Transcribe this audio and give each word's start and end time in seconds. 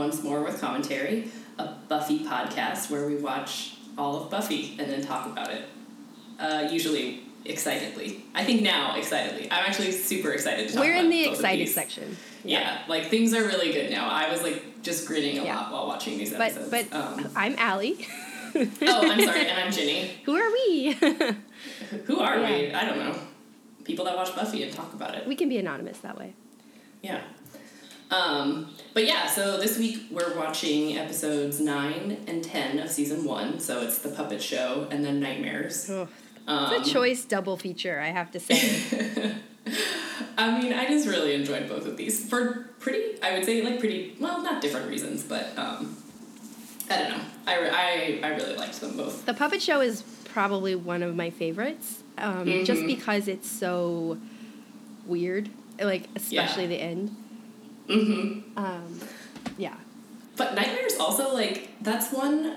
Once 0.00 0.22
More 0.22 0.42
with 0.42 0.58
Commentary, 0.62 1.30
a 1.58 1.74
Buffy 1.88 2.20
podcast 2.24 2.90
where 2.90 3.06
we 3.06 3.16
watch 3.16 3.74
all 3.98 4.16
of 4.22 4.30
Buffy 4.30 4.74
and 4.78 4.90
then 4.90 5.02
talk 5.04 5.26
about 5.26 5.50
it. 5.50 5.64
Uh, 6.38 6.66
usually 6.72 7.20
excitedly. 7.44 8.22
I 8.34 8.42
think 8.42 8.62
now 8.62 8.96
excitedly. 8.96 9.46
I'm 9.50 9.66
actually 9.66 9.92
super 9.92 10.30
excited 10.30 10.68
to 10.68 10.74
talk 10.74 10.82
We're 10.84 10.94
in 10.96 11.10
the 11.10 11.26
excited 11.28 11.68
section. 11.68 12.16
Yeah. 12.44 12.78
like 12.88 13.08
things 13.08 13.34
are 13.34 13.42
really 13.44 13.74
good 13.74 13.90
now. 13.90 14.08
I 14.08 14.30
was 14.32 14.42
like 14.42 14.82
just 14.82 15.06
grinning 15.06 15.36
a 15.38 15.44
Yeah. 15.44 15.56
lot 15.56 15.70
while 15.72 15.86
watching 15.86 16.16
these 16.16 16.32
But 16.32 16.52
episodes. 16.52 16.70
but 16.70 16.92
um, 16.98 17.28
I'm 17.36 17.54
Allie. 17.58 18.06
oh, 18.54 18.66
I'm 19.12 19.20
sorry, 19.22 19.48
and 19.48 19.60
I'm 19.60 19.70
Ginny. 19.70 20.12
Who 20.24 20.34
are 20.34 20.50
we? 20.50 20.92
Who 22.06 22.18
are 22.20 22.38
we? 22.40 22.72
I 22.72 22.86
don't 22.86 22.98
know. 23.00 23.14
People 23.84 24.06
that 24.06 24.16
watch 24.16 24.34
Buffy 24.34 24.62
and 24.62 24.72
talk 24.72 24.94
about 24.94 25.14
it. 25.14 25.26
we 25.26 25.36
can 25.36 25.50
be 25.50 25.58
anonymous 25.58 25.98
that 25.98 26.16
way. 26.16 26.32
Yeah. 27.02 27.20
Um, 28.10 28.74
but 28.92 29.06
yeah, 29.06 29.26
so 29.26 29.56
this 29.58 29.78
week 29.78 29.98
we're 30.10 30.36
watching 30.36 30.98
episodes 30.98 31.60
9 31.60 32.24
and 32.26 32.42
10 32.42 32.78
of 32.80 32.90
season 32.90 33.24
1. 33.24 33.60
So 33.60 33.82
it's 33.82 33.98
The 33.98 34.08
Puppet 34.10 34.42
Show 34.42 34.88
and 34.90 35.04
then 35.04 35.20
Nightmares. 35.20 35.88
Oh, 35.90 36.08
Um, 36.48 36.72
it's 36.74 36.88
a 36.88 36.92
choice 36.92 37.24
double 37.24 37.56
feature, 37.56 38.00
I 38.00 38.08
have 38.08 38.30
to 38.32 38.40
say. 38.40 39.34
I 40.38 40.60
mean, 40.60 40.72
I 40.72 40.86
just 40.88 41.06
really 41.06 41.34
enjoyed 41.34 41.68
both 41.68 41.86
of 41.86 41.96
these 41.96 42.28
for 42.28 42.68
pretty, 42.80 43.22
I 43.22 43.34
would 43.34 43.44
say, 43.44 43.62
like 43.62 43.78
pretty, 43.78 44.16
well, 44.18 44.42
not 44.42 44.60
different 44.62 44.88
reasons, 44.88 45.22
but 45.22 45.56
um, 45.56 45.96
I 46.90 46.96
don't 46.98 47.10
know. 47.10 47.24
I, 47.46 47.58
re- 47.60 47.70
I, 47.70 48.20
I 48.24 48.28
really 48.34 48.56
liked 48.56 48.80
them 48.80 48.96
both. 48.96 49.24
the 49.26 49.34
puppet 49.34 49.62
show 49.62 49.80
is 49.80 50.02
probably 50.24 50.74
one 50.74 51.02
of 51.02 51.14
my 51.14 51.30
favorites, 51.30 52.02
um, 52.18 52.46
just 52.64 52.82
Mhm. 52.82 52.86
because 52.86 53.28
it's 53.28 53.48
so 53.50 54.18
weird. 55.06 55.48
Like 55.80 56.08
especially 56.16 56.64
Yeah. 56.64 56.68
the 56.68 56.80
end. 56.80 57.16
Mm-hmm. 57.90 58.58
Um, 58.58 59.00
yeah. 59.58 59.74
But 60.36 60.54
Nightmares 60.54 60.96
also, 60.98 61.34
like, 61.34 61.68
that's 61.82 62.12
one, 62.12 62.56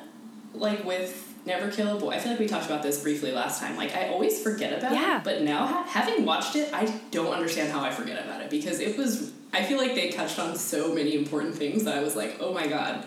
like, 0.54 0.86
with 0.86 1.34
Never 1.46 1.70
Kill 1.72 1.98
a 1.98 2.00
Boy. 2.00 2.12
I 2.12 2.20
feel 2.20 2.32
like 2.32 2.40
we 2.40 2.48
talked 2.48 2.66
about 2.66 2.84
this 2.84 3.02
briefly 3.02 3.32
last 3.32 3.60
time. 3.60 3.76
Like, 3.76 3.96
I 3.96 4.10
always 4.10 4.42
forget 4.42 4.78
about 4.78 4.94
Yeah. 4.94 5.18
it, 5.18 5.24
but 5.24 5.42
now, 5.42 5.66
ha- 5.66 5.84
having 5.88 6.26
watched 6.26 6.56
it, 6.56 6.74
I 6.74 6.86
don't 7.12 7.34
understand 7.34 7.72
how 7.72 7.82
I 7.82 7.92
forget 7.92 8.24
about 8.24 8.42
it 8.42 8.50
because 8.50 8.80
it 8.80 8.98
was, 8.98 9.34
I 9.52 9.64
feel 9.64 9.78
like 9.78 9.96
they 9.96 10.10
touched 10.10 10.40
on 10.40 10.56
so 10.56 10.94
many 10.94 11.16
important 11.16 11.56
things 11.56 11.84
that 11.84 11.98
I 11.98 12.04
was 12.04 12.16
like, 12.16 12.38
oh 12.40 12.54
my 12.54 12.68
god. 12.68 13.04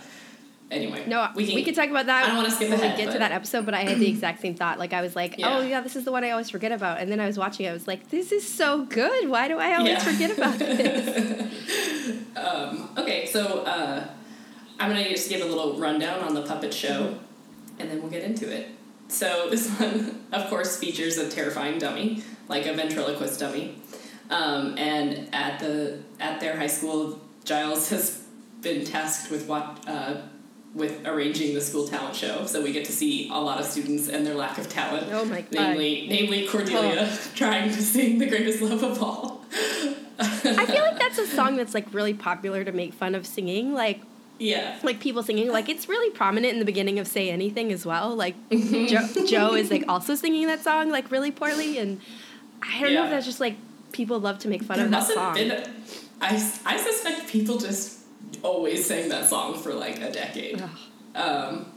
Anyway, 0.68 1.04
No, 1.06 1.28
we 1.36 1.62
can, 1.62 1.74
talk 1.74 1.88
about 1.90 2.06
that. 2.06 2.24
I 2.24 2.26
don't 2.26 2.36
wanna 2.38 2.50
skip 2.50 2.70
ahead, 2.72 2.90
we 2.92 2.96
get 2.96 3.06
but- 3.06 3.12
to 3.12 3.18
that 3.20 3.30
episode, 3.30 3.64
but 3.64 3.72
I 3.74 3.82
had 3.84 4.00
the 4.00 4.08
exact 4.08 4.40
same 4.40 4.56
thought. 4.56 4.80
Like 4.80 4.92
I 4.92 5.00
was 5.00 5.14
like, 5.14 5.38
Yeah. 5.38 5.58
"Oh 5.58 5.60
yeah, 5.62 5.80
this 5.80 5.94
is 5.94 6.04
the 6.04 6.10
one 6.10 6.24
I 6.24 6.30
always 6.30 6.50
forget 6.50 6.72
about." 6.72 6.98
And 6.98 7.10
then 7.10 7.20
I 7.20 7.26
was 7.26 7.38
watching. 7.38 7.66
It, 7.66 7.70
I 7.70 7.72
was 7.72 7.86
like, 7.86 8.10
"This 8.10 8.32
is 8.32 8.46
so 8.46 8.84
good. 8.84 9.28
Why 9.28 9.46
do 9.46 9.58
I 9.58 9.76
always 9.76 9.92
Yeah. 9.92 9.98
forget 10.00 10.36
about 10.36 10.58
this?" 10.58 12.22
Um, 12.36 12.90
okay, 12.98 13.26
so 13.26 13.60
uh, 13.60 14.06
I'm 14.80 14.90
gonna 14.90 15.08
just 15.08 15.28
give 15.28 15.40
a 15.40 15.44
little 15.44 15.78
rundown 15.78 16.20
on 16.20 16.34
the 16.34 16.42
puppet 16.42 16.74
show, 16.74 17.16
and 17.78 17.88
then 17.90 18.00
we'll 18.02 18.10
get 18.10 18.24
into 18.24 18.50
it. 18.52 18.66
So 19.08 19.48
this 19.50 19.70
one, 19.78 20.26
of 20.32 20.48
course, 20.50 20.78
features 20.78 21.16
a 21.18 21.28
terrifying 21.30 21.78
dummy, 21.78 22.24
like 22.48 22.66
a 22.66 22.72
ventriloquist 22.74 23.38
dummy, 23.38 23.76
um, 24.30 24.76
and 24.76 25.28
at 25.32 25.60
the 25.60 26.00
at 26.18 26.40
their 26.40 26.56
high 26.56 26.66
school, 26.66 27.20
Giles 27.44 27.88
has 27.94 28.24
been 28.62 28.84
tasked 28.84 29.30
with 29.30 29.46
what. 29.46 29.84
Uh, 29.86 30.22
with 30.76 31.06
arranging 31.06 31.54
the 31.54 31.60
school 31.60 31.88
talent 31.88 32.14
show, 32.14 32.44
so 32.44 32.62
we 32.62 32.70
get 32.70 32.84
to 32.84 32.92
see 32.92 33.30
a 33.30 33.38
lot 33.38 33.58
of 33.58 33.64
students 33.64 34.08
and 34.08 34.26
their 34.26 34.34
lack 34.34 34.58
of 34.58 34.68
talent. 34.68 35.08
Oh 35.10 35.24
my 35.24 35.40
God. 35.40 35.52
Namely, 35.52 36.06
namely 36.08 36.46
oh. 36.46 36.50
Cordelia 36.52 37.18
trying 37.34 37.70
to 37.70 37.82
sing 37.82 38.18
"The 38.18 38.26
Greatest 38.26 38.62
Love 38.62 38.82
of 38.82 39.02
All." 39.02 39.44
I 40.18 40.66
feel 40.66 40.82
like 40.82 40.98
that's 40.98 41.18
a 41.18 41.26
song 41.26 41.56
that's 41.56 41.74
like 41.74 41.92
really 41.92 42.14
popular 42.14 42.62
to 42.62 42.72
make 42.72 42.92
fun 42.92 43.14
of 43.14 43.26
singing. 43.26 43.72
Like 43.72 44.00
yeah, 44.38 44.78
like 44.82 45.00
people 45.00 45.22
singing. 45.22 45.48
Like 45.48 45.70
it's 45.70 45.88
really 45.88 46.10
prominent 46.10 46.52
in 46.52 46.58
the 46.58 46.66
beginning 46.66 46.98
of 46.98 47.08
Say 47.08 47.30
Anything 47.30 47.72
as 47.72 47.86
well. 47.86 48.14
Like 48.14 48.36
mm-hmm. 48.50 48.86
Joe, 48.86 49.26
Joe 49.26 49.54
is 49.54 49.70
like 49.70 49.84
also 49.88 50.14
singing 50.14 50.46
that 50.46 50.62
song 50.62 50.90
like 50.90 51.10
really 51.10 51.30
poorly, 51.30 51.78
and 51.78 52.00
I 52.62 52.80
don't 52.82 52.92
know 52.92 53.04
if 53.04 53.10
that's 53.10 53.26
just 53.26 53.40
like 53.40 53.56
people 53.92 54.20
love 54.20 54.38
to 54.40 54.48
make 54.48 54.62
fun 54.62 54.76
there 54.76 54.86
of 54.86 54.92
that 54.92 55.06
song. 55.06 55.34
been. 55.34 55.72
I, 56.20 56.34
I 56.64 56.76
suspect 56.78 57.28
people 57.28 57.58
just 57.58 57.95
always 58.42 58.86
sang 58.86 59.08
that 59.10 59.28
song 59.28 59.58
for 59.58 59.72
like 59.74 60.00
a 60.00 60.10
decade. 60.10 60.62
Um, 61.14 61.72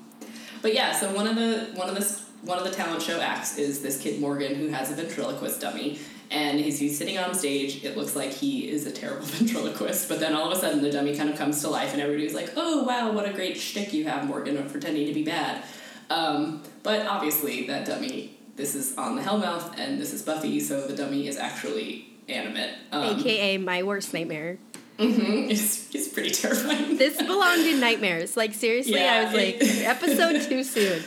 but 0.62 0.74
yeah, 0.74 0.92
so 0.92 1.14
one 1.14 1.28
of 1.28 1.36
the 1.36 1.72
one 1.75 1.90
of 1.90 1.96
the 1.96 2.22
one 2.42 2.58
of 2.58 2.64
the 2.64 2.72
talent 2.72 3.02
show 3.02 3.20
acts 3.20 3.58
is 3.58 3.81
this 3.81 4.02
kid 4.02 4.20
Morgan 4.22 4.56
who 4.56 4.68
has 4.68 4.92
a 4.92 4.96
ventriloquist 4.96 5.62
dummy, 5.62 6.00
and 6.31 6.59
he's, 6.59 6.80
he's 6.80 6.98
sitting 6.98 7.18
on 7.18 7.34
stage. 7.34 7.84
It 7.84 7.98
looks 7.98 8.16
like 8.16 8.31
he 8.31 8.69
is 8.69 8.86
a 8.86 8.92
terrible 8.92 9.25
ventriloquist, 9.25 10.08
but 10.09 10.19
then 10.19 10.36
all 10.36 10.52
of 10.52 10.58
a 10.58 10.62
sudden 10.62 10.81
the 10.81 10.92
dummy 10.92 11.16
kind 11.16 11.30
of 11.30 11.38
comes 11.38 11.62
to 11.62 11.69
life, 11.69 11.94
and 11.94 12.02
everybody's 12.02 12.34
like, 12.34 12.52
"Oh 12.56 12.84
wow, 12.84 13.12
what 13.12 13.28
a 13.28 13.34
great 13.34 13.58
shtick 13.58 13.94
you 13.94 14.06
have, 14.06 14.28
Morgan, 14.28 14.58
of 14.58 14.72
pretending 14.72 15.08
to 15.08 15.14
be 15.14 15.24
bad." 15.24 15.64
Um, 16.09 16.64
but 16.84 17.06
obviously, 17.06 17.68
that 17.68 17.86
dummy. 17.86 18.36
This 18.56 18.75
is 18.75 18.98
on 18.98 19.16
the 19.16 19.22
Hellmouth, 19.22 19.80
and 19.80 20.02
this 20.02 20.12
is 20.12 20.22
Buffy, 20.22 20.59
so 20.59 20.86
the 20.86 20.94
dummy 20.94 21.30
is 21.30 21.38
actually 21.38 22.09
animate. 22.28 22.74
Um, 22.92 23.19
AKA 23.19 23.58
my 23.58 23.84
worst 23.84 24.14
nightmare. 24.14 24.58
Mhm, 25.00 25.50
it's, 25.50 25.94
it's 25.96 26.08
pretty 26.10 26.30
terrifying. 26.32 26.98
This 26.98 27.18
belonged 27.22 27.66
in 27.66 27.80
nightmares. 27.80 28.36
Like 28.38 28.54
seriously, 28.54 29.02
I 29.02 29.24
was 29.26 29.34
like, 29.34 29.56
it- 29.62 29.86
episode 29.86 30.42
too 30.50 30.64
soon. 30.64 31.04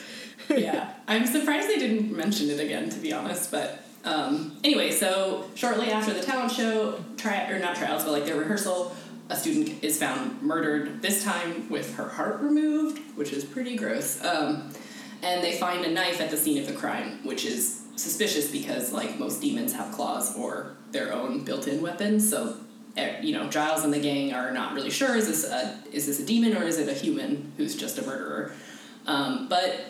yeah, 0.49 0.93
I'm 1.09 1.27
surprised 1.27 1.69
they 1.69 1.79
didn't 1.79 2.11
mention 2.17 2.51
it 2.51 2.61
again, 2.61 2.89
to 2.91 2.99
be 2.99 3.13
honest. 3.13 3.51
But 3.51 3.83
um, 4.05 4.57
anyway, 4.65 4.91
so 4.91 5.49
shortly 5.55 5.91
after 5.91 6.13
the 6.13 6.23
talent 6.23 6.53
show, 6.53 7.03
tri- 7.17 7.49
or 7.51 7.59
not 7.59 7.77
trials, 7.77 8.05
but 8.05 8.13
like 8.13 8.25
their 8.25 8.37
rehearsal, 8.37 8.95
a 9.31 9.37
student 9.37 9.83
is 9.85 9.99
found 9.99 10.43
murdered. 10.43 11.01
This 11.03 11.23
time 11.23 11.69
with 11.71 11.95
her 11.97 12.09
heart 12.09 12.41
removed, 12.41 12.99
which 13.17 13.33
is 13.33 13.45
pretty 13.45 13.77
gross. 13.77 14.23
Um, 14.25 14.73
and 15.23 15.45
they 15.45 15.53
find 15.57 15.85
a 15.85 15.91
knife 15.91 16.21
at 16.21 16.31
the 16.31 16.37
scene 16.37 16.59
of 16.59 16.67
the 16.67 16.73
crime, 16.73 17.21
which 17.25 17.45
is 17.45 17.81
suspicious 17.95 18.51
because 18.51 18.91
like 18.93 19.19
most 19.21 19.41
demons 19.41 19.73
have 19.75 19.93
claws 19.93 20.37
or 20.37 20.75
their 20.91 21.13
own 21.13 21.45
built-in 21.45 21.81
weapons. 21.81 22.29
So 22.29 22.57
you 22.97 23.33
know, 23.33 23.49
Giles 23.49 23.85
and 23.85 23.93
the 23.93 24.01
gang 24.01 24.33
are 24.35 24.51
not 24.51 24.75
really 24.75 24.91
sure 24.91 25.17
is 25.17 25.27
this 25.27 25.51
a 25.51 25.79
is 25.93 26.07
this 26.07 26.21
a 26.21 26.27
demon 26.27 26.57
or 26.57 26.65
is 26.65 26.79
it 26.79 26.89
a 26.89 26.93
human 26.93 27.53
who's 27.57 27.75
just 27.75 27.99
a 27.99 28.03
murderer. 28.03 28.53
Um, 29.07 29.49
but 29.49 29.81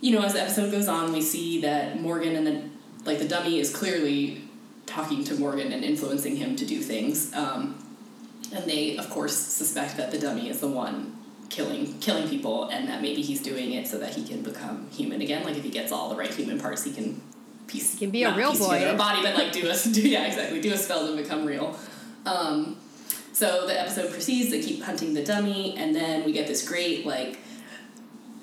you 0.00 0.12
know, 0.12 0.22
as 0.22 0.34
the 0.34 0.40
episode 0.42 0.70
goes 0.70 0.88
on, 0.88 1.12
we 1.12 1.22
see 1.22 1.60
that 1.62 2.00
Morgan 2.00 2.36
and 2.36 2.46
the 2.46 2.62
like 3.04 3.18
the 3.18 3.28
dummy 3.28 3.60
is 3.60 3.74
clearly 3.74 4.42
talking 4.86 5.24
to 5.24 5.34
Morgan 5.36 5.72
and 5.72 5.84
influencing 5.84 6.36
him 6.36 6.56
to 6.56 6.66
do 6.66 6.80
things. 6.80 7.32
Um, 7.34 7.80
and 8.54 8.64
they, 8.70 8.96
of 8.98 9.08
course, 9.10 9.36
suspect 9.36 9.96
that 9.96 10.10
the 10.10 10.18
dummy 10.18 10.48
is 10.48 10.60
the 10.60 10.68
one 10.68 11.16
killing 11.50 11.98
killing 12.00 12.28
people, 12.28 12.68
and 12.68 12.88
that 12.88 13.00
maybe 13.00 13.22
he's 13.22 13.40
doing 13.42 13.72
it 13.72 13.86
so 13.86 13.98
that 13.98 14.14
he 14.14 14.24
can 14.24 14.42
become 14.42 14.88
human 14.90 15.20
again. 15.20 15.44
Like 15.44 15.56
if 15.56 15.62
he 15.64 15.70
gets 15.70 15.92
all 15.92 16.08
the 16.08 16.16
right 16.16 16.32
human 16.32 16.58
parts, 16.58 16.84
he 16.84 16.92
can 16.92 17.20
piece 17.66 17.92
He 17.92 17.98
can 17.98 18.10
be 18.10 18.24
a 18.24 18.34
real 18.34 18.56
boy. 18.56 18.90
a 18.90 18.96
body, 18.96 19.22
but 19.22 19.34
like 19.34 19.52
do 19.52 19.68
a 19.68 19.74
do 19.92 20.08
yeah 20.08 20.26
exactly 20.26 20.60
do 20.60 20.72
a 20.72 20.76
spell 20.76 21.06
to 21.06 21.16
become 21.16 21.44
real. 21.44 21.78
Um, 22.26 22.76
so 23.32 23.66
the 23.66 23.78
episode 23.78 24.10
proceeds. 24.12 24.50
They 24.50 24.62
keep 24.62 24.82
hunting 24.82 25.14
the 25.14 25.24
dummy, 25.24 25.76
and 25.76 25.94
then 25.94 26.24
we 26.24 26.32
get 26.32 26.46
this 26.46 26.66
great 26.66 27.04
like 27.04 27.38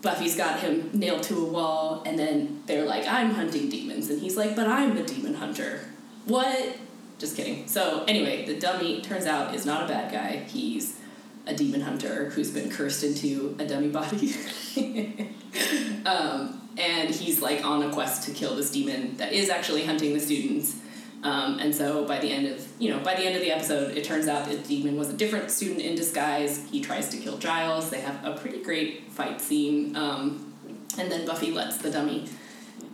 Buffy's 0.01 0.35
got 0.35 0.59
him 0.59 0.89
nailed 0.93 1.23
to 1.23 1.37
a 1.37 1.45
wall, 1.45 2.03
and 2.05 2.17
then 2.17 2.63
they're 2.65 2.85
like, 2.85 3.07
I'm 3.07 3.31
hunting 3.31 3.69
demons. 3.69 4.09
And 4.09 4.21
he's 4.21 4.35
like, 4.35 4.55
But 4.55 4.67
I'm 4.67 4.95
the 4.95 5.03
demon 5.03 5.35
hunter. 5.35 5.81
What? 6.25 6.77
Just 7.19 7.35
kidding. 7.35 7.67
So, 7.67 8.03
anyway, 8.07 8.45
the 8.45 8.59
dummy 8.59 9.01
turns 9.01 9.27
out 9.27 9.53
is 9.53 9.65
not 9.65 9.83
a 9.85 9.87
bad 9.87 10.11
guy. 10.11 10.37
He's 10.47 10.99
a 11.45 11.55
demon 11.55 11.81
hunter 11.81 12.31
who's 12.31 12.49
been 12.51 12.69
cursed 12.69 13.03
into 13.03 13.55
a 13.59 13.67
dummy 13.67 13.89
body. 13.89 14.33
um, 16.05 16.61
and 16.77 17.13
he's 17.13 17.41
like 17.41 17.63
on 17.63 17.83
a 17.83 17.93
quest 17.93 18.23
to 18.23 18.31
kill 18.31 18.55
this 18.55 18.71
demon 18.71 19.17
that 19.17 19.33
is 19.33 19.49
actually 19.49 19.85
hunting 19.85 20.13
the 20.13 20.19
students. 20.19 20.77
Um, 21.23 21.59
and 21.59 21.73
so 21.75 22.05
by 22.05 22.19
the 22.19 22.31
end 22.31 22.47
of 22.47 22.67
you 22.79 22.89
know 22.89 22.99
by 22.99 23.13
the 23.15 23.23
end 23.25 23.35
of 23.35 23.41
the 23.41 23.51
episode, 23.51 23.95
it 23.95 24.03
turns 24.03 24.27
out 24.27 24.47
that 24.47 24.67
demon 24.67 24.97
was 24.97 25.09
a 25.09 25.13
different 25.13 25.51
student 25.51 25.81
in 25.81 25.95
disguise. 25.95 26.65
He 26.71 26.81
tries 26.81 27.09
to 27.09 27.17
kill 27.17 27.37
Giles. 27.37 27.89
They 27.91 28.01
have 28.01 28.23
a 28.25 28.33
pretty 28.33 28.63
great 28.63 29.11
fight 29.11 29.39
scene, 29.39 29.95
um, 29.95 30.53
and 30.97 31.11
then 31.11 31.25
Buffy 31.25 31.51
lets 31.51 31.77
the 31.77 31.91
dummy 31.91 32.27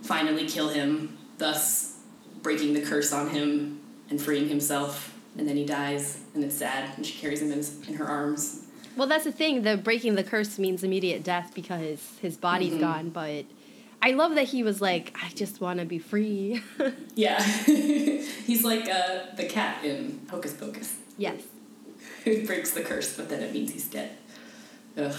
finally 0.02 0.46
kill 0.46 0.68
him, 0.68 1.16
thus 1.38 1.96
breaking 2.42 2.74
the 2.74 2.82
curse 2.82 3.12
on 3.12 3.30
him 3.30 3.80
and 4.10 4.20
freeing 4.20 4.48
himself. 4.48 5.14
And 5.36 5.48
then 5.48 5.56
he 5.56 5.64
dies, 5.64 6.20
and 6.34 6.42
it's 6.44 6.56
sad. 6.56 6.96
And 6.96 7.06
she 7.06 7.16
carries 7.18 7.40
him 7.40 7.52
in, 7.52 7.64
in 7.86 7.94
her 7.94 8.06
arms. 8.06 8.64
Well, 8.96 9.06
that's 9.06 9.24
the 9.24 9.30
thing. 9.32 9.62
The 9.62 9.76
breaking 9.76 10.16
the 10.16 10.24
curse 10.24 10.58
means 10.58 10.82
immediate 10.82 11.22
death 11.22 11.52
because 11.54 12.00
his 12.20 12.36
body's 12.36 12.74
Mhm. 12.74 12.80
gone. 12.80 13.08
But 13.10 13.44
I 14.00 14.12
love 14.12 14.34
that 14.36 14.44
he 14.44 14.62
was 14.62 14.80
like, 14.80 15.16
I 15.22 15.28
just 15.30 15.60
want 15.60 15.80
to 15.80 15.86
be 15.86 15.98
free. 15.98 16.62
Yeah, 17.14 17.42
he's 18.46 18.62
like 18.62 18.88
uh, 18.88 19.34
the 19.34 19.44
cat 19.46 19.84
in 19.84 20.20
Hocus 20.30 20.54
Pocus. 20.54 20.94
yes. 21.16 21.42
who 22.24 22.46
breaks 22.46 22.70
the 22.70 22.82
curse, 22.82 23.16
but 23.16 23.28
then 23.28 23.42
it 23.42 23.52
means 23.52 23.72
he's 23.72 23.88
dead. 23.88 24.10
Ugh. 24.96 25.14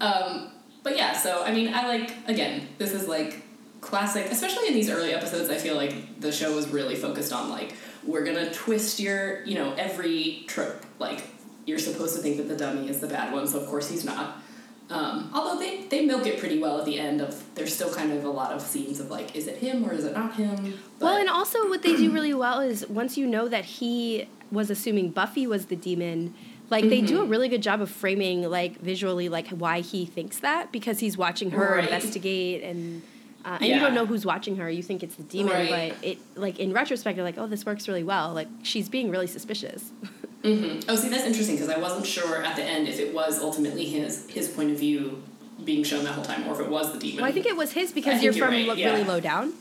Um, 0.00 0.50
but 0.82 0.96
yeah, 0.96 1.12
so 1.12 1.42
I 1.44 1.52
mean, 1.52 1.74
I 1.74 1.86
like 1.88 2.12
again. 2.26 2.68
This 2.78 2.92
is 2.92 3.06
like 3.06 3.42
classic, 3.82 4.26
especially 4.30 4.68
in 4.68 4.74
these 4.74 4.88
early 4.88 5.12
episodes. 5.12 5.50
I 5.50 5.56
feel 5.56 5.76
like 5.76 6.20
the 6.20 6.32
show 6.32 6.54
was 6.54 6.68
really 6.68 6.96
focused 6.96 7.34
on 7.34 7.50
like 7.50 7.74
we're 8.02 8.24
gonna 8.24 8.50
twist 8.52 8.98
your, 8.98 9.44
you 9.44 9.56
know, 9.56 9.74
every 9.74 10.44
trope. 10.46 10.84
Like 10.98 11.22
you're 11.66 11.78
supposed 11.78 12.16
to 12.16 12.22
think 12.22 12.38
that 12.38 12.48
the 12.48 12.56
dummy 12.56 12.88
is 12.88 13.00
the 13.00 13.08
bad 13.08 13.32
one, 13.32 13.46
so 13.46 13.60
of 13.60 13.66
course 13.66 13.90
he's 13.90 14.04
not. 14.06 14.38
Um, 14.88 15.30
although 15.34 15.58
they, 15.58 15.82
they 15.84 16.06
milk 16.06 16.26
it 16.26 16.38
pretty 16.38 16.60
well 16.60 16.78
at 16.78 16.84
the 16.84 16.96
end 16.96 17.20
of 17.20 17.42
there's 17.56 17.74
still 17.74 17.92
kind 17.92 18.12
of 18.12 18.24
a 18.24 18.30
lot 18.30 18.52
of 18.52 18.62
scenes 18.62 19.00
of 19.00 19.10
like 19.10 19.34
is 19.34 19.48
it 19.48 19.56
him 19.58 19.84
or 19.84 19.92
is 19.92 20.04
it 20.04 20.12
not 20.12 20.36
him 20.36 20.78
but 21.00 21.06
well 21.06 21.16
and 21.16 21.28
also 21.28 21.68
what 21.68 21.82
they 21.82 21.96
do 21.96 22.12
really 22.12 22.32
well 22.32 22.60
is 22.60 22.86
once 22.88 23.18
you 23.18 23.26
know 23.26 23.48
that 23.48 23.64
he 23.64 24.28
was 24.52 24.70
assuming 24.70 25.10
buffy 25.10 25.44
was 25.44 25.66
the 25.66 25.74
demon 25.74 26.32
like 26.70 26.82
mm-hmm. 26.82 26.90
they 26.90 27.00
do 27.00 27.18
a 27.18 27.22
mm-hmm. 27.22 27.30
really 27.30 27.48
good 27.48 27.64
job 27.64 27.80
of 27.80 27.90
framing 27.90 28.42
like 28.48 28.78
visually 28.80 29.28
like 29.28 29.48
why 29.48 29.80
he 29.80 30.06
thinks 30.06 30.38
that 30.38 30.70
because 30.70 31.00
he's 31.00 31.16
watching 31.16 31.50
her 31.50 31.74
right. 31.74 31.84
investigate 31.84 32.62
and 32.62 33.02
uh, 33.44 33.58
and 33.60 33.66
yeah. 33.66 33.74
you 33.76 33.80
don't 33.80 33.94
know 33.94 34.06
who's 34.06 34.26
watching 34.26 34.56
her 34.56 34.68
you 34.68 34.82
think 34.82 35.02
it's 35.02 35.16
the 35.16 35.22
demon 35.24 35.52
right. 35.52 35.94
but 35.94 36.04
it 36.04 36.18
like 36.34 36.58
in 36.58 36.72
retrospect 36.72 37.16
you're 37.16 37.24
like 37.24 37.38
oh 37.38 37.46
this 37.46 37.64
works 37.64 37.86
really 37.88 38.04
well 38.04 38.32
like 38.32 38.48
she's 38.62 38.88
being 38.88 39.10
really 39.10 39.26
suspicious 39.26 39.92
Mm-hmm. 40.46 40.88
Oh, 40.88 40.94
see, 40.94 41.08
that's 41.08 41.24
interesting 41.24 41.56
because 41.56 41.70
I 41.70 41.78
wasn't 41.78 42.06
sure 42.06 42.42
at 42.42 42.54
the 42.54 42.62
end 42.62 42.86
if 42.86 43.00
it 43.00 43.12
was 43.12 43.40
ultimately 43.40 43.84
his 43.84 44.30
his 44.30 44.48
point 44.48 44.70
of 44.70 44.78
view 44.78 45.22
being 45.64 45.82
shown 45.82 46.04
that 46.04 46.12
whole 46.12 46.24
time, 46.24 46.46
or 46.46 46.52
if 46.52 46.60
it 46.60 46.70
was 46.70 46.92
the 46.92 46.98
demon. 46.98 47.16
Well, 47.16 47.24
I 47.24 47.32
think 47.32 47.46
it 47.46 47.56
was 47.56 47.72
his 47.72 47.90
because 47.90 48.22
you're, 48.22 48.32
you're, 48.32 48.46
from 48.46 48.54
right. 48.54 48.78
yeah. 48.78 48.92
really 48.92 49.04
low 49.04 49.18
down. 49.18 49.54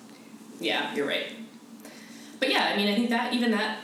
Yeah, 0.60 0.94
you're 0.94 1.08
right. 1.08 1.32
But 2.40 2.52
yeah, 2.52 2.72
I 2.72 2.78
mean, 2.78 2.88
I 2.88 2.96
think 2.96 3.10
that 3.10 3.34
even 3.34 3.52
that 3.52 3.80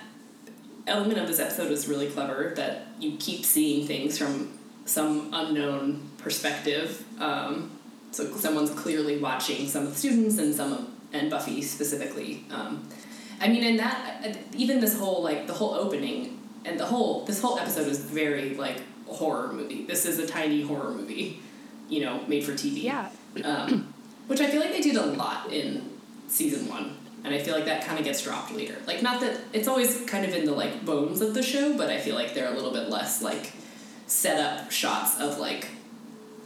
element 0.85 1.17
of 1.17 1.27
this 1.27 1.39
episode 1.39 1.71
was 1.71 1.87
really 1.87 2.07
clever. 2.07 2.53
That 2.55 2.87
you 2.99 3.17
keep 3.17 3.45
seeing 3.45 3.87
things 3.87 4.19
from 4.19 4.59
some 4.85 5.29
unknown 5.33 6.07
perspective. 6.19 7.03
Um, 7.19 7.71
so 8.11 8.35
someone's 8.37 8.71
clearly 8.71 9.17
watching 9.17 9.67
some 9.67 9.83
of 9.83 9.93
the 9.93 9.95
students 9.97 10.37
and 10.37 10.53
some 10.53 10.73
of, 10.73 10.87
and 11.13 11.31
Buffy 11.31 11.63
specifically. 11.63 12.45
Um, 12.51 12.87
I 13.39 13.47
mean, 13.47 13.63
and 13.63 13.79
that 13.79 14.37
even 14.55 14.81
this 14.81 14.99
whole 14.99 15.23
like 15.23 15.47
the 15.47 15.53
whole 15.53 15.73
opening 15.73 16.40
and 16.65 16.79
the 16.79 16.85
whole 16.85 17.25
this 17.25 17.41
whole 17.41 17.57
episode 17.57 17.87
is 17.87 17.99
very 17.99 18.55
like 18.55 18.81
a 19.09 19.13
horror 19.13 19.51
movie. 19.53 19.85
This 19.85 20.05
is 20.05 20.19
a 20.19 20.27
tiny 20.27 20.61
horror 20.61 20.91
movie, 20.91 21.39
you 21.89 22.01
know, 22.01 22.23
made 22.27 22.43
for 22.43 22.53
TV. 22.53 22.83
Yeah. 22.83 23.09
Um, 23.43 23.93
which 24.27 24.41
I 24.41 24.49
feel 24.49 24.61
like 24.61 24.71
they 24.71 24.81
did 24.81 24.95
a 24.95 25.05
lot 25.05 25.51
in 25.51 25.89
season 26.27 26.67
one, 26.69 26.97
and 27.23 27.33
I 27.33 27.39
feel 27.39 27.55
like 27.55 27.65
that 27.65 27.83
kind 27.83 27.99
of 27.99 28.05
gets 28.05 28.21
dropped 28.23 28.53
later. 28.53 28.77
Like, 28.87 29.01
not 29.01 29.21
that 29.21 29.41
it's 29.53 29.67
always 29.67 30.05
kind 30.05 30.25
of 30.25 30.33
in 30.33 30.45
the 30.45 30.53
like 30.53 30.85
bones 30.85 31.21
of 31.21 31.33
the 31.33 31.43
show, 31.43 31.77
but 31.77 31.89
I 31.89 31.99
feel 31.99 32.15
like 32.15 32.33
they're 32.33 32.51
a 32.51 32.55
little 32.55 32.71
bit 32.71 32.89
less 32.89 33.21
like 33.21 33.53
set 34.07 34.39
up 34.39 34.71
shots 34.71 35.19
of 35.19 35.37
like 35.37 35.67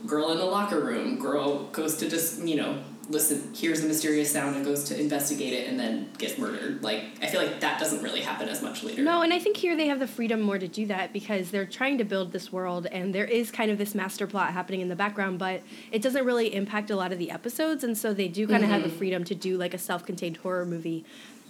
girl 0.05 0.31
in 0.31 0.37
the 0.37 0.45
locker 0.45 0.79
room, 0.79 1.19
girl 1.19 1.65
goes 1.65 1.97
to 1.97 2.09
just 2.09 2.41
you 2.41 2.55
know 2.55 2.79
listen, 3.09 3.53
hears 3.53 3.83
a 3.83 3.87
mysterious 3.87 4.31
sound 4.31 4.55
and 4.55 4.65
goes 4.65 4.83
to 4.85 4.99
investigate 4.99 5.53
it 5.53 5.67
and 5.69 5.79
then 5.79 6.09
gets 6.17 6.37
murdered. 6.37 6.83
Like, 6.83 7.03
I 7.21 7.27
feel 7.27 7.41
like 7.41 7.59
that 7.59 7.79
doesn't 7.79 8.01
really 8.01 8.21
happen 8.21 8.49
as 8.49 8.61
much 8.61 8.83
later. 8.83 9.03
No, 9.03 9.21
and 9.21 9.33
I 9.33 9.39
think 9.39 9.57
here 9.57 9.75
they 9.75 9.87
have 9.87 9.99
the 9.99 10.07
freedom 10.07 10.41
more 10.41 10.57
to 10.57 10.67
do 10.67 10.85
that 10.87 11.13
because 11.13 11.51
they're 11.51 11.65
trying 11.65 11.97
to 11.99 12.03
build 12.03 12.31
this 12.31 12.51
world 12.51 12.87
and 12.87 13.13
there 13.13 13.25
is 13.25 13.51
kind 13.51 13.71
of 13.71 13.77
this 13.77 13.95
master 13.95 14.27
plot 14.27 14.53
happening 14.53 14.81
in 14.81 14.89
the 14.89 14.95
background, 14.95 15.39
but 15.39 15.61
it 15.91 16.01
doesn't 16.01 16.25
really 16.25 16.53
impact 16.53 16.89
a 16.89 16.95
lot 16.95 17.11
of 17.11 17.19
the 17.19 17.31
episodes, 17.31 17.83
and 17.83 17.97
so 17.97 18.13
they 18.13 18.27
do 18.27 18.47
kind 18.47 18.57
of 18.57 18.63
mm-hmm. 18.63 18.71
have 18.73 18.83
the 18.83 18.89
mm-hmm. 18.89 18.97
freedom 18.97 19.23
to 19.23 19.35
do 19.35 19.57
like 19.57 19.73
a 19.73 19.77
self 19.77 20.05
contained 20.05 20.37
horror 20.37 20.65
movie 20.65 21.05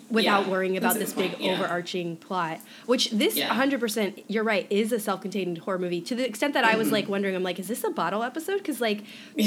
without 0.09 0.45
yeah, 0.45 0.51
worrying 0.51 0.77
about 0.77 0.95
this 0.95 1.13
big 1.13 1.35
yeah. 1.39 1.53
overarching 1.53 2.17
plot. 2.17 2.59
Which 2.85 3.09
this 3.11 3.35
yeah. 3.35 3.49
100%, 3.49 4.23
you're 4.27 4.43
right, 4.43 4.67
is 4.69 4.91
a 4.91 4.99
self-contained 4.99 5.59
horror 5.59 5.79
movie 5.79 6.01
to 6.01 6.15
the 6.15 6.25
extent 6.25 6.53
that 6.53 6.63
mm-hmm. 6.63 6.75
I 6.75 6.77
was 6.77 6.87
mm-hmm. 6.87 6.95
like 6.95 7.09
wondering 7.09 7.35
I'm 7.35 7.43
like 7.43 7.59
is 7.59 7.67
this 7.67 7.83
a 7.83 7.89
bottle 7.89 8.23
episode 8.23 8.63
cuz 8.63 8.81
like 8.81 9.03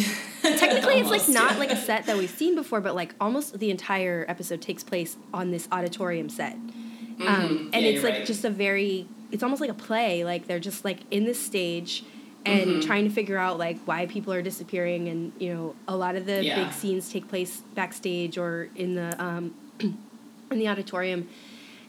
technically 0.43 0.95
almost, 0.95 1.15
it's 1.15 1.29
like 1.29 1.29
not 1.29 1.59
like 1.59 1.71
a 1.71 1.77
set 1.77 2.07
that 2.07 2.17
we've 2.17 2.31
seen 2.31 2.55
before 2.55 2.81
but 2.81 2.95
like 2.95 3.15
almost 3.21 3.59
the 3.59 3.71
entire 3.71 4.25
episode 4.29 4.61
takes 4.61 4.83
place 4.83 5.17
on 5.33 5.51
this 5.51 5.69
auditorium 5.71 6.29
set. 6.29 6.57
Mm-hmm. 6.57 7.27
Um, 7.27 7.71
and 7.73 7.85
it's 7.85 8.03
like 8.05 8.15
right. 8.15 8.27
just 8.27 8.45
a 8.45 8.51
very 8.51 9.07
it's 9.31 9.43
almost 9.43 9.61
like 9.61 9.71
a 9.71 9.75
play 9.75 10.25
like 10.25 10.47
they're 10.47 10.61
just 10.61 10.85
like 10.85 11.01
in 11.11 11.25
this 11.25 11.41
stage 11.41 12.05
and 12.47 12.71
mm-hmm. 12.71 12.81
trying 12.81 13.05
to 13.05 13.11
figure 13.11 13.37
out 13.37 13.59
like 13.59 13.79
why 13.85 14.07
people 14.07 14.33
are 14.33 14.43
disappearing 14.43 15.09
and 15.09 15.33
you 15.39 15.53
know 15.53 15.75
a 15.87 15.97
lot 15.97 16.17
of 16.17 16.27
the 16.27 16.41
big 16.43 16.73
scenes 16.73 17.11
take 17.11 17.29
place 17.29 17.63
backstage 17.75 18.39
or 18.39 18.69
in 18.77 18.95
the 18.95 19.23
um, 19.23 19.55
in 20.51 20.59
the 20.59 20.69
auditorium, 20.69 21.29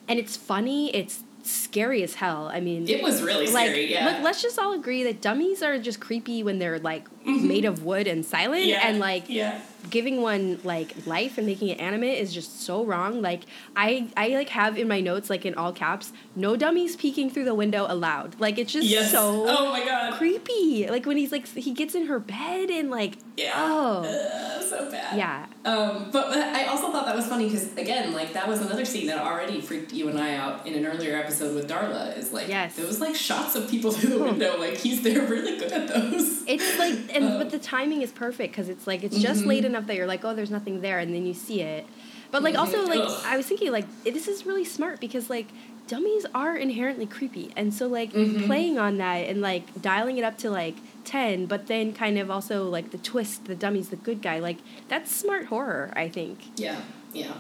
and 0.08 0.20
it's 0.20 0.36
funny. 0.36 0.94
It's 0.96 1.24
scary 1.44 2.04
as 2.04 2.16
hell. 2.16 2.50
I 2.52 2.60
mean, 2.60 2.88
it 2.88 3.02
was 3.02 3.22
really 3.22 3.48
like, 3.48 3.68
scary. 3.68 3.92
Yeah. 3.92 4.06
Let, 4.06 4.24
let's 4.24 4.42
just 4.42 4.60
all 4.60 4.74
agree 4.74 5.04
that 5.04 5.22
dummies 5.22 5.62
are 5.64 5.80
just 5.80 6.00
creepy 6.00 6.44
when 6.44 6.60
they're 6.60 6.80
like 6.80 7.10
mm-hmm. 7.24 7.48
made 7.48 7.66
of 7.66 7.84
wood 7.84 8.08
and 8.08 8.26
silent, 8.26 8.66
yeah. 8.66 8.88
and 8.88 9.00
like 9.00 9.30
yeah. 9.30 9.62
Giving 9.90 10.22
one 10.22 10.60
like 10.64 11.06
life 11.06 11.38
and 11.38 11.48
making 11.48 11.70
it 11.70 11.80
animate 11.80 12.20
is 12.20 12.34
just 12.34 12.62
so 12.62 12.84
wrong. 12.84 13.22
Like 13.22 13.42
I 13.76 14.10
I 14.16 14.30
like 14.30 14.50
have 14.50 14.78
in 14.78 14.88
my 14.88 15.02
notes 15.02 15.30
like 15.30 15.46
in 15.46 15.56
all 15.56 15.72
caps, 15.74 16.12
no 16.36 16.56
dummies 16.56 16.96
peeking 16.96 17.30
through 17.30 17.46
the 17.46 17.56
window 17.56 17.86
allowed. 17.88 18.40
Like 18.40 18.58
it's 18.58 18.72
just 18.72 18.88
yes. 18.88 19.12
so 19.12 19.46
oh 19.48 19.72
my 19.72 19.86
god 19.86 20.14
creepy. 20.14 20.88
Like 20.90 21.06
when 21.06 21.18
he's 21.18 21.32
like 21.32 21.48
he 21.48 21.72
gets 21.74 21.96
in 21.96 22.08
her 22.08 22.20
bed 22.20 22.70
and 22.70 22.90
like 22.90 23.18
yeah 23.38 23.54
oh 23.56 24.04
uh, 24.04 24.62
so 24.62 24.92
bad 24.92 25.18
yeah. 25.18 25.46
Um, 25.66 26.10
but 26.12 26.28
I 26.32 26.66
also 26.66 26.92
thought 26.92 27.06
that 27.06 27.16
was 27.16 27.28
funny 27.28 27.46
because 27.46 27.76
again 27.76 28.14
like 28.14 28.34
that 28.34 28.48
was 28.48 28.62
another 28.62 28.86
scene 28.86 29.08
that 29.08 29.20
already 29.20 29.62
freaked 29.62 29.94
you 29.94 30.10
and 30.10 30.20
I 30.20 30.36
out 30.36 30.66
in 30.66 30.74
an 30.74 30.86
earlier 30.86 31.16
episode 31.16 31.56
with 31.56 31.70
Darla. 31.70 32.18
Is 32.18 32.32
like 32.32 32.48
yes. 32.48 32.76
there 32.76 32.86
was 32.86 33.00
like 33.00 33.16
shots 33.16 33.56
of 33.56 33.70
people 33.70 33.92
through 33.94 34.18
the 34.18 34.24
window. 34.24 34.58
Like 34.58 34.78
he's 34.78 35.02
there 35.02 35.22
really 35.26 35.58
good 35.58 35.72
at 35.72 35.88
those. 35.88 36.44
It's 36.48 36.80
like 36.80 36.96
and 37.14 37.26
um, 37.30 37.38
but 37.38 37.50
the 37.50 37.60
timing 37.60 38.02
is 38.02 38.12
perfect 38.12 38.54
because 38.54 38.70
it's 38.70 38.88
like 38.88 39.04
it's 39.04 39.18
just 39.20 39.42
mm-hmm. 39.42 39.50
late 39.50 39.66
enough 39.66 39.79
that 39.88 39.96
you're 39.96 40.08
like 40.08 40.24
oh 40.24 40.34
there's 40.34 40.52
nothing 40.52 40.82
there 40.82 41.00
and 41.00 41.14
then 41.14 41.26
you 41.26 41.34
see 41.34 41.62
it. 41.62 41.86
But 42.32 42.44
like 42.44 42.56
also 42.56 42.86
like 42.86 43.02
Ugh. 43.02 43.24
I 43.26 43.38
was 43.38 43.48
thinking 43.48 43.72
like 43.72 43.86
this 44.04 44.28
is 44.28 44.46
really 44.46 44.66
smart 44.66 45.00
because 45.00 45.30
like 45.30 45.48
dummies 45.90 46.26
are 46.36 46.56
inherently 46.56 47.08
creepy 47.08 47.52
and 47.56 47.74
so 47.74 47.88
like 47.88 48.14
mm-hmm. 48.14 48.46
playing 48.46 48.78
on 48.78 48.98
that 48.98 49.28
and 49.28 49.42
like 49.42 49.82
dialing 49.82 50.20
it 50.20 50.24
up 50.24 50.38
to 50.38 50.52
like 50.52 50.76
10 51.06 51.48
but 51.48 51.66
then 51.66 51.92
kind 51.92 52.20
of 52.20 52.30
also 52.30 52.70
like 52.70 52.92
the 52.92 52.98
twist 53.00 53.46
the 53.46 53.56
dummy's 53.56 53.90
the 53.90 53.96
good 53.96 54.22
guy 54.22 54.38
like 54.38 54.58
that's 54.88 55.12
smart 55.12 55.48
horror 55.48 55.92
i 55.96 56.08
think 56.08 56.38
yeah 56.58 56.80
yeah 57.12 57.34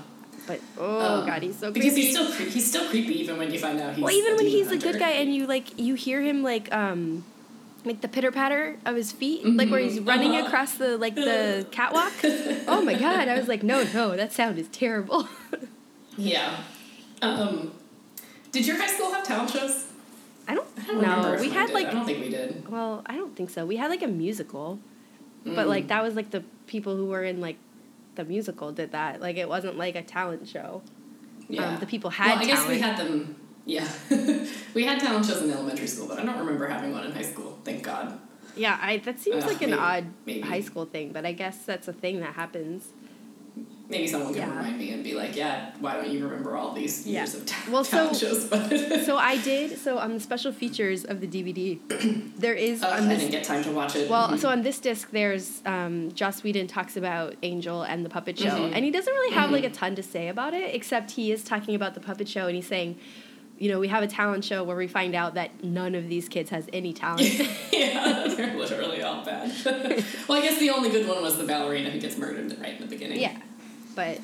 but 0.47 0.59
oh 0.79 1.19
um, 1.19 1.27
god 1.27 1.43
he's 1.43 1.59
so 1.59 1.71
because 1.71 1.95
he's 1.95 2.09
still 2.09 2.31
he's 2.31 2.67
still 2.67 2.89
creepy 2.89 3.21
even 3.21 3.37
when 3.37 3.53
you 3.53 3.59
find 3.59 3.79
out 3.79 3.93
he's 3.93 4.03
well 4.03 4.11
even 4.11 4.35
when 4.35 4.47
he's 4.47 4.71
a 4.71 4.77
good 4.77 4.97
guy 4.97 5.11
and 5.11 5.35
you 5.35 5.45
like 5.45 5.79
you 5.79 5.93
hear 5.93 6.19
him 6.23 6.41
like 6.41 6.73
um 6.73 7.23
like 7.85 8.01
the 8.01 8.07
pitter 8.07 8.31
patter 8.31 8.77
of 8.85 8.95
his 8.95 9.11
feet, 9.11 9.43
mm-hmm. 9.43 9.57
like 9.57 9.69
where 9.69 9.79
he's 9.79 9.99
running 9.99 10.35
uh-huh. 10.35 10.47
across 10.47 10.75
the 10.75 10.97
like 10.97 11.15
the 11.15 11.65
catwalk. 11.71 12.13
oh 12.67 12.81
my 12.83 12.93
god! 12.93 13.27
I 13.27 13.37
was 13.37 13.47
like, 13.47 13.63
no, 13.63 13.83
no, 13.93 14.15
that 14.15 14.33
sound 14.33 14.57
is 14.57 14.67
terrible. 14.69 15.27
yeah. 16.17 16.57
Um, 17.21 17.73
did 18.51 18.65
your 18.65 18.77
high 18.77 18.87
school 18.87 19.11
have 19.11 19.25
talent 19.25 19.51
shows? 19.51 19.85
I 20.47 20.55
don't, 20.55 20.67
I 20.77 20.85
don't 20.87 21.01
know. 21.01 21.37
We 21.39 21.49
had 21.49 21.67
we 21.67 21.73
like 21.75 21.87
I 21.87 21.91
don't 21.91 22.05
think 22.05 22.23
we 22.23 22.29
did. 22.29 22.67
Well, 22.67 23.03
I 23.05 23.15
don't 23.15 23.35
think 23.35 23.49
so. 23.49 23.65
We 23.65 23.77
had 23.77 23.89
like 23.89 24.01
a 24.01 24.07
musical, 24.07 24.79
mm. 25.45 25.55
but 25.55 25.67
like 25.67 25.87
that 25.89 26.01
was 26.01 26.15
like 26.15 26.31
the 26.31 26.43
people 26.67 26.95
who 26.95 27.05
were 27.05 27.23
in 27.23 27.39
like 27.39 27.57
the 28.15 28.25
musical 28.25 28.71
did 28.71 28.91
that. 28.91 29.21
Like 29.21 29.37
it 29.37 29.47
wasn't 29.47 29.77
like 29.77 29.95
a 29.95 30.01
talent 30.01 30.47
show. 30.47 30.81
Yeah. 31.47 31.73
Um, 31.73 31.79
the 31.79 31.85
people 31.85 32.09
had. 32.09 32.27
Well, 32.27 32.37
I 32.37 32.45
talent. 32.45 32.57
guess 32.57 32.67
we 32.67 32.79
had 32.79 32.97
them 32.97 33.38
yeah. 33.69 33.87
we 34.73 34.83
had 34.83 34.99
talent 34.99 35.25
shows 35.25 35.41
in 35.43 35.51
elementary 35.51 35.87
school, 35.87 36.07
but 36.07 36.19
I 36.19 36.25
don't 36.25 36.39
remember 36.39 36.67
having 36.67 36.91
one 36.91 37.05
in 37.05 37.11
high 37.11 37.21
school. 37.21 37.59
Thank 37.63 37.83
God. 37.83 38.19
Yeah, 38.55 38.77
I 38.81 38.97
that 38.97 39.19
seems 39.19 39.43
uh, 39.43 39.47
like 39.47 39.61
an 39.61 39.69
maybe, 39.69 39.81
odd 39.81 40.05
maybe. 40.25 40.41
high 40.41 40.61
school 40.61 40.85
thing, 40.85 41.11
but 41.11 41.25
I 41.25 41.33
guess 41.33 41.65
that's 41.65 41.87
a 41.87 41.93
thing 41.93 42.19
that 42.21 42.33
happens. 42.33 42.89
Maybe 43.87 44.05
someone 44.05 44.33
can 44.33 44.43
yeah. 44.43 44.55
remind 44.55 44.77
me 44.77 44.91
and 44.91 45.03
be 45.03 45.13
like, 45.13 45.35
"Yeah, 45.35 45.71
why 45.79 45.95
don't 45.95 46.09
you 46.09 46.23
remember 46.27 46.55
all 46.55 46.73
these 46.73 47.07
yeah. 47.07 47.19
years 47.19 47.35
of 47.35 47.45
ta- 47.45 47.71
well, 47.71 47.83
talent 47.85 48.15
so, 48.15 48.27
shows?" 48.27 48.45
But 48.49 49.05
so 49.05 49.17
I 49.17 49.37
did. 49.37 49.77
So 49.77 49.97
on 49.97 50.13
the 50.13 50.19
special 50.19 50.51
features 50.51 51.05
of 51.05 51.21
the 51.21 51.27
DVD, 51.27 51.79
there 52.37 52.53
is. 52.53 52.83
Uh, 52.83 52.87
on 52.87 53.07
this, 53.07 53.17
I 53.17 53.21
didn't 53.21 53.31
get 53.31 53.43
time 53.43 53.63
to 53.63 53.71
watch 53.71 53.95
it. 53.95 54.09
Well, 54.09 54.27
mm-hmm. 54.27 54.37
so 54.37 54.49
on 54.49 54.61
this 54.63 54.79
disc, 54.79 55.09
there's 55.11 55.61
um, 55.65 56.11
Joss 56.13 56.43
Whedon 56.43 56.67
talks 56.67 56.97
about 56.97 57.35
Angel 57.43 57.83
and 57.83 58.05
the 58.05 58.09
puppet 58.09 58.37
show, 58.37 58.49
mm-hmm. 58.49 58.73
and 58.73 58.83
he 58.83 58.91
doesn't 58.91 59.13
really 59.13 59.33
have 59.33 59.45
mm-hmm. 59.45 59.53
like 59.53 59.63
a 59.63 59.71
ton 59.71 59.95
to 59.95 60.03
say 60.03 60.27
about 60.27 60.53
it, 60.53 60.75
except 60.75 61.11
he 61.11 61.31
is 61.31 61.43
talking 61.43 61.75
about 61.75 61.93
the 61.93 62.01
puppet 62.01 62.27
show, 62.27 62.47
and 62.47 62.55
he's 62.55 62.67
saying 62.67 62.99
you 63.59 63.69
know, 63.69 63.79
we 63.79 63.89
have 63.89 64.01
a 64.03 64.07
talent 64.07 64.45
show 64.45 64.63
where 64.63 64.77
we 64.77 64.87
find 64.87 65.13
out 65.13 65.33
that 65.33 65.63
none 65.63 65.93
of 65.93 66.07
these 66.07 66.29
kids 66.29 66.49
has 66.49 66.67
any 66.71 66.93
talent. 66.93 67.21
yeah, 67.73 68.25
they're 68.27 68.55
literally 68.55 69.03
all 69.03 69.23
bad. 69.23 69.53
well, 70.27 70.37
I 70.37 70.41
guess 70.41 70.59
the 70.59 70.69
only 70.69 70.89
good 70.89 71.07
one 71.07 71.21
was 71.21 71.37
the 71.37 71.43
ballerina 71.43 71.89
who 71.89 71.99
gets 71.99 72.17
murdered 72.17 72.57
right 72.61 72.75
in 72.75 72.81
the 72.81 72.87
beginning. 72.87 73.19
Yeah, 73.19 73.37
but 73.95 74.19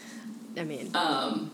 I 0.57 0.63
mean, 0.63 0.89
um, 0.95 1.51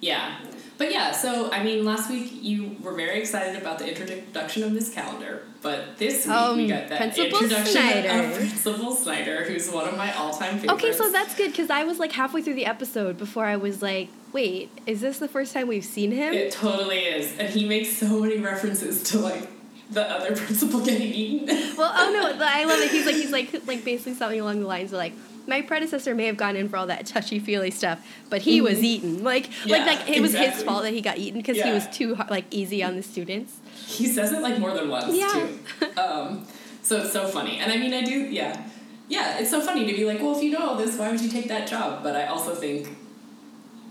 yeah, 0.00 0.36
but 0.78 0.90
yeah. 0.90 1.12
So 1.12 1.50
I 1.50 1.62
mean, 1.62 1.84
last 1.84 2.08
week 2.10 2.30
you 2.32 2.76
were 2.82 2.94
very 2.94 3.20
excited 3.20 3.60
about 3.60 3.78
the 3.78 3.88
introduction 3.88 4.62
of 4.62 4.72
this 4.72 4.92
calendar, 4.92 5.42
but 5.60 5.98
this 5.98 6.26
week 6.26 6.34
um, 6.34 6.56
we 6.56 6.68
got 6.68 6.88
that 6.88 6.98
Principal 6.98 7.42
introduction 7.42 7.72
Snyder. 7.82 8.08
of 8.28 8.34
Principal 8.34 8.94
Snyder, 8.94 9.44
who's 9.44 9.70
one 9.70 9.86
of 9.88 9.96
my 9.96 10.12
all-time 10.14 10.58
favorites. 10.58 10.84
Okay, 10.84 10.92
so 10.92 11.10
that's 11.10 11.34
good 11.34 11.50
because 11.50 11.68
I 11.70 11.84
was 11.84 11.98
like 11.98 12.12
halfway 12.12 12.40
through 12.42 12.54
the 12.54 12.66
episode 12.66 13.18
before 13.18 13.44
I 13.44 13.56
was 13.56 13.82
like, 13.82 14.08
wait, 14.32 14.70
is 14.86 15.00
this 15.00 15.18
the 15.18 15.28
first 15.28 15.52
time 15.52 15.68
we've 15.68 15.84
seen 15.84 16.12
him? 16.12 16.32
It 16.32 16.52
totally 16.52 16.98
is. 17.00 17.36
And 17.38 17.48
he 17.48 17.66
makes 17.66 17.96
so 17.96 18.20
many 18.20 18.38
references 18.38 19.02
to 19.04 19.18
like 19.18 19.48
the 19.90 20.08
other 20.08 20.36
principal 20.36 20.80
getting 20.80 21.12
eaten. 21.12 21.46
well, 21.76 21.92
oh 21.94 22.12
no, 22.12 22.44
I 22.46 22.64
love 22.64 22.80
it. 22.80 22.90
He's 22.90 23.06
like 23.06 23.16
he's 23.16 23.32
like 23.32 23.52
like 23.66 23.84
basically 23.84 24.14
something 24.14 24.40
along 24.40 24.60
the 24.60 24.66
lines 24.66 24.92
of 24.92 24.98
like 24.98 25.14
my 25.48 25.62
predecessor 25.62 26.14
may 26.14 26.26
have 26.26 26.36
gone 26.36 26.54
in 26.54 26.68
for 26.68 26.76
all 26.76 26.86
that 26.86 27.06
touchy 27.06 27.38
feely 27.38 27.70
stuff, 27.70 28.06
but 28.30 28.42
he 28.42 28.60
was 28.60 28.82
eaten. 28.84 29.24
Like 29.24 29.48
Yeah, 29.66 29.78
like 29.78 30.06
like 30.06 30.10
it 30.16 30.20
was 30.20 30.34
his 30.34 30.62
fault 30.62 30.82
that 30.84 30.92
he 30.92 31.00
got 31.00 31.18
eaten 31.18 31.40
because 31.40 31.60
he 31.60 31.70
was 31.70 31.88
too 31.88 32.14
like 32.30 32.44
easy 32.52 32.84
on 32.84 32.94
the 32.96 33.02
students. 33.02 33.56
He 33.86 34.06
says 34.06 34.32
it 34.32 34.42
like 34.42 34.58
more 34.58 34.72
than 34.72 34.88
once 34.88 35.14
Yeah. 35.16 35.32
too. 35.80 36.00
Um, 36.00 36.46
so 36.82 37.02
it's 37.02 37.12
so 37.12 37.26
funny, 37.26 37.58
and 37.58 37.72
I 37.72 37.76
mean, 37.76 37.92
I 37.92 38.02
do, 38.02 38.12
yeah, 38.12 38.64
yeah. 39.08 39.38
It's 39.38 39.50
so 39.50 39.60
funny 39.60 39.86
to 39.86 39.92
be 39.94 40.04
like, 40.06 40.20
well, 40.22 40.36
if 40.36 40.42
you 40.42 40.50
know 40.50 40.66
all 40.70 40.76
this, 40.76 40.96
why 40.96 41.10
would 41.10 41.20
you 41.20 41.28
take 41.28 41.48
that 41.48 41.66
job? 41.68 42.02
But 42.02 42.16
I 42.16 42.26
also 42.26 42.54
think, 42.54 42.88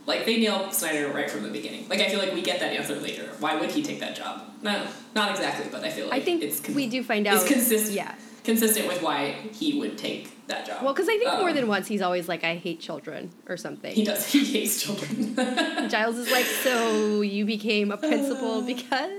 like, 0.07 0.25
they 0.25 0.37
nail 0.39 0.71
Snyder 0.71 1.09
right 1.09 1.29
from 1.29 1.43
the 1.43 1.49
beginning. 1.49 1.87
Like, 1.89 1.99
I 1.99 2.09
feel 2.09 2.17
like 2.19 2.33
we 2.33 2.41
get 2.41 2.59
that 2.59 2.73
answer 2.73 2.95
later. 2.95 3.29
Why 3.39 3.55
would 3.55 3.69
he 3.71 3.83
take 3.83 3.99
that 3.99 4.15
job? 4.15 4.41
No, 4.63 4.87
not 5.13 5.29
exactly, 5.31 5.67
but 5.71 5.83
I 5.83 5.89
feel 5.91 6.07
like 6.07 6.21
I 6.21 6.23
think 6.25 6.41
it's 6.41 6.59
con- 6.59 6.73
we 6.73 6.87
do 6.87 7.03
find 7.03 7.27
out. 7.27 7.35
it's 7.35 7.47
consistent. 7.47 7.93
Yeah. 7.95 8.15
Consistent 8.47 8.87
with 8.87 9.03
why 9.03 9.35
he 9.53 9.79
would 9.79 9.97
take 9.97 10.47
that 10.47 10.65
job. 10.65 10.81
Well, 10.81 10.93
because 10.93 11.09
I 11.09 11.17
think 11.19 11.31
more 11.33 11.49
Um, 11.49 11.55
than 11.55 11.67
once 11.67 11.87
he's 11.87 12.01
always 12.01 12.27
like, 12.27 12.43
"I 12.43 12.55
hate 12.55 12.79
children" 12.79 13.29
or 13.47 13.57
something. 13.57 13.93
he 13.93 14.03
does. 14.03 14.25
He 14.31 14.43
hates 14.45 14.81
children. 14.81 15.35
Giles 15.89 16.17
is 16.17 16.31
like, 16.31 16.45
"So 16.45 17.21
you 17.21 17.45
became 17.45 17.91
a 17.91 17.97
principal 17.97 18.61
because?" 18.61 19.11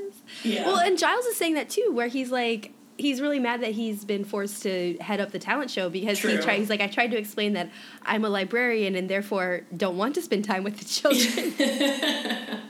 yeah. 0.43 0.67
Well, 0.67 0.79
and 0.79 0.99
Giles 0.99 1.27
is 1.27 1.37
saying 1.37 1.55
that 1.55 1.69
too, 1.71 1.91
where 1.93 2.09
he's 2.09 2.33
like, 2.33 2.73
he's 2.97 3.21
really 3.21 3.39
mad 3.39 3.61
that 3.63 3.73
he's 3.73 4.05
been 4.05 4.25
forced 4.25 4.63
to 4.65 4.97
head 5.01 5.21
up 5.21 5.31
the 5.31 5.39
talent 5.39 5.71
show 5.71 5.89
because 5.89 6.19
he 6.21 6.37
tried. 6.39 6.59
He's 6.59 6.71
like, 6.71 6.81
I 6.81 6.89
tried 6.89 7.13
to 7.13 7.17
explain 7.19 7.53
that 7.53 7.71
I'm 8.03 8.25
a 8.25 8.29
librarian 8.29 8.97
and 8.97 9.09
therefore 9.09 9.63
don't 9.77 9.97
want 9.97 10.17
to 10.17 10.23
spend 10.23 10.45
time 10.45 10.65
with 10.65 10.79
the 10.79 10.85
children. 10.85 11.55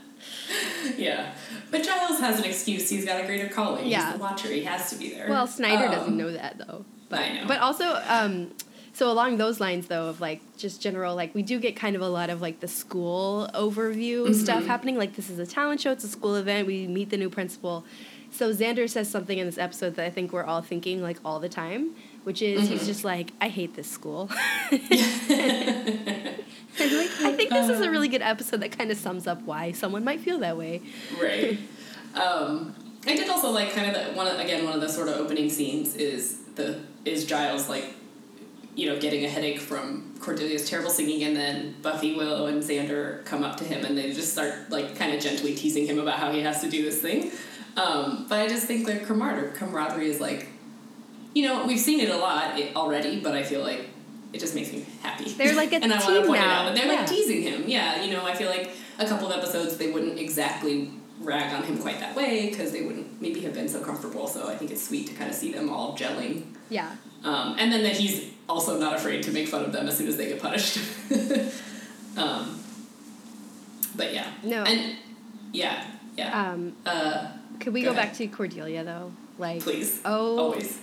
yeah. 0.98 1.32
But 1.70 1.82
Giles 1.84 2.18
has 2.20 2.38
an 2.38 2.44
excuse. 2.44 2.88
He's 2.88 3.04
got 3.04 3.22
a 3.22 3.26
greater 3.26 3.48
calling. 3.48 3.86
Yeah. 3.86 4.06
He's 4.06 4.14
the 4.14 4.20
watcher. 4.22 4.48
He 4.48 4.64
has 4.64 4.90
to 4.90 4.96
be 4.96 5.10
there. 5.10 5.28
well, 5.28 5.46
Snyder 5.46 5.86
Um, 5.86 5.92
doesn't 5.92 6.16
know 6.16 6.32
that 6.32 6.58
though. 6.58 6.84
But 7.08 7.20
I 7.20 7.32
know. 7.40 7.44
but 7.46 7.58
also, 7.60 8.00
um, 8.06 8.50
so 8.92 9.10
along 9.10 9.36
those 9.36 9.60
lines 9.60 9.86
though, 9.86 10.06
of 10.08 10.20
like 10.20 10.40
just 10.56 10.80
general, 10.82 11.14
like 11.14 11.34
we 11.34 11.42
do 11.42 11.58
get 11.60 11.76
kind 11.76 11.94
of 11.96 12.02
a 12.02 12.08
lot 12.08 12.30
of 12.30 12.40
like 12.42 12.60
the 12.60 12.68
school 12.68 13.48
overview 13.54 14.34
stuff 14.34 14.58
Mm-hmm. 14.60 14.66
happening. 14.68 14.96
Like 14.98 15.14
this 15.16 15.30
is 15.30 15.38
a 15.38 15.46
talent 15.46 15.80
show. 15.80 15.92
It's 15.92 16.04
a 16.04 16.08
school 16.08 16.34
event. 16.36 16.66
We 16.66 16.86
meet 16.86 17.10
the 17.10 17.16
new 17.16 17.30
principal. 17.30 17.84
So 18.30 18.52
Xander 18.52 18.88
says 18.90 19.08
something 19.10 19.38
in 19.38 19.46
this 19.46 19.56
episode 19.56 19.94
that 19.96 20.04
I 20.04 20.10
think 20.10 20.32
we're 20.32 20.44
all 20.44 20.60
thinking 20.60 21.00
like 21.02 21.16
all 21.24 21.40
the 21.40 21.48
time, 21.48 21.94
which 22.28 22.42
is 22.42 22.60
Mm-hmm. 22.62 22.72
he's 22.72 22.86
just 22.86 23.04
like, 23.04 23.32
I 23.40 23.48
hate 23.48 23.74
this 23.74 23.90
school. 23.90 24.30
Like, 26.80 27.10
I 27.20 27.32
think 27.36 27.50
this 27.50 27.68
is 27.70 27.80
a 27.80 27.90
really 27.90 28.06
good 28.08 28.22
episode 28.22 28.60
that 28.60 28.70
kind 28.78 28.92
of 28.92 28.96
sums 28.98 29.26
up 29.26 29.42
why 29.42 29.72
someone 29.72 30.04
might 30.04 30.20
feel 30.20 30.38
that 30.40 30.56
way. 30.56 30.82
right. 31.20 31.58
Um, 32.14 32.74
I 33.06 33.14
did 33.16 33.28
also 33.28 33.50
like 33.50 33.72
kind 33.74 33.86
of 33.90 33.94
the 33.94 34.12
one 34.16 34.26
of- 34.26 34.38
again 34.40 34.64
one 34.64 34.72
of 34.74 34.80
the 34.80 34.88
sort 34.88 35.08
of 35.08 35.16
opening 35.18 35.48
scenes 35.50 35.94
is 35.94 36.38
the 36.56 36.80
is 37.04 37.26
Giles 37.26 37.68
like 37.68 37.84
you 38.74 38.86
know 38.88 38.98
getting 38.98 39.24
a 39.24 39.28
headache 39.28 39.60
from 39.60 40.14
Cordelia's 40.18 40.68
terrible 40.68 40.90
singing 40.90 41.22
and 41.24 41.36
then 41.36 41.74
Buffy, 41.82 42.16
Willow, 42.16 42.46
and 42.46 42.62
Xander 42.62 43.24
come 43.26 43.44
up 43.44 43.56
to 43.58 43.64
him 43.64 43.84
and 43.84 43.96
they 43.96 44.12
just 44.12 44.32
start 44.32 44.70
like 44.70 44.96
kind 44.96 45.12
of 45.14 45.20
gently 45.20 45.54
teasing 45.54 45.86
him 45.86 45.98
about 45.98 46.18
how 46.18 46.32
he 46.32 46.40
has 46.40 46.60
to 46.62 46.68
do 46.70 46.82
this 46.82 47.00
thing. 47.00 47.30
Um, 47.76 48.26
but 48.28 48.38
I 48.40 48.48
just 48.48 48.66
think 48.66 48.86
their 48.86 49.00
camaraderie 49.04 49.52
camaraderie 49.52 50.08
is 50.10 50.20
like 50.20 50.48
you 51.38 51.46
know 51.46 51.64
we've 51.66 51.78
seen 51.78 52.00
it 52.00 52.08
a 52.10 52.16
lot 52.16 52.60
already, 52.74 53.20
but 53.20 53.34
I 53.34 53.44
feel 53.44 53.60
like 53.60 53.82
it 54.32 54.40
just 54.40 54.54
makes 54.56 54.72
me 54.72 54.84
happy. 55.02 55.30
They're 55.30 55.54
like 55.54 55.72
a 55.76 55.76
and 55.76 55.92
I 55.92 55.98
want 56.04 56.16
to 56.22 56.26
point 56.26 56.42
it 56.42 56.48
out. 56.48 56.64
But 56.66 56.74
they're 56.74 56.92
Yeah. 56.92 57.00
like 57.00 57.08
teasing 57.08 57.42
him. 57.42 57.64
Yeah, 57.68 58.02
you 58.02 58.10
know, 58.12 58.26
I 58.26 58.34
feel 58.34 58.50
like 58.50 58.70
a 58.98 59.06
couple 59.06 59.30
of 59.30 59.38
episodes 59.38 59.76
they 59.76 59.92
wouldn't 59.92 60.18
exactly 60.18 60.90
rag 61.20 61.52
on 61.54 61.62
him 61.62 61.78
quite 61.78 62.00
that 62.00 62.14
way 62.16 62.48
because 62.50 62.72
they 62.72 62.82
wouldn't 62.82 63.20
maybe 63.22 63.40
have 63.40 63.54
been 63.54 63.68
so 63.68 63.80
comfortable. 63.80 64.26
So 64.26 64.48
I 64.48 64.56
think 64.56 64.70
it's 64.72 64.86
sweet 64.88 65.06
to 65.08 65.14
kind 65.14 65.30
of 65.30 65.36
see 65.36 65.52
them 65.52 65.70
all 65.70 65.96
gelling. 65.96 66.42
Yeah. 66.70 66.90
Um, 67.24 67.54
and 67.58 67.72
then 67.72 67.82
that 67.84 67.96
he's 67.96 68.30
also 68.48 68.78
not 68.80 68.94
afraid 68.96 69.22
to 69.24 69.30
make 69.32 69.46
fun 69.48 69.64
of 69.64 69.72
them 69.72 69.86
as 69.88 69.96
soon 69.96 70.08
as 70.08 70.16
they 70.16 70.28
get 70.28 70.40
punished. 70.42 70.78
um, 72.16 72.60
but 73.96 74.12
yeah. 74.12 74.26
No. 74.42 74.62
And 74.64 74.96
yeah, 75.52 75.84
yeah. 76.16 76.50
Um, 76.50 76.74
uh, 76.84 77.28
could 77.60 77.72
we 77.72 77.82
Go 77.82 77.90
go, 77.90 77.96
back 77.96 78.14
to 78.14 78.26
Cordelia 78.28 78.84
though? 78.84 79.12
Like, 79.38 79.60
please. 79.62 80.00
oh, 80.04 80.38
Always. 80.38 80.78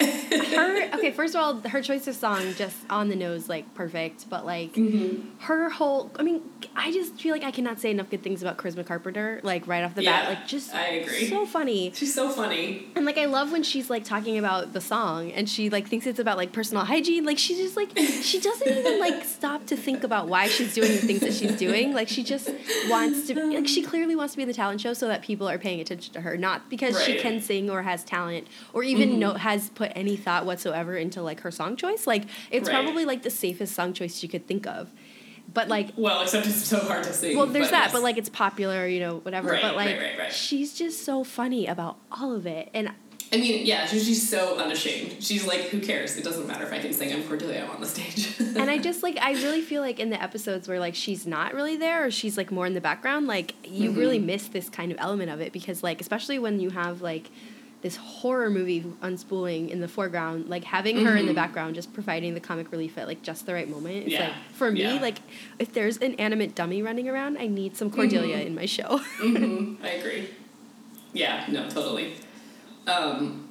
Her. 0.00 0.90
Okay, 0.94 1.10
first 1.12 1.34
of 1.34 1.40
all, 1.40 1.60
her 1.70 1.82
choice 1.82 2.06
of 2.06 2.14
song 2.14 2.54
just 2.54 2.76
on 2.90 3.08
the 3.08 3.16
nose, 3.16 3.48
like 3.48 3.72
perfect. 3.74 4.28
But 4.28 4.44
like 4.46 4.72
Mm-hmm. 4.74 5.38
her 5.40 5.68
whole, 5.70 6.10
I 6.18 6.22
mean, 6.22 6.42
I 6.74 6.92
just 6.92 7.20
feel 7.20 7.32
like 7.32 7.44
I 7.44 7.50
cannot 7.50 7.80
say 7.80 7.90
enough 7.90 8.08
good 8.10 8.22
things 8.22 8.42
about 8.42 8.56
Charisma 8.56 8.86
Carpenter. 8.86 9.40
Like 9.42 9.66
right 9.66 9.84
off 9.84 9.94
the 9.94 10.02
Yeah, 10.02 10.20
bat, 10.22 10.28
like 10.28 10.46
just 10.46 10.74
I 10.74 10.86
agree. 10.86 11.26
so 11.28 11.44
funny. 11.46 11.92
She's 11.94 12.14
so 12.14 12.28
funny. 12.30 12.86
And 12.96 13.04
like 13.04 13.18
I 13.18 13.26
love 13.26 13.52
when 13.52 13.62
she's 13.62 13.90
like 13.90 14.04
talking 14.04 14.38
about 14.38 14.72
the 14.72 14.80
song 14.80 15.30
and 15.32 15.48
she 15.48 15.70
like 15.70 15.88
thinks 15.88 16.06
it's 16.06 16.18
about 16.18 16.36
like 16.36 16.52
personal 16.52 16.84
hygiene. 16.84 17.24
Like 17.24 17.38
she 17.38 17.54
just 17.56 17.76
like 17.76 17.96
she 17.96 18.40
doesn't 18.40 18.68
even 18.68 18.98
like 19.00 19.24
stop 19.36 19.66
to 19.66 19.76
think 19.76 20.04
about 20.04 20.28
why 20.28 20.48
she's 20.48 20.74
doing 20.74 20.90
the 20.92 20.98
things 20.98 21.20
that 21.20 21.34
she's 21.34 21.56
doing. 21.56 21.92
Like 21.92 22.08
she 22.08 22.22
just 22.22 22.50
wants 22.88 23.26
to 23.28 23.34
like 23.54 23.68
she 23.68 23.82
clearly 23.82 24.16
wants 24.16 24.34
to 24.34 24.36
be 24.38 24.42
in 24.42 24.48
the 24.48 24.54
talent 24.54 24.80
show 24.80 24.92
so 24.92 25.08
that 25.08 25.22
people 25.22 25.48
are 25.48 25.58
paying 25.58 25.80
attention 25.80 26.12
to 26.14 26.20
her, 26.22 26.36
not 26.36 26.68
because 26.70 27.02
she 27.02 27.14
can 27.18 27.40
sing 27.40 27.68
or 27.70 27.82
has 27.82 28.04
talent 28.04 28.46
or 28.72 28.82
even 28.82 29.10
Mhm. 29.10 29.18
know 29.18 29.32
has 29.34 29.68
put 29.70 29.89
any 29.94 30.16
thought 30.16 30.46
whatsoever 30.46 30.96
into 30.96 31.22
like 31.22 31.40
her 31.40 31.50
song 31.50 31.76
choice. 31.76 32.06
Like 32.06 32.24
it's 32.50 32.68
Right. 32.68 32.82
probably 32.82 33.04
like 33.04 33.22
the 33.22 33.30
safest 33.30 33.74
song 33.74 33.92
choice 33.92 34.18
she 34.18 34.28
could 34.28 34.46
think 34.46 34.66
of. 34.66 34.90
But 35.52 35.68
like 35.68 35.90
Well, 35.96 36.22
except 36.22 36.46
it's 36.46 36.64
so 36.64 36.78
hard 36.78 37.04
to 37.04 37.12
sing. 37.12 37.36
well, 37.36 37.46
there's 37.46 37.70
that, 37.70 37.84
yes. 37.84 37.92
but 37.92 38.02
like 38.02 38.18
it's 38.18 38.28
popular, 38.28 38.86
you 38.86 39.00
know, 39.00 39.18
whatever. 39.18 39.50
Right, 39.50 39.62
but 39.62 39.76
like 39.76 39.96
right, 39.96 40.00
right, 40.00 40.18
right. 40.18 40.32
she's 40.32 40.74
just 40.74 41.04
so 41.04 41.24
funny 41.24 41.66
about 41.66 41.96
all 42.10 42.34
of 42.34 42.46
it, 42.46 42.70
and 42.72 42.90
I 43.32 43.36
mean, 43.36 43.64
yeah, 43.64 43.86
she's, 43.86 44.06
she's 44.06 44.28
so 44.28 44.58
unashamed. 44.58 45.22
She's 45.22 45.46
like, 45.46 45.68
who 45.68 45.80
cares? 45.80 46.16
It 46.16 46.24
doesn't 46.24 46.48
matter 46.48 46.64
if 46.64 46.72
I 46.72 46.80
can 46.80 46.92
sing. 46.92 47.12
I'm 47.12 47.22
Cordelia. 47.22 47.62
I'm 47.62 47.70
on 47.70 47.80
the 47.80 47.86
stage. 47.86 48.34
and 48.40 48.68
I 48.68 48.78
just 48.78 49.04
like 49.04 49.18
I 49.20 49.32
really 49.32 49.60
feel 49.60 49.82
like 49.82 50.00
in 50.00 50.10
the 50.10 50.20
episodes 50.20 50.66
where 50.66 50.80
like 50.80 50.96
she's 50.96 51.26
not 51.26 51.54
really 51.54 51.76
there 51.76 52.06
or 52.06 52.10
she's 52.10 52.36
like 52.36 52.50
more 52.50 52.66
in 52.66 52.74
the 52.74 52.80
background, 52.80 53.28
like 53.28 53.54
you 53.64 53.90
mm-hmm. 53.90 53.98
really 53.98 54.18
miss 54.18 54.48
this 54.48 54.68
kind 54.68 54.90
of 54.90 54.98
element 55.00 55.30
of 55.30 55.40
it 55.40 55.52
because 55.52 55.82
like 55.82 56.00
especially 56.00 56.38
when 56.40 56.58
you 56.58 56.70
have 56.70 57.02
like 57.02 57.30
this 57.82 57.96
horror 57.96 58.50
movie 58.50 58.82
unspooling 59.02 59.70
in 59.70 59.80
the 59.80 59.88
foreground, 59.88 60.48
like 60.48 60.64
having 60.64 61.04
her 61.04 61.16
in 61.16 61.24
the 61.26 61.32
Mhm. 61.32 61.36
background 61.36 61.74
just 61.74 61.92
providing 61.94 62.34
the 62.34 62.40
comic 62.40 62.70
relief 62.72 62.98
at 62.98 63.06
like 63.06 63.22
just 63.22 63.46
the 63.46 63.54
right 63.54 63.68
moment. 63.70 63.96
It's 64.04 64.12
Yeah. 64.12 64.24
like 64.24 64.34
for 64.52 64.70
me, 64.70 64.82
Yeah. 64.82 65.00
like 65.00 65.16
if 65.58 65.72
there's 65.72 65.96
an 65.98 66.14
animate 66.16 66.54
dummy 66.54 66.82
running 66.82 67.08
around, 67.08 67.38
I 67.38 67.46
need 67.46 67.76
some 67.76 67.90
Cordelia 67.90 68.36
Mhm. 68.36 68.46
in 68.46 68.54
my 68.54 68.66
show. 68.66 68.98
hmm 68.98 69.74
I 69.82 69.88
agree. 69.90 70.28
Yeah, 71.14 71.44
no, 71.48 71.68
totally. 71.70 72.12
Um, 72.86 73.48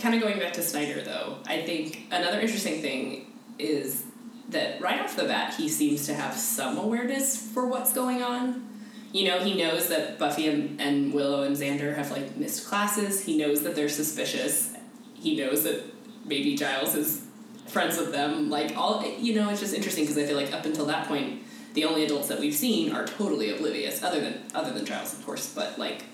kind 0.00 0.14
of 0.14 0.20
going 0.20 0.38
back 0.38 0.52
to 0.54 0.62
Snyder, 0.62 1.00
though, 1.02 1.38
I 1.46 1.62
think 1.62 2.06
another 2.10 2.40
interesting 2.40 2.80
thing 2.82 3.26
is 3.58 4.04
that 4.50 4.80
right 4.80 5.00
off 5.00 5.16
the 5.16 5.24
bat, 5.24 5.54
he 5.54 5.68
seems 5.68 6.04
to 6.06 6.14
have 6.14 6.34
some 6.36 6.76
awareness 6.78 7.36
for 7.36 7.66
what's 7.66 7.92
going 7.92 8.22
on. 8.22 8.64
You 9.12 9.28
know, 9.28 9.40
he 9.40 9.54
knows 9.54 9.88
that 9.88 10.18
Buffy 10.18 10.48
and, 10.48 10.80
and 10.80 11.12
Willow 11.12 11.42
and 11.42 11.54
Xander 11.54 11.94
have 11.94 12.10
like 12.10 12.36
missed 12.36 12.66
classes. 12.66 13.24
He 13.24 13.36
knows 13.36 13.62
that 13.62 13.74
they're 13.74 13.88
suspicious. 13.88 14.74
He 15.14 15.36
knows 15.36 15.64
that 15.64 15.82
maybe 16.24 16.56
Giles 16.56 16.94
is 16.94 17.24
friends 17.66 17.98
with 17.98 18.12
them. 18.12 18.48
Like 18.48 18.76
all, 18.76 19.04
you 19.18 19.34
know, 19.34 19.50
it's 19.50 19.60
just 19.60 19.74
interesting 19.74 20.04
because 20.04 20.16
I 20.16 20.26
feel 20.26 20.36
like 20.36 20.52
up 20.52 20.64
until 20.64 20.86
that 20.86 21.08
point, 21.08 21.42
the 21.74 21.84
only 21.84 22.04
adults 22.04 22.28
that 22.28 22.40
we've 22.40 22.54
seen 22.54 22.92
are 22.92 23.06
totally 23.06 23.54
oblivious, 23.54 24.02
other 24.02 24.20
than 24.20 24.42
other 24.54 24.72
than 24.72 24.84
Giles, 24.84 25.12
of 25.12 25.24
course. 25.24 25.52
But 25.54 25.78
like, 25.78 26.04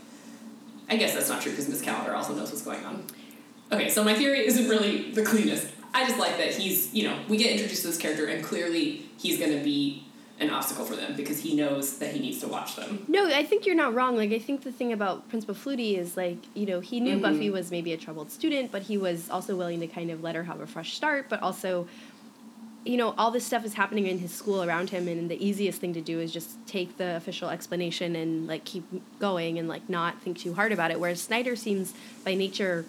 I 0.89 0.97
guess 0.97 1.15
that's 1.15 1.29
not 1.29 1.43
true 1.43 1.53
because 1.53 1.69
Miss 1.69 1.81
Calendar 1.81 2.15
also 2.15 2.35
knows 2.35 2.51
what's 2.51 2.63
going 2.63 2.85
on. 2.85 3.05
Okay, 3.71 3.91
so 3.91 4.03
my 4.03 4.15
theory 4.15 4.47
isn't 4.47 4.69
really 4.69 5.11
the 5.13 5.23
cleanest. 5.23 5.69
I 5.93 6.07
just 6.07 6.19
like 6.19 6.37
that 6.39 6.55
he's, 6.55 6.93
you 6.95 7.09
know, 7.09 7.19
we 7.29 7.37
get 7.37 7.51
introduced 7.51 7.83
to 7.83 7.89
this 7.89 7.99
character 7.99 8.27
and 8.27 8.45
clearly 8.45 9.07
he's 9.19 9.39
going 9.39 9.53
to 9.53 9.63
be 9.63 10.05
an 10.41 10.51
obstacle 10.51 10.85
for 10.85 10.95
them 10.95 11.15
because 11.17 11.41
he 11.41 11.55
knows 11.55 11.99
that 11.99 12.13
he 12.15 12.21
needs 12.21 12.39
to 12.41 12.49
watch 12.49 12.77
them. 12.77 13.05
No, 13.09 13.27
I 13.27 13.43
think 13.45 13.67
you're 13.67 13.75
not 13.75 13.95
wrong. 13.95 14.17
Like 14.17 14.31
I 14.33 14.39
think 14.39 14.63
the 14.63 14.73
thing 14.73 14.93
about 14.93 15.29
Principal 15.29 15.55
Flutie 15.55 15.99
is 15.99 16.17
like, 16.17 16.39
you 16.55 16.65
know, 16.67 16.81
he 16.81 17.01
knew 17.01 17.17
Mhm. 17.19 17.23
Buffy 17.23 17.51
was 17.51 17.71
maybe 17.71 17.93
a 17.93 17.97
troubled 17.97 18.31
student, 18.31 18.71
but 18.71 18.83
he 18.83 18.97
was 18.97 19.29
also 19.31 19.57
willing 19.57 19.81
to 19.81 19.87
kind 19.89 20.11
of 20.11 20.23
let 20.23 20.35
her 20.37 20.45
have 20.45 20.61
a 20.61 20.67
fresh 20.67 20.95
start, 20.95 21.27
but 21.29 21.43
also 21.43 21.89
you 22.85 22.97
know, 22.97 23.13
all 23.19 23.31
this 23.31 23.45
stuff 23.45 23.67
is 23.67 23.75
happening 23.75 24.07
in 24.07 24.19
his 24.19 24.31
school 24.33 24.63
around 24.63 24.89
him 24.89 25.09
and 25.09 25.29
the 25.31 25.45
easiest 25.45 25.79
thing 25.79 25.93
to 25.93 26.01
do 26.01 26.21
is 26.21 26.33
just 26.33 26.51
take 26.67 26.97
the 26.97 27.17
official 27.17 27.51
explanation 27.51 28.17
and 28.17 28.47
like 28.47 28.65
keep 28.65 28.85
going 29.19 29.59
and 29.59 29.69
like 29.69 29.87
not 29.91 30.23
think 30.23 30.39
too 30.39 30.55
hard 30.55 30.73
about 30.73 30.91
it. 30.91 30.99
Whereas 30.99 31.21
Snyder 31.21 31.55
seems 31.57 31.93
by 32.25 32.35
nature 32.35 32.87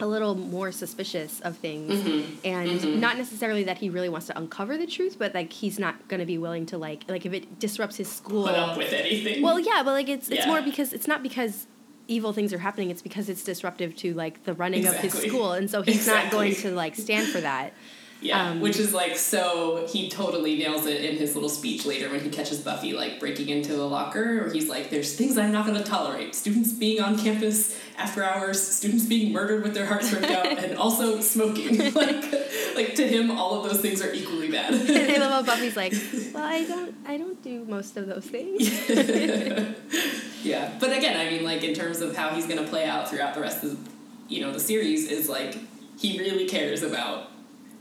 a 0.00 0.06
little 0.06 0.34
more 0.34 0.70
suspicious 0.70 1.40
of 1.40 1.56
things 1.56 2.00
Mhm. 2.00 2.24
and 2.44 2.80
Mhm. 2.80 2.98
not 3.00 3.18
necessarily 3.18 3.64
that 3.64 3.78
he 3.78 3.90
really 3.90 4.08
wants 4.08 4.26
to 4.28 4.38
uncover 4.38 4.76
the 4.78 4.86
truth 4.86 5.16
but 5.18 5.34
like 5.34 5.52
he's 5.52 5.78
not 5.78 6.06
going 6.08 6.20
to 6.20 6.26
be 6.26 6.38
willing 6.38 6.66
to 6.66 6.78
like 6.78 7.04
like 7.08 7.26
if 7.26 7.32
it 7.32 7.58
disrupts 7.58 7.96
his 7.96 8.08
school 8.10 8.44
Put 8.46 8.54
up 8.54 8.76
with 8.78 8.92
anything. 8.92 9.42
well, 9.42 9.58
yeah, 9.58 9.82
but 9.84 9.92
like 9.92 10.08
it's 10.08 10.28
it's 10.28 10.40
Yeah. 10.40 10.46
more 10.46 10.62
because 10.62 10.92
it's 10.92 11.08
not 11.08 11.22
because 11.22 11.66
evil 12.06 12.32
things 12.32 12.52
are 12.54 12.58
happening. 12.58 12.90
It's 12.90 13.02
because 13.02 13.28
it's 13.28 13.42
disruptive 13.44 13.94
to 13.96 14.14
like 14.14 14.44
the 14.44 14.54
running 14.54 14.86
of 14.86 14.94
his 14.96 15.12
school, 15.12 15.52
and 15.52 15.68
so 15.70 15.82
he's 15.82 16.06
not 16.06 16.30
going 16.30 16.54
to 16.56 16.70
like 16.70 16.94
stand 16.96 17.28
for 17.28 17.40
that. 17.40 17.72
Yeah, 18.20 18.50
Um, 18.50 18.60
which 18.60 18.78
is 18.78 18.92
like 18.92 19.16
so 19.16 19.86
he 19.88 20.08
totally 20.08 20.58
nails 20.58 20.86
it 20.86 21.04
in 21.04 21.16
his 21.18 21.34
little 21.34 21.48
speech 21.48 21.86
later 21.86 22.10
when 22.10 22.20
he 22.20 22.30
catches 22.30 22.60
Buffy 22.60 22.92
like 22.92 23.20
breaking 23.20 23.48
into 23.48 23.74
the 23.74 23.86
locker 23.86 24.44
or 24.44 24.50
he's 24.50 24.68
like, 24.68 24.90
There's 24.90 25.14
things 25.14 25.38
I'm 25.38 25.52
not 25.52 25.66
gonna 25.66 25.84
tolerate. 25.84 26.34
Students 26.34 26.72
being 26.72 27.00
on 27.00 27.16
campus 27.16 27.78
after 27.96 28.24
hours, 28.24 28.60
students 28.60 29.06
being 29.06 29.32
murdered 29.32 29.62
with 29.62 29.74
their 29.74 29.86
hearts 29.86 30.12
ripped 30.12 30.26
out, 30.30 30.46
and 30.46 30.76
also 30.76 31.20
smoking. 31.20 31.78
like 31.94 32.24
like 32.74 32.94
to 32.96 33.06
him 33.06 33.30
all 33.30 33.60
of 33.62 33.70
those 33.70 33.80
things 33.80 34.02
are 34.02 34.12
equally 34.12 34.50
bad. 34.50 34.74
and 34.74 35.22
I 35.22 35.28
love 35.28 35.46
how 35.46 35.54
Buffy's 35.54 35.76
like, 35.76 35.92
well, 36.34 36.44
I 36.44 36.64
don't, 36.64 36.94
I 37.06 37.16
don't 37.18 37.40
do 37.42 37.64
most 37.66 37.96
of 37.96 38.06
those 38.08 38.24
things. 38.24 38.62
yeah. 40.44 40.72
But 40.80 40.96
again, 40.96 41.16
I 41.16 41.30
mean 41.30 41.44
like 41.44 41.62
in 41.62 41.74
terms 41.74 42.00
of 42.00 42.16
how 42.16 42.30
he's 42.30 42.46
gonna 42.46 42.66
play 42.66 42.84
out 42.84 43.08
throughout 43.08 43.34
the 43.34 43.40
rest 43.40 43.62
of 43.64 43.78
you 44.28 44.40
know, 44.40 44.52
the 44.52 44.60
series 44.60 45.08
is 45.10 45.28
like 45.28 45.56
he 45.96 46.18
really 46.18 46.46
cares 46.48 46.82
about 46.82 47.30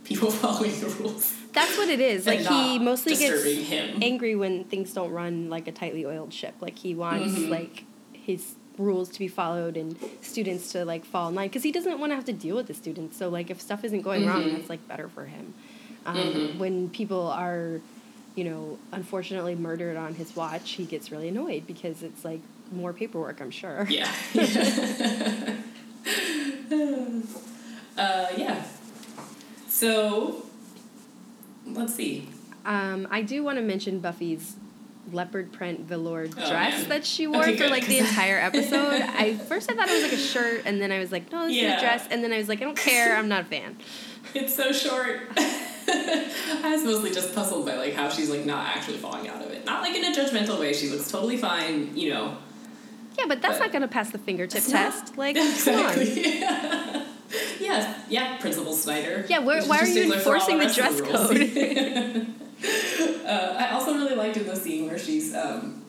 people 0.07 0.31
following 0.41 0.79
the 0.79 0.87
rules. 0.87 1.33
That's 1.53 1.77
what 1.77 1.89
it 1.89 1.99
is. 1.99 2.25
Like 2.25 2.39
he 2.41 2.79
mostly 2.79 3.15
gets 3.15 3.43
him. 3.43 3.99
angry 4.01 4.35
when 4.35 4.63
things 4.65 4.93
don't 4.93 5.11
run 5.11 5.49
like 5.49 5.67
a 5.67 5.71
tightly 5.71 6.05
oiled 6.05 6.33
ship. 6.33 6.55
Like 6.61 6.77
he 6.79 6.93
wants 6.95 7.33
Mhm. 7.37 7.49
like 7.49 7.83
his 8.13 8.55
rules 8.77 9.09
to 9.09 9.17
be 9.19 9.27
followed 9.27 9.75
and 9.75 9.97
students 10.21 10.71
to 10.73 10.85
like 10.85 11.03
fall 11.03 11.29
in 11.29 11.35
line 11.35 11.47
because 11.47 11.63
he 11.63 11.71
doesn't 11.71 11.99
want 11.99 12.11
to 12.11 12.15
have 12.15 12.25
to 12.25 12.33
deal 12.33 12.55
with 12.55 12.67
the 12.67 12.73
students. 12.75 13.17
So 13.17 13.27
like 13.29 13.49
if 13.49 13.59
stuff 13.59 13.83
isn't 13.83 14.01
going 14.01 14.25
wrong, 14.27 14.43
Mhm. 14.43 14.55
that's 14.55 14.69
like 14.69 14.87
better 14.87 15.09
for 15.09 15.25
him. 15.25 15.53
Um, 16.05 16.15
Mhm. 16.17 16.57
When 16.59 16.89
people 16.89 17.27
are, 17.27 17.81
you 18.35 18.43
know, 18.43 18.77
unfortunately 18.91 19.55
murdered 19.55 19.97
on 19.97 20.13
his 20.13 20.35
watch, 20.35 20.71
he 20.73 20.85
gets 20.85 21.11
really 21.11 21.27
annoyed 21.29 21.65
because 21.65 22.03
it's 22.03 22.23
like 22.23 22.41
more 22.71 22.93
paperwork. 22.93 23.41
I'm 23.41 23.49
sure. 23.51 23.87
Yeah. 23.89 24.11
uh, 27.97 28.27
yeah. 28.37 28.63
So, 29.77 30.43
let's 31.67 31.93
see. 31.93 32.27
Um, 32.65 33.07
I 33.11 33.21
do 33.21 33.43
want 33.43 33.59
to 33.59 33.61
mention 33.63 33.99
Buffy's 33.99 34.55
leopard 35.11 35.53
print 35.53 35.81
velour 35.81 36.23
Oh, 36.35 36.49
dress 36.49 36.85
that 36.85 37.05
she 37.05 37.27
wore 37.27 37.43
Okay, 37.43 37.53
for 37.55 37.63
good, 37.65 37.71
like 37.71 37.85
the 37.85 37.99
entire 38.07 38.39
episode. 38.49 39.01
I 39.03 39.35
first 39.35 39.71
I 39.71 39.75
thought 39.75 39.87
it 39.87 39.93
was 39.93 40.01
like 40.01 40.13
a 40.13 40.17
shirt, 40.17 40.63
and 40.65 40.81
then 40.81 40.91
I 40.91 40.97
was 40.97 41.11
like, 41.11 41.31
no, 41.31 41.45
this 41.47 41.55
is 41.57 41.61
a 41.61 41.79
dress, 41.79 42.07
and 42.09 42.23
then 42.23 42.33
I 42.33 42.37
was 42.39 42.49
like, 42.49 42.59
I 42.59 42.63
don't 42.63 42.75
care, 42.77 43.15
I'm 43.15 43.27
not 43.27 43.41
a 43.43 43.45
fan. 43.45 43.77
It's 44.33 44.53
so 44.55 44.73
short. 44.73 45.21
I 45.37 46.61
was 46.75 46.83
mostly 46.83 47.11
just 47.11 47.33
puzzled 47.33 47.65
by 47.65 47.75
like 47.77 47.93
how 47.93 48.09
she's 48.09 48.29
like 48.29 48.45
not 48.45 48.75
actually 48.75 48.97
falling 48.97 49.27
out 49.29 49.41
of 49.41 49.51
it. 49.51 49.65
Not 49.65 49.81
like 49.83 49.95
in 49.95 50.03
a 50.03 50.13
judgmental 50.15 50.59
way. 50.59 50.73
She 50.73 50.89
looks 50.89 51.09
totally 51.09 51.37
fine. 51.37 51.95
You 51.95 52.09
know. 52.13 52.37
Yeah, 53.17 53.23
but 53.29 53.41
that's 53.41 53.57
But- 53.57 53.65
not 53.65 53.71
gonna 53.73 53.87
pass 53.87 54.09
the 54.11 54.17
fingertip 54.17 54.57
It's 54.57 54.69
not- 54.69 54.91
test. 54.91 55.17
Like, 55.17 55.35
come 55.37 55.45
on. 55.47 55.51
exactly. 55.97 56.39
yeah. 56.39 56.86
Yeah. 57.59 58.01
Yeah, 58.09 58.37
Principal 58.37 58.73
Snyder. 58.73 59.25
Yeah, 59.27 59.39
where- 59.39 59.63
why 59.63 59.79
are 59.79 59.85
you 59.85 59.93
similar 59.93 60.19
for 60.19 60.37
all 60.37 60.49
enforcing 60.49 60.59
the 60.59 60.73
dress 60.73 61.01
code? 61.01 62.27
uh, 63.25 63.55
I 63.59 63.71
also 63.73 63.93
really 63.93 64.15
liked 64.15 64.37
in 64.37 64.45
the 64.47 64.55
scene 64.55 64.87
where 64.87 64.97
she's 64.97 65.35
um, 65.35 65.83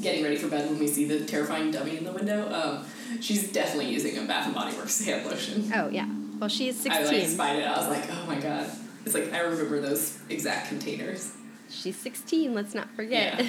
getting 0.00 0.22
ready 0.22 0.36
for 0.36 0.48
bed 0.48 0.68
when 0.70 0.78
we 0.78 0.86
see 0.86 1.04
the 1.06 1.24
terrifying 1.24 1.70
dummy 1.70 1.96
in 1.98 2.04
the 2.04 2.12
window. 2.12 2.50
Um, 2.52 2.86
she's 3.20 3.50
definitely 3.52 3.92
using 3.92 4.16
a 4.18 4.22
Bath 4.22 4.46
and 4.46 4.54
Body 4.54 4.76
Works 4.76 5.04
hand 5.04 5.26
lotion. 5.26 5.70
Oh 5.74 5.88
yeah. 5.88 6.08
Well, 6.38 6.48
she 6.48 6.68
is 6.68 6.78
sixteen. 6.78 7.06
I 7.06 7.10
like 7.10 7.26
spied 7.28 7.56
it. 7.58 7.66
I 7.66 7.76
was 7.76 7.88
like, 7.88 8.08
oh 8.10 8.26
my 8.26 8.38
god. 8.40 8.70
It's 9.04 9.14
like 9.14 9.32
I 9.32 9.40
remember 9.40 9.80
those 9.80 10.18
exact 10.28 10.68
containers. 10.68 11.32
She's 11.68 11.96
sixteen. 11.96 12.54
Let's 12.54 12.74
not 12.74 12.90
forget. 12.94 13.44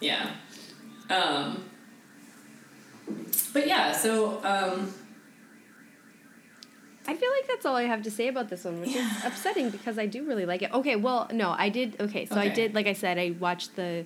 Yeah. 0.00 0.30
Um, 1.10 1.64
but 3.52 3.66
yeah, 3.66 3.92
so 3.92 4.40
um, 4.44 4.92
I 7.08 7.14
feel 7.14 7.30
like 7.36 7.48
that's 7.48 7.64
all 7.66 7.74
I 7.74 7.84
have 7.84 8.02
to 8.02 8.10
say 8.10 8.28
about 8.28 8.50
this 8.50 8.64
one, 8.64 8.80
which 8.80 8.90
Yeah. 8.90 9.08
is 9.18 9.24
upsetting 9.24 9.70
because 9.70 9.98
I 9.98 10.06
do 10.06 10.24
really 10.24 10.44
like 10.44 10.60
it. 10.62 10.70
Okay, 10.72 10.94
well, 10.96 11.26
no, 11.32 11.54
I 11.56 11.70
did. 11.70 11.96
Okay, 12.00 12.26
so 12.26 12.36
I 12.36 12.48
did. 12.48 12.74
Like 12.74 12.86
I 12.86 12.92
said, 12.92 13.18
I 13.18 13.30
watched 13.40 13.74
the 13.76 14.04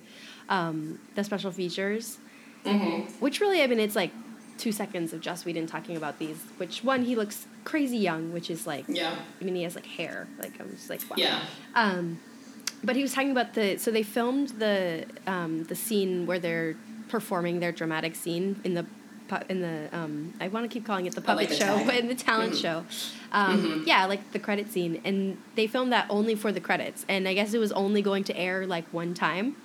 um, 0.49 0.99
the 1.15 1.23
special 1.23 1.51
features, 1.51 2.17
mhm. 2.65 3.09
which 3.19 3.41
really, 3.41 3.61
I 3.61 3.67
mean, 3.67 3.79
it's 3.79 3.95
like 3.95 4.11
two 4.57 4.71
seconds 4.71 5.11
of 5.13 5.19
Joss 5.19 5.43
Whedon 5.45 5.67
talking 5.67 5.97
about 5.97 6.17
these. 6.17 6.37
Which 6.57 6.83
one 6.83 7.03
he 7.03 7.15
looks 7.15 7.45
crazy 7.65 7.97
young, 7.97 8.31
which 8.33 8.49
is 8.49 8.65
like, 8.65 8.85
yeah, 8.87 9.15
I 9.39 9.43
mean, 9.43 9.55
he 9.55 9.63
has 9.63 9.75
like 9.75 9.85
hair. 9.85 10.27
Like 10.39 10.53
I'm 10.61 10.69
just 10.69 10.89
like, 10.89 11.01
wow. 11.09 11.15
yeah, 11.17 11.39
Um, 11.75 12.19
but 12.85 12.95
he 12.95 13.01
was 13.01 13.13
talking 13.13 13.31
about 13.31 13.53
the 13.53 13.77
so 13.77 13.91
they 13.91 14.03
filmed 14.03 14.49
the 14.59 15.05
um, 15.27 15.63
the 15.65 15.75
scene 15.75 16.25
where 16.25 16.39
they're 16.39 16.75
performing 17.09 17.59
their 17.59 17.71
dramatic 17.73 18.15
scene 18.15 18.59
in 18.63 18.73
the 18.75 18.85
pu- 19.39 19.45
in 19.49 19.61
the 19.61 19.89
um, 19.91 20.33
I 20.39 20.47
want 20.47 20.69
to 20.69 20.73
keep 20.73 20.85
calling 20.85 21.05
it 21.05 21.13
the 21.15 21.21
Oh, 21.21 21.35
like 21.35 21.49
puppet 21.49 21.57
show, 21.57 21.83
but 21.85 21.95
in 21.95 22.07
the 22.07 22.15
talent 22.15 22.53
Mhm. 22.53 22.61
show, 22.61 22.85
um, 23.31 23.81
Mhm. 23.81 23.87
yeah, 23.87 24.05
like 24.05 24.31
the 24.31 24.39
credit 24.39 24.71
scene, 24.71 25.01
and 25.03 25.37
they 25.55 25.67
filmed 25.67 25.91
that 25.91 26.05
only 26.09 26.35
for 26.35 26.51
the 26.51 26.59
credits, 26.61 27.05
and 27.09 27.27
I 27.27 27.33
guess 27.33 27.53
it 27.53 27.59
was 27.59 27.71
only 27.71 28.01
going 28.01 28.23
to 28.25 28.37
air 28.37 28.65
like 28.67 28.85
one 28.93 29.13
time. 29.13 29.55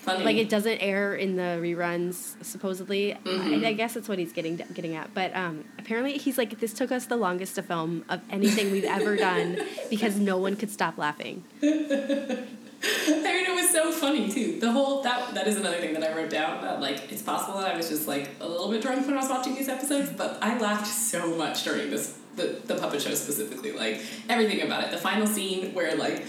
funny. 0.00 0.24
Like 0.24 0.36
it 0.36 0.48
doesn't 0.48 0.78
air 0.78 1.14
in 1.14 1.36
the 1.36 1.60
reruns 1.62 2.34
supposedly. 2.44 3.16
Mhm. 3.24 3.64
I, 3.64 3.68
I 3.68 3.72
guess 3.72 3.94
that's 3.94 4.08
what 4.08 4.18
he's 4.18 4.32
getting 4.32 4.56
getting 4.74 4.96
at. 4.96 5.14
But 5.14 5.30
um, 5.36 5.64
apparently 5.78 6.18
he's 6.18 6.36
like 6.36 6.58
this 6.58 6.72
took 6.72 6.90
us 6.90 7.06
the 7.06 7.14
longest 7.16 7.54
to 7.54 7.62
film 7.62 8.04
of 8.08 8.20
anything 8.28 8.72
we've 8.72 8.82
ever 8.98 9.14
done 9.16 9.58
because 9.90 10.16
no 10.18 10.38
one 10.38 10.56
could 10.56 10.70
stop 10.72 10.98
laughing. 10.98 11.44
I 13.06 13.10
mean, 13.10 13.46
it 13.46 13.54
was 13.54 13.70
so 13.70 13.92
funny 13.92 14.28
too. 14.28 14.58
The 14.58 14.72
whole 14.72 15.02
that 15.02 15.34
that 15.34 15.46
is 15.46 15.56
another 15.56 15.78
thing 15.78 15.94
that 15.94 16.02
I 16.02 16.16
wrote 16.16 16.30
down. 16.30 16.62
That 16.62 16.80
like 16.80 17.12
it's 17.12 17.22
possible 17.22 17.60
that 17.60 17.72
I 17.72 17.76
was 17.76 17.88
just 17.88 18.08
like 18.08 18.30
a 18.40 18.48
little 18.48 18.70
bit 18.70 18.82
drunk 18.82 19.06
when 19.06 19.16
I 19.16 19.20
was 19.20 19.30
watching 19.30 19.54
these 19.54 19.68
episodes, 19.68 20.10
but 20.10 20.38
I 20.42 20.58
laughed 20.58 20.88
so 20.88 21.34
much 21.36 21.62
during 21.62 21.90
this 21.90 22.18
the 22.34 22.60
the 22.64 22.74
puppet 22.74 23.02
show 23.02 23.14
specifically. 23.14 23.70
Like 23.70 24.00
everything 24.28 24.62
about 24.62 24.84
it. 24.84 24.90
The 24.90 24.98
final 24.98 25.28
scene 25.28 25.74
where 25.74 25.94
like 25.96 26.24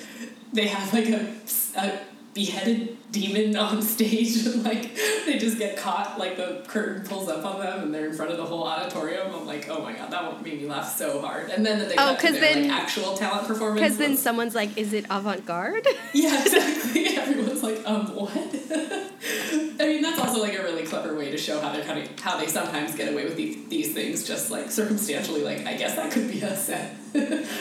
they 0.51 0.67
have 0.67 0.93
like 0.93 1.09
a, 1.09 1.33
a 1.75 1.99
beheaded 2.33 2.97
demon 3.11 3.55
on 3.67 3.79
stage 3.81 4.45
and 4.47 4.63
like 4.63 4.95
they 5.25 5.37
just 5.37 5.59
get 5.59 5.77
caught 5.77 6.17
like 6.17 6.35
the 6.35 6.63
curtain 6.67 7.05
pulls 7.05 7.29
up 7.29 7.45
on 7.45 7.59
them 7.59 7.83
and 7.83 7.93
they're 7.93 8.07
in 8.07 8.13
front 8.13 8.31
of 8.31 8.37
the 8.37 8.43
whole 8.45 8.63
auditorium 8.63 9.31
i'm 9.35 9.45
like 9.45 9.69
oh 9.69 9.83
my 9.83 9.93
god 9.93 10.09
that 10.09 10.33
one 10.33 10.41
made 10.43 10.59
me 10.59 10.67
laugh 10.67 10.97
so 10.97 11.21
hard 11.21 11.51
and 11.51 11.63
then 11.63 11.77
that 11.77 11.89
they 11.89 11.93
Oh, 11.95 11.97
cut 11.97 12.19
to 12.19 12.27
'cause 12.27 12.39
their, 12.39 12.53
then- 12.55 12.67
like, 12.69 12.81
actual 12.81 13.13
talent 13.15 13.47
performance 13.47 13.81
Because 13.81 13.97
then 13.97 14.11
was- 14.11 14.19
someone's 14.21 14.55
like, 14.55 14.75
"Is 14.77 14.93
it 14.93 15.05
avant-garde?" 15.11 15.85
yeah, 16.13 16.41
exactly. 16.41 17.05
Everyone's 17.17 17.61
like, 17.63 17.81
um, 17.87 18.07
what? 18.15 18.31
I 18.35 19.85
mean, 19.87 20.01
that's 20.01 20.19
also 20.19 20.41
like 20.41 20.57
a 20.57 20.63
really 20.63 20.83
clever 20.83 21.15
way 21.15 21.29
to 21.31 21.37
show 21.37 21.59
how 21.61 21.71
they're 21.71 21.83
kind 21.83 21.99
of 22.03 22.19
how 22.19 22.37
they 22.37 22.47
sometimes 22.47 22.95
get 22.95 23.11
away 23.13 23.25
with 23.25 23.35
these, 23.35 23.67
these 23.69 23.93
things, 23.93 24.23
just 24.27 24.49
like 24.51 24.71
circumstantially. 24.71 25.43
Like, 25.43 25.65
I 25.65 25.75
guess 25.75 25.95
that 25.95 26.11
could 26.11 26.31
be 26.31 26.41
a 26.41 26.55
set. 26.55 26.93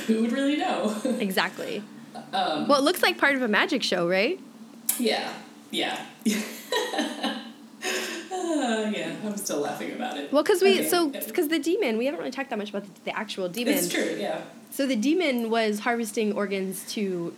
Who 0.07 0.23
would 0.23 0.33
really 0.33 0.57
know? 0.57 0.97
exactly. 1.21 1.83
um, 2.33 2.69
Well, 2.69 2.79
it 2.79 2.85
looks 2.85 3.03
like 3.03 3.19
part 3.19 3.35
of 3.37 3.43
a 3.43 3.49
magic 3.49 3.83
show, 3.83 4.09
right? 4.09 4.41
Yeah, 4.99 5.33
yeah, 5.71 6.05
uh, 6.27 6.31
yeah. 8.95 9.15
I'm 9.25 9.37
still 9.37 9.61
laughing 9.61 9.93
about 9.93 10.17
it. 10.19 10.33
Well, 10.33 10.43
because 10.43 10.63
we 10.63 10.75
Okay, 10.81 10.85
so 10.89 11.09
because 11.09 11.49
the 11.49 11.59
demon, 11.59 11.99
we 11.99 12.07
haven't 12.07 12.19
really 12.21 12.31
talked 12.31 12.51
that 12.51 12.59
much 12.59 12.71
about 12.71 12.85
the, 12.85 13.01
the 13.05 13.17
actual 13.19 13.49
demon. 13.49 13.75
It's 13.75 13.89
true. 13.89 14.17
Yeah. 14.19 14.43
So 14.71 14.87
the 14.87 14.97
demon 14.97 15.51
was 15.51 15.81
harvesting 15.81 16.33
organs 16.33 16.85
to 16.95 17.35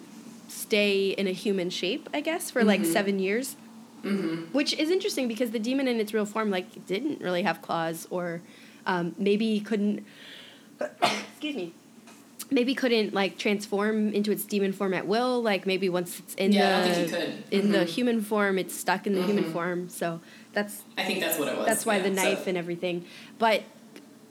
stay 0.49 1.09
in 1.11 1.27
a 1.27 1.33
human 1.33 1.71
shape, 1.71 2.09
I 2.15 2.21
guess, 2.21 2.51
for 2.51 2.63
like 2.65 2.83
Mhm. 2.83 2.93
seven 2.93 3.19
years. 3.19 3.57
Mm-hmm. 4.05 4.53
Which 4.53 4.75
is 4.75 4.91
interesting 4.91 5.29
because 5.29 5.51
the 5.51 5.59
demon 5.59 5.89
in 5.89 5.99
its 5.99 6.13
real 6.13 6.27
form, 6.27 6.51
like, 6.51 6.87
didn't 6.87 7.23
really 7.23 7.41
have 7.43 7.63
claws, 7.63 8.07
or 8.11 8.43
um, 8.85 9.15
maybe 9.17 9.61
couldn't. 9.61 10.05
excuse 11.03 11.57
me. 11.57 11.73
Maybe 12.51 12.75
couldn't 12.75 13.15
like 13.15 13.39
transform 13.39 14.13
into 14.13 14.31
its 14.31 14.45
demon 14.45 14.73
form 14.73 14.95
at 14.95 15.07
will. 15.07 15.43
Like 15.43 15.67
maybe 15.67 15.89
once 15.89 16.19
it's 16.21 16.35
in 16.35 16.53
Yeah, 16.53 16.81
the 16.81 16.87
don't 16.87 16.95
think 16.95 17.11
he 17.11 17.17
could. 17.17 17.45
in 17.65 17.73
the 17.73 17.79
Mhm. 17.79 17.89
human 17.89 18.21
form, 18.23 18.59
it's 18.59 18.75
stuck 18.75 19.07
in 19.07 19.15
the 19.15 19.23
human 19.23 19.45
Mhm. 19.45 19.53
form. 19.53 19.89
So 19.89 20.21
that's 20.53 20.83
I 20.99 21.05
think 21.05 21.21
that's 21.21 21.39
what 21.39 21.49
it 21.49 21.57
was. 21.57 21.67
that's 21.67 21.87
why 21.87 21.97
yeah, 21.97 22.03
the 22.05 22.11
knife 22.11 22.45
so- 22.45 22.49
and 22.51 22.59
everything. 22.59 23.05
But 23.39 23.63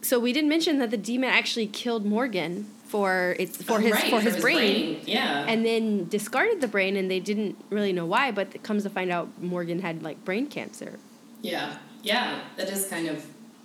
so 0.00 0.18
we 0.18 0.32
didn't 0.32 0.48
mention 0.48 0.78
that 0.78 0.90
the 0.90 0.96
demon 0.96 1.30
actually 1.30 1.66
killed 1.66 2.04
Morgan 2.06 2.66
for 2.86 3.34
its 3.40 3.60
for 3.62 3.74
Oh, 3.74 3.80
his 3.80 3.92
right, 3.92 4.10
for 4.10 4.20
his, 4.20 4.36
brain, 4.36 5.00
Yeah. 5.04 5.44
and 5.48 5.66
then 5.66 6.06
discarded 6.08 6.60
the 6.60 6.68
brain, 6.68 6.96
and 6.96 7.10
they 7.10 7.18
didn't 7.20 7.56
really 7.70 7.92
know 7.92 8.06
why. 8.06 8.30
But 8.30 8.48
it 8.54 8.62
comes 8.62 8.84
to 8.84 8.90
find 8.90 9.10
out, 9.10 9.28
Morgan 9.42 9.80
had 9.80 10.02
like 10.02 10.24
brain 10.24 10.46
cancer. 10.46 10.98
yeah. 11.42 11.76
Yeah. 12.02 12.40
That 12.56 12.68
is 12.68 12.86
kind 12.86 13.08
of 13.08 13.24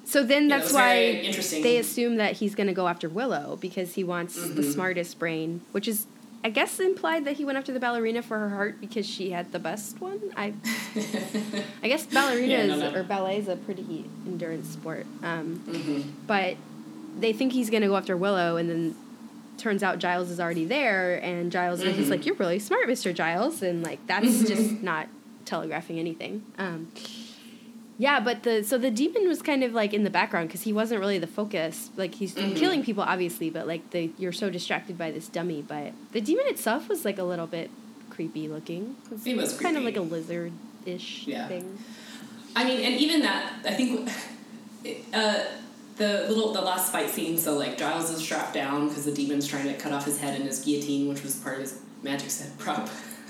So 0.10 0.24
then 0.24 0.50
Yeah, 0.50 0.58
that's 0.58 0.74
why 0.74 1.22
they 1.62 1.78
assume 1.78 2.16
that 2.18 2.34
he's 2.38 2.56
going 2.56 2.66
to 2.68 2.74
go 2.74 2.88
after 2.88 3.08
Willow 3.08 3.58
because 3.62 3.94
he 3.94 4.04
wants 4.04 4.34
the 4.36 4.62
Mhm. 4.64 4.74
smartest 4.74 5.20
brain, 5.20 5.62
which 5.72 5.88
is. 5.88 6.08
I 6.42 6.50
guess 6.50 6.80
implied 6.80 7.26
that 7.26 7.36
he 7.36 7.44
went 7.44 7.58
after 7.58 7.74
the 7.74 7.82
ballerina 7.82 8.22
for 8.22 8.40
her 8.40 8.48
heart 8.50 8.80
because 8.80 9.06
she 9.06 9.32
had 9.32 9.52
the 9.52 9.60
best 9.60 10.00
one. 10.00 10.18
I, 10.38 10.54
I 11.84 11.90
guess 11.90 12.06
ballerina 12.08 12.48
Yeah, 12.54 12.66
no, 12.68 12.90
no. 12.92 12.98
or 12.98 13.04
ballet 13.04 13.38
is 13.40 13.50
a 13.50 13.58
pretty 13.58 14.06
endurance 14.26 14.70
sport. 14.70 15.06
Um, 15.22 15.56
hmm 15.68 16.02
but 16.28 16.56
they 17.20 17.34
think 17.34 17.52
he's 17.52 17.70
going 17.70 17.82
to 17.82 17.88
go 17.90 17.98
after 17.98 18.16
Willow, 18.16 18.56
and 18.56 18.70
then 18.70 18.96
turns 19.58 19.84
out 19.84 20.00
Giles 20.00 20.30
is 20.32 20.40
already 20.40 20.64
there, 20.64 21.18
and 21.24 21.52
Giles 21.52 21.82
is 21.82 21.94
Mhm. 21.94 21.98
just 21.98 22.10
like, 22.12 22.26
"You're 22.26 22.36
really 22.36 22.60
smart, 22.60 22.88
Mister 22.88 23.12
Giles," 23.12 23.62
and 23.62 23.84
like 23.84 24.00
that's 24.08 24.42
just 24.48 24.82
not 24.82 25.08
telegraphing 25.44 26.00
anything. 26.00 26.44
Um, 26.58 26.88
Yeah, 28.02 28.22
but 28.22 28.44
the 28.44 28.64
so 28.64 28.78
the 28.78 28.90
demon 28.90 29.28
was 29.28 29.42
kind 29.42 29.62
of 29.62 29.74
like 29.74 29.94
in 29.94 30.06
the 30.06 30.10
background 30.10 30.48
because 30.48 30.62
he 30.62 30.72
wasn't 30.72 31.02
really 31.02 31.20
the 31.20 31.28
focus. 31.28 31.90
Like 31.98 32.16
he's 32.16 32.34
Mhm. 32.34 32.56
killing 32.56 32.82
people, 32.82 33.04
obviously, 33.04 33.50
but 33.50 33.68
like 33.68 33.90
the 33.92 34.10
you're 34.18 34.32
so 34.32 34.50
distracted 34.50 34.98
by 34.98 35.12
this 35.12 35.28
dummy. 35.28 35.62
But 35.68 35.92
the 36.14 36.22
demon 36.22 36.46
itself 36.48 36.88
was 36.88 37.04
like 37.04 37.18
a 37.20 37.24
little 37.26 37.46
bit 37.48 37.70
creepy 38.10 38.48
looking. 38.48 38.96
It 39.26 39.36
was 39.36 39.54
kind 39.60 39.76
of 39.76 39.84
like 39.84 39.98
a 39.98 40.02
lizard 40.02 40.54
ish 40.86 41.28
Yeah. 41.28 41.50
thing. 41.50 41.78
I 42.56 42.64
mean, 42.64 42.80
and 42.82 42.96
even 43.02 43.22
that, 43.22 43.54
I 43.66 43.74
think, 43.74 44.10
uh, 45.14 45.40
the 45.98 46.26
little 46.30 46.54
the 46.54 46.62
last 46.62 46.94
fight 46.94 47.10
scene. 47.10 47.38
So 47.38 47.58
like 47.58 47.78
Giles 47.78 48.10
is 48.12 48.22
strapped 48.22 48.54
down 48.54 48.88
because 48.88 49.04
the 49.04 49.12
demon's 49.12 49.46
trying 49.46 49.66
to 49.66 49.74
cut 49.74 49.92
off 49.92 50.06
his 50.06 50.20
head 50.22 50.40
in 50.40 50.48
his 50.48 50.60
guillotine, 50.64 51.10
which 51.10 51.22
was 51.22 51.36
part 51.36 51.56
of 51.56 51.62
his 51.64 51.80
magic 52.02 52.30
set 52.32 52.58
prop. 52.58 52.90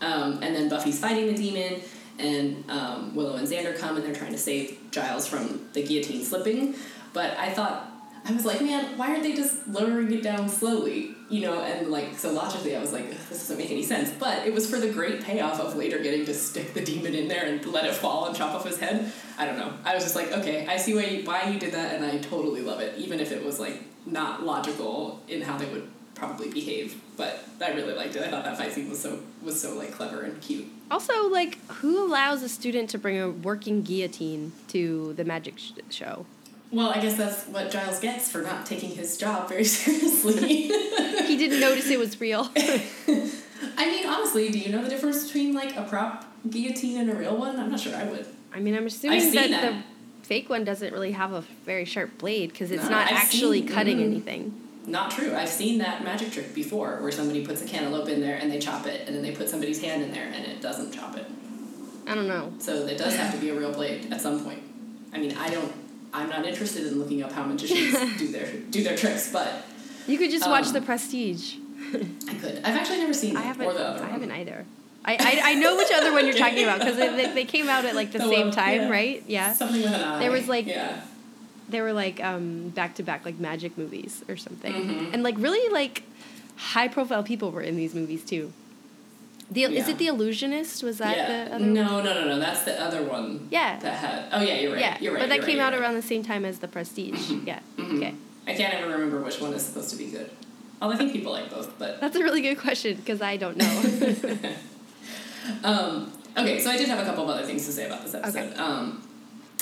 um, 0.00 0.38
and 0.42 0.54
then 0.56 0.68
Buffy's 0.68 0.98
fighting 0.98 1.26
the 1.28 1.34
demon, 1.34 1.80
and 2.18 2.64
um, 2.70 3.14
Willow 3.14 3.36
and 3.36 3.46
Xander 3.46 3.78
come, 3.78 3.96
and 3.96 4.04
they're 4.04 4.14
trying 4.14 4.32
to 4.32 4.38
save 4.38 4.78
Giles 4.90 5.26
from 5.26 5.68
the 5.72 5.82
guillotine 5.82 6.24
slipping. 6.24 6.74
But 7.12 7.36
I 7.38 7.50
thought. 7.50 7.92
I 8.28 8.32
was 8.32 8.44
like, 8.44 8.60
man, 8.60 8.98
why 8.98 9.10
aren't 9.10 9.22
they 9.22 9.36
just 9.36 9.68
lowering 9.68 10.12
it 10.12 10.20
down 10.20 10.48
slowly? 10.48 11.14
You 11.30 11.42
know, 11.42 11.62
and 11.62 11.92
like, 11.92 12.18
so 12.18 12.32
logically, 12.32 12.74
I 12.74 12.80
was 12.80 12.92
like, 12.92 13.08
this 13.08 13.38
doesn't 13.38 13.56
make 13.56 13.70
any 13.70 13.84
sense. 13.84 14.10
But 14.18 14.44
it 14.44 14.52
was 14.52 14.68
for 14.68 14.80
the 14.80 14.90
great 14.90 15.22
payoff 15.22 15.60
of 15.60 15.76
later 15.76 16.00
getting 16.00 16.24
to 16.24 16.34
stick 16.34 16.74
the 16.74 16.84
demon 16.84 17.14
in 17.14 17.28
there 17.28 17.46
and 17.46 17.64
let 17.66 17.84
it 17.84 17.94
fall 17.94 18.26
and 18.26 18.34
chop 18.34 18.52
off 18.52 18.66
his 18.66 18.80
head. 18.80 19.12
I 19.38 19.46
don't 19.46 19.56
know. 19.56 19.72
I 19.84 19.94
was 19.94 20.02
just 20.02 20.16
like, 20.16 20.32
okay, 20.32 20.66
I 20.66 20.76
see 20.76 20.92
why 20.92 21.04
you, 21.04 21.24
why 21.24 21.48
you 21.48 21.60
did 21.60 21.72
that, 21.74 21.94
and 21.94 22.04
I 22.04 22.18
totally 22.18 22.62
love 22.62 22.80
it, 22.80 22.98
even 22.98 23.20
if 23.20 23.30
it 23.30 23.44
was 23.44 23.60
like 23.60 23.80
not 24.06 24.42
logical 24.42 25.22
in 25.28 25.42
how 25.42 25.56
they 25.56 25.66
would 25.66 25.88
probably 26.16 26.50
behave. 26.50 27.00
But 27.16 27.44
I 27.64 27.74
really 27.74 27.94
liked 27.94 28.16
it. 28.16 28.24
I 28.24 28.28
thought 28.28 28.42
that 28.42 28.58
fight 28.58 28.72
scene 28.72 28.90
was 28.90 29.00
so 29.00 29.20
was 29.40 29.60
so 29.60 29.76
like 29.76 29.92
clever 29.92 30.22
and 30.22 30.40
cute. 30.42 30.66
Also, 30.90 31.28
like, 31.28 31.58
who 31.66 32.04
allows 32.04 32.42
a 32.42 32.48
student 32.48 32.90
to 32.90 32.98
bring 32.98 33.18
a 33.18 33.28
working 33.30 33.82
guillotine 33.82 34.52
to 34.68 35.12
the 35.14 35.24
magic 35.24 35.58
sh- 35.58 35.72
show? 35.90 36.26
Well, 36.70 36.90
I 36.90 37.00
guess 37.00 37.16
that's 37.16 37.44
what 37.44 37.70
Giles 37.70 38.00
gets 38.00 38.30
for 38.30 38.42
not 38.42 38.66
taking 38.66 38.90
his 38.90 39.16
job 39.16 39.48
very 39.48 39.64
seriously. 39.80 40.68
He 40.68 41.36
didn't 41.36 41.60
notice 41.60 41.88
it 41.88 41.98
was 41.98 42.20
real. 42.20 42.50
I 42.56 43.86
mean, 43.86 44.06
honestly, 44.06 44.50
do 44.50 44.58
you 44.58 44.70
know 44.70 44.82
the 44.82 44.88
difference 44.90 45.24
between 45.26 45.54
like 45.54 45.76
a 45.76 45.82
prop 45.82 46.24
guillotine 46.48 46.98
and 46.98 47.10
a 47.10 47.14
real 47.14 47.36
one? 47.36 47.58
I'm 47.58 47.70
not 47.70 47.80
sure 47.80 47.94
I 47.94 48.04
would. 48.04 48.26
I 48.52 48.60
mean, 48.60 48.74
I'm 48.74 48.86
assuming 48.86 49.32
that, 49.32 49.50
that. 49.50 49.72
the 49.72 50.26
fake 50.26 50.48
one 50.48 50.64
doesn't 50.64 50.92
really 50.92 51.12
have 51.12 51.32
a 51.32 51.42
very 51.64 51.84
sharp 51.84 52.18
blade 52.18 52.50
because 52.52 52.70
it's 52.70 52.84
No, 52.84 52.90
not 52.90 53.06
I've 53.06 53.12
actually 53.18 53.60
seen- 53.60 53.68
cutting 53.68 53.98
mm. 53.98 54.04
anything. 54.04 54.60
Not 54.86 55.10
true. 55.10 55.34
I've 55.34 55.48
seen 55.48 55.78
that 55.78 56.04
magic 56.04 56.30
trick 56.32 56.54
before 56.54 56.98
where 57.02 57.10
somebody 57.10 57.44
puts 57.44 57.60
a 57.62 57.66
cantaloupe 57.66 58.08
in 58.08 58.20
there 58.20 58.36
and 58.36 58.50
they 58.50 58.58
chop 58.58 58.86
it, 58.86 59.06
and 59.06 59.14
then 59.16 59.22
they 59.22 59.32
put 59.32 59.48
somebody's 59.48 59.80
hand 59.82 60.02
in 60.02 60.12
there 60.12 60.26
and 60.32 60.44
it 60.44 60.60
doesn't 60.62 60.92
chop 60.92 61.16
it. 61.16 61.26
I 62.06 62.14
don't 62.14 62.28
know. 62.28 62.52
So 62.60 62.86
it 62.86 62.96
does 62.98 63.16
have 63.16 63.32
to 63.34 63.38
be 63.40 63.48
a 63.48 63.54
real 63.54 63.72
blade 63.72 64.12
at 64.12 64.20
some 64.20 64.44
point. 64.44 64.62
I 65.12 65.18
mean, 65.18 65.36
I 65.36 65.50
don't. 65.50 65.72
I'm 66.14 66.28
not 66.30 66.46
interested 66.46 66.86
in 66.86 66.98
looking 67.00 67.22
up 67.22 67.32
how 67.32 67.42
magicians 67.44 67.92
do 68.18 68.28
their 68.28 68.46
do 68.70 68.82
their 68.84 68.96
tricks, 68.96 69.32
but 69.32 69.64
You 70.06 70.18
could 70.18 70.30
just 70.30 70.46
watch 70.48 70.66
Um, 70.68 70.72
The 70.74 70.82
Prestige. 70.82 71.56
I 71.92 72.34
could. 72.34 72.58
I've 72.58 72.76
actually 72.76 72.98
never 72.98 73.12
seen 73.12 73.36
I 73.36 73.40
it 73.40 73.44
haven't. 73.46 73.66
or 73.66 73.74
the 73.74 73.84
other 73.86 73.98
I 73.98 74.02
one. 74.02 74.10
haven't 74.10 74.30
either. 74.32 74.64
I, 75.04 75.12
I, 75.44 75.50
I 75.50 75.54
know 75.54 75.76
which 75.76 75.88
other 75.94 76.12
one 76.12 76.26
you're 76.26 76.34
talking 76.36 76.64
about 76.64 76.78
because 76.80 76.96
they, 76.96 77.08
they, 77.14 77.32
they 77.32 77.44
came 77.44 77.68
out 77.68 77.84
at 77.84 77.94
like 77.94 78.10
the, 78.12 78.18
The 78.26 78.28
same 78.28 78.46
one- 78.48 78.56
time, 78.56 78.80
yeah. 78.82 78.88
right? 78.90 79.22
Yeah. 79.26 79.52
Something 79.52 79.82
with 79.82 79.92
an 79.92 80.00
eye. 80.00 80.18
There 80.20 80.30
was, 80.32 80.48
like, 80.48 80.66
yeah. 80.66 81.00
They 81.68 81.80
were 81.80 81.92
like 81.92 82.22
um 82.22 82.68
back 82.70 82.94
to 82.96 83.02
back 83.02 83.24
like 83.24 83.38
magic 83.38 83.76
movies 83.76 84.22
or 84.28 84.36
something, 84.36 84.72
Mhm. 84.72 85.12
and 85.14 85.22
like 85.22 85.34
really 85.38 85.68
like 85.72 86.02
high 86.56 86.88
profile 86.88 87.22
people 87.22 87.50
were 87.50 87.62
in 87.62 87.76
these 87.76 87.94
movies 87.94 88.24
too. 88.24 88.52
The 89.50 89.62
is 89.64 89.88
it 89.88 89.98
the 89.98 90.06
Illusionist? 90.08 90.82
Was 90.82 90.98
that 90.98 91.16
yeah. 91.16 91.44
the 91.48 91.54
other? 91.56 91.64
no, 91.64 92.02
no, 92.02 92.14
no, 92.14 92.24
no. 92.24 92.38
That's 92.40 92.64
the 92.64 92.80
other 92.80 93.02
one. 93.02 93.46
Yeah. 93.50 93.78
That 93.78 93.94
had. 93.94 94.24
Oh 94.32 94.42
yeah, 94.42 94.58
you're 94.60 94.72
right. 94.72 94.80
Yeah, 94.80 94.98
You're 95.00 95.12
right. 95.14 95.20
but 95.20 95.28
that 95.28 95.42
came 95.46 95.58
right, 95.58 95.64
out 95.66 95.72
you're 95.72 95.80
right. 95.82 95.86
around 95.86 95.94
the 95.94 96.02
same 96.02 96.22
time 96.24 96.44
as 96.44 96.58
The 96.58 96.68
Prestige. 96.68 97.30
Yeah. 97.44 97.60
Mhm. 97.76 97.96
Okay. 97.96 98.14
I 98.48 98.54
can't 98.54 98.74
ever 98.74 98.90
remember 98.90 99.20
which 99.20 99.40
one 99.40 99.52
is 99.54 99.62
supposed 99.62 99.90
to 99.90 99.96
be 99.96 100.06
good. 100.06 100.30
Although 100.82 100.94
I 100.94 100.98
think 100.98 101.12
people 101.12 101.32
like 101.32 101.48
both, 101.50 101.78
but 101.78 102.00
That's 102.00 102.16
a 102.16 102.22
really 102.22 102.42
good 102.42 102.58
question 102.58 102.96
because 102.96 103.22
I 103.22 103.36
don't 103.36 103.56
know. 103.56 104.36
Um, 105.62 106.12
okay, 106.36 106.58
so 106.60 106.70
I 106.70 106.76
did 106.76 106.88
have 106.88 106.98
a 106.98 107.04
couple 107.04 107.22
of 107.24 107.30
other 107.30 107.46
things 107.46 107.64
to 107.66 107.72
say 107.72 107.86
about 107.86 108.02
this 108.04 108.14
episode. 108.14 108.38
Okay. 108.52 108.54
Um, 108.56 109.05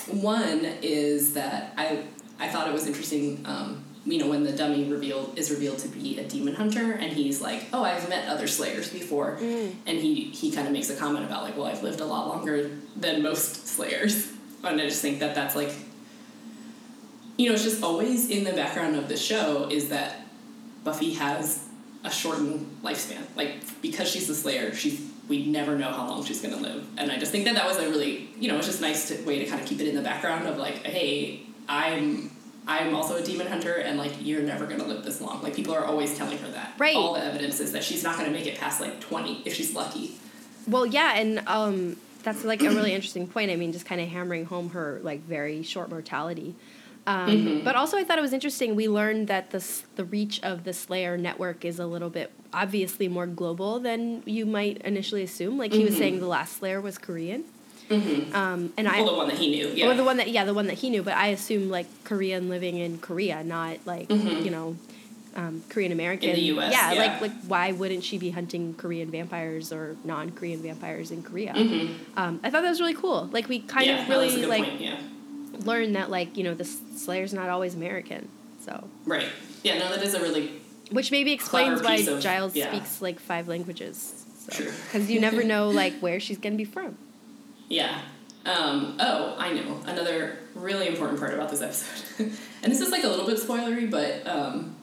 one 0.08 0.64
is 0.82 1.34
that 1.34 1.72
I 1.76 2.04
I 2.38 2.48
thought 2.48 2.68
it 2.68 2.72
was 2.72 2.86
interesting. 2.86 3.42
Um, 3.46 3.84
you 4.06 4.18
know, 4.18 4.28
when 4.28 4.42
the 4.44 4.52
dummy 4.52 4.84
revealed 4.84 5.38
is 5.38 5.50
revealed 5.50 5.78
to 5.78 5.88
be 5.88 6.18
a 6.18 6.24
demon 6.28 6.54
hunter, 6.54 6.92
and 6.92 7.10
he's 7.12 7.40
like, 7.40 7.64
"Oh, 7.72 7.82
I've 7.82 8.06
met 8.08 8.28
other 8.28 8.46
slayers 8.46 8.90
before," 8.90 9.38
Mm. 9.40 9.72
and 9.86 9.98
he 9.98 10.24
he 10.24 10.50
kind 10.50 10.66
of 10.66 10.72
makes 10.72 10.90
a 10.90 10.96
comment 10.96 11.24
about 11.24 11.42
like, 11.42 11.56
"Well, 11.56 11.66
I've 11.66 11.82
lived 11.82 12.00
a 12.00 12.04
lot 12.04 12.28
longer 12.28 12.70
than 12.96 13.22
most 13.22 13.66
slayers," 13.66 14.28
and 14.62 14.78
I 14.80 14.84
just 14.84 15.00
think 15.00 15.20
that 15.20 15.34
that's 15.34 15.56
like, 15.56 15.72
you 17.36 17.48
know, 17.48 17.54
it's 17.54 17.64
just 17.64 17.82
always 17.82 18.28
in 18.30 18.44
the 18.44 18.52
background 18.52 18.96
of 18.96 19.08
the 19.08 19.16
show 19.16 19.68
is 19.70 19.88
that 19.88 20.26
Buffy 20.84 21.14
has 21.14 21.64
a 22.04 22.10
shortened 22.10 22.66
lifespan. 22.82 23.22
Like 23.36 23.52
because 23.80 24.08
she's 24.10 24.26
the 24.28 24.34
Slayer, 24.34 24.74
she's 24.74 25.00
we 25.28 25.46
never 25.46 25.76
know 25.76 25.90
how 25.90 26.06
long 26.06 26.24
she's 26.24 26.40
gonna 26.40 26.56
live, 26.56 26.86
and 26.96 27.10
I 27.10 27.18
just 27.18 27.32
think 27.32 27.44
that 27.44 27.54
that 27.54 27.66
was 27.66 27.78
a 27.78 27.88
really 27.88 28.28
you 28.38 28.48
know 28.48 28.58
it's 28.58 28.66
just 28.66 28.80
nice 28.80 29.08
to, 29.08 29.22
way 29.24 29.38
to 29.38 29.46
kind 29.46 29.60
of 29.60 29.66
keep 29.66 29.80
it 29.80 29.88
in 29.88 29.94
the 29.94 30.02
background 30.02 30.46
of 30.46 30.56
like, 30.58 30.84
hey, 30.84 31.40
I'm 31.68 32.30
I'm 32.66 32.94
also 32.94 33.16
a 33.16 33.22
demon 33.22 33.46
hunter, 33.46 33.74
and 33.74 33.98
like 33.98 34.12
you're 34.20 34.42
never 34.42 34.66
gonna 34.66 34.84
live 34.84 35.04
this 35.04 35.20
long. 35.20 35.42
Like 35.42 35.54
people 35.54 35.74
are 35.74 35.84
always 35.84 36.16
telling 36.16 36.38
her 36.38 36.48
that. 36.48 36.74
Right. 36.78 36.96
All 36.96 37.14
the 37.14 37.24
evidence 37.24 37.60
is 37.60 37.72
that 37.72 37.84
she's 37.84 38.02
not 38.02 38.16
gonna 38.16 38.30
make 38.30 38.46
it 38.46 38.58
past 38.58 38.80
like 38.80 39.00
twenty 39.00 39.42
if 39.44 39.54
she's 39.54 39.74
lucky. 39.74 40.16
well, 40.66 40.86
yeah, 40.86 41.14
and 41.16 41.42
um, 41.46 41.96
that's 42.22 42.44
like 42.44 42.62
a 42.62 42.70
really 42.70 42.92
interesting 42.92 43.26
point. 43.26 43.50
I 43.50 43.56
mean, 43.56 43.72
just 43.72 43.86
kind 43.86 44.00
of 44.00 44.08
hammering 44.08 44.46
home 44.46 44.70
her 44.70 45.00
like 45.02 45.20
very 45.22 45.62
short 45.62 45.90
mortality. 45.90 46.54
Um, 47.06 47.28
Mhm. 47.28 47.64
But 47.64 47.76
also, 47.76 47.98
I 47.98 48.04
thought 48.04 48.18
it 48.18 48.22
was 48.22 48.32
interesting. 48.32 48.74
We 48.74 48.88
learned 48.88 49.28
that 49.28 49.50
the 49.50 49.62
the 49.96 50.04
reach 50.04 50.40
of 50.42 50.64
the 50.64 50.72
Slayer 50.72 51.16
network 51.18 51.64
is 51.64 51.78
a 51.78 51.86
little 51.86 52.10
bit 52.10 52.30
obviously 52.52 53.08
more 53.08 53.26
global 53.26 53.78
than 53.80 54.22
you 54.24 54.46
might 54.46 54.78
initially 54.82 55.22
assume. 55.22 55.58
Like 55.58 55.72
he 55.72 55.84
was 55.84 55.94
Mhm. 55.94 55.98
saying, 55.98 56.20
the 56.20 56.26
last 56.26 56.56
Slayer 56.58 56.80
was 56.80 56.96
Korean, 56.98 57.44
Mm-hmm. 57.90 58.34
um, 58.34 58.72
and 58.78 58.88
I 58.88 59.02
well, 59.02 59.12
the 59.12 59.18
one 59.18 59.28
that 59.28 59.36
he 59.38 59.50
knew. 59.50 59.68
Yeah. 59.74 59.88
or 59.90 59.94
the 59.94 60.04
one 60.04 60.16
that 60.16 60.30
yeah, 60.30 60.44
the 60.46 60.54
one 60.54 60.66
that 60.68 60.78
he 60.78 60.88
knew. 60.88 61.02
But 61.02 61.14
I 61.14 61.26
assume 61.28 61.68
like 61.68 61.86
Korean 62.04 62.48
living 62.48 62.78
in 62.78 62.98
Korea, 62.98 63.44
not 63.44 63.78
like 63.84 64.08
Mhm. 64.08 64.44
you 64.44 64.50
know. 64.50 64.76
Um, 65.36 65.64
Korean 65.68 65.90
American. 65.90 66.28
In 66.30 66.36
the 66.36 66.42
US, 66.54 66.72
yeah, 66.72 66.92
yeah. 66.92 66.98
like 67.02 67.20
like 67.20 67.32
why 67.48 67.72
wouldn't 67.72 68.04
she 68.04 68.18
be 68.18 68.30
hunting 68.30 68.72
Korean 68.78 69.10
vampires 69.10 69.72
or 69.72 69.96
non-Korean 70.04 70.62
vampires 70.62 71.10
in 71.10 71.24
Korea? 71.24 71.52
Mhm. 71.52 71.88
Um, 72.16 72.38
I 72.44 72.50
thought 72.50 72.62
that 72.62 72.70
was 72.70 72.80
really 72.80 72.94
cool. 72.94 73.28
Like 73.32 73.48
we 73.48 73.58
kind 73.58 73.84
yeah, 73.86 74.02
of 74.04 74.08
no, 74.08 74.20
that's 74.20 74.34
a 74.34 74.36
really 74.36 74.48
like 74.48 74.64
point. 74.64 74.80
Yeah. 74.80 74.96
Learned 75.60 75.96
that 75.96 76.10
like 76.10 76.36
you 76.36 76.44
know 76.44 76.54
the 76.54 76.64
Slayer's 76.64 77.34
not 77.34 77.48
always 77.48 77.74
American. 77.74 78.28
So 78.60 78.88
Right. 79.04 79.28
Yeah. 79.62 79.78
No, 79.78 79.88
that 79.90 80.02
is 80.02 80.14
a 80.14 80.20
really 80.20 80.60
which 80.90 81.10
maybe 81.10 81.32
explains 81.32 81.82
why 81.82 81.96
of- 81.96 82.20
Giles 82.20 82.54
yeah. 82.54 82.70
speaks 82.70 83.00
like 83.00 83.18
five 83.18 83.48
languages. 83.48 84.24
True. 84.50 84.70
Because 84.70 85.10
you 85.10 85.20
never 85.20 85.42
know 85.42 85.70
like 85.70 85.98
where 86.00 86.20
she's 86.20 86.38
gonna 86.38 86.56
be 86.56 86.64
from. 86.64 86.96
Yeah. 87.68 88.00
Um, 88.44 88.96
oh, 89.00 89.34
I 89.38 89.52
know. 89.54 89.80
Another 89.86 90.38
really 90.54 90.86
important 90.86 91.18
part 91.18 91.32
about 91.32 91.50
this 91.50 91.62
episode. 91.62 92.30
and 92.62 92.72
this 92.72 92.80
is 92.80 92.90
like 92.90 93.04
a 93.04 93.08
little 93.08 93.26
bit 93.26 93.38
spoilery, 93.38 93.90
but 93.90 94.26
um, 94.26 94.76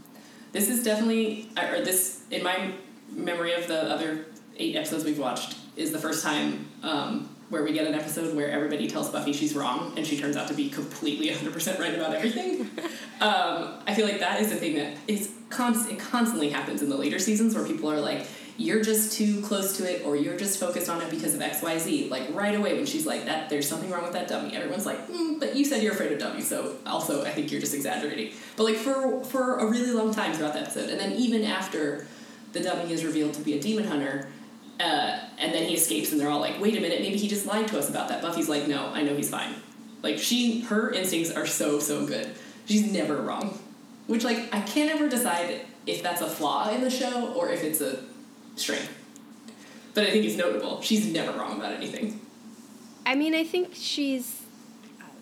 this 0.51 0.67
is 0.67 0.83
definitely, 0.83 1.49
or 1.57 1.81
this, 1.81 2.23
in 2.31 2.43
my 2.43 2.73
memory 3.11 3.53
of 3.53 3.67
the 3.67 3.83
other 3.83 4.25
eight 4.57 4.75
episodes 4.75 5.05
we've 5.05 5.19
watched, 5.19 5.57
is 5.75 5.91
the 5.91 5.99
first 5.99 6.23
time 6.23 6.67
um, 6.81 7.30
where 7.51 7.63
we 7.63 7.73
get 7.73 7.85
an 7.85 7.93
episode 7.93 8.33
where 8.33 8.49
everybody 8.49 8.87
tells 8.87 9.09
Buffy 9.09 9.33
she's 9.33 9.53
wrong 9.53 9.93
and 9.97 10.07
she 10.07 10.17
turns 10.17 10.37
out 10.37 10.47
to 10.47 10.53
be 10.53 10.69
completely 10.69 11.27
100% 11.27 11.79
right 11.79 11.93
about 11.93 12.15
everything. 12.15 12.61
um, 13.21 13.73
I 13.85 13.93
feel 13.93 14.07
like 14.07 14.19
that 14.19 14.39
is 14.39 14.49
the 14.49 14.55
thing 14.55 14.75
that 14.75 14.95
is 15.05 15.29
const- 15.49 15.91
it 15.91 15.99
constantly 15.99 16.49
happens 16.49 16.81
in 16.81 16.89
the 16.89 16.95
later 16.95 17.19
seasons 17.19 17.53
where 17.53 17.65
people 17.65 17.91
are 17.91 17.99
like, 17.99 18.25
you're 18.55 18.81
just 18.81 19.13
too 19.13 19.41
close 19.41 19.77
to 19.77 19.89
it 19.89 20.05
or 20.05 20.15
you're 20.15 20.37
just 20.37 20.59
focused 20.59 20.89
on 20.89 21.01
it 21.01 21.09
because 21.09 21.33
of 21.33 21.39
xyz 21.39 22.09
like 22.11 22.23
right 22.33 22.53
away 22.53 22.75
when 22.75 22.85
she's 22.85 23.07
like 23.07 23.25
that 23.25 23.49
there's 23.49 23.67
something 23.67 23.89
wrong 23.89 24.03
with 24.03 24.11
that 24.11 24.27
dummy 24.27 24.55
everyone's 24.55 24.85
like 24.85 25.07
mm, 25.07 25.39
but 25.39 25.55
you 25.55 25.65
said 25.65 25.81
you're 25.81 25.93
afraid 25.93 26.11
of 26.11 26.19
dummies 26.19 26.47
so 26.47 26.75
also 26.85 27.23
i 27.23 27.29
think 27.29 27.49
you're 27.49 27.61
just 27.61 27.73
exaggerating 27.73 28.31
but 28.57 28.65
like 28.65 28.75
for 28.75 29.23
for 29.23 29.57
a 29.59 29.65
really 29.65 29.91
long 29.91 30.13
time 30.13 30.33
throughout 30.33 30.53
the 30.53 30.59
episode 30.59 30.89
and 30.89 30.99
then 30.99 31.13
even 31.13 31.43
after 31.43 32.05
the 32.51 32.59
dummy 32.59 32.91
is 32.91 33.05
revealed 33.05 33.33
to 33.33 33.41
be 33.41 33.57
a 33.57 33.61
demon 33.61 33.85
hunter 33.85 34.27
uh, 34.81 35.19
and 35.37 35.53
then 35.53 35.67
he 35.67 35.75
escapes 35.75 36.11
and 36.11 36.19
they're 36.19 36.29
all 36.29 36.39
like 36.39 36.59
wait 36.59 36.77
a 36.77 36.81
minute 36.81 37.01
maybe 37.01 37.17
he 37.17 37.27
just 37.27 37.45
lied 37.45 37.67
to 37.67 37.77
us 37.77 37.89
about 37.89 38.09
that 38.09 38.21
buffy's 38.21 38.49
like 38.49 38.67
no 38.67 38.87
i 38.93 39.01
know 39.01 39.15
he's 39.15 39.29
fine 39.29 39.53
like 40.01 40.17
she 40.17 40.61
her 40.61 40.91
instincts 40.91 41.31
are 41.31 41.45
so 41.45 41.79
so 41.79 42.05
good 42.05 42.29
she's 42.65 42.91
never 42.91 43.17
wrong 43.17 43.59
which 44.07 44.23
like 44.23 44.37
i 44.53 44.61
can't 44.61 44.89
ever 44.89 45.07
decide 45.07 45.61
if 45.85 46.03
that's 46.03 46.21
a 46.21 46.27
flaw 46.27 46.69
in 46.69 46.81
the 46.81 46.89
show 46.89 47.33
or 47.33 47.49
if 47.49 47.63
it's 47.63 47.81
a 47.81 47.99
strength. 48.55 48.97
But 49.93 50.05
I 50.05 50.11
think 50.11 50.25
it's 50.25 50.37
notable. 50.37 50.81
She's 50.81 51.11
never 51.11 51.37
wrong 51.37 51.57
about 51.57 51.73
anything. 51.73 52.19
I 53.05 53.15
mean, 53.15 53.33
I 53.33 53.43
think 53.43 53.71
she's, 53.73 54.41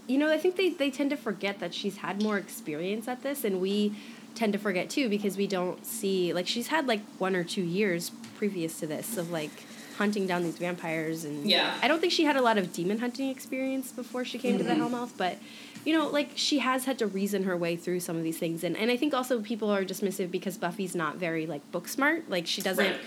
you 0.07 0.17
know, 0.17 0.31
I 0.31 0.37
think 0.37 0.57
they, 0.57 0.69
they 0.69 0.91
tend 0.91 1.09
to 1.11 1.17
forget 1.17 1.59
that 1.59 1.73
she's 1.73 1.97
had 1.97 2.21
more 2.21 2.37
experience 2.37 3.07
at 3.07 3.23
this, 3.23 3.43
and 3.43 3.61
we 3.61 3.95
tend 4.39 4.54
to 4.54 4.60
forget 4.60 4.89
too 4.89 5.10
because 5.10 5.36
we 5.38 5.45
don't 5.47 5.86
see, 5.86 6.34
like, 6.34 6.47
she's 6.47 6.67
had 6.67 6.88
like 6.88 7.02
one 7.17 7.36
or 7.36 7.43
two 7.43 7.62
years 7.62 8.12
previous 8.38 8.80
to 8.80 8.88
this 8.88 9.17
of 9.17 9.30
like 9.32 9.52
hunting 9.97 10.25
down 10.25 10.43
these 10.43 10.58
vampires 10.58 11.25
and 11.25 11.45
Yeah. 11.45 11.78
I 11.84 11.89
don't 11.89 11.99
think 11.99 12.13
she 12.13 12.23
had 12.23 12.38
a 12.38 12.41
lot 12.41 12.58
of 12.58 12.71
demon 12.71 12.99
hunting 12.99 13.30
experience 13.30 13.91
before 13.91 14.23
she 14.23 14.39
came 14.39 14.58
to 14.58 14.63
the 14.63 14.71
Mm-hmm. 14.71 14.95
Hellmouth, 14.95 15.12
but 15.17 15.38
you 15.86 15.93
know, 15.97 16.08
like 16.08 16.32
she 16.36 16.60
has 16.60 16.86
had 16.86 16.97
to 16.99 17.08
reason 17.08 17.43
her 17.43 17.58
way 17.58 17.75
through 17.75 17.99
some 17.99 18.15
of 18.15 18.23
these 18.23 18.38
things 18.38 18.63
and, 18.63 18.78
and 18.78 18.89
I 18.89 18.95
think 18.95 19.13
also 19.13 19.41
people 19.41 19.69
are 19.69 19.84
dismissive 19.84 20.32
because 20.32 20.58
Buffy's 20.58 20.95
not 20.95 21.17
very 21.17 21.45
like 21.45 21.69
book 21.73 21.89
smart. 21.89 22.30
Like 22.30 22.47
she 22.47 22.62
doesn't 22.62 22.86
Right. 22.86 22.99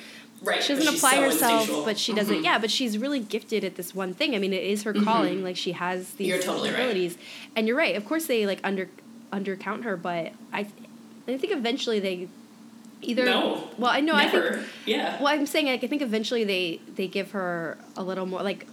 Right. 0.44 0.62
she 0.62 0.74
doesn't 0.74 0.92
she's 0.92 0.98
apply 1.02 1.14
so 1.14 1.22
herself, 1.22 1.84
but 1.86 1.96
she 1.98 2.12
doesn't. 2.12 2.38
Mhm. 2.40 2.44
Yeah, 2.44 2.58
but 2.58 2.70
she's 2.70 2.98
really 2.98 3.20
gifted 3.20 3.62
at 3.64 3.76
this 3.76 3.94
one 3.94 4.12
thing. 4.12 4.34
I 4.34 4.38
mean, 4.38 4.52
it 4.52 4.64
is 4.64 4.82
her 4.82 4.92
calling. 4.92 5.42
Like 5.44 5.56
she 5.56 5.72
has 5.72 6.10
these 6.14 6.26
You're 6.28 6.42
totally 6.42 6.70
right. 6.70 6.80
abilities, 6.80 7.16
and 7.56 7.66
you're 7.68 7.76
right. 7.76 7.94
Of 7.96 8.04
course, 8.04 8.26
they 8.26 8.44
like 8.44 8.58
under 8.64 8.88
undercount 9.32 9.84
her, 9.84 9.96
but 9.96 10.32
I, 10.52 10.66
I 11.28 11.36
think 11.38 11.52
eventually 11.52 12.00
they 12.00 12.28
either. 13.02 13.24
No. 13.24 13.68
Well, 13.78 13.90
I 13.90 14.00
know. 14.00 14.14
I 14.14 14.28
think. 14.28 14.66
yeah. 14.86 15.22
Well, 15.22 15.32
I'm 15.32 15.46
saying 15.46 15.66
like 15.66 15.84
I 15.84 15.86
think 15.86 16.02
eventually 16.02 16.44
they 16.44 16.80
they 16.94 17.08
give 17.08 17.32
her 17.32 17.78
a 17.96 18.02
little 18.02 18.26
more 18.26 18.42
like. 18.42 18.66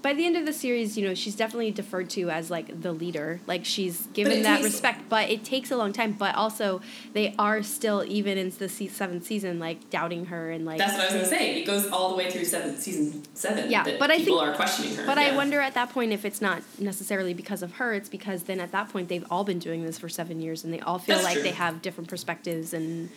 By 0.00 0.14
the 0.14 0.24
end 0.24 0.36
of 0.36 0.46
the 0.46 0.52
series, 0.52 0.96
you 0.96 1.06
know, 1.08 1.12
she's 1.14 1.34
definitely 1.34 1.72
deferred 1.72 2.08
to 2.10 2.30
as 2.30 2.52
like 2.52 2.82
the 2.82 2.92
leader. 2.92 3.40
Like 3.48 3.64
she's 3.64 4.06
given 4.12 4.42
that 4.44 4.58
takes- 4.58 4.64
respect, 4.72 5.08
but 5.08 5.28
it 5.28 5.42
takes 5.44 5.72
a 5.72 5.76
long 5.76 5.92
time. 5.92 6.12
But 6.12 6.36
also, 6.36 6.80
they 7.14 7.34
are 7.36 7.64
still 7.64 8.04
even 8.06 8.38
in 8.38 8.50
the 8.50 8.68
se- 8.68 8.88
seventh 8.88 9.26
season, 9.26 9.58
like 9.58 9.90
doubting 9.90 10.26
her 10.26 10.50
and 10.52 10.64
like 10.64 10.78
That's 10.78 10.92
what 10.92 11.00
I 11.02 11.04
was 11.06 11.14
gonna 11.14 11.26
say. 11.26 11.60
It 11.62 11.66
goes 11.66 11.88
all 11.88 12.10
the 12.10 12.16
way 12.16 12.30
through 12.30 12.44
seven, 12.44 12.76
season 12.76 13.24
seven. 13.34 13.70
Yeah, 13.72 13.82
but 13.98 14.10
I 14.12 14.18
people 14.18 14.38
think- 14.38 14.48
are 14.50 14.54
questioning 14.54 14.94
her. 14.94 15.04
But 15.04 15.18
I 15.18 15.34
wonder 15.34 15.60
at 15.60 15.74
that 15.74 15.90
point 15.90 16.12
if 16.12 16.24
it's 16.24 16.40
not 16.40 16.62
necessarily 16.78 17.34
because 17.34 17.62
of 17.64 17.72
her. 17.72 17.92
It's 17.92 18.08
because 18.08 18.44
then 18.44 18.60
at 18.60 18.70
that 18.70 18.90
point 18.90 19.08
they've 19.08 19.26
all 19.32 19.42
been 19.42 19.58
doing 19.58 19.84
this 19.84 19.98
for 19.98 20.08
seven 20.08 20.40
years 20.40 20.62
and 20.62 20.72
they 20.72 20.80
all 20.80 21.00
feel 21.00 21.16
That's 21.16 21.24
like 21.26 21.34
true. 21.34 21.42
they 21.42 21.50
have 21.50 21.82
different 21.82 22.08
perspectives 22.08 22.72
and 22.72 23.08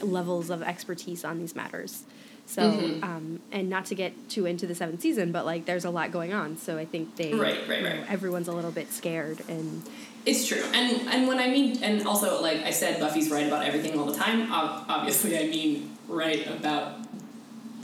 levels 0.00 0.48
of 0.48 0.62
expertise 0.62 1.22
on 1.22 1.38
these 1.38 1.54
matters. 1.54 2.04
So, 2.50 2.72
Mhm. 2.72 3.04
um, 3.04 3.40
and 3.52 3.70
not 3.70 3.84
to 3.86 3.94
get 3.94 4.12
too 4.28 4.44
into 4.44 4.66
the 4.66 4.74
seventh 4.74 5.00
season, 5.02 5.30
but 5.30 5.46
like 5.46 5.66
there's 5.66 5.84
a 5.84 5.90
lot 5.90 6.10
going 6.10 6.32
on. 6.32 6.56
So 6.56 6.76
I 6.78 6.84
think 6.84 7.14
they, 7.14 7.32
Right, 7.32 7.56
right, 7.68 7.78
you 7.78 7.84
know, 7.84 7.90
right. 7.90 8.04
everyone's 8.10 8.48
a 8.48 8.52
little 8.52 8.72
bit 8.72 8.92
scared 8.92 9.38
and 9.48 9.82
It's 10.26 10.46
true, 10.46 10.62
and 10.74 11.08
and 11.08 11.28
when 11.28 11.38
I 11.38 11.48
mean, 11.48 11.78
and 11.82 12.06
also 12.06 12.42
like 12.42 12.58
I 12.64 12.72
said, 12.72 13.00
Buffy's 13.00 13.30
right 13.30 13.46
about 13.46 13.64
everything 13.64 13.98
all 13.98 14.04
the 14.04 14.14
time. 14.18 14.52
Obviously, 14.52 15.38
I 15.38 15.44
mean 15.46 15.96
right 16.08 16.44
about 16.46 16.98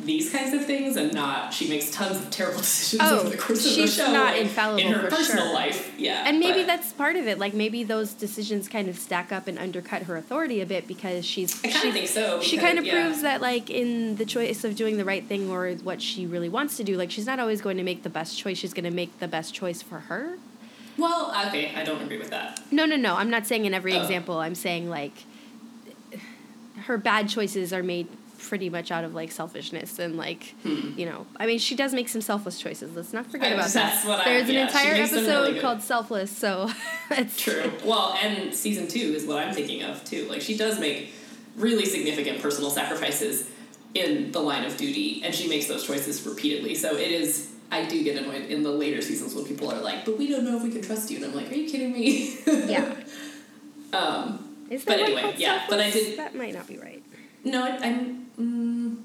these 0.06 0.30
kinds 0.32 0.54
of 0.54 0.64
things, 0.64 0.96
and 0.96 1.12
not 1.12 1.52
she 1.52 1.68
makes 1.68 1.90
tons 1.90 2.16
of 2.18 2.30
terrible 2.30 2.58
decisions 2.60 3.02
Oh, 3.04 3.20
over 3.20 3.28
the 3.30 3.36
course 3.36 3.58
of 3.58 3.64
the 3.64 3.82
she's 3.82 3.94
show. 3.96 4.12
not 4.12 4.32
like, 4.34 4.42
infallible 4.42 4.80
in 4.80 4.92
her 4.92 5.08
personal 5.08 5.44
sure. 5.46 5.54
life. 5.54 5.92
Yeah, 5.98 6.24
And 6.26 6.38
maybe 6.38 6.60
but 6.60 6.66
that's 6.68 6.92
part 6.92 7.16
of 7.16 7.26
it. 7.26 7.38
Like 7.38 7.52
maybe 7.54 7.84
those 7.84 8.12
decisions 8.14 8.68
kind 8.68 8.88
of 8.88 8.98
stack 8.98 9.32
up 9.32 9.48
and 9.48 9.58
undercut 9.58 10.02
her 10.04 10.16
authority 10.16 10.60
a 10.60 10.66
bit 10.66 10.86
because 10.88 11.24
she's 11.26 11.62
I 11.64 11.68
kind 11.68 11.82
she, 11.82 11.92
think 11.92 12.08
so. 12.08 12.40
she 12.40 12.56
kind 12.56 12.78
of 12.78 12.86
yeah. 12.86 12.92
proves 13.02 13.22
that 13.22 13.40
like 13.40 13.68
in 13.68 14.16
the 14.16 14.24
choice 14.24 14.64
of 14.64 14.76
doing 14.76 14.96
the 14.96 15.04
right 15.04 15.24
thing 15.26 15.50
or 15.50 15.72
what 15.82 16.00
she 16.00 16.24
really 16.26 16.48
wants 16.48 16.76
to 16.78 16.84
do, 16.84 16.96
like 16.96 17.10
she's 17.10 17.26
not 17.26 17.38
always 17.40 17.60
going 17.60 17.76
to 17.76 17.82
make 17.84 18.02
the 18.02 18.10
best 18.10 18.38
choice. 18.38 18.56
She's 18.58 18.72
going 18.74 18.84
to 18.84 18.90
make 18.90 19.18
the 19.18 19.28
best 19.28 19.52
choice 19.54 19.82
for 19.82 20.00
her. 20.00 20.36
Well, 20.98 21.30
okay, 21.48 21.74
I 21.74 21.84
don't 21.84 22.00
agree 22.02 22.16
with 22.18 22.30
that. 22.30 22.60
No, 22.70 22.86
no, 22.86 22.96
no. 22.96 23.16
I'm 23.16 23.28
not 23.28 23.46
saying 23.46 23.66
in 23.66 23.74
every 23.74 23.92
Oh. 23.94 24.00
example. 24.00 24.38
I'm 24.38 24.54
saying 24.54 24.88
like 24.88 25.24
her 26.84 26.96
bad 26.98 27.28
choices 27.28 27.72
are 27.72 27.82
made 27.82 28.06
pretty 28.48 28.70
much 28.70 28.90
out 28.90 29.04
of 29.04 29.12
like 29.14 29.30
selfishness 29.32 29.98
and 29.98 30.16
like 30.16 30.54
you 30.64 31.04
know 31.04 31.26
i 31.38 31.46
mean 31.46 31.58
she 31.58 31.74
does 31.74 31.92
make 31.92 32.08
some 32.08 32.20
selfless 32.20 32.58
choices 32.60 32.94
let's 32.94 33.12
not 33.12 33.26
forget 33.26 33.48
Hmm. 33.52 33.54
I- 33.54 33.60
about 33.60 33.70
that 33.72 34.04
what 34.06 34.20
I- 34.20 34.24
there's 34.24 34.48
yeah, 34.48 34.60
an 34.60 34.66
entire 34.68 34.94
episode 34.94 35.26
really 35.48 35.60
called 35.60 35.82
selfless 35.82 36.30
so 36.36 36.70
it's 37.10 37.40
True. 37.42 37.72
Well, 37.84 38.16
and 38.22 38.54
season 38.54 38.86
two 38.88 38.98
is 39.16 39.26
what 39.26 39.38
I'm 39.38 39.52
thinking 39.54 39.82
of 39.82 40.02
too. 40.04 40.26
Like 40.28 40.40
she 40.42 40.56
does 40.56 40.78
make 40.80 41.12
really 41.56 41.84
significant 41.86 42.40
personal 42.40 42.70
sacrifices 42.70 43.48
in 43.94 44.30
the 44.32 44.40
line 44.40 44.64
of 44.64 44.76
duty, 44.76 45.22
and 45.24 45.34
she 45.34 45.48
makes 45.48 45.66
those 45.66 45.86
choices 45.86 46.24
repeatedly. 46.26 46.74
So 46.74 46.96
it 46.96 47.10
is. 47.10 47.50
I 47.70 47.84
do 47.86 48.02
get 48.04 48.16
annoyed 48.22 48.42
in 48.50 48.62
the 48.62 48.70
later 48.70 49.00
seasons 49.02 49.34
when 49.34 49.44
people 49.44 49.70
are 49.72 49.80
like, 49.80 50.04
"But 50.04 50.18
we 50.18 50.28
don't 50.28 50.44
know 50.44 50.56
if 50.56 50.62
we 50.62 50.70
can 50.70 50.82
trust 50.82 51.10
you," 51.10 51.16
and 51.16 51.26
I'm 51.26 51.34
like, 51.34 51.50
"Are 51.50 51.54
you 51.54 51.68
kidding 51.70 51.92
me?" 51.92 52.38
yeah 52.46 52.94
um. 53.92 54.42
But 54.68 54.98
anyway, 55.00 55.34
yeah, 55.38 55.64
but 55.68 55.78
I 55.80 55.90
did- 55.90 56.18
That 56.18 56.34
might 56.34 56.52
not 56.52 56.66
be 56.66 56.76
right. 56.78 57.02
No, 57.44 57.64
I, 57.64 57.78
I'm. 57.78 58.25
Mm, 58.38 58.96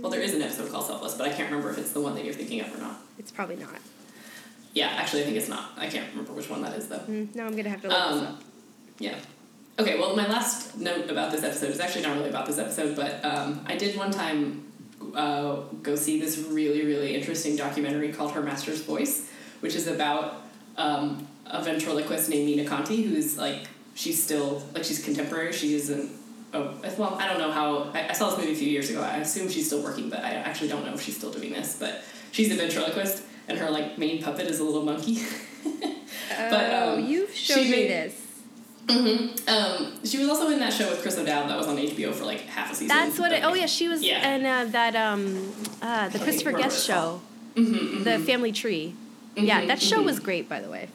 well, 0.00 0.10
there 0.10 0.20
is 0.22 0.34
an 0.34 0.42
episode 0.42 0.70
called 0.70 0.86
Selfless, 0.86 1.14
but 1.14 1.26
I 1.28 1.32
can't 1.32 1.50
remember 1.50 1.70
if 1.70 1.78
it's 1.78 1.92
the 1.92 2.00
one 2.00 2.14
that 2.14 2.24
you're 2.24 2.34
thinking 2.34 2.60
of 2.60 2.74
or 2.74 2.78
not. 2.78 2.96
It's 3.18 3.30
probably 3.30 3.56
not. 3.56 3.74
Yeah, 4.72 4.88
actually, 4.88 5.22
I 5.22 5.24
think 5.24 5.36
it's 5.36 5.48
not. 5.48 5.70
I 5.76 5.86
can't 5.88 6.08
remember 6.10 6.32
which 6.32 6.50
one 6.50 6.62
that 6.62 6.76
is 6.76 6.88
though. 6.88 6.98
Mm, 6.98 7.34
no, 7.34 7.46
I'm 7.46 7.56
gonna 7.56 7.68
have 7.70 7.82
to 7.82 7.88
look 7.88 7.96
this 7.96 8.18
Um, 8.22 8.26
up. 8.26 8.42
yeah. 8.98 9.14
Okay, 9.78 9.98
well, 9.98 10.16
my 10.16 10.26
last 10.26 10.78
note 10.78 11.10
about 11.10 11.30
this 11.32 11.42
episode 11.44 11.70
is 11.70 11.80
actually 11.80 12.02
not 12.02 12.16
really 12.16 12.30
about 12.30 12.46
this 12.46 12.58
episode, 12.58 12.96
but 12.96 13.22
um, 13.24 13.60
I 13.66 13.76
did 13.76 13.96
one 13.96 14.10
time 14.10 14.64
uh, 15.14 15.56
go 15.82 15.94
see 15.96 16.18
this 16.18 16.38
really, 16.38 16.84
really 16.84 17.14
interesting 17.14 17.56
documentary 17.56 18.10
called 18.12 18.32
Her 18.32 18.42
Master's 18.42 18.80
Voice, 18.82 19.28
which 19.60 19.74
is 19.74 19.86
about 19.86 20.42
um, 20.78 21.26
a 21.44 21.62
ventriloquist 21.62 22.30
named 22.30 22.46
Nina 22.46 22.64
Conti, 22.68 23.02
who's 23.02 23.36
like, 23.36 23.66
she's 23.94 24.22
still, 24.22 24.62
like, 24.74 24.84
she's 24.84 25.04
contemporary. 25.04 25.52
She 25.52 25.74
isn't, 25.74 26.10
oh, 26.54 26.74
well, 26.98 27.14
I 27.18 27.28
don't 27.28 27.38
know 27.38 27.50
how, 27.50 27.90
I, 27.94 28.08
I 28.10 28.12
saw 28.12 28.30
this 28.30 28.38
movie 28.38 28.52
a 28.52 28.56
few 28.56 28.68
years 28.68 28.90
ago. 28.90 29.02
I 29.02 29.18
assume 29.18 29.48
she's 29.48 29.66
still 29.66 29.82
working, 29.82 30.08
but 30.10 30.20
I 30.20 30.30
actually 30.34 30.68
don't 30.68 30.84
know 30.84 30.94
if 30.94 31.00
she's 31.02 31.16
still 31.16 31.30
doing 31.32 31.52
this, 31.52 31.76
but 31.78 32.02
she's 32.32 32.50
a 32.52 32.56
ventriloquist, 32.56 33.22
and 33.48 33.58
her, 33.58 33.70
like, 33.70 33.98
main 33.98 34.22
puppet 34.22 34.46
is 34.46 34.60
a 34.60 34.64
little 34.64 34.82
monkey. 34.82 35.22
but, 35.64 36.72
oh, 36.72 36.94
um, 36.98 37.04
you've 37.04 37.32
she 37.34 37.52
showed 37.52 37.64
me 37.64 37.70
made- 37.70 37.90
this. 37.90 38.22
Mm-hmm. 38.86 39.48
Um, 39.48 40.04
she 40.04 40.18
was 40.18 40.28
also 40.28 40.48
in 40.50 40.60
that 40.60 40.72
show 40.72 40.88
with 40.88 41.02
Chris 41.02 41.18
O'Dowd 41.18 41.50
that 41.50 41.58
was 41.58 41.66
on 41.66 41.76
HBO 41.76 42.14
for 42.14 42.24
like 42.24 42.42
half 42.42 42.70
a 42.70 42.74
season. 42.74 42.86
That's 42.86 43.18
what. 43.18 43.32
It, 43.32 43.42
oh 43.42 43.52
yeah, 43.52 43.66
she 43.66 43.88
was 43.88 44.00
Yeah. 44.00 44.36
in 44.36 44.46
uh, 44.46 44.66
that 44.70 44.94
um, 44.94 45.52
uh, 45.82 46.08
the 46.08 46.20
Christopher 46.20 46.50
remember 46.50 46.68
Guest 46.68 46.88
what 46.88 46.96
it's 46.96 47.02
show, 47.02 47.20
Mhm, 47.56 48.04
the 48.04 48.10
mhm. 48.10 48.24
Family 48.26 48.52
Tree. 48.52 48.94
Yeah, 49.34 49.62
Mhm, 49.62 49.66
that 49.66 49.82
show 49.82 49.98
mhm. 49.98 50.04
was 50.04 50.20
great, 50.20 50.48
by 50.48 50.60
the 50.60 50.70
way. 50.70 50.88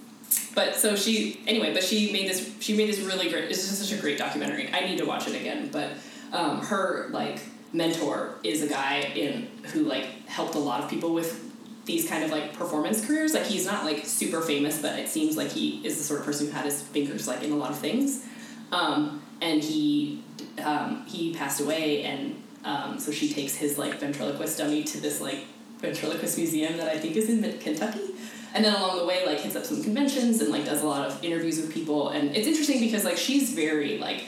But 0.54 0.76
so 0.76 0.96
she 0.96 1.42
anyway, 1.48 1.74
but 1.74 1.84
she 1.84 2.12
made 2.12 2.30
this 2.30 2.54
she 2.60 2.76
made 2.76 2.90
this 2.90 3.00
really 3.00 3.30
great 3.30 3.46
it's 3.46 3.68
just 3.68 3.82
such 3.82 3.98
a 3.98 4.02
great 4.02 4.18
documentary. 4.18 4.70
I 4.74 4.82
need 4.82 4.98
to 4.98 5.06
watch 5.06 5.28
it 5.28 5.36
again. 5.36 5.70
But 5.72 5.92
um, 6.32 6.62
her 6.62 7.10
like 7.12 7.40
mentor 7.74 8.36
is 8.44 8.62
a 8.62 8.68
guy 8.68 9.12
in 9.16 9.48
who 9.74 9.84
like 9.84 10.28
helped 10.28 10.56
a 10.56 10.60
lot 10.60 10.84
of 10.84 10.90
people 10.90 11.14
with 11.14 11.52
these 11.86 12.08
kind 12.08 12.24
of 12.24 12.32
like 12.32 12.54
performance 12.54 13.06
careers. 13.06 13.34
Like 13.34 13.46
he's 13.46 13.66
not 13.66 13.86
like 13.86 14.06
super 14.06 14.42
famous, 14.42 14.82
but 14.82 15.00
it 15.00 15.10
seems 15.10 15.38
like 15.38 15.52
he 15.52 15.86
is 15.86 15.98
the 15.98 16.04
sort 16.04 16.20
of 16.20 16.26
person 16.26 16.48
who 16.48 16.54
had 16.54 16.66
his 16.66 16.82
fingers 16.82 17.28
like 17.28 17.44
in 17.44 17.52
a 17.52 17.56
lot 17.56 17.72
of 17.72 17.80
things. 17.80 18.26
Um, 18.72 19.22
and 19.42 19.62
he 19.64 20.24
um, 20.64 21.06
he 21.08 21.34
passed 21.34 21.60
away, 21.60 22.04
and 22.04 22.42
um, 22.64 23.00
so 23.00 23.12
she 23.12 23.34
takes 23.34 23.56
his 23.56 23.78
like 23.78 24.00
ventriloquist 24.00 24.58
dummy 24.58 24.84
to 24.84 25.00
this 25.00 25.20
like 25.20 25.46
ventriloquist 25.80 26.38
museum 26.38 26.78
that 26.78 26.88
I 26.88 26.98
think 27.00 27.16
is 27.16 27.30
in 27.30 27.42
Kentucky. 27.60 28.11
And 28.54 28.66
then 28.66 28.74
along 28.74 28.98
the 28.98 29.06
way, 29.06 29.26
like 29.26 29.40
hits 29.40 29.56
up 29.56 29.64
some 29.64 29.82
conventions 29.84 30.42
and 30.42 30.52
like 30.52 30.66
does 30.66 30.82
a 30.82 30.88
lot 30.88 31.08
of 31.08 31.24
interviews 31.24 31.58
with 31.58 31.74
people. 31.74 32.10
And 32.10 32.36
it's 32.36 32.48
interesting 32.48 32.80
because 32.80 33.06
like 33.06 33.18
she's 33.18 33.54
very 33.54 33.98
like 33.98 34.26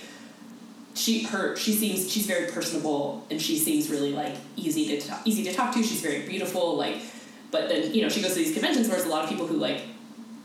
she 0.96 1.24
her 1.24 1.56
she 1.56 1.74
seems 1.74 2.12
she's 2.12 2.26
very 2.26 2.52
personable 2.52 3.26
and 3.30 3.42
she 3.42 3.58
seems 3.58 3.90
really 3.90 4.14
like 4.14 4.36
easy 4.56 4.88
to 4.88 5.08
talk, 5.08 5.22
easy 5.26 5.44
to 5.44 5.54
talk 5.54 5.74
to. 5.74 5.84
She's 5.84 6.02
very 6.02 6.28
beautiful. 6.28 6.78
Like, 6.78 6.98
but 7.52 7.70
then 7.70 7.94
you 7.94 8.02
know 8.02 8.10
she 8.10 8.22
goes 8.22 8.34
to 8.34 8.40
these 8.40 8.54
conventions 8.54 8.88
where 8.88 8.98
there's 8.98 9.08
a 9.08 9.12
lot 9.12 9.24
of 9.24 9.30
people 9.30 9.48
who 9.48 9.58
like 9.58 9.82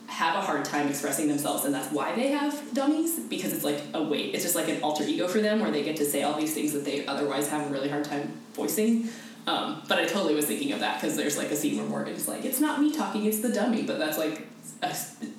have 0.09 0.37
a 0.37 0.41
hard 0.41 0.65
time 0.65 0.89
expressing 0.89 1.29
themselves 1.29 1.67
and 1.67 1.75
that's 1.75 1.93
why 1.93 2.15
they 2.15 2.29
have 2.29 2.73
dummies 2.73 3.21
because 3.21 3.53
it's 3.53 3.63
like 3.63 3.81
a 3.93 4.03
weight 4.03 4.35
it's 4.35 4.43
just 4.43 4.57
like 4.57 4.67
an 4.67 4.83
alter 4.83 5.05
ego 5.05 5.29
for 5.29 5.39
them 5.39 5.61
where 5.61 5.71
they 5.71 5.85
get 5.85 5.97
to 5.97 6.05
say 6.05 6.23
all 6.23 6.35
these 6.35 6.55
things 6.55 6.73
that 6.73 6.83
they 6.83 7.07
otherwise 7.07 7.49
have 7.51 7.69
a 7.69 7.71
really 7.71 7.91
hard 7.91 8.03
time 8.05 8.33
voicing 8.55 9.07
um, 9.49 9.83
but 9.89 9.99
i 9.99 10.05
totally 10.05 10.35
was 10.35 10.47
thinking 10.47 10.73
of 10.73 10.81
that 10.81 11.01
because 11.01 11.17
there's 11.17 11.37
like 11.37 11.51
a 11.51 11.57
scene 11.57 11.77
where 11.77 11.87
morgan's 11.87 12.29
like 12.29 12.45
it's 12.45 12.61
not 12.61 12.81
me 12.81 12.93
talking 12.93 13.25
it's 13.25 13.41
the 13.41 13.53
dummy 13.53 13.83
but 13.83 13.99
that's 13.99 14.19
like 14.19 14.47
a, 14.83 14.95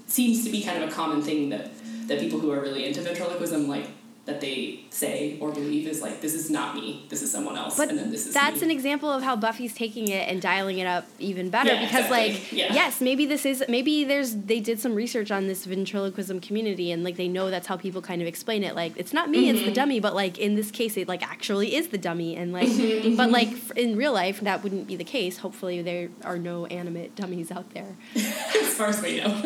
seems 0.07 0.43
to 0.43 0.49
be 0.49 0.61
kind 0.61 0.81
of 0.83 0.89
a 0.89 0.91
common 0.91 1.21
thing 1.21 1.49
that 1.49 1.69
that 2.07 2.19
people 2.19 2.39
who 2.39 2.51
are 2.51 2.59
really 2.59 2.85
into 2.85 3.01
ventriloquism 3.01 3.67
like 3.67 3.87
that 4.25 4.41
they 4.41 4.79
say 4.91 5.37
or 5.39 5.51
believe 5.51 5.87
is 5.87 6.01
like 6.03 6.21
this 6.21 6.35
is 6.35 6.51
not 6.51 6.75
me 6.75 7.03
this 7.09 7.23
is 7.23 7.31
someone 7.31 7.57
else 7.57 7.75
But 7.77 7.89
and 7.89 7.97
then 7.97 8.11
this 8.11 8.27
is 8.27 8.33
that's 8.33 8.59
me. 8.61 8.65
an 8.65 8.71
example 8.71 9.09
of 9.11 9.23
how 9.23 9.35
Buffy's 9.35 9.73
taking 9.73 10.07
it 10.07 10.29
and 10.29 10.39
dialing 10.39 10.77
it 10.77 10.85
up 10.85 11.07
even 11.17 11.49
better 11.49 11.73
Yeah, 11.73 11.79
because 11.85 12.05
exactly. 12.05 12.33
like 12.33 12.51
Yeah. 12.51 12.73
yes, 12.73 13.01
maybe 13.01 13.25
this 13.25 13.43
is 13.45 13.63
maybe 13.67 14.03
there's 14.03 14.35
they 14.35 14.59
did 14.59 14.79
some 14.79 14.93
research 14.93 15.31
on 15.31 15.47
this 15.47 15.65
ventriloquism 15.65 16.41
community 16.41 16.91
and 16.91 17.03
like 17.03 17.15
they 17.17 17.27
know 17.27 17.49
that's 17.49 17.65
how 17.65 17.75
people 17.77 18.01
kind 18.03 18.21
of 18.21 18.27
explain 18.27 18.63
it 18.63 18.75
like 18.75 18.93
it's 18.97 19.13
not 19.13 19.29
me, 19.31 19.49
it's 19.49 19.59
Mm-hmm. 19.59 19.65
the 19.69 19.73
dummy, 19.73 19.99
but 19.99 20.13
like 20.13 20.37
in 20.37 20.53
this 20.55 20.69
case 20.69 20.95
it 20.97 21.07
like 21.07 21.23
actually 21.27 21.73
is 21.75 21.87
the 21.87 21.97
dummy 21.97 22.35
and 22.35 22.53
like 22.53 22.67
Mm-hmm, 22.69 23.15
but 23.15 23.31
like 23.31 23.49
in 23.75 23.95
real 23.95 24.13
life 24.13 24.41
that 24.41 24.61
wouldn't 24.63 24.85
be 24.87 24.95
the 24.95 25.03
case. 25.03 25.37
Hopefully 25.39 25.81
there 25.81 26.09
are 26.23 26.37
no 26.37 26.65
animate 26.67 27.15
dummies 27.15 27.51
out 27.51 27.73
there. 27.73 27.95
as 28.15 28.73
far 28.75 28.87
as 28.87 29.01
we 29.01 29.17
know 29.17 29.41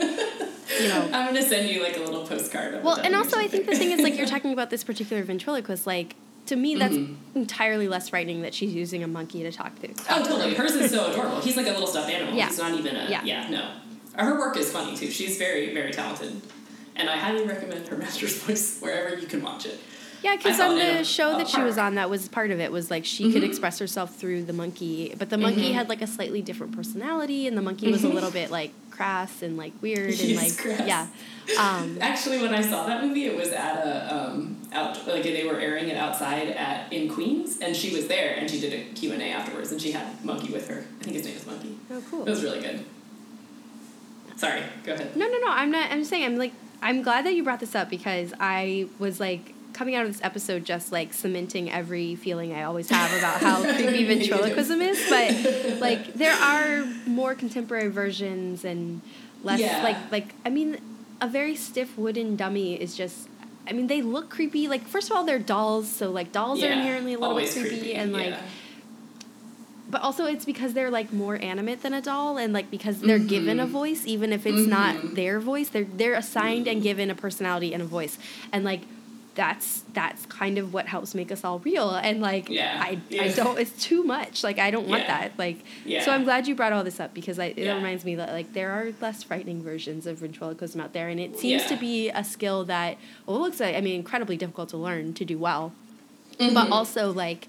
You 0.80 0.88
know. 0.88 1.02
i'm 1.14 1.26
gonna 1.28 1.42
send 1.44 1.70
you 1.70 1.84
like 1.84 1.98
a 1.98 2.00
little 2.00 2.26
postcard 2.26 2.74
of 2.76 2.84
Well, 2.84 2.98
and 3.00 3.16
also 3.16 3.38
I 3.38 3.48
think 3.48 3.66
the 3.68 3.76
thing 3.76 3.92
is 3.92 4.02
like 4.02 4.18
you're 4.18 4.26
talking 4.36 4.54
about 4.54 4.63
this 4.70 4.84
particular 4.84 5.24
ventriloquist 5.24 5.86
like 5.88 6.16
to 6.46 6.56
me 6.58 6.76
that's 6.76 6.94
Mhm. 6.96 7.16
entirely 7.36 7.88
less 7.88 8.10
frightening 8.10 8.42
that 8.42 8.54
she's 8.54 8.74
using 8.74 9.02
a 9.04 9.08
monkey 9.08 9.44
to 9.44 9.52
talk 9.52 9.80
to. 9.82 9.88
Oh, 10.10 10.24
totally. 10.24 10.54
Hers 10.56 10.74
is 10.74 10.92
so 10.92 11.10
adorable. 11.12 11.40
He's 11.40 11.56
like 11.56 11.68
a 11.68 11.72
little 11.72 11.88
stuffed 11.88 12.10
animal. 12.10 12.34
Yeah. 12.36 12.48
He's 12.48 12.58
not 12.58 12.74
even 12.74 12.96
a. 12.98 13.08
Yeah. 13.10 13.22
Yeah. 13.24 13.50
no. 13.50 13.70
Her 14.22 14.38
work 14.38 14.58
is 14.58 14.70
funny 14.72 14.96
too. 14.98 15.10
She's 15.10 15.38
very, 15.38 15.74
very 15.74 15.92
talented. 15.92 16.42
And 16.96 17.10
I 17.10 17.18
highly 17.18 17.46
recommend 17.46 17.88
her 17.88 17.98
master's 17.98 18.36
voice 18.44 18.78
wherever 18.80 19.18
you 19.18 19.26
can 19.26 19.42
watch 19.42 19.66
it. 19.66 19.80
Yeah, 20.24 20.38
because 20.38 20.60
on 20.60 20.78
the 20.78 21.00
a- 21.02 21.04
show 21.04 21.36
a 21.36 21.38
that 21.40 21.48
she 21.50 21.62
was 21.62 21.78
on, 21.78 21.96
that 21.96 22.10
was 22.10 22.28
part 22.30 22.50
of 22.52 22.60
it. 22.60 22.72
Was 22.72 22.90
like 22.90 23.04
she 23.06 23.32
could 23.34 23.44
Mhm. 23.44 23.48
express 23.50 23.78
herself 23.80 24.16
through 24.16 24.44
the 24.46 24.54
monkey, 24.54 25.14
but 25.20 25.30
the 25.30 25.38
monkey 25.38 25.70
Mhm. 25.72 25.74
had 25.74 25.90
like 25.90 26.02
a 26.02 26.08
slightly 26.08 26.42
different 26.42 26.74
personality, 26.76 27.46
and 27.48 27.58
the 27.58 27.62
monkey 27.62 27.92
was 27.92 28.04
a 28.04 28.08
Mhm. 28.08 28.14
little 28.14 28.32
bit 28.32 28.50
like 28.50 28.72
crass 28.90 29.42
and 29.42 29.58
like 29.58 29.74
weird 29.82 30.18
and 30.20 30.36
like 30.38 30.58
crass. 30.58 30.82
yeah. 30.88 31.08
Um, 31.60 31.98
Actually, 32.00 32.38
when 32.42 32.54
I 32.56 32.62
saw 32.62 32.86
that 32.88 33.04
movie, 33.04 33.26
it 33.26 33.36
was 33.36 33.50
at 33.50 33.76
a 33.86 34.16
um, 34.16 34.56
out 34.72 35.06
like 35.08 35.24
they 35.24 35.44
were 35.46 35.60
airing 35.60 35.90
it 35.90 35.98
outside 35.98 36.48
at 36.50 36.92
in 36.94 37.10
Queens, 37.10 37.58
and 37.62 37.76
she 37.76 37.94
was 37.94 38.08
there, 38.08 38.36
and 38.38 38.50
she 38.50 38.62
did 38.62 38.72
a 38.74 38.84
Q 38.96 39.12
and 39.12 39.22
A 39.22 39.26
afterwards, 39.26 39.72
and 39.74 39.82
she 39.82 39.92
had 39.92 40.24
Monkey 40.24 40.54
with 40.54 40.70
her. 40.70 40.86
I 41.02 41.04
think 41.04 41.18
his 41.18 41.26
name 41.26 41.36
is 41.36 41.46
Monkey. 41.46 41.76
oh, 41.92 42.02
cool! 42.10 42.26
It 42.26 42.30
was 42.30 42.44
really 42.44 42.62
good. 42.62 42.86
Sorry, 44.38 44.62
go 44.86 44.94
ahead. 44.94 45.16
No, 45.16 45.28
no, 45.28 45.38
no. 45.40 45.48
I'm 45.50 45.70
not. 45.72 45.92
I'm 45.92 46.00
just 46.00 46.10
saying. 46.10 46.24
I'm 46.26 46.38
like. 46.38 46.54
I'm 46.82 47.02
glad 47.02 47.26
that 47.26 47.34
you 47.34 47.44
brought 47.44 47.62
this 47.62 47.76
up 47.76 47.90
because 47.90 48.34
I 48.42 48.88
was 49.00 49.18
like 49.18 49.54
coming 49.74 49.96
out 49.96 50.06
of 50.06 50.12
this 50.14 50.22
episode 50.24 50.64
just 50.66 50.92
like 50.92 51.14
cementing 51.14 51.72
every 51.72 52.16
feeling 52.16 52.54
I 52.54 52.64
always 52.64 52.90
have 52.90 53.12
about 53.18 53.42
how 53.42 53.62
creepy 53.76 54.06
ventriloquism 54.06 54.82
is. 54.82 55.04
But 55.10 55.80
like 55.82 56.14
there 56.14 56.34
are 56.34 56.86
more 57.06 57.36
contemporary 57.36 57.90
versions 57.90 58.64
and 58.64 59.02
less 59.44 59.60
Yeah. 59.60 59.84
like 59.84 59.98
like 60.12 60.36
I 60.46 60.50
mean, 60.50 60.78
a 61.22 61.28
very 61.28 61.56
stiff 61.56 61.98
wooden 61.98 62.36
dummy 62.36 62.76
is 62.82 62.96
just. 62.96 63.30
I 63.66 63.72
mean, 63.72 63.88
they 63.88 64.02
look 64.02 64.30
creepy. 64.30 64.68
Like, 64.68 64.86
first 64.86 65.10
of 65.10 65.16
all, 65.16 65.24
they're 65.24 65.40
dolls, 65.40 65.90
so 65.90 66.12
like 66.12 66.34
dolls 66.34 66.62
are 66.62 66.68
inherently 66.68 67.14
a 67.14 67.18
little 67.18 67.34
bit 67.38 67.48
always 67.48 67.54
creepy, 67.58 67.96
and 67.96 68.12
like, 68.12 68.32
yeah. 68.32 68.42
but 69.90 70.02
also 70.02 70.26
it's 70.26 70.44
because 70.44 70.74
they're 70.74 70.92
like 70.92 71.14
more 71.14 71.36
animate 71.42 71.82
than 71.82 71.94
a 71.94 72.02
doll 72.02 72.38
and 72.38 72.52
like 72.52 72.70
because 72.70 73.00
they're 73.00 73.20
given 73.20 73.60
a 73.62 73.66
voice 73.66 74.06
even 74.06 74.34
if 74.34 74.46
it's 74.46 74.68
not 74.68 74.96
Mhm. 74.96 75.16
their 75.16 75.40
voice 75.40 75.70
they're 75.70 75.84
they're 75.86 76.14
assigned 76.16 76.68
and 76.68 76.82
given 76.84 77.10
a 77.10 77.16
personality 77.16 77.74
and 77.74 77.82
a 77.82 77.86
voice 77.86 78.18
and 78.52 78.66
like 78.66 78.82
that's 79.36 79.82
that's 79.94 80.26
kind 80.28 80.58
of 80.60 80.74
what 80.74 80.86
helps 80.88 81.16
make 81.16 81.32
us 81.32 81.44
all 81.44 81.58
real 81.60 81.90
and 81.96 82.22
like 82.22 82.50
Yeah. 82.50 82.78
I, 82.80 83.00
I 83.20 83.30
don't 83.30 83.58
it's 83.60 83.84
too 83.84 84.04
much 84.04 84.44
like 84.44 84.60
I 84.60 84.70
don't 84.70 84.88
want 84.88 85.04
Yeah. 85.04 85.22
that 85.22 85.40
like 85.40 85.58
Yeah. 85.86 86.04
so 86.06 86.12
I'm 86.12 86.24
glad 86.24 86.48
you 86.48 86.54
brought 86.54 86.72
all 86.72 86.84
this 86.84 87.00
up 87.00 87.14
because 87.16 87.40
I, 87.40 87.46
it 87.46 87.58
Yeah. 87.58 87.76
reminds 87.76 88.06
me 88.06 88.14
that 88.16 88.32
like 88.32 88.54
there 88.54 88.70
are 88.72 88.92
less 89.02 89.24
frightening 89.24 89.64
versions 89.64 90.06
of 90.06 90.18
ventriloquism 90.20 90.80
out 90.80 90.94
there 90.94 91.10
and 91.10 91.20
it 91.20 91.38
seems 91.40 91.64
Yeah. 91.64 91.68
to 91.70 91.76
be 91.78 92.10
a 92.10 92.24
skill 92.24 92.64
that 92.66 92.98
well 93.26 93.38
it 93.38 93.40
looks 93.40 93.60
like 93.60 93.76
I 93.76 93.82
mean 93.82 93.96
incredibly 93.96 94.38
difficult 94.38 94.70
to 94.70 94.78
learn 94.78 95.14
to 95.16 95.26
do 95.26 95.38
well 95.40 95.74
but 96.38 96.52
Mhm. 96.68 96.72
also 96.72 97.12
like 97.12 97.48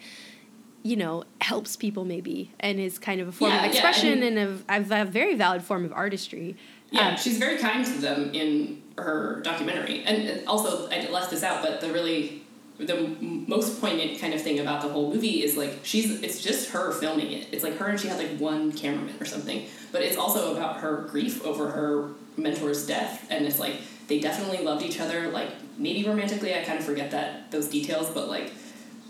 you 0.82 0.96
know 0.96 1.24
helps 1.42 1.76
people 1.76 2.04
maybe 2.06 2.50
and 2.60 2.80
is 2.80 2.98
kind 2.98 3.20
of 3.20 3.28
a 3.28 3.32
form 3.32 3.50
Yeah, 3.50 3.58
of 3.58 3.64
yeah, 3.64 3.70
expression 3.72 4.22
and- 4.22 4.38
and 4.38 4.62
a, 4.90 4.94
a, 4.98 5.02
a 5.02 5.04
very 5.04 5.34
valid 5.34 5.62
form 5.62 5.84
of 5.84 5.92
artistry 5.92 6.56
Yeah, 6.90 7.08
Um, 7.08 7.16
she's 7.16 7.38
very 7.38 7.58
kind 7.58 7.84
to 7.84 7.92
them 8.00 8.30
in 8.34 8.80
her 8.98 9.40
documentary, 9.42 10.04
and 10.04 10.46
also 10.46 10.88
I 10.90 11.08
left 11.10 11.30
this 11.30 11.42
out, 11.42 11.62
but 11.62 11.80
the 11.80 11.92
really 11.92 12.42
the 12.78 13.16
most 13.20 13.80
poignant 13.80 14.20
kind 14.20 14.34
of 14.34 14.42
thing 14.42 14.58
about 14.58 14.82
the 14.82 14.88
whole 14.88 15.12
movie 15.12 15.44
is 15.44 15.56
like 15.56 15.78
she's 15.84 16.22
it's 16.22 16.42
just 16.42 16.70
her 16.70 16.92
filming 16.92 17.32
it. 17.32 17.48
It's 17.52 17.62
like 17.62 17.76
her 17.76 17.86
and 17.86 18.00
she 18.00 18.08
had 18.08 18.18
like 18.18 18.36
one 18.38 18.72
cameraman 18.72 19.14
or 19.20 19.24
something, 19.24 19.66
but 19.92 20.02
it's 20.02 20.16
also 20.16 20.56
about 20.56 20.80
her 20.80 21.02
grief 21.08 21.44
over 21.44 21.70
her 21.70 22.10
mentor's 22.36 22.86
death, 22.86 23.26
and 23.30 23.46
it's 23.46 23.58
like 23.58 23.76
they 24.08 24.18
definitely 24.20 24.64
loved 24.64 24.82
each 24.82 25.00
other. 25.00 25.30
Like 25.30 25.50
maybe 25.78 26.08
romantically, 26.08 26.54
I 26.54 26.62
kind 26.64 26.78
of 26.78 26.84
forget 26.84 27.10
that 27.12 27.50
those 27.50 27.68
details, 27.68 28.10
but 28.10 28.28
like 28.28 28.52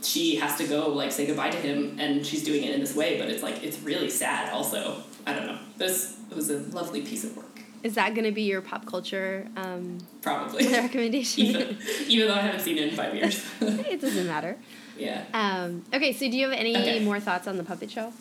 she 0.02 0.36
has 0.36 0.56
to 0.58 0.66
go 0.66 0.88
like 0.90 1.12
say 1.12 1.26
goodbye 1.26 1.50
to 1.50 1.58
him, 1.58 1.98
and 1.98 2.24
she's 2.24 2.44
doing 2.44 2.64
it 2.64 2.74
in 2.74 2.80
this 2.80 2.94
way, 2.94 3.18
but 3.18 3.28
it's 3.28 3.42
like 3.42 3.62
it's 3.62 3.80
really 3.80 4.10
sad. 4.10 4.52
Also, 4.52 5.02
I 5.26 5.32
don't 5.32 5.46
know. 5.46 5.58
This 5.78 6.18
was 6.34 6.50
a 6.50 6.58
lovely 6.58 7.02
piece 7.02 7.24
of 7.24 7.36
work. 7.36 7.43
Is 7.84 7.94
that 7.94 8.14
going 8.14 8.24
to 8.24 8.32
be 8.32 8.42
your 8.42 8.60
pop 8.60 8.84
culture 8.86 9.46
um, 9.56 9.98
Probably. 10.22 10.66
recommendation 10.72 11.44
even, 11.44 11.78
even 12.08 12.26
though 12.28 12.34
I 12.34 12.40
haven't 12.40 12.60
seen 12.60 12.78
it 12.78 12.88
in 12.88 12.96
five 12.96 13.14
years. 13.14 13.44
it 13.60 14.00
doesn't 14.00 14.26
matter 14.26 14.56
yeah. 14.98 15.24
um, 15.32 15.84
okay 15.94 16.12
so 16.12 16.20
do 16.30 16.36
you 16.36 16.48
have 16.48 16.58
any 16.58 16.74
Okay. 16.76 16.98
more 17.04 17.20
thoughts 17.20 17.46
on 17.46 17.56
the 17.56 17.64
puppet 17.64 17.90
show 17.90 18.12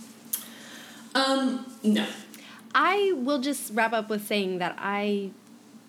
Um, 1.15 1.65
no. 1.83 2.05
I 2.75 3.13
will 3.15 3.39
just 3.39 3.71
wrap 3.73 3.93
up 3.93 4.09
with 4.09 4.25
saying 4.25 4.57
that 4.57 4.75
I 4.79 5.29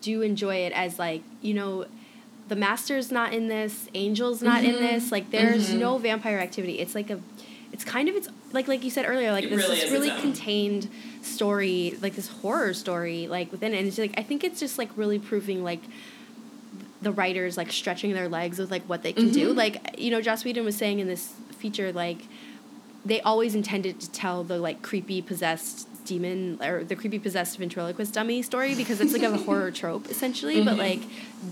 do 0.01 0.21
enjoy 0.21 0.57
it 0.57 0.73
as 0.73 0.99
like 0.99 1.23
you 1.41 1.53
know 1.55 1.85
the 2.47 2.55
master's 2.55 3.11
not 3.11 3.33
in 3.33 3.47
this 3.47 3.89
angel's 3.95 4.43
not 4.43 4.63
in 4.63 4.75
Mhm. 4.75 4.79
this 4.79 5.11
like 5.11 5.31
there's 5.31 5.71
Mhm. 5.71 5.79
no 5.79 5.97
vampire 5.97 6.37
activity 6.37 6.77
it's 6.77 6.93
like 6.93 7.09
a 7.09 7.19
it's 7.71 7.83
kind 7.83 8.07
of 8.07 8.15
it's 8.15 8.29
like 8.53 8.67
like 8.67 8.83
you 8.83 8.91
said 8.91 9.05
earlier 9.07 9.31
like 9.31 9.45
It 9.45 9.49
this 9.49 9.63
really 9.67 9.77
is 9.79 9.83
is 9.85 9.91
really 9.91 10.11
contained 10.21 10.87
story 11.25 11.97
like 12.01 12.15
this 12.15 12.27
horror 12.27 12.73
story 12.73 13.27
like 13.27 13.51
within 13.51 13.73
it 13.73 13.77
and 13.79 13.87
it's 13.87 13.97
like 13.97 14.13
i 14.17 14.23
think 14.23 14.43
it's 14.43 14.59
just 14.59 14.77
like 14.77 14.89
really 14.95 15.19
proving 15.19 15.63
like 15.63 15.81
the 17.01 17.11
writers 17.11 17.57
like 17.57 17.71
stretching 17.71 18.13
their 18.13 18.29
legs 18.29 18.57
with 18.59 18.71
like 18.71 18.83
what 18.83 19.03
they 19.03 19.13
can 19.13 19.29
do 19.31 19.53
Mhm. 19.53 19.57
like 19.57 19.99
you 19.99 20.11
know 20.11 20.21
joss 20.21 20.43
whedon 20.45 20.65
was 20.65 20.75
saying 20.75 20.99
in 20.99 21.07
this 21.07 21.33
feature 21.57 21.91
like 21.91 22.19
they 23.05 23.21
always 23.21 23.53
intended 23.55 23.99
to 23.99 24.11
tell 24.11 24.43
the 24.43 24.57
like 24.57 24.81
creepy 24.81 25.21
possessed 25.21 25.87
demon 26.05 26.59
or 26.63 26.83
the 26.83 26.95
creepy 26.95 27.17
possessed 27.17 27.57
ventriloquist 27.57 28.13
dummy 28.13 28.41
story 28.43 28.75
because 28.75 29.01
it's 29.01 29.11
like 29.13 29.23
a 29.23 29.35
horror 29.37 29.71
trope 29.81 30.07
essentially 30.09 30.63
but 30.63 30.75
Mhm. 30.75 30.77
like 30.79 31.01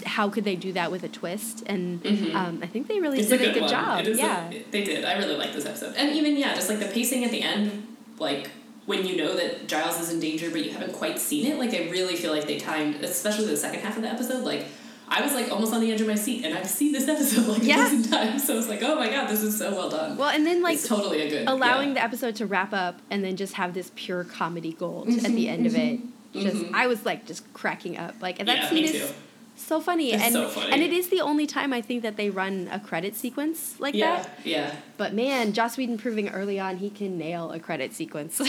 how 0.06 0.30
could 0.30 0.44
they 0.44 0.56
do 0.56 0.72
that 0.74 0.92
with 0.92 1.04
a 1.04 1.10
twist 1.10 1.64
and 1.66 2.02
Mhm. 2.04 2.36
um, 2.36 2.60
i 2.62 2.68
think 2.68 2.88
they 2.88 3.00
really 3.00 3.20
It's 3.20 3.30
did 3.30 3.42
a 3.42 3.46
good 3.46 3.54
good 3.56 3.62
one. 3.64 3.72
job 3.72 4.06
a- 4.06 4.16
yeah 4.16 4.52
they 4.72 4.84
did. 4.84 5.04
I 5.06 5.18
really 5.18 5.36
like 5.36 5.54
this 5.54 5.66
episode. 5.66 5.94
And 5.96 6.16
even, 6.16 6.36
yeah, 6.38 6.54
just 6.56 6.70
like 6.70 6.80
the 6.80 6.86
pacing 6.88 7.24
at 7.24 7.32
the 7.32 7.42
end, 7.42 7.86
like 8.20 8.50
when 8.86 9.06
you 9.06 9.16
know 9.16 9.36
that 9.36 9.68
Giles 9.68 10.00
is 10.00 10.12
in 10.12 10.20
danger 10.20 10.50
but 10.52 10.64
you 10.66 10.72
haven't 10.72 10.94
quite 10.94 11.20
seen 11.20 11.46
it, 11.52 11.58
like 11.58 11.74
I 11.74 11.90
really 11.90 12.16
feel 12.16 12.34
like 12.34 12.46
they 12.48 12.60
timed, 12.60 12.96
especially 13.04 13.46
the 13.46 13.58
second 13.58 13.80
half 13.82 13.96
of 13.96 14.04
the 14.04 14.10
episode, 14.10 14.44
like 14.44 14.66
I 15.08 15.22
was 15.22 15.34
like 15.34 15.52
almost 15.52 15.74
on 15.74 15.82
the 15.82 15.92
edge 15.92 16.02
of 16.02 16.08
my 16.08 16.16
seat 16.16 16.44
and 16.46 16.58
I've 16.58 16.70
seen 16.70 16.92
this 16.92 17.08
episode 17.16 17.48
like 17.48 17.64
Yeah. 17.64 17.86
a 17.88 17.90
dozen 17.90 18.12
times. 18.12 18.46
So 18.48 18.58
it's 18.58 18.68
like, 18.70 18.82
oh 18.84 18.96
my 18.96 19.10
god, 19.10 19.30
this 19.30 19.42
is 19.44 19.58
so 19.58 19.72
well 19.72 19.90
done. 19.90 20.18
well 20.18 20.30
and 20.30 20.46
then 20.46 20.62
like 20.62 20.76
it's 20.76 20.88
totally 20.88 21.22
a 21.22 21.30
good 21.30 21.48
allowing 21.48 21.90
yeah. 21.90 21.94
the 21.96 22.04
episode 22.04 22.36
to 22.38 22.46
wrap 22.46 22.74
up 22.74 23.00
and 23.10 23.24
then 23.24 23.36
just 23.36 23.54
have 23.54 23.74
this 23.74 23.92
pure 23.96 24.24
comedy 24.24 24.74
gold 24.74 25.08
at 25.10 25.24
the 25.32 25.48
end 25.50 25.66
of 25.66 25.76
it 25.76 26.00
just 26.34 26.56
Mhm. 26.58 26.72
i 26.74 26.88
was 26.88 27.06
like 27.06 27.28
just 27.28 27.52
cracking 27.54 27.96
up 27.96 28.16
like 28.20 28.40
and 28.40 28.48
that 28.48 28.58
Yeah, 28.58 28.70
scene 28.70 28.84
me 28.84 28.90
is 28.90 29.08
too. 29.10 29.14
So 29.56 29.80
funny 29.80 30.12
It's 30.14 30.24
and 30.24 30.34
so 30.34 30.48
funny. 30.50 30.72
and 30.74 30.82
it 30.82 30.92
is 30.92 31.10
the 31.10 31.22
only 31.22 31.46
time 31.48 31.72
i 31.74 31.82
think 31.82 32.02
that 32.04 32.16
they 32.18 32.30
run 32.30 32.68
a 32.72 32.80
credit 32.80 33.16
sequence 33.16 33.76
like 33.80 33.94
Yeah, 33.96 34.16
that 34.24 34.30
yeah. 34.44 34.58
Yeah. 34.68 34.76
But 34.98 35.14
man, 35.14 35.54
Joss 35.54 35.78
Whedon 35.78 35.98
proving 35.98 36.30
early 36.30 36.60
on 36.60 36.78
he 36.78 36.90
can 36.90 37.18
nail 37.18 37.52
a 37.52 37.60
credit 37.60 37.94
sequence. 37.94 38.40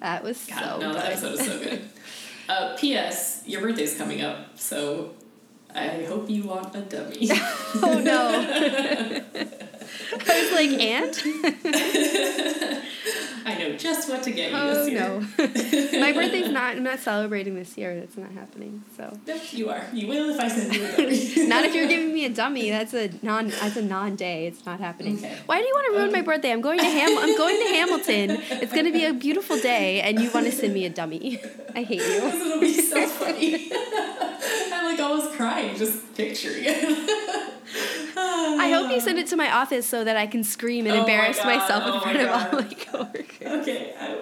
That 0.00 0.22
was 0.22 0.36
Mm-hmm, 0.38 0.58
God, 0.60 0.70
so 0.70 0.78
no, 0.80 0.86
good. 0.92 0.96
that 1.02 1.06
episode 1.12 1.32
is 1.40 1.46
so 1.46 1.58
good. 1.58 1.80
Uh, 2.48 2.76
P.S. 2.76 3.42
Your 3.46 3.62
birthday's 3.62 3.96
coming 3.96 4.20
up, 4.20 4.58
so 4.58 5.14
I 5.74 6.04
hope 6.04 6.28
you 6.28 6.42
want 6.42 6.74
a 6.76 6.82
dummy. 6.82 7.30
oh 7.82 8.00
no. 8.04 9.22
I 10.28 10.42
was 10.42 10.52
like, 10.52 10.70
and? 10.80 12.84
I 13.46 13.54
know 13.58 13.76
just 13.76 14.08
what 14.08 14.22
to 14.22 14.30
get 14.30 14.50
you 14.50 14.56
Oh 14.56 14.74
this 14.74 14.90
year. 14.90 15.00
no. 15.00 15.20
My 16.00 16.12
birthday's 16.12 16.50
not 16.50 16.76
I'm 16.76 16.82
not 16.82 16.98
celebrating 16.98 17.54
this 17.54 17.76
year, 17.76 17.90
it's 17.90 18.16
not 18.16 18.32
happening. 18.32 18.82
So 18.96 19.12
you 19.50 19.68
are. 19.68 19.84
You 19.92 20.06
will 20.06 20.30
if 20.30 20.40
I 20.40 20.48
send 20.48 20.74
you 20.74 20.84
a 20.84 20.96
dummy. 20.96 21.46
not 21.46 21.64
if 21.64 21.74
you're 21.74 21.86
giving 21.86 22.12
me 22.12 22.24
a 22.24 22.30
dummy. 22.30 22.70
That's 22.70 22.94
a 22.94 23.10
non 23.22 23.48
that's 23.48 23.76
a 23.76 23.82
non 23.82 24.16
day. 24.16 24.46
It's 24.46 24.64
not 24.64 24.80
happening. 24.80 25.18
Okay. 25.18 25.36
Why 25.44 25.60
do 25.60 25.66
you 25.66 25.74
want 25.74 25.92
to 25.92 25.98
ruin 25.98 26.12
my 26.12 26.20
um. 26.20 26.24
birthday? 26.24 26.52
I'm 26.52 26.62
going 26.62 26.78
to 26.78 26.84
Ham 26.84 27.18
I'm 27.18 27.36
going 27.36 27.58
to 27.60 27.68
Hamilton. 27.74 28.30
It's 28.62 28.72
gonna 28.72 28.92
be 28.92 29.04
a 29.04 29.12
beautiful 29.12 29.58
day 29.58 30.00
and 30.00 30.18
you 30.20 30.30
wanna 30.32 30.52
send 30.52 30.72
me 30.72 30.86
a 30.86 30.90
dummy. 30.90 31.40
I 31.74 31.82
hate 31.82 32.00
you. 32.00 32.22
Will 32.22 32.60
be 32.60 32.72
so 32.80 33.06
funny. 33.06 33.70
I'm 34.72 34.84
like 34.86 35.00
almost 35.00 35.32
crying 35.32 35.76
just 35.76 36.14
picturing 36.14 36.64
it. 36.66 37.20
I 38.64 38.70
hope 38.70 38.90
you 38.90 39.00
send 39.00 39.18
it 39.18 39.26
to 39.28 39.36
my 39.36 39.50
office 39.52 39.86
so 39.86 40.04
that 40.04 40.16
I 40.16 40.26
can 40.26 40.42
scream 40.44 40.86
and 40.86 40.96
Oh 40.96 41.00
embarrass 41.00 41.36
God, 41.38 41.46
myself 41.46 41.84
in 41.84 41.90
oh 41.90 42.00
front 42.00 42.18
my 42.18 42.24
of 42.24 42.30
all 42.54 42.60
my 42.60 42.74
coworkers. 42.74 43.62
Okay, 43.62 43.94
I, 44.00 44.18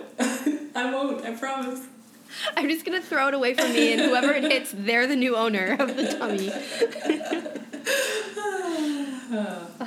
I 0.74 0.90
won't. 0.92 1.24
I 1.24 1.32
promise. 1.32 1.86
I'm 2.56 2.68
just 2.68 2.84
gonna 2.84 3.00
throw 3.02 3.28
it 3.28 3.34
away 3.34 3.54
from 3.54 3.72
me, 3.72 3.92
and 3.92 4.00
whoever 4.02 4.32
it 4.32 4.44
hits, 4.44 4.72
they're 4.76 5.06
the 5.06 5.16
new 5.16 5.36
owner 5.36 5.76
of 5.78 5.96
the 5.96 6.04
dummy. 6.18 6.52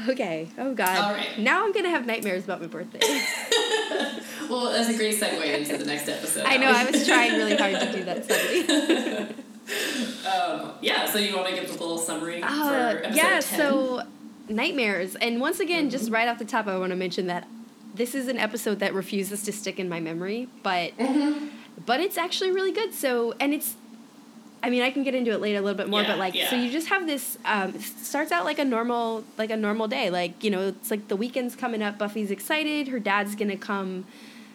Okay. 0.09 0.49
Oh 0.57 0.73
God. 0.73 0.97
All 0.97 1.13
right. 1.13 1.37
Now 1.39 1.63
I'm 1.65 1.71
gonna 1.71 1.89
have 1.89 2.05
nightmares 2.05 2.43
about 2.43 2.61
my 2.61 2.67
birthday. 2.67 2.99
well, 4.49 4.71
that's 4.71 4.89
a 4.89 4.97
great 4.97 5.19
segue 5.19 5.57
into 5.59 5.77
the 5.77 5.85
next 5.85 6.07
episode. 6.09 6.43
I 6.45 6.57
know. 6.57 6.71
I 6.71 6.89
was 6.89 7.05
trying 7.07 7.33
really 7.33 7.55
hard 7.55 7.79
to 7.79 7.91
do 7.91 8.03
that 8.05 8.25
suddenly. 8.25 9.35
Um, 10.27 10.71
yeah, 10.81 11.05
so 11.05 11.19
you 11.19 11.35
want 11.35 11.47
to 11.49 11.55
give 11.55 11.69
a 11.69 11.73
little 11.73 11.97
summary 11.97 12.41
Uh, 12.41 12.47
for 12.49 13.03
episode 13.03 13.15
yeah. 13.15 13.39
10? 13.39 13.41
So 13.41 14.03
nightmares, 14.47 15.15
and 15.15 15.39
once 15.41 15.59
again, 15.59 15.83
Mm-hmm. 15.85 15.89
just 15.89 16.11
right 16.11 16.27
off 16.27 16.39
the 16.39 16.45
top, 16.45 16.67
I 16.67 16.77
want 16.77 16.91
to 16.91 16.95
mention 16.95 17.27
that 17.27 17.47
this 17.93 18.13
is 18.15 18.27
an 18.27 18.37
episode 18.37 18.79
that 18.79 18.93
refuses 18.93 19.43
to 19.43 19.51
stick 19.51 19.79
in 19.79 19.87
my 19.89 19.99
memory, 19.99 20.47
but 20.63 20.97
Mhm. 20.97 21.49
but 21.85 21.99
it's 21.99 22.17
actually 22.17 22.51
really 22.51 22.71
good. 22.71 22.93
So, 22.93 23.33
and 23.39 23.53
it's, 23.53 23.75
I 24.63 24.69
mean, 24.69 24.81
I 24.81 24.89
can 24.91 25.03
get 25.03 25.13
into 25.15 25.31
it 25.31 25.39
later 25.41 25.59
a 25.59 25.61
little 25.61 25.77
bit 25.77 25.87
more, 25.89 26.01
Yeah, 26.01 26.07
but 26.09 26.17
like, 26.19 26.35
so 26.49 26.55
you 26.55 26.71
just 26.71 26.87
have 26.87 27.05
this. 27.07 27.37
Um, 27.45 27.77
starts 27.79 28.31
out 28.31 28.45
like 28.45 28.59
a 28.59 28.65
normal, 28.65 29.23
like 29.37 29.49
a 29.51 29.57
normal 29.57 29.87
day. 29.87 30.09
Like 30.09 30.43
you 30.43 30.49
know, 30.51 30.69
it's 30.69 30.89
like 30.91 31.07
the 31.07 31.15
weekend's 31.15 31.55
coming 31.55 31.81
up. 31.81 31.97
Buffy's 31.97 32.31
excited. 32.31 32.87
Her 32.89 32.99
dad's 32.99 33.35
gonna 33.35 33.57
come. 33.57 34.05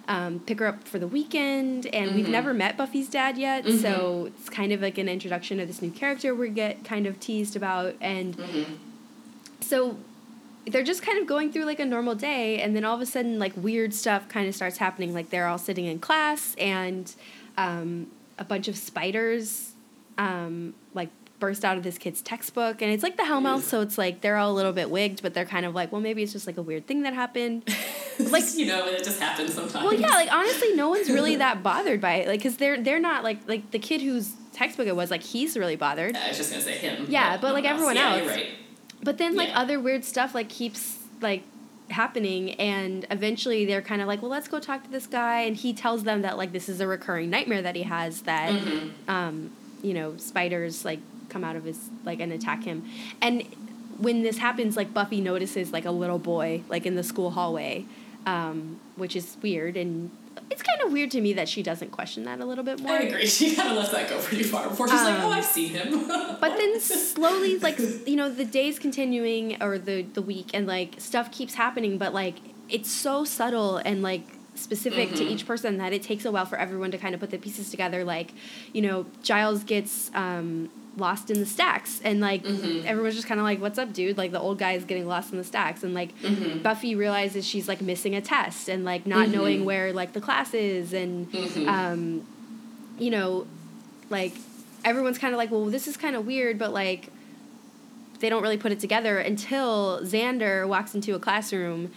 Um, 0.09 0.41
pick 0.41 0.59
her 0.59 0.67
up 0.67 0.89
for 0.89 0.99
the 0.99 1.07
weekend, 1.07 1.87
and 1.95 2.17
we've 2.17 2.27
Mhm. 2.27 2.31
never 2.31 2.53
met 2.53 2.77
Buffy's 2.77 3.09
dad 3.09 3.39
yet, 3.39 3.65
Mhm. 3.65 3.81
so 3.81 4.25
it's 4.37 4.49
kind 4.49 4.73
of 4.73 4.81
like 4.83 4.99
an 4.99 5.09
introduction 5.09 5.61
of 5.61 5.69
this 5.69 5.81
new 5.81 5.91
character 5.91 6.35
we 6.35 6.49
get 6.49 6.83
kind 6.85 7.07
of 7.07 7.21
teased 7.21 7.55
about, 7.55 7.95
and 8.01 8.37
Mhm. 8.37 8.65
So 9.71 9.97
they're 10.67 10.83
just 10.83 11.03
kind 11.03 11.19
of 11.19 11.27
going 11.27 11.53
through 11.53 11.65
like 11.65 11.81
a 11.81 11.87
normal 11.87 12.15
day 12.15 12.61
and 12.61 12.77
then 12.77 12.85
all 12.85 12.95
of 12.95 13.01
a 13.01 13.07
sudden 13.07 13.39
like 13.39 13.53
weird 13.57 13.95
stuff 13.95 14.29
kind 14.29 14.49
of 14.49 14.55
starts 14.55 14.77
happening. 14.79 15.15
Like 15.15 15.31
they're 15.31 15.47
all 15.47 15.59
sitting 15.59 15.87
in 15.87 15.99
class 16.01 16.55
and 16.59 17.15
um, 17.57 18.09
a 18.39 18.45
bunch 18.45 18.69
of 18.69 18.77
spiders 18.77 19.73
um, 20.19 20.75
like 20.93 21.09
burst 21.39 21.65
out 21.65 21.79
of 21.79 21.83
this 21.83 21.97
kid's 21.97 22.21
textbook 22.21 22.83
and 22.83 22.93
it's 22.93 23.03
like 23.03 23.17
the 23.17 23.23
hellmouth 23.23 23.63
so 23.63 23.81
it's 23.81 23.97
like 23.97 24.21
they're 24.21 24.37
all 24.37 24.53
a 24.53 24.53
little 24.53 24.75
bit 24.75 24.91
wigged 24.91 25.23
but 25.23 25.33
they're 25.33 25.47
kind 25.47 25.65
of 25.65 25.75
like 25.75 25.91
well 25.91 26.03
maybe 26.03 26.23
it's 26.23 26.35
just 26.35 26.47
like 26.47 26.59
a 26.59 26.63
weird 26.63 26.87
thing 26.87 27.03
that 27.03 27.15
happened. 27.15 27.63
Like 28.21 28.45
you 28.55 28.67
know 28.67 28.87
it 28.87 29.03
just 29.03 29.19
happens 29.19 29.55
sometimes. 29.55 29.83
Well 29.83 29.95
yeah 29.95 30.09
like 30.11 30.31
honestly 30.31 30.75
no 30.75 30.91
one's 30.91 31.09
really 31.09 31.37
that 31.45 31.63
bothered 31.63 32.03
by 32.03 32.17
it 32.17 32.29
like 32.29 32.41
because 32.41 32.59
they're 32.59 32.79
they're 32.79 33.01
not 33.01 33.25
like 33.25 33.39
like 33.49 33.71
the 33.71 33.79
kid 33.79 34.03
whose 34.03 34.35
textbook 34.53 34.87
it 34.87 34.95
was 34.95 35.11
like 35.11 35.23
he's 35.23 35.57
really 35.57 35.77
bothered. 35.77 36.15
I 36.15 36.29
was 36.29 36.37
just 36.37 36.51
gonna 36.51 36.63
say 36.63 36.77
him 36.77 37.07
yeah 37.09 37.37
but, 37.37 37.41
but 37.41 37.55
like 37.55 37.65
everyone 37.65 37.97
else, 37.97 38.21
else. 38.21 38.27
yeah, 38.27 38.37
right. 38.37 38.51
But 39.03 39.19
then 39.19 39.35
like 39.37 39.49
Yeah. 39.49 39.61
other 39.61 39.81
weird 39.81 40.05
stuff 40.05 40.35
like 40.35 40.49
keeps 40.49 40.99
like 41.21 41.43
happening 41.91 42.53
and 42.53 43.05
eventually 43.11 43.65
they're 43.65 43.83
kind 43.83 44.01
of 44.01 44.07
like 44.07 44.23
well 44.23 44.31
let's 44.31 44.47
go 44.49 44.61
talk 44.61 44.85
to 44.85 44.91
this 44.91 45.07
guy 45.09 45.41
and 45.41 45.57
he 45.57 45.73
tells 45.73 46.05
them 46.05 46.23
that 46.23 46.37
like 46.37 46.53
this 46.53 46.69
is 46.69 46.81
a 46.81 46.87
recurring 46.87 47.31
nightmare 47.31 47.63
that 47.63 47.75
he 47.75 47.83
has 47.83 48.23
that 48.23 48.51
Mm-hmm. 48.53 49.11
um 49.11 49.51
you 49.83 49.93
know 49.95 50.17
spiders 50.17 50.85
like 50.85 51.01
come 51.29 51.43
out 51.43 51.57
of 51.57 51.65
his 51.65 51.89
like 52.05 52.21
and 52.21 52.33
attack 52.33 52.63
him 52.65 52.85
and 53.21 53.43
when 53.99 54.23
this 54.23 54.39
happens 54.39 54.77
like 54.77 54.95
buffy 54.95 55.21
notices 55.21 55.73
like 55.73 55.85
a 55.85 55.91
little 55.91 56.19
boy 56.19 56.63
like 56.69 56.87
in 56.87 56.95
the 56.95 57.03
school 57.03 57.31
hallway 57.31 57.85
um 58.27 58.79
which 58.97 59.17
is 59.17 59.37
weird 59.43 59.77
and 59.77 60.11
it's 60.51 60.63
kind 60.63 60.81
of 60.87 60.93
weird 60.93 61.11
to 61.13 61.21
me 61.21 61.33
that 61.35 61.49
she 61.49 61.63
doesn't 61.63 61.91
question 61.91 62.25
that 62.25 62.41
a 62.41 62.45
little 62.45 62.65
bit 62.65 62.81
more. 62.81 62.93
I 62.93 63.01
agree. 63.01 63.27
She 63.41 63.55
kind 63.55 63.71
of 63.71 63.77
lets 63.77 63.91
that 63.91 64.09
go 64.09 64.19
pretty 64.21 64.45
far 64.45 64.69
before. 64.69 64.89
She's 64.89 65.01
like, 65.03 65.19
Um, 65.21 65.27
"Oh, 65.27 65.31
I've 65.31 65.45
seen 65.45 65.71
him." 65.71 66.07
but 66.41 66.57
then 66.57 66.81
slowly 66.81 67.59
like 67.67 67.79
you 68.07 68.17
know 68.17 68.31
the 68.31 68.45
days 68.45 68.79
continuing 68.79 69.63
or 69.63 69.79
the 69.79 70.03
the 70.03 70.23
week 70.23 70.51
and 70.55 70.67
like 70.67 70.95
stuff 70.99 71.31
keeps 71.31 71.55
happening 71.55 71.99
but 71.99 72.15
like 72.15 72.37
it's 72.69 72.91
so 72.91 73.25
subtle 73.25 73.79
and 73.79 74.03
like 74.03 74.23
specific 74.55 75.15
to 75.15 75.25
each 75.25 75.47
person 75.47 75.79
that 75.79 75.93
it 75.93 76.03
takes 76.03 76.25
a 76.25 76.31
while 76.31 76.45
for 76.45 76.59
everyone 76.59 76.91
to 76.91 76.99
kind 76.99 77.15
of 77.15 77.21
put 77.21 77.31
the 77.31 77.39
pieces 77.39 77.71
together. 77.71 78.05
Like 78.05 78.33
you 78.73 78.83
know 78.83 79.07
giles 79.23 79.65
gets 79.65 80.11
um 80.15 80.71
lost 81.01 81.31
in 81.31 81.41
the 81.41 81.47
stacks. 81.47 82.01
And 82.05 82.21
like 82.21 82.45
mm-hmm. 82.45 82.87
everyone's 82.87 83.17
just 83.17 83.27
kind 83.27 83.41
of 83.41 83.45
like 83.45 83.61
what's 83.61 83.79
up 83.79 83.93
dude? 83.93 84.17
Like 84.17 84.33
the 84.33 84.41
old 84.41 84.59
guy 84.59 84.73
is 84.73 84.85
getting 84.85 85.07
lost 85.07 85.33
in 85.33 85.39
the 85.39 85.45
stacks. 85.45 85.83
And 85.83 85.95
like 85.95 86.17
mm-hmm. 86.21 86.59
buffy 86.61 86.95
realizes 86.95 87.47
she's 87.47 87.67
like 87.67 87.81
missing 87.81 88.15
a 88.15 88.21
test 88.21 88.69
and 88.69 88.85
like 88.85 89.07
not 89.07 89.25
mm-hmm. 89.25 89.33
knowing 89.33 89.65
where 89.65 89.93
like 89.93 90.13
the 90.13 90.21
class 90.21 90.55
is. 90.55 90.93
And 90.93 91.35
um 91.67 92.27
you 92.99 93.11
know 93.11 93.47
like 94.11 94.35
everyone's 94.85 95.19
kind 95.19 95.35
of 95.35 95.39
like, 95.39 95.51
well, 95.51 95.67
this 95.67 95.89
is 95.89 95.97
kind 95.97 96.17
of 96.17 96.27
weird, 96.27 96.59
but 96.59 96.73
like 96.73 97.09
they 98.21 98.29
don't 98.29 98.43
really 98.43 98.59
put 98.59 98.73
it 98.73 98.81
together 98.81 99.19
until 99.19 100.01
Xander 100.03 100.69
walks 100.69 100.95
into 100.95 101.15
a 101.15 101.19
classroom, 101.19 101.91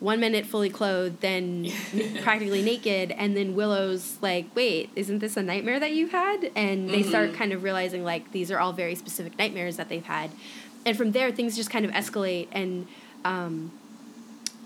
one 0.00 0.18
minute 0.18 0.46
fully 0.46 0.70
clothed, 0.70 1.20
then 1.20 1.70
practically 2.22 2.62
naked, 2.62 3.12
and 3.12 3.36
then 3.36 3.54
Willow's 3.54 4.18
like, 4.20 4.46
wait, 4.54 4.90
isn't 4.96 5.20
this 5.20 5.36
a 5.36 5.42
nightmare 5.42 5.78
that 5.78 5.92
you've 5.92 6.12
had? 6.12 6.50
And 6.56 6.88
they 6.90 7.02
start 7.02 7.34
kind 7.34 7.52
of 7.52 7.62
realizing 7.62 8.02
like 8.02 8.32
these 8.32 8.50
are 8.50 8.58
all 8.58 8.72
very 8.72 8.94
specific 8.94 9.38
nightmares 9.38 9.76
that 9.76 9.88
they've 9.88 10.04
had, 10.04 10.30
and 10.84 10.96
from 10.96 11.12
there 11.12 11.30
things 11.30 11.56
just 11.56 11.70
kind 11.70 11.84
of 11.84 11.92
escalate 11.92 12.48
and. 12.52 12.86
Um, 13.24 13.72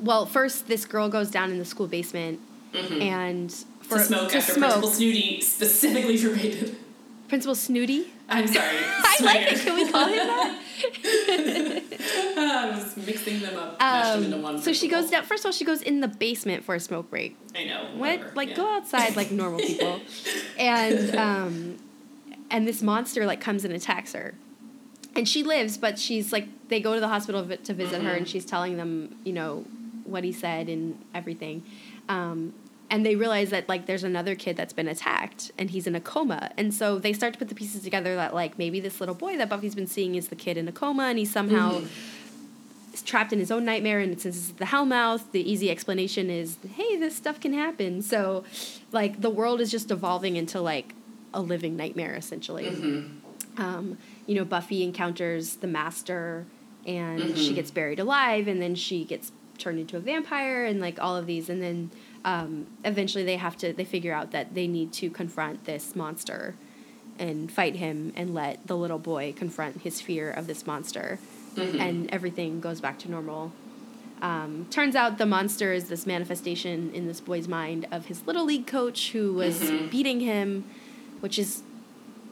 well, 0.00 0.26
first 0.26 0.66
this 0.66 0.84
girl 0.84 1.08
goes 1.08 1.30
down 1.30 1.50
in 1.50 1.58
the 1.58 1.64
school 1.64 1.86
basement, 1.86 2.40
and 2.72 3.52
for 3.82 3.98
to 3.98 4.04
smoke 4.04 4.30
to 4.30 4.38
after 4.38 4.52
smoke. 4.52 4.70
Principal 4.70 4.90
Snooty 4.90 5.40
specifically 5.40 6.16
forbade. 6.18 6.76
Principal 7.28 7.54
Snooty. 7.54 8.12
I'm 8.28 8.46
sorry. 8.46 8.76
I 8.78 9.16
like 9.22 9.52
it. 9.52 9.58
Can 9.60 9.74
we 9.76 9.88
call 9.92 10.06
him 10.06 10.16
that? 10.16 10.60
I 12.36 12.70
was 12.74 12.96
mixing 12.96 13.40
them 13.40 13.56
up, 13.56 13.78
them 13.78 14.24
into 14.24 14.36
one. 14.38 14.56
Um, 14.56 14.60
so 14.60 14.72
she 14.72 14.88
goes 14.88 15.10
down. 15.10 15.24
First 15.24 15.42
of 15.44 15.46
all, 15.48 15.52
she 15.52 15.64
goes 15.64 15.82
in 15.82 16.00
the 16.00 16.08
basement 16.08 16.64
for 16.64 16.74
a 16.74 16.80
smoke 16.80 17.10
break. 17.10 17.36
I 17.54 17.64
know. 17.64 17.84
What? 17.96 18.18
whatever, 18.18 18.32
Like 18.34 18.48
yeah. 18.50 18.56
go 18.56 18.68
outside 18.74 19.16
like 19.16 19.30
normal 19.30 19.60
people. 19.60 20.00
and 20.58 21.14
um, 21.16 21.76
and 22.50 22.66
this 22.66 22.82
monster 22.82 23.26
like 23.26 23.40
comes 23.40 23.64
and 23.64 23.74
attacks 23.74 24.12
her. 24.14 24.34
And 25.16 25.28
she 25.28 25.42
lives, 25.42 25.76
but 25.78 25.98
she's 25.98 26.32
like 26.32 26.48
they 26.68 26.80
go 26.80 26.94
to 26.94 27.00
the 27.00 27.08
hospital 27.08 27.42
vi- 27.44 27.56
to 27.56 27.74
visit 27.74 28.02
her, 28.02 28.08
Mm-hmm. 28.08 28.16
and 28.18 28.28
she's 28.28 28.44
telling 28.44 28.76
them 28.76 29.16
you 29.24 29.32
know 29.32 29.64
what 30.04 30.24
he 30.24 30.32
said 30.32 30.68
and 30.68 30.98
everything. 31.14 31.62
Um, 32.08 32.52
and 32.90 33.04
they 33.04 33.16
realize 33.16 33.50
that 33.50 33.68
like 33.68 33.86
there's 33.86 34.04
another 34.04 34.34
kid 34.34 34.56
that's 34.56 34.72
been 34.72 34.88
attacked 34.88 35.50
and 35.58 35.70
he's 35.70 35.86
in 35.86 35.94
a 35.94 36.00
coma. 36.00 36.50
And 36.56 36.72
so 36.72 36.98
they 36.98 37.12
start 37.12 37.32
to 37.32 37.38
put 37.38 37.48
the 37.48 37.54
pieces 37.54 37.82
together 37.82 38.14
that 38.16 38.34
like 38.34 38.58
maybe 38.58 38.78
this 38.80 39.00
little 39.00 39.14
boy 39.14 39.36
that 39.38 39.48
buffy's 39.48 39.74
been 39.74 39.86
seeing 39.86 40.14
is 40.14 40.28
the 40.28 40.36
kid 40.36 40.56
in 40.56 40.68
a 40.68 40.72
coma 40.72 41.04
and 41.04 41.18
he's 41.18 41.32
somehow 41.32 41.80
Mm-hmm. 41.80 43.04
trapped 43.06 43.32
in 43.32 43.40
his 43.40 43.50
own 43.50 43.64
nightmare 43.64 43.98
and 43.98 44.20
since 44.20 44.36
it's 44.36 44.58
the 44.58 44.66
hellmouth. 44.66 45.32
The 45.32 45.50
easy 45.50 45.70
explanation 45.70 46.30
is 46.30 46.58
hey 46.76 46.96
this 46.96 47.16
stuff 47.16 47.40
can 47.40 47.52
happen. 47.52 48.02
So 48.02 48.44
like 48.92 49.20
the 49.20 49.30
world 49.30 49.60
is 49.60 49.70
just 49.70 49.90
evolving 49.90 50.36
into 50.36 50.60
like 50.60 50.94
a 51.32 51.40
living 51.40 51.76
nightmare 51.76 52.14
essentially. 52.14 52.68
Um, 53.56 53.98
you 54.26 54.34
know 54.34 54.44
buffy 54.44 54.82
encounters 54.82 55.56
the 55.56 55.66
master 55.66 56.44
and 56.86 57.36
she 57.38 57.54
gets 57.54 57.70
buried 57.70 57.98
alive 57.98 58.46
and 58.46 58.60
then 58.60 58.74
she 58.74 59.04
gets 59.04 59.32
turned 59.58 59.78
into 59.78 59.96
a 59.96 60.00
vampire 60.00 60.64
and 60.64 60.80
like 60.80 61.00
all 61.00 61.16
of 61.16 61.26
these. 61.26 61.48
And 61.48 61.62
then 61.62 61.90
um, 62.24 62.66
eventually 62.84 63.24
they 63.24 63.36
have 63.36 63.56
to 63.58 63.72
they 63.72 63.84
figure 63.84 64.12
out 64.12 64.30
that 64.32 64.54
they 64.54 64.66
need 64.66 64.92
to 64.94 65.10
confront 65.10 65.64
this 65.64 65.94
monster 65.94 66.54
and 67.18 67.50
fight 67.50 67.76
him 67.76 68.12
and 68.16 68.34
let 68.34 68.66
the 68.66 68.76
little 68.76 68.98
boy 68.98 69.32
confront 69.36 69.82
his 69.82 70.00
fear 70.00 70.30
of 70.30 70.46
this 70.46 70.66
monster. 70.66 71.18
And 71.78 72.10
everything 72.12 72.60
goes 72.60 72.80
back 72.80 72.98
to 73.00 73.10
normal. 73.10 73.52
Um, 74.20 74.66
turns 74.70 74.96
out 74.96 75.18
the 75.18 75.26
monster 75.26 75.72
is 75.72 75.88
this 75.88 76.06
manifestation 76.06 76.90
in 76.92 77.06
this 77.06 77.20
boy's 77.20 77.46
mind 77.46 77.86
of 77.92 78.06
his 78.06 78.26
little 78.26 78.44
league 78.44 78.66
coach 78.66 79.12
who 79.12 79.34
was 79.34 79.70
beating 79.90 80.20
him 80.20 80.64
which 81.24 81.38
is 81.38 81.62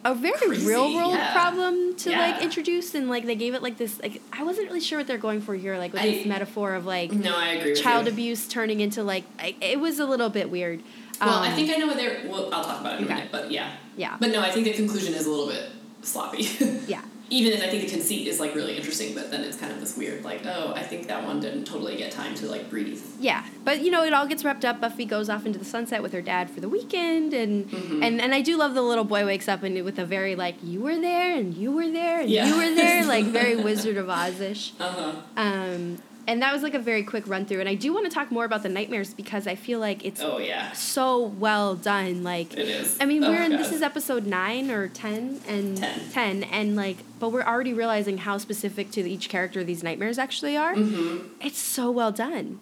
a 0.05 0.15
very 0.15 0.33
Crazy, 0.37 0.67
real 0.67 0.93
world 0.95 1.15
yeah. 1.15 1.33
problem 1.33 1.95
to 1.97 2.11
like 2.11 2.43
introduce 2.43 2.95
and 2.95 3.09
like 3.09 3.25
they 3.25 3.37
gave 3.37 3.55
it 3.55 3.63
like 3.63 3.79
this 3.79 4.01
like 4.01 4.21
I 4.33 4.43
wasn't 4.43 4.67
really 4.69 4.81
sure 4.81 4.99
what 4.99 5.07
they're 5.07 5.17
going 5.19 5.41
for 5.41 5.55
here 5.55 5.79
like 5.79 5.93
with 5.93 6.03
I- 6.03 6.11
this 6.11 6.27
metaphor 6.27 6.75
of 6.75 6.85
like 6.87 7.13
No, 7.13 7.37
I 7.37 7.49
agree. 7.51 7.75
Child 7.75 8.09
abuse 8.09 8.49
turning 8.49 8.81
into 8.81 9.03
like 9.05 9.25
I, 9.39 9.55
it 9.61 9.79
was 9.81 9.99
a 10.01 10.05
little 10.07 10.29
bit 10.29 10.51
weird. 10.51 10.83
Well, 11.21 11.31
I 11.39 11.49
Um, 11.51 11.55
think 11.55 11.71
I 11.71 11.77
know 11.77 11.87
what 11.87 11.97
they're. 11.97 12.23
Well, 12.29 12.53
I'll 12.53 12.65
talk 12.65 12.81
about 12.81 12.95
it 12.95 12.99
in 12.99 13.05
Okay. 13.05 13.13
a 13.13 13.17
minute, 13.17 13.33
but 13.33 13.51
yeah. 13.53 13.73
Yeah. 13.97 14.17
But 14.19 14.31
no, 14.31 14.41
I 14.41 14.51
think 14.51 14.65
the 14.65 14.73
conclusion 14.73 15.15
is 15.15 15.27
a 15.27 15.31
little 15.31 15.47
bit 15.47 15.71
sloppy. 16.03 16.43
yeah. 16.89 17.03
Even 17.33 17.53
if 17.55 17.63
I 17.63 17.69
think 17.69 17.83
the 17.85 17.91
conceit 17.91 18.29
is 18.29 18.39
like 18.39 18.55
really 18.55 18.77
interesting, 18.77 19.15
but 19.15 19.31
then 19.31 19.41
it's 19.43 19.57
kind 19.57 19.73
of 19.73 19.81
this 19.81 19.97
weird, 19.97 20.23
like, 20.23 20.45
oh, 20.47 20.73
I 20.77 20.83
think 20.83 21.07
that 21.09 21.25
one 21.25 21.41
didn't 21.41 21.65
totally 21.65 21.97
get 21.97 22.13
time 22.13 22.35
to 22.37 22.47
like 22.47 22.69
breathe. 22.69 23.01
Yeah, 23.19 23.45
but 23.65 23.81
you 23.83 23.91
know 23.91 24.05
it 24.05 24.13
all 24.13 24.27
gets 24.27 24.45
wrapped 24.45 24.65
up. 24.65 24.81
Buffy 24.81 25.05
goes 25.07 25.29
off 25.31 25.47
into 25.47 25.59
the 25.59 25.65
sunset 25.65 26.03
with 26.03 26.13
her 26.13 26.21
dad 26.23 26.51
for 26.51 26.61
the 26.61 26.69
weekend, 26.69 27.33
and 27.33 27.71
Mm-hmm. 27.71 28.03
and 28.03 28.21
and 28.21 28.35
I 28.35 28.41
do 28.43 28.57
love 28.57 28.75
the 28.75 28.83
little 28.83 29.05
boy 29.05 29.25
wakes 29.25 29.49
up 29.49 29.63
and 29.63 29.83
with 29.85 29.99
a 29.99 30.05
very 30.05 30.35
like 30.37 30.57
you 30.63 30.81
were 30.81 30.99
there 30.99 31.37
and 31.37 31.55
you 31.55 31.73
were 31.73 31.89
there 31.91 32.21
and 32.21 32.29
Yeah. 32.31 32.47
you 32.49 32.57
were 32.57 32.75
there 32.75 33.05
like 33.15 33.25
very 33.27 33.57
Wizard 33.57 33.97
of 33.97 34.09
Oz 34.11 34.41
ish. 34.41 34.73
Uh 34.79 34.91
huh. 34.93 35.13
Um, 35.37 35.99
and 36.27 36.41
that 36.43 36.53
was 36.53 36.63
like 36.63 36.75
a 36.75 36.79
very 36.79 37.03
quick 37.03 37.27
run 37.27 37.47
through. 37.47 37.61
And 37.61 37.69
I 37.69 37.75
do 37.75 37.93
want 37.93 38.07
to 38.07 38.11
talk 38.13 38.31
more 38.31 38.45
about 38.45 38.63
the 38.63 38.69
nightmares 38.69 39.13
because 39.15 39.47
I 39.47 39.55
feel 39.55 39.81
like 39.81 40.05
it's 40.05 40.21
Oh 40.23 40.39
yeah, 40.39 40.73
so 40.73 41.21
well 41.23 41.75
done. 41.75 42.23
Like 42.23 42.53
it 42.55 42.69
is. 42.69 42.97
I 43.01 43.07
mean, 43.07 43.25
Oh, 43.25 43.31
we're 43.31 43.43
in 43.43 43.53
this 43.53 43.73
is 43.73 43.83
episode 43.83 44.27
nine 44.27 44.71
or 44.71 44.89
ten 44.89 45.41
and 45.49 45.77
10. 45.79 46.11
10, 46.13 46.45
and 46.45 46.77
like, 46.77 46.99
but 47.19 47.31
we're 47.31 47.43
already 47.43 47.73
realizing 47.73 48.19
how 48.19 48.39
specific 48.39 48.91
to 48.93 49.09
each 49.09 49.29
character 49.29 49.65
these 49.65 49.83
nightmares 49.83 50.19
actually 50.19 50.57
are. 50.57 50.75
Mm-hmm. 50.75 51.29
It's 51.41 51.59
so 51.59 51.91
well 51.91 52.13
done. 52.13 52.61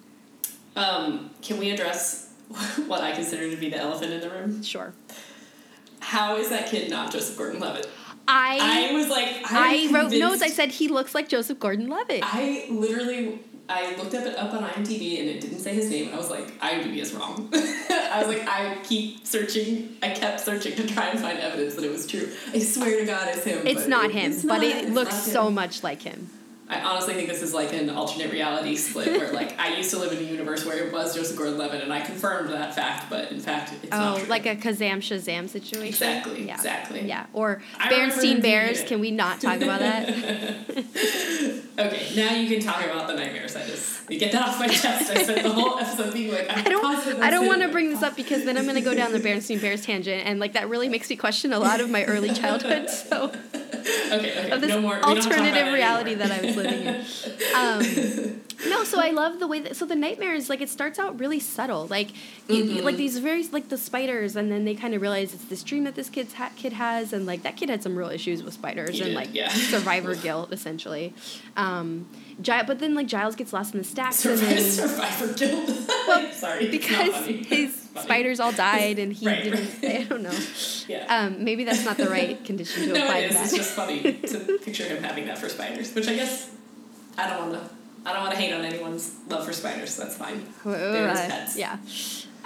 Um, 0.76 1.30
can 1.42 1.58
we 1.58 1.70
address 1.70 2.32
what 2.86 3.00
I 3.02 3.12
consider 3.12 3.50
to 3.50 3.56
be 3.56 3.68
the 3.70 3.76
elephant 3.78 4.12
in 4.12 4.20
the 4.20 4.30
room? 4.30 4.62
Sure. 4.62 4.92
How 6.00 6.36
is 6.36 6.48
that 6.48 6.68
kid 6.70 6.90
not 6.90 7.12
Joseph 7.12 7.36
Gordon-Levitt? 7.36 7.88
I 8.26 8.90
I 8.90 8.92
was 8.94 9.08
like, 9.08 9.28
I, 9.50 9.86
I'm 9.88 9.94
wrote 9.94 10.12
notes. 10.12 10.40
I 10.42 10.48
said 10.48 10.70
he 10.70 10.88
looks 10.88 11.14
like 11.14 11.28
Joseph 11.28 11.58
Gordon-Levitt. 11.58 12.22
I 12.24 12.66
literally 12.70 13.40
I 13.70 13.94
looked 13.96 14.14
up 14.14 14.24
it 14.26 14.36
up 14.36 14.52
on 14.52 14.64
IMDb 14.64 15.20
and 15.20 15.28
it 15.28 15.40
didn't 15.40 15.60
say 15.60 15.74
his 15.74 15.88
name 15.90 16.06
and 16.06 16.14
I 16.14 16.18
was 16.18 16.28
like 16.30 16.58
IMDb 16.60 16.96
is 16.98 17.12
wrong. 17.14 17.48
I 17.54 18.22
was 18.24 18.28
like 18.36 18.46
I 18.48 18.78
keep 18.82 19.26
searching. 19.26 19.96
I 20.02 20.10
kept 20.10 20.40
searching 20.40 20.74
to 20.76 20.86
try 20.86 21.08
and 21.10 21.20
find 21.20 21.38
evidence 21.38 21.76
that 21.76 21.84
it 21.84 21.90
was 21.90 22.06
true. 22.06 22.28
I 22.52 22.58
swear 22.58 22.98
to 22.98 23.06
God, 23.06 23.28
it's 23.28 23.44
him. 23.44 23.66
it's 23.66 23.86
not 23.86 24.06
it- 24.06 24.10
him, 24.12 24.32
it's 24.32 24.42
but 24.42 24.56
not- 24.58 24.64
it 24.64 24.90
looks 24.90 25.12
not 25.12 25.24
him. 25.26 25.32
so 25.32 25.50
much 25.50 25.82
like 25.84 26.02
him. 26.02 26.30
I 26.70 26.80
honestly 26.82 27.14
think 27.14 27.28
this 27.28 27.42
is 27.42 27.52
like 27.52 27.72
an 27.72 27.90
alternate 27.90 28.30
reality 28.30 28.76
split 28.76 29.08
where 29.20 29.32
like 29.32 29.58
I 29.58 29.76
used 29.76 29.90
to 29.90 29.98
live 29.98 30.12
in 30.12 30.18
a 30.18 30.22
universe 30.22 30.64
where 30.64 30.86
it 30.86 30.92
was 30.92 31.16
Joseph 31.16 31.36
Gordon-Levitt 31.36 31.82
and 31.82 31.92
I 31.92 32.00
confirmed 32.00 32.50
that 32.50 32.74
fact, 32.76 33.10
but 33.10 33.32
in 33.32 33.40
fact 33.40 33.72
it's 33.82 33.90
not 33.90 34.16
Oh, 34.16 34.18
true. 34.20 34.28
like 34.28 34.46
a 34.46 34.54
Kazam 34.54 34.98
Shazam 34.98 35.48
situation. 35.48 35.88
Exactly, 35.88 36.46
Yeah. 36.46 36.54
exactly. 36.54 37.06
Yeah. 37.06 37.26
Or 37.32 37.60
Bernstein 37.88 38.40
Bears. 38.40 38.82
Can 38.84 39.00
we 39.00 39.10
not 39.10 39.40
talk 39.40 39.60
about 39.60 39.80
that? 39.80 40.08
Okay, 41.80 42.12
now 42.14 42.34
you 42.34 42.46
can 42.46 42.60
talk 42.60 42.84
about 42.84 43.06
the 43.06 43.14
nightmares. 43.14 43.56
I 43.56 43.64
just 43.64 44.10
you 44.10 44.18
get 44.18 44.32
that 44.32 44.46
off 44.46 44.58
my 44.58 44.66
chest. 44.68 45.10
I 45.10 45.22
spent 45.22 45.42
the 45.42 45.50
whole 45.50 45.78
episode 45.78 46.12
being 46.12 46.30
like, 46.30 46.46
I'm 46.50 46.58
I 46.58 46.68
don't. 46.68 47.22
I 47.22 47.30
don't 47.30 47.46
want 47.46 47.62
to 47.62 47.68
bring 47.68 47.88
this 47.88 48.02
up 48.02 48.16
because 48.16 48.44
then 48.44 48.58
I'm 48.58 48.64
going 48.64 48.74
to 48.74 48.82
go 48.82 48.94
down 48.94 49.12
the 49.12 49.18
Bernstein 49.18 49.60
Bears 49.60 49.86
tangent, 49.86 50.26
and 50.26 50.38
like 50.38 50.52
that 50.52 50.68
really 50.68 50.90
makes 50.90 51.08
me 51.08 51.16
question 51.16 51.54
a 51.54 51.58
lot 51.58 51.80
of 51.80 51.88
my 51.88 52.04
early 52.04 52.34
childhood. 52.34 52.90
So 52.90 53.28
okay, 53.28 54.12
okay. 54.12 54.50
of 54.50 54.60
this 54.60 54.68
no 54.68 54.80
more, 54.82 54.96
we 54.96 55.00
don't 55.00 55.16
have 55.16 55.24
to 55.24 55.28
talk 55.30 55.38
about 55.38 55.46
alternative 55.46 55.72
reality 55.72 56.14
that 56.14 56.30
I 56.30 56.44
was 56.44 56.56
living 56.62 56.86
in. 56.86 57.04
Um, 57.54 58.40
no, 58.68 58.84
so 58.84 59.00
I 59.00 59.10
love 59.10 59.40
the 59.40 59.46
way 59.46 59.60
that 59.60 59.74
so 59.74 59.84
the 59.86 59.96
nightmares 59.96 60.48
like 60.48 60.60
it 60.60 60.68
starts 60.68 60.98
out 60.98 61.18
really 61.18 61.40
subtle, 61.40 61.86
like 61.88 62.10
you, 62.48 62.64
Mhm. 62.64 62.82
like 62.84 62.96
these 62.96 63.18
very 63.18 63.42
like 63.48 63.68
the 63.70 63.78
spiders, 63.78 64.36
and 64.36 64.52
then 64.52 64.64
they 64.64 64.74
kind 64.74 64.94
of 64.94 65.00
realize 65.02 65.34
it's 65.34 65.44
this 65.46 65.62
dream 65.62 65.84
that 65.84 65.94
this 65.94 66.08
kid's 66.10 66.34
ha- 66.34 66.52
kid 66.56 66.74
has, 66.74 67.12
and 67.12 67.26
like 67.26 67.42
that 67.42 67.56
kid 67.56 67.70
had 67.70 67.82
some 67.82 67.96
real 67.96 68.08
issues 68.10 68.42
with 68.42 68.54
spiders 68.54 68.90
He 68.96 69.00
and 69.00 69.08
did, 69.08 69.14
like 69.16 69.34
yeah. 69.34 69.48
survivor 69.48 70.14
guilt 70.26 70.52
essentially. 70.52 71.12
Um, 71.56 72.06
Gi- 72.40 72.62
but 72.66 72.78
then 72.78 72.94
like 72.94 73.06
Giles 73.06 73.36
gets 73.36 73.52
lost 73.52 73.74
in 73.74 73.78
the 73.78 73.84
stacks, 73.84 74.24
and 74.24 74.38
then 74.38 74.60
Survivor 74.62 75.32
Guild. 75.34 75.68
Well, 76.08 76.32
Sorry, 76.32 76.68
because 76.70 77.26
his 77.26 77.74
spiders 78.00 78.40
all 78.40 78.52
died 78.52 78.98
and 78.98 79.12
he 79.12 79.26
Right, 79.26 79.42
didn't. 79.44 79.82
right. 79.82 80.00
I 80.00 80.04
don't 80.04 80.22
know. 80.22 80.38
Yeah. 80.88 81.06
Um, 81.08 81.44
maybe 81.44 81.64
that's 81.64 81.84
not 81.84 81.96
the 81.96 82.08
right 82.08 82.42
condition 82.44 82.88
to 82.88 82.92
no, 82.94 83.02
apply 83.04 83.18
it 83.18 83.32
to 83.32 83.38
is. 83.38 83.42
It's 83.52 83.56
just 83.56 83.72
funny 83.74 84.00
to 84.02 84.58
picture 84.64 84.84
him 84.84 85.02
having 85.02 85.26
that 85.26 85.38
for 85.38 85.48
spiders, 85.48 85.94
which 85.94 86.08
I 86.08 86.14
guess 86.14 86.50
I 87.18 87.28
don't 87.28 87.50
want 87.50 87.62
to. 87.62 87.70
I 88.06 88.12
don't 88.14 88.22
want 88.22 88.34
to 88.34 88.40
hate 88.40 88.52
on 88.54 88.64
anyone's 88.64 89.14
love 89.28 89.44
for 89.44 89.52
spiders. 89.52 89.94
That's 89.96 90.16
fine. 90.16 90.42
They're 90.64 91.10
his 91.10 91.18
Uh, 91.20 91.26
pets. 91.28 91.56
Yeah. 91.58 91.76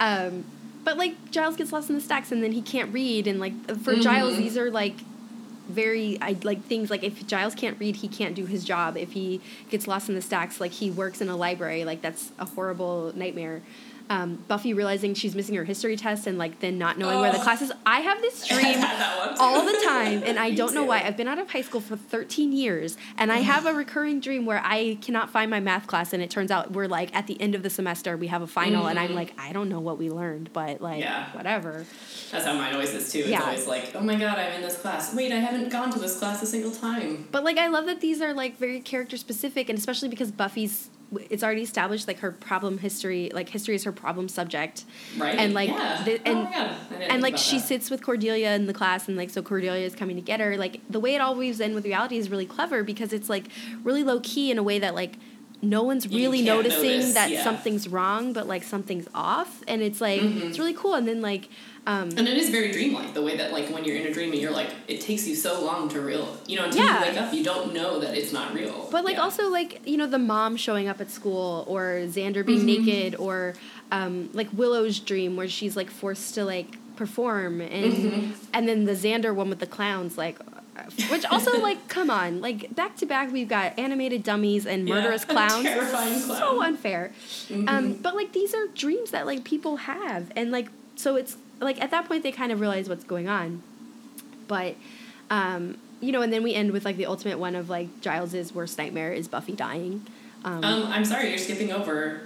Um, 0.01 0.43
but 0.83 0.97
like 0.97 1.31
Giles 1.31 1.55
gets 1.55 1.71
lost 1.71 1.89
in 1.89 1.95
the 1.95 2.01
stacks 2.01 2.31
and 2.33 2.43
then 2.43 2.51
he 2.51 2.61
can't 2.61 2.93
read 2.93 3.25
and 3.25 3.39
like 3.39 3.53
for 3.81 3.93
Mhm. 3.95 4.01
Giles 4.01 4.35
these 4.37 4.57
are 4.57 4.69
like 4.69 4.95
very 5.67 6.17
I 6.21 6.37
like 6.43 6.63
things 6.63 6.89
like 6.89 7.03
if 7.03 7.25
Giles 7.27 7.55
can't 7.55 7.79
read 7.79 7.97
he 7.97 8.07
can't 8.07 8.35
do 8.35 8.45
his 8.45 8.63
job 8.63 8.97
if 8.97 9.11
he 9.11 9.41
gets 9.69 9.87
lost 9.87 10.09
in 10.09 10.15
the 10.15 10.21
stacks 10.21 10.59
like 10.59 10.71
he 10.71 10.91
works 10.91 11.21
in 11.21 11.29
a 11.29 11.35
library 11.35 11.85
like 11.85 12.01
that's 12.01 12.31
a 12.39 12.45
horrible 12.45 13.11
nightmare. 13.15 13.61
Um, 14.09 14.35
Buffy 14.47 14.73
realizing 14.73 15.13
she's 15.15 15.35
missing 15.35 15.55
her 15.55 15.63
history 15.63 15.95
test 15.97 16.27
and 16.27 16.37
like 16.37 16.59
then 16.59 16.77
not 16.77 16.97
knowing 16.99 17.19
where 17.21 17.31
the 17.31 17.39
Oh. 17.39 17.43
class 17.43 17.61
is. 17.61 17.71
I 17.85 18.01
have 18.01 18.21
this 18.21 18.47
dream 18.47 18.61
had 18.77 18.99
that 18.99 19.17
one 19.17 19.35
too. 19.35 19.41
all 19.41 19.65
the 19.65 19.79
time 19.83 20.21
and 20.25 20.37
I 20.37 20.51
don't 20.55 20.73
know 20.75 20.83
why. 20.83 21.01
I've 21.01 21.17
been 21.17 21.27
out 21.27 21.39
of 21.39 21.49
high 21.49 21.61
school 21.61 21.81
for 21.81 21.95
13 21.95 22.51
years 22.51 22.97
and 23.17 23.31
I 23.31 23.37
have 23.39 23.65
a 23.65 23.73
recurring 23.73 24.19
dream 24.19 24.45
where 24.45 24.61
I 24.63 24.99
cannot 25.01 25.31
find 25.31 25.49
my 25.49 25.59
math 25.59 25.87
class 25.87 26.13
and 26.13 26.21
it 26.21 26.29
turns 26.29 26.51
out 26.51 26.71
we're 26.73 26.87
like 26.87 27.15
at 27.15 27.25
the 27.27 27.39
end 27.41 27.55
of 27.55 27.63
the 27.63 27.69
semester 27.69 28.15
we 28.15 28.27
have 28.27 28.41
a 28.43 28.47
final 28.47 28.85
and 28.87 28.99
I'm 28.99 29.09
Mhm. 29.11 29.15
like 29.15 29.33
I 29.39 29.51
don't 29.53 29.69
know 29.69 29.79
what 29.79 29.97
we 29.97 30.09
learned 30.11 30.51
but 30.53 30.81
like 30.81 30.99
Yeah. 31.01 31.31
whatever. 31.33 31.85
That's 32.31 32.45
how 32.45 32.53
mine 32.53 32.73
always 32.73 32.93
is 32.93 33.11
too. 33.11 33.19
It's 33.19 33.29
Yeah. 33.29 33.41
always 33.43 33.65
like, 33.65 33.91
oh 33.95 34.01
my 34.01 34.15
god, 34.15 34.37
I'm 34.37 34.53
in 34.53 34.61
this 34.61 34.77
class. 34.77 35.13
Wait, 35.15 35.31
I 35.31 35.37
haven't 35.39 35.69
gone 35.69 35.89
to 35.91 35.99
this 35.99 36.19
class 36.19 36.43
a 36.43 36.45
single 36.45 36.71
time. 36.71 37.27
But 37.31 37.43
like 37.43 37.57
I 37.57 37.67
love 37.67 37.85
that 37.87 38.01
these 38.01 38.21
are 38.21 38.33
like 38.33 38.57
very 38.59 38.81
character 38.81 39.17
specific 39.17 39.67
and 39.69 39.77
especially 39.79 40.09
because 40.09 40.31
Buffy's 40.31 40.89
it's 41.29 41.43
already 41.43 41.61
established 41.61 42.07
like 42.07 42.19
her 42.19 42.31
problem 42.31 42.77
history 42.79 43.31
like 43.33 43.47
history 43.49 43.75
is 43.75 43.83
her 43.83 43.91
problem 43.91 44.27
subject 44.27 44.83
Right? 45.17 45.35
And, 45.37 45.53
like, 45.53 45.69
yeah. 45.69 46.03
the- 46.03 46.27
and- 46.27 46.37
oh 46.39 46.43
my 46.43 46.51
god. 46.51 46.55
I 46.89 46.93
didn't 46.97 47.11
and 47.11 47.21
like 47.23 47.37
she 47.37 47.57
that. 47.59 47.65
sits 47.67 47.89
with 47.89 48.03
Cordelia 48.03 48.53
in 48.55 48.65
the 48.65 48.73
class 48.73 49.07
and 49.07 49.15
like 49.15 49.29
so 49.29 49.41
Cordelia 49.41 49.85
is 49.85 49.95
coming 49.95 50.15
to 50.15 50.21
get 50.21 50.39
her 50.39 50.57
like 50.57 50.81
the 50.89 50.99
way 50.99 51.15
it 51.15 51.19
all 51.21 51.35
weaves 51.35 51.59
in 51.59 51.73
with 51.75 51.85
reality 51.85 52.17
is 52.17 52.29
really 52.29 52.45
clever 52.45 52.83
because 52.83 53.13
it's 53.13 53.29
like 53.29 53.45
really 53.83 54.03
low 54.03 54.19
key 54.21 54.51
in 54.51 54.57
a 54.57 54.63
way 54.63 54.79
that 54.79 54.95
like 54.95 55.17
no 55.61 55.83
one's 55.83 56.07
really 56.07 56.41
noticing 56.41 56.81
notice, 56.99 57.13
that 57.13 57.29
yeah. 57.31 57.43
something's 57.43 57.87
wrong 57.87 58.33
but 58.33 58.45
like 58.47 58.63
something's 58.63 59.07
off 59.15 59.61
and 59.67 59.81
it's 59.81 60.01
like 60.01 60.21
Mhm. 60.21 60.41
it's 60.43 60.59
really 60.59 60.73
cool 60.73 60.93
and 60.95 61.07
then 61.07 61.21
like 61.21 61.49
um 61.87 62.09
And 62.17 62.27
it 62.27 62.37
is 62.37 62.49
very 62.49 62.71
dreamlike 62.71 63.13
the 63.13 63.21
way 63.21 63.37
that 63.37 63.51
like 63.51 63.69
when 63.69 63.83
you're 63.85 63.95
in 63.95 64.07
a 64.07 64.13
dream 64.13 64.31
and 64.31 64.41
you're 64.41 64.51
like 64.51 64.69
it 64.87 65.01
takes 65.01 65.27
you 65.27 65.35
so 65.35 65.63
long 65.63 65.87
to 65.89 66.01
real 66.01 66.37
you 66.47 66.55
know 66.57 66.65
until 66.65 66.83
Yeah. 66.83 66.99
you 66.99 67.11
wake 67.11 67.21
up 67.21 67.33
you 67.33 67.43
don't 67.43 67.73
know 67.73 67.99
that 67.99 68.15
it's 68.17 68.33
not 68.33 68.53
real. 68.53 68.87
But 68.91 69.05
like 69.05 69.15
Yeah. 69.17 69.23
also 69.23 69.49
like 69.49 69.81
you 69.85 69.97
know 69.97 70.07
the 70.07 70.19
mom 70.19 70.57
showing 70.57 70.87
up 70.87 70.99
at 71.01 71.11
school 71.11 71.63
or 71.67 71.83
Xander 72.07 72.45
being 72.45 72.61
Mhm. 72.61 72.85
naked 72.85 73.15
or 73.19 73.53
um, 73.91 74.29
like 74.33 74.47
Willow's 74.51 74.99
dream 74.99 75.35
where 75.35 75.47
she's 75.47 75.75
like 75.75 75.89
forced 75.91 76.33
to 76.35 76.43
like 76.45 76.77
perform 76.95 77.61
and 77.61 77.93
Mhm. 77.93 78.31
and 78.53 78.67
then 78.67 78.85
the 78.85 78.93
Xander 78.93 79.33
one 79.35 79.49
with 79.49 79.59
the 79.59 79.67
clowns 79.67 80.17
like 80.17 80.37
uh, 80.77 80.83
which 81.11 81.23
also 81.25 81.51
like 81.69 81.87
come 81.87 82.09
on 82.09 82.41
like 82.41 82.73
back 82.73 82.95
to 82.97 83.05
back 83.05 83.31
we've 83.31 83.47
got 83.49 83.77
animated 83.77 84.23
dummies 84.23 84.65
and 84.65 84.85
murderous 84.85 85.23
a 85.23 85.27
clowns 85.35 85.63
terrifying 85.63 86.19
so 86.19 86.61
unfair 86.63 87.11
Mhm. 87.49 87.69
um, 87.69 87.93
but 88.01 88.15
like 88.15 88.31
these 88.33 88.53
are 88.55 88.65
dreams 88.73 89.11
that 89.11 89.25
like 89.25 89.43
people 89.43 89.75
have 89.77 90.31
and 90.35 90.51
like 90.51 90.67
so 90.95 91.15
it's 91.15 91.35
like 91.59 91.81
at 91.81 91.91
that 91.91 92.05
point 92.07 92.23
they 92.23 92.31
kind 92.31 92.51
of 92.51 92.59
realize 92.59 92.87
what's 92.89 93.03
going 93.03 93.27
on 93.27 93.61
but 94.47 94.75
um, 95.29 95.77
you 96.01 96.11
know 96.11 96.21
and 96.21 96.31
then 96.31 96.43
we 96.43 96.53
end 96.53 96.71
with 96.71 96.85
like 96.85 96.97
the 96.97 97.05
ultimate 97.05 97.39
one 97.39 97.55
of 97.55 97.69
like 97.69 97.87
giles's 98.01 98.53
worst 98.53 98.77
nightmare 98.77 99.11
is 99.13 99.27
buffy 99.27 99.53
dying 99.53 100.05
um, 100.43 100.63
um, 100.63 100.83
I'm 100.91 101.05
sorry, 101.05 101.29
you're 101.29 101.39
skipping 101.39 101.71
over 101.71 102.21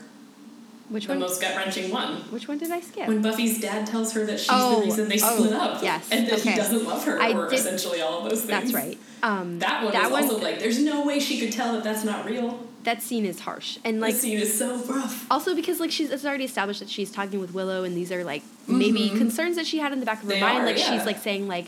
which 0.89 1.05
the 1.05 1.13
one 1.13 1.19
most 1.19 1.39
gut 1.41 1.55
wrenching 1.55 1.89
one. 1.91 2.15
which 2.31 2.47
one 2.47 2.57
did 2.57 2.71
i 2.71 2.81
skip 2.81 3.07
When 3.07 3.21
Buffy's 3.21 3.61
dad 3.61 3.85
tells 3.87 4.11
her 4.13 4.25
that 4.25 4.39
she's 4.39 4.49
Oh, 4.51 4.79
the 4.79 4.85
reason 4.87 5.07
they 5.07 5.19
oh, 5.21 5.35
split 5.35 5.53
up. 5.53 5.81
yes, 5.83 6.09
And 6.11 6.27
that 6.27 6.39
okay. 6.39 6.49
he 6.51 6.55
doesn't 6.57 6.83
love 6.85 7.05
her 7.05 7.21
I 7.21 7.31
or 7.33 7.47
did- 7.47 7.59
essentially 7.59 8.01
all 8.01 8.23
of 8.23 8.29
those 8.29 8.43
things. 8.43 8.71
that's 8.71 8.73
right 8.73 8.97
um, 9.23 9.59
That 9.59 9.83
one 9.83 9.93
that 9.93 10.03
was 10.11 10.11
one 10.11 10.23
also 10.23 10.39
like 10.41 10.59
there's 10.59 10.79
no 10.79 11.05
way 11.05 11.19
she 11.19 11.39
could 11.39 11.51
tell 11.53 11.73
that 11.73 11.83
that's 11.83 12.03
not 12.03 12.25
real. 12.25 12.59
That 12.83 13.01
scene 13.01 13.25
is 13.25 13.41
harsh 13.41 13.77
and 13.83 13.99
Like 13.99 14.15
scene 14.15 14.37
is 14.37 14.57
so 14.57 14.77
rough. 14.85 15.25
also 15.29 15.53
because 15.55 15.79
like 15.79 15.91
she's 15.91 16.09
it's 16.11 16.25
already 16.25 16.45
established 16.45 16.79
that 16.79 16.89
she's 16.89 17.11
talking 17.11 17.39
with 17.39 17.53
Willow 17.53 17.83
and 17.83 17.95
these 17.95 18.11
are 18.11 18.23
like 18.23 18.41
maybe 18.67 19.09
Mhm. 19.09 19.17
concerns 19.17 19.55
that 19.57 19.67
she 19.67 19.79
had 19.79 19.91
in 19.91 19.99
the 19.99 20.05
back 20.05 20.19
of 20.23 20.29
her 20.29 20.35
They 20.35 20.41
mind 20.41 20.59
are, 20.59 20.65
like 20.65 20.77
yeah. 20.77 20.91
she's 20.97 21.05
like 21.05 21.17
saying 21.17 21.47
like 21.47 21.67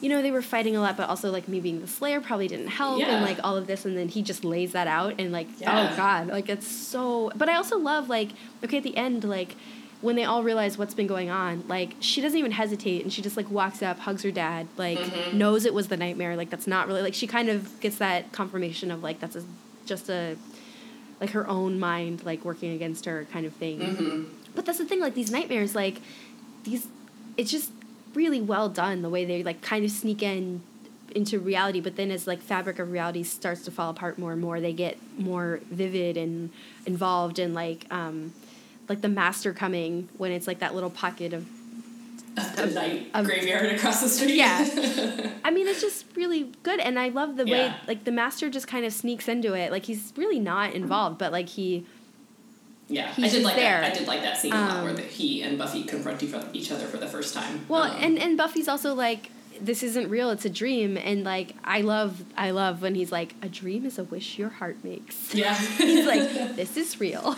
you 0.00 0.08
know 0.08 0.22
they 0.22 0.30
were 0.30 0.42
fighting 0.42 0.76
a 0.76 0.80
lot 0.80 0.96
but 0.96 1.08
also 1.08 1.30
like 1.30 1.48
me 1.48 1.60
being 1.60 1.80
the 1.80 1.86
slayer 1.88 2.20
probably 2.20 2.48
didn't 2.48 2.68
help 2.68 3.00
Yeah. 3.00 3.16
and 3.16 3.24
like 3.24 3.38
all 3.44 3.56
of 3.56 3.66
this 3.66 3.84
and 3.84 3.96
then 3.98 4.08
he 4.08 4.22
just 4.22 4.44
lays 4.44 4.72
that 4.72 4.86
out 4.86 5.14
and 5.18 5.32
like 5.32 5.48
Yeah. 5.58 5.90
oh 5.92 5.96
god 5.96 6.28
like 6.28 6.48
it's 6.48 6.66
so 6.68 7.30
but 7.36 7.48
I 7.48 7.56
also 7.56 7.76
love 7.78 8.08
like 8.08 8.30
okay 8.64 8.78
at 8.78 8.84
the 8.84 8.96
end 8.96 9.24
like 9.24 9.54
when 10.00 10.14
they 10.14 10.22
all 10.24 10.44
realize 10.44 10.78
what's 10.78 10.94
been 10.94 11.08
going 11.08 11.28
on 11.28 11.64
like 11.68 11.96
she 12.00 12.20
doesn't 12.20 12.38
even 12.38 12.52
hesitate 12.52 13.02
and 13.02 13.12
she 13.12 13.20
just 13.20 13.36
like 13.36 13.50
walks 13.50 13.82
up 13.82 13.98
hugs 13.98 14.22
her 14.22 14.30
dad 14.30 14.68
like 14.76 14.98
Mhm. 14.98 15.34
knows 15.34 15.64
it 15.66 15.74
was 15.74 15.88
the 15.88 15.96
nightmare 15.96 16.36
like 16.36 16.48
that's 16.50 16.68
not 16.68 16.86
really 16.86 17.02
like 17.02 17.14
she 17.14 17.26
kind 17.26 17.48
of 17.48 17.78
gets 17.80 17.96
that 17.98 18.30
confirmation 18.32 18.90
of 18.92 19.02
like 19.02 19.18
that's 19.20 19.34
a, 19.36 19.42
just 19.88 20.08
a 20.08 20.36
like 21.20 21.30
her 21.30 21.48
own 21.48 21.80
mind 21.80 22.24
like 22.24 22.44
working 22.44 22.72
against 22.72 23.06
her 23.06 23.26
kind 23.32 23.44
of 23.46 23.52
thing 23.54 23.80
hmm 23.80 24.24
but 24.58 24.66
that's 24.66 24.78
the 24.78 24.84
thing, 24.84 24.98
like 24.98 25.14
these 25.14 25.30
nightmares, 25.30 25.76
like 25.76 26.00
these, 26.64 26.88
it's 27.36 27.48
just 27.48 27.70
really 28.12 28.40
well 28.40 28.68
done 28.68 29.02
the 29.02 29.08
way 29.08 29.24
they 29.24 29.44
like 29.44 29.62
kind 29.62 29.84
of 29.84 29.90
sneak 29.92 30.20
in 30.20 30.62
into 31.14 31.38
reality. 31.38 31.80
But 31.80 31.94
then 31.94 32.10
as 32.10 32.26
like 32.26 32.42
fabric 32.42 32.80
of 32.80 32.90
reality 32.90 33.22
starts 33.22 33.62
to 33.66 33.70
fall 33.70 33.90
apart 33.90 34.18
more 34.18 34.32
and 34.32 34.40
more, 34.40 34.60
they 34.60 34.72
get 34.72 34.98
more 35.16 35.60
vivid 35.70 36.16
and 36.16 36.50
involved 36.86 37.38
and 37.38 37.54
like 37.54 37.86
um, 37.92 38.32
like 38.88 39.00
the 39.00 39.08
master 39.08 39.52
coming 39.52 40.08
when 40.16 40.32
it's 40.32 40.48
like 40.48 40.58
that 40.58 40.74
little 40.74 40.90
pocket 40.90 41.32
of. 41.32 41.46
The 42.56 42.66
night 42.66 43.10
um, 43.14 43.24
graveyard 43.24 43.66
across 43.74 44.00
the 44.02 44.08
street. 44.08 44.34
Yeah. 44.36 44.66
I 45.44 45.50
mean, 45.50 45.66
it's 45.66 45.80
just 45.80 46.04
really 46.16 46.52
good, 46.62 46.80
and 46.80 46.98
I 46.98 47.08
love 47.08 47.36
the 47.36 47.44
way 47.46 47.72
like 47.86 48.04
the 48.04 48.12
master 48.12 48.50
just 48.50 48.66
kind 48.68 48.84
of 48.84 48.92
sneaks 48.92 49.28
into 49.28 49.54
it. 49.54 49.70
Like 49.72 49.84
he's 49.84 50.12
really 50.16 50.40
not 50.40 50.74
involved, 50.74 51.18
but 51.18 51.32
like 51.32 51.48
he 51.48 51.86
yeah. 52.88 53.12
He's 53.14 53.26
I 53.34 53.36
did 53.36 53.44
like 53.44 53.56
there. 53.56 53.80
that. 53.80 53.92
I 53.94 53.98
did 53.98 54.08
like 54.08 54.22
that 54.22 54.38
scene 54.38 54.52
a 54.52 54.56
lot 54.56 54.82
where 54.82 54.90
Um, 54.90 54.96
the, 54.96 55.02
he 55.02 55.42
and 55.42 55.58
Buffy 55.58 55.84
confront 55.84 56.22
each 56.22 56.32
other- 56.32 56.48
each 56.52 56.72
other 56.72 56.86
for 56.86 56.96
the 56.96 57.06
first 57.06 57.34
time. 57.34 57.64
Well, 57.68 57.82
Um, 57.82 57.96
and 58.02 58.18
and 58.18 58.36
Buffy's 58.38 58.68
also 58.68 58.94
like 58.94 59.30
this 59.60 59.82
isn't 59.82 60.08
real, 60.08 60.30
it's 60.30 60.44
a 60.44 60.50
dream 60.50 60.96
and 60.96 61.24
like 61.24 61.54
I 61.64 61.80
love 61.82 62.22
I 62.36 62.50
love 62.52 62.80
when 62.80 62.94
he's 62.94 63.10
like 63.12 63.34
a 63.42 63.48
dream 63.48 63.84
is 63.84 63.98
a 63.98 64.04
wish 64.04 64.38
your 64.38 64.48
heart 64.50 64.76
makes. 64.84 65.34
yeah. 65.34 65.54
he's 65.78 66.06
like 66.06 66.54
this 66.56 66.76
is 66.76 66.98
real. 67.00 67.36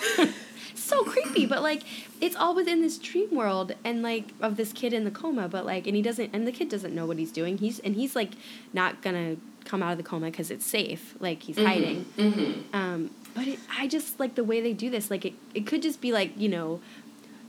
So 0.74 1.04
creepy, 1.04 1.46
but 1.46 1.62
like 1.62 1.82
it's 2.20 2.36
all 2.36 2.54
within 2.54 2.80
this 2.80 2.98
dream 2.98 3.34
world 3.34 3.72
and 3.84 4.02
like 4.02 4.26
of 4.40 4.56
this 4.56 4.72
kid 4.72 4.92
in 4.92 5.04
the 5.04 5.10
coma, 5.10 5.48
but 5.48 5.64
like 5.64 5.86
and 5.86 5.96
he 5.96 6.02
doesn't 6.02 6.30
and 6.32 6.46
the 6.46 6.52
kid 6.52 6.68
doesn't 6.68 6.94
know 6.94 7.06
what 7.06 7.18
he's 7.18 7.32
doing. 7.32 7.58
He's 7.58 7.78
and 7.80 7.94
he's 7.94 8.14
like 8.16 8.32
not 8.72 9.02
to 9.02 9.36
come 9.64 9.82
out 9.82 9.92
of 9.92 9.98
the 9.98 10.04
coma 10.04 10.30
cuz 10.30 10.50
it's 10.50 10.66
safe. 10.66 11.14
Like 11.20 11.42
he's 11.42 11.58
hiding. 11.58 12.06
Mm-hmm. 12.16 12.76
Um, 12.76 13.10
but 13.34 13.46
it, 13.46 13.58
I 13.78 13.86
just 13.86 14.18
like 14.18 14.34
the 14.34 14.44
way 14.44 14.60
they 14.60 14.72
do 14.72 14.90
this. 14.90 15.10
Like 15.10 15.24
it, 15.24 15.34
it 15.54 15.66
could 15.66 15.82
just 15.82 16.00
be 16.00 16.12
like 16.12 16.32
you 16.36 16.48
know, 16.48 16.80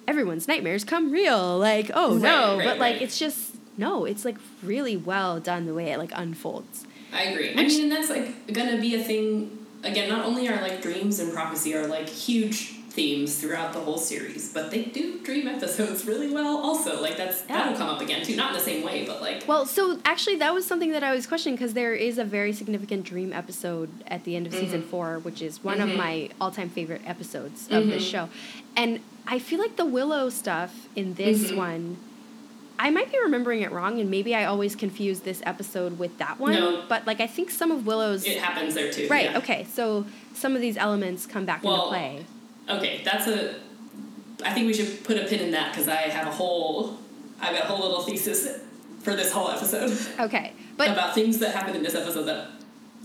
everyone's 0.07 0.47
nightmares 0.47 0.83
come 0.83 1.11
real. 1.11 1.57
Like 1.57 1.91
oh 1.93 2.13
Right, 2.13 2.21
no, 2.21 2.57
right, 2.57 2.65
but 2.65 2.77
like 2.77 2.93
right. 2.95 3.01
it's 3.01 3.17
just 3.17 3.55
no. 3.77 4.05
It's 4.05 4.25
like 4.25 4.37
really 4.61 4.97
well 4.97 5.39
done 5.39 5.65
the 5.65 5.73
way 5.73 5.91
it 5.91 5.97
like 5.97 6.11
unfolds. 6.13 6.85
I 7.13 7.23
agree. 7.23 7.51
I 7.51 7.63
mean, 7.63 7.83
and 7.83 7.91
that's 7.91 8.09
like 8.09 8.53
gonna 8.53 8.79
be 8.79 8.95
a 8.95 9.03
thing. 9.03 9.57
Again, 9.83 10.09
not 10.09 10.25
only 10.25 10.47
are 10.47 10.61
like 10.61 10.81
dreams 10.81 11.19
and 11.19 11.33
prophecy 11.33 11.73
are 11.75 11.87
like 11.87 12.07
huge 12.07 12.75
themes 12.91 13.39
throughout 13.39 13.71
the 13.73 13.79
whole 13.79 13.97
series, 13.97 14.53
but 14.53 14.69
they 14.69 14.83
do 14.83 15.19
dream 15.19 15.47
episodes 15.47 16.05
really 16.05 16.29
well. 16.29 16.57
Also, 16.57 17.01
like 17.01 17.15
that's 17.15 17.43
Yeah. 17.49 17.59
that'll 17.59 17.77
come 17.77 17.87
up 17.89 18.01
again 18.01 18.23
too. 18.25 18.35
Not 18.35 18.51
in 18.51 18.57
the 18.57 18.63
same 18.63 18.83
way, 18.83 19.05
but 19.05 19.21
like 19.21 19.47
Well, 19.47 19.65
so 19.65 19.99
actually 20.03 20.35
that 20.37 20.53
was 20.53 20.65
something 20.65 20.91
that 20.91 21.03
I 21.03 21.13
was 21.15 21.25
questioning 21.25 21.55
because 21.55 21.73
there 21.73 21.93
is 21.93 22.17
a 22.17 22.25
very 22.25 22.51
significant 22.51 23.05
dream 23.05 23.31
episode 23.31 23.89
at 24.07 24.25
the 24.25 24.35
end 24.35 24.45
of 24.45 24.53
season 24.53 24.81
Mhm. 24.83 24.87
four, 24.87 25.19
which 25.19 25.41
is 25.41 25.63
one 25.63 25.79
of 25.79 25.89
Mhm. 25.89 25.95
my 25.97 26.29
all-time 26.41 26.69
favorite 26.69 27.01
episodes 27.07 27.67
of 27.71 27.87
this 27.87 28.03
Mhm. 28.03 28.11
show, 28.11 28.29
and 28.75 28.99
I 29.25 29.39
feel 29.39 29.59
like 29.59 29.77
the 29.77 29.85
Willow 29.85 30.29
stuff 30.29 30.87
in 30.95 31.13
this 31.13 31.51
Mhm. 31.51 31.55
one. 31.57 31.97
I 32.77 32.89
might 32.89 33.11
be 33.11 33.17
remembering 33.23 33.61
it 33.61 33.71
wrong, 33.71 33.99
and 34.01 34.09
maybe 34.09 34.33
I 34.35 34.45
always 34.45 34.75
confuse 34.75 35.19
this 35.21 35.41
episode 35.45 35.99
with 35.99 36.17
that 36.17 36.39
one. 36.39 36.53
No. 36.53 36.81
But 36.89 37.05
like, 37.07 37.21
I 37.21 37.27
think 37.27 37.51
some 37.51 37.69
of 37.71 37.85
Willow's 37.85 38.25
it 38.25 38.37
happens 38.39 38.73
there 38.73 38.91
too. 38.91 39.07
Right. 39.09 39.25
yeah. 39.31 39.37
Okay. 39.37 39.67
So 39.71 40.05
some 40.33 40.55
of 40.55 40.61
these 40.61 40.77
elements 40.77 41.25
come 41.27 41.45
back 41.45 41.63
into 41.63 41.77
play. 41.87 42.25
Okay, 42.69 43.01
that's 43.03 43.27
a. 43.27 43.55
I 44.43 44.53
think 44.53 44.65
we 44.67 44.73
should 44.73 45.03
put 45.03 45.17
a 45.17 45.25
pin 45.25 45.39
in 45.39 45.51
that 45.51 45.71
because 45.71 45.87
I 45.87 45.95
have 45.95 46.27
a 46.27 46.31
whole. 46.31 46.97
I've 47.39 47.55
got 47.55 47.65
a 47.65 47.67
whole 47.67 47.79
little 47.87 48.03
thesis 48.03 48.59
for 49.01 49.15
this 49.15 49.31
whole 49.31 49.49
episode. 49.49 49.97
Okay. 50.19 50.53
But- 50.77 50.89
about 50.89 51.15
things 51.15 51.39
that 51.39 51.53
happened 51.55 51.75
in 51.75 51.83
this 51.83 51.95
episode 51.95 52.23
that 52.25 52.47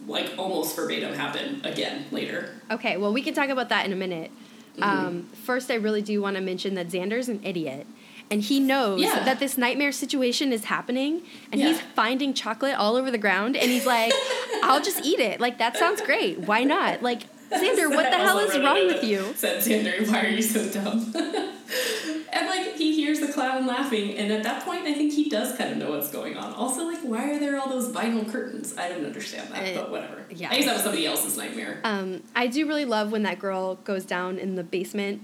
like 0.07 0.33
almost 0.39 0.77
verbatim 0.77 1.13
happen 1.15 1.61
again 1.65 2.05
later. 2.13 2.55
Okay, 2.71 2.97
well, 2.97 3.13
we 3.13 3.23
can 3.23 3.35
talk 3.35 3.49
about 3.49 3.71
that 3.71 3.85
in 3.87 3.93
a 3.93 3.97
minute. 3.97 4.31
Mm-hmm. 4.79 4.83
Um, 4.83 5.23
first, 5.45 5.71
I 5.71 5.75
really 5.75 6.03
do 6.03 6.21
want 6.23 6.37
to 6.37 6.43
mention 6.43 6.75
that 6.75 6.89
Xander's 6.89 7.29
an 7.29 7.41
idiot. 7.43 7.87
And 8.31 8.43
he 8.43 8.61
knows 8.61 9.01
Yeah. 9.01 9.25
that 9.25 9.39
this 9.39 9.57
nightmare 9.57 9.93
situation 9.93 10.53
is 10.53 10.65
happening, 10.65 11.23
and 11.53 11.61
he's 11.61 11.81
finding 11.81 12.35
chocolate 12.35 12.75
all 12.77 12.97
over 12.97 13.11
the 13.11 13.19
ground, 13.19 13.57
and 13.57 13.71
he's 13.71 13.87
like, 13.87 14.13
I'll 14.65 14.83
just 14.83 15.05
eat 15.05 15.21
it. 15.21 15.41
Like, 15.41 15.59
that 15.59 15.77
sounds 15.77 16.01
great. 16.03 16.41
Why 16.41 16.65
not? 16.65 17.03
Like, 17.03 17.23
Xander, 17.51 17.89
what 17.95 18.11
the 18.11 18.17
hell 18.17 18.39
is 18.39 18.59
wrong 18.59 18.87
with 18.87 19.05
you? 19.05 19.33
Said 19.37 19.63
Xander, 19.63 20.07
why 20.11 20.25
are 20.25 20.29
you 20.29 20.43
so 20.43 20.69
dumb? 20.71 21.13
and 22.33 22.47
like 22.49 22.75
he 22.77 22.95
hears 22.95 23.21
the 23.21 23.29
clown 23.33 23.67
laughing, 23.67 24.17
and 24.17 24.33
at 24.33 24.43
that 24.43 24.65
point, 24.65 24.83
I 24.83 24.93
think 24.95 25.13
he 25.13 25.29
does 25.29 25.57
kind 25.57 25.71
of 25.73 25.79
know 25.79 25.91
what's 25.91 26.11
going 26.11 26.37
on. 26.37 26.53
Also, 26.55 26.85
like, 26.85 27.01
why 27.01 27.31
are 27.31 27.39
there 27.39 27.59
all 27.61 27.69
those 27.69 27.91
vinyl 27.93 28.31
curtains? 28.31 28.77
I 28.77 28.89
don't 28.89 29.05
understand 29.05 29.51
that, 29.53 29.77
Uh, 29.77 29.81
but 29.83 29.91
whatever. 29.91 30.25
yeah. 30.31 30.49
I 30.51 30.57
guess 30.57 30.67
that 30.67 30.75
was 30.75 30.83
somebody 30.83 31.07
else's 31.07 31.37
nightmare. 31.37 31.81
Um, 31.85 32.23
I 32.35 32.47
do 32.49 32.67
really 32.67 32.85
love 32.85 33.13
when 33.13 33.23
that 33.25 33.39
girl 33.39 33.77
goes 33.77 34.05
down 34.05 34.39
in 34.39 34.55
the 34.57 34.65
basement 34.65 35.23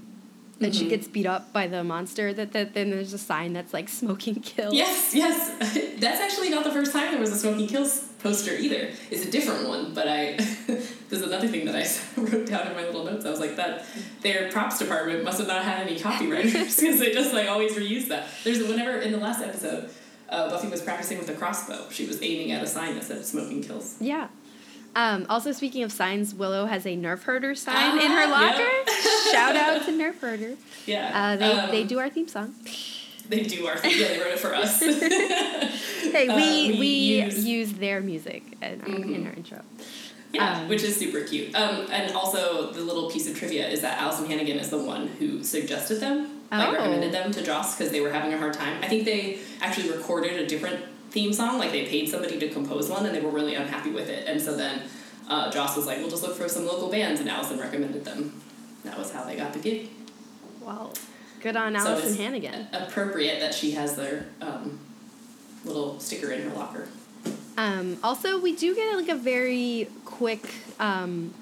and 0.63 0.73
she 0.75 0.85
Mhm. 0.85 0.89
gets 0.89 1.07
beat 1.07 1.25
up 1.25 1.51
by 1.53 1.67
the 1.67 1.83
monster. 1.83 2.33
That, 2.33 2.53
that 2.53 2.73
then 2.73 2.89
there's 2.89 3.13
a 3.13 3.17
sign 3.17 3.53
that's 3.53 3.73
like 3.73 3.89
smoking 3.89 4.35
kills. 4.35 4.73
Yes, 4.73 5.13
yes. 5.13 5.51
That's 5.99 6.19
actually 6.19 6.49
not 6.49 6.63
the 6.65 6.71
first 6.71 6.91
time 6.91 7.11
there 7.11 7.19
was 7.19 7.31
a 7.31 7.37
Smoking 7.37 7.67
Kills 7.67 7.99
poster 8.21 8.53
either. 8.55 8.89
It's 9.09 9.25
a 9.25 9.31
different 9.31 9.67
one, 9.69 9.93
but 9.93 10.07
I. 10.07 10.37
there's 11.09 11.21
another 11.21 11.47
thing 11.47 11.65
that 11.65 11.75
I 11.75 11.85
wrote 12.21 12.45
down 12.47 12.67
in 12.67 12.73
my 12.75 12.83
little 12.83 13.05
notes. 13.05 13.25
I 13.25 13.29
was 13.29 13.39
like, 13.39 13.55
that 13.55 13.85
their 14.21 14.51
props 14.51 14.79
department 14.79 15.23
must 15.23 15.37
have 15.39 15.47
not 15.47 15.63
had 15.63 15.87
any 15.87 15.97
copywriters 15.97 16.75
because 16.79 16.99
they 16.99 17.11
just 17.13 17.33
like 17.33 17.47
always 17.49 17.73
reuse 17.73 18.07
that. 18.09 18.27
There's 18.43 18.59
whenever 18.63 18.97
in 18.99 19.11
the 19.13 19.17
last 19.17 19.41
episode, 19.41 19.89
uh, 20.29 20.49
Buffy 20.49 20.67
was 20.67 20.81
practicing 20.81 21.17
with 21.19 21.29
a 21.29 21.33
crossbow. 21.33 21.87
She 21.89 22.05
was 22.05 22.21
aiming 22.21 22.51
at 22.51 22.61
a 22.63 22.67
sign 22.67 22.95
that 22.95 23.03
said 23.05 23.23
"Smoking 23.25 23.61
Kills." 23.63 23.95
Yeah. 24.01 24.27
Um, 24.95 25.25
also, 25.29 25.51
speaking 25.51 25.83
of 25.83 25.91
signs, 25.91 26.35
Willow 26.35 26.65
has 26.67 26.85
a 26.85 26.95
Nerf 26.95 27.23
herder 27.23 27.55
sign 27.55 27.99
in 27.99 28.11
her 28.11 28.25
Ah, 28.27 28.29
locker. 28.29 28.91
Shout 29.31 29.55
out 29.55 29.85
to 29.85 29.91
Nerf 29.91 30.19
herder. 30.19 30.55
Yeah, 30.85 31.11
Uh, 31.13 31.35
they, 31.37 31.51
um, 31.51 31.71
they 31.71 31.83
do 31.83 31.99
our 31.99 32.09
theme 32.09 32.27
song. 32.27 32.53
They 33.29 33.41
do 33.43 33.65
our 33.67 33.75
yeah, 33.87 34.07
they 34.09 34.19
wrote 34.19 34.33
it 34.33 34.39
for 34.39 34.53
us. 34.53 34.81
Hey, 36.13 36.27
uh, 36.27 36.35
we, 36.35 36.71
we 36.73 36.79
we, 36.79 36.87
use- 37.23 37.43
use 37.45 37.73
their 37.73 37.99
music 38.01 38.43
in, 38.61 38.81
our- 38.81 38.87
in 38.87 39.03
Mhm. 39.03 39.25
our 39.25 39.33
intro. 39.33 39.61
Yeah, 40.31 40.59
Um, 40.59 40.67
which 40.67 40.83
is 40.83 40.95
super 40.95 41.21
cute. 41.21 41.55
Um, 41.55 41.87
and 41.91 42.13
also 42.13 42.71
the 42.71 42.81
little 42.81 43.09
piece 43.09 43.27
of 43.27 43.35
trivia 43.37 43.67
is 43.67 43.81
that 43.81 43.97
Alyson 43.99 44.27
Hannigan 44.27 44.57
is 44.59 44.69
the 44.69 44.77
one 44.77 45.07
who 45.19 45.43
suggested 45.43 45.99
them, 46.01 46.41
like 46.51 46.69
Oh. 46.69 46.73
recommended 46.73 47.11
them 47.13 47.31
to 47.31 47.41
Joss 47.41 47.75
because 47.75 47.91
they 47.91 48.01
were 48.01 48.11
having 48.11 48.31
a 48.33 48.37
hard 48.37 48.53
time. 48.53 48.77
I 48.83 48.87
think 48.89 49.05
they 49.05 49.39
actually 49.61 49.89
recorded 49.89 50.33
a 50.39 50.45
different 50.45 50.83
theme 51.13 51.31
song, 51.31 51.59
like 51.59 51.71
they 51.71 51.85
paid 51.85 52.09
somebody 52.09 52.39
to 52.39 52.49
compose 52.49 52.89
one, 52.89 53.05
and 53.05 53.15
they 53.15 53.21
were 53.21 53.29
really 53.29 53.53
unhappy 53.55 53.91
with 53.91 54.09
it. 54.09 54.27
And 54.27 54.41
so 54.41 54.57
then 54.57 54.81
uh, 55.29 55.49
Joss 55.51 55.77
was 55.77 55.85
like, 55.85 55.99
"We'll 55.99 56.09
just 56.09 56.23
look 56.23 56.35
for 56.35 56.49
some 56.49 56.65
local 56.65 56.89
bands," 56.89 57.21
and 57.21 57.29
Alyson 57.29 57.59
recommended 57.59 58.03
them. 58.03 58.41
That 58.83 58.97
was 58.97 59.13
how 59.13 59.23
they 59.23 59.37
got 59.37 59.53
the 59.53 59.59
gig. 59.59 59.89
Wow. 60.59 60.91
Good 61.39 61.55
on 61.55 61.79
So 61.79 61.91
Alyson 61.91 62.09
it's 62.09 62.17
Hannigan. 62.17 62.67
Appropriate 62.73 63.39
that 63.39 63.53
she 63.53 63.71
has 63.71 63.95
their 63.95 64.25
um, 64.41 64.79
little 65.63 65.99
sticker 65.99 66.31
in 66.31 66.41
her 66.49 66.55
locker. 66.55 66.87
Um, 67.57 67.97
also, 68.03 68.41
we 68.41 68.55
do 68.55 68.75
get 68.75 68.95
like 68.95 69.09
a 69.09 69.15
very 69.15 69.87
quick 70.05 70.49
um, 70.79 71.33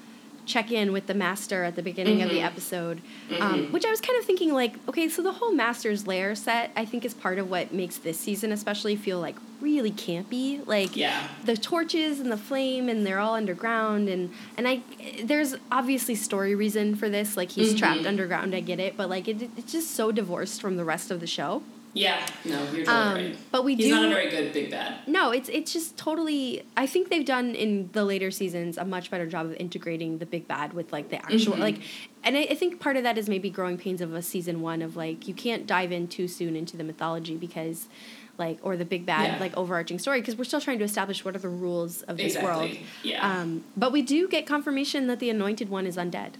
check 0.44 0.72
in 0.72 0.92
with 0.92 1.06
the 1.06 1.14
master 1.14 1.64
at 1.64 1.76
the 1.76 1.82
beginning 1.82 2.20
of 2.22 2.28
the 2.30 2.38
Mhm. 2.38 2.44
episode, 2.44 3.00
um, 3.40 3.66
Mhm. 3.66 3.70
which 3.72 3.84
I 3.84 3.90
was 3.90 4.00
kind 4.00 4.18
of 4.18 4.24
thinking 4.24 4.52
like, 4.52 4.74
okay, 4.88 5.08
so 5.08 5.22
the 5.22 5.32
whole 5.32 5.52
master's 5.52 6.06
lair 6.06 6.34
set 6.34 6.70
I 6.76 6.84
think 6.84 7.04
is 7.04 7.14
part 7.14 7.38
of 7.38 7.48
what 7.50 7.72
makes 7.72 7.96
this 7.96 8.18
season 8.18 8.50
especially 8.52 8.96
feel 8.96 9.20
like 9.20 9.36
really 9.60 9.92
campy. 9.92 10.60
Like 10.66 10.96
Yeah. 10.96 11.28
the 11.44 11.56
torches 11.56 12.18
and 12.18 12.32
the 12.32 12.36
flame 12.36 12.88
and 12.88 13.06
they're 13.06 13.20
all 13.20 13.34
underground 13.34 14.08
and 14.08 14.30
and 14.56 14.66
I 14.66 14.80
there's 15.22 15.54
obviously 15.70 16.16
story 16.16 16.54
reason 16.56 16.96
for 16.96 17.08
this 17.08 17.36
like 17.36 17.52
he's 17.52 17.72
Mhm. 17.74 17.78
trapped 17.78 18.06
underground 18.06 18.54
I 18.54 18.60
get 18.60 18.80
it 18.80 18.96
but 18.96 19.08
like 19.08 19.28
it, 19.28 19.48
it's 19.56 19.70
just 19.72 19.92
so 19.92 20.10
divorced 20.10 20.60
from 20.60 20.76
the 20.76 20.84
rest 20.84 21.10
of 21.12 21.20
the 21.20 21.26
show. 21.28 21.62
Yeah. 21.94 22.26
No, 22.46 22.58
you're 22.72 22.84
totally 22.84 22.86
Um, 22.88 23.14
right. 23.14 23.36
but 23.50 23.64
we 23.64 23.74
He's 23.74 23.86
do 23.86 23.90
not 23.94 24.06
a 24.06 24.08
very 24.08 24.30
good 24.30 24.52
big 24.52 24.70
bad. 24.70 25.06
no, 25.06 25.30
it's 25.30 25.48
it's 25.50 25.72
just 25.72 25.96
totally. 25.98 26.64
I 26.76 26.86
think 26.86 27.10
they've 27.10 27.24
done 27.24 27.54
in 27.54 27.90
the 27.92 28.04
later 28.04 28.30
seasons 28.30 28.78
a 28.78 28.84
much 28.84 29.10
better 29.10 29.26
job 29.26 29.46
of 29.46 29.54
integrating 29.56 30.16
the 30.18 30.24
big 30.26 30.48
bad 30.48 30.72
with 30.72 30.90
like 30.92 31.10
the 31.10 31.16
actual 31.16 31.54
Mhm. 31.54 31.58
like, 31.58 31.78
and 32.24 32.36
I, 32.36 32.40
I 32.50 32.54
think 32.54 32.80
part 32.80 32.96
of 32.96 33.02
that 33.02 33.18
is 33.18 33.28
maybe 33.28 33.50
growing 33.50 33.76
pains 33.76 34.00
of 34.00 34.14
a 34.14 34.22
season 34.22 34.62
one 34.62 34.80
of 34.80 34.96
like 34.96 35.28
you 35.28 35.34
can't 35.34 35.66
dive 35.66 35.92
in 35.92 36.08
too 36.08 36.28
soon 36.28 36.56
into 36.56 36.78
the 36.78 36.84
mythology 36.84 37.36
because, 37.36 37.88
like, 38.38 38.58
or 38.62 38.78
the 38.78 38.86
big 38.86 39.04
bad 39.04 39.34
Yeah. 39.34 39.38
like 39.40 39.54
overarching 39.54 39.98
story 39.98 40.20
because 40.20 40.34
we're 40.36 40.44
still 40.44 40.62
trying 40.62 40.78
to 40.78 40.84
establish 40.84 41.26
what 41.26 41.36
are 41.36 41.40
the 41.40 41.48
rules 41.50 42.00
of 42.02 42.16
this 42.16 42.38
world. 42.38 42.70
Yeah. 43.02 43.20
Um, 43.40 43.64
but 43.76 43.92
we 43.92 44.00
do 44.00 44.28
get 44.28 44.46
confirmation 44.46 45.08
that 45.08 45.18
the 45.18 45.28
anointed 45.28 45.68
one 45.68 45.86
is 45.86 45.98
undead. 45.98 46.32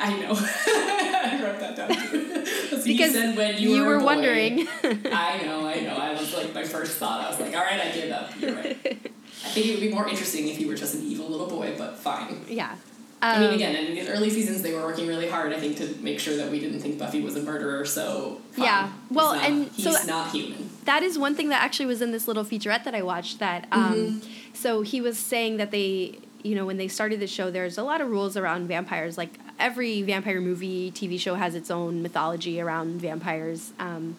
I 0.00 0.18
know. 0.18 0.32
I 0.36 1.40
wrote 1.42 1.60
that 1.60 1.76
down 1.76 1.88
too. 2.10 2.26
So 2.70 2.76
you 2.86 2.96
Because 2.96 3.12
said 3.12 3.36
when 3.36 3.58
you, 3.58 3.84
were, 3.84 3.96
a 3.96 3.98
boy. 3.98 4.04
wondering. 4.06 4.66
I 4.84 5.42
know, 5.44 5.66
I 5.66 5.80
know. 5.80 5.96
I 5.96 6.12
was 6.14 6.32
like, 6.34 6.54
my 6.54 6.64
first 6.64 6.96
thought, 6.98 7.20
I 7.26 7.28
was 7.30 7.38
like, 7.40 7.54
all 7.54 7.60
right, 7.62 7.80
I 7.80 7.90
give 7.90 8.10
up. 8.10 8.30
You're 8.40 8.54
right. 8.54 8.78
I 8.86 9.48
think 9.50 9.66
it 9.66 9.70
would 9.72 9.80
be 9.80 9.92
more 9.92 10.08
interesting 10.08 10.48
if 10.48 10.58
you 10.60 10.66
were 10.68 10.74
just 10.76 10.94
an 10.94 11.02
evil 11.02 11.28
little 11.28 11.46
boy, 11.48 11.74
but 11.76 11.98
fine. 11.98 12.40
yeah. 12.48 12.76
I 13.20 13.38
mean, 13.40 13.48
Um, 13.50 13.54
again, 13.56 13.76
in 13.76 13.94
these 13.94 14.08
early 14.08 14.30
seasons, 14.30 14.62
they 14.62 14.72
were 14.72 14.80
working 14.82 15.06
really 15.08 15.28
hard, 15.28 15.52
I 15.52 15.60
think, 15.60 15.76
to 15.78 15.94
make 16.00 16.18
sure 16.20 16.36
that 16.38 16.50
we 16.50 16.58
didn't 16.58 16.80
think 16.80 16.98
Buffy 16.98 17.20
was 17.20 17.36
a 17.36 17.42
murderer, 17.42 17.84
so. 17.84 18.40
Fine. 18.52 18.64
Yeah. 18.64 18.92
Well, 19.10 19.34
not- 19.34 19.44
and 19.44 19.68
he's 19.72 20.00
so- 20.00 20.06
not 20.06 20.30
human. 20.30 20.70
that 20.86 21.02
is 21.02 21.18
one 21.18 21.34
thing 21.34 21.50
that 21.50 21.62
actually 21.62 21.86
was 21.86 22.00
in 22.00 22.12
this 22.12 22.26
little 22.26 22.44
featurette 22.44 22.84
that 22.84 22.94
I 22.94 23.02
watched. 23.02 23.40
That 23.40 23.66
um, 23.72 23.94
Mhm. 24.22 24.28
so 24.54 24.80
he 24.82 25.02
was 25.02 25.18
saying 25.18 25.58
that 25.58 25.70
they, 25.70 26.18
you 26.42 26.54
know, 26.54 26.64
when 26.64 26.78
they 26.78 26.88
started 26.88 27.20
the 27.20 27.26
show, 27.26 27.50
there's 27.50 27.76
a 27.76 27.82
lot 27.82 28.00
of 28.00 28.08
rules 28.08 28.36
around 28.38 28.68
vampires. 28.68 29.18
Like 29.18 29.34
every 29.60 30.02
vampire 30.02 30.40
movie, 30.40 30.90
TV 30.90 31.18
show 31.18 31.34
has 31.34 31.54
its 31.54 31.70
own 31.70 32.02
mythology 32.02 32.60
around 32.60 33.00
vampires. 33.00 33.72
Um, 33.78 34.16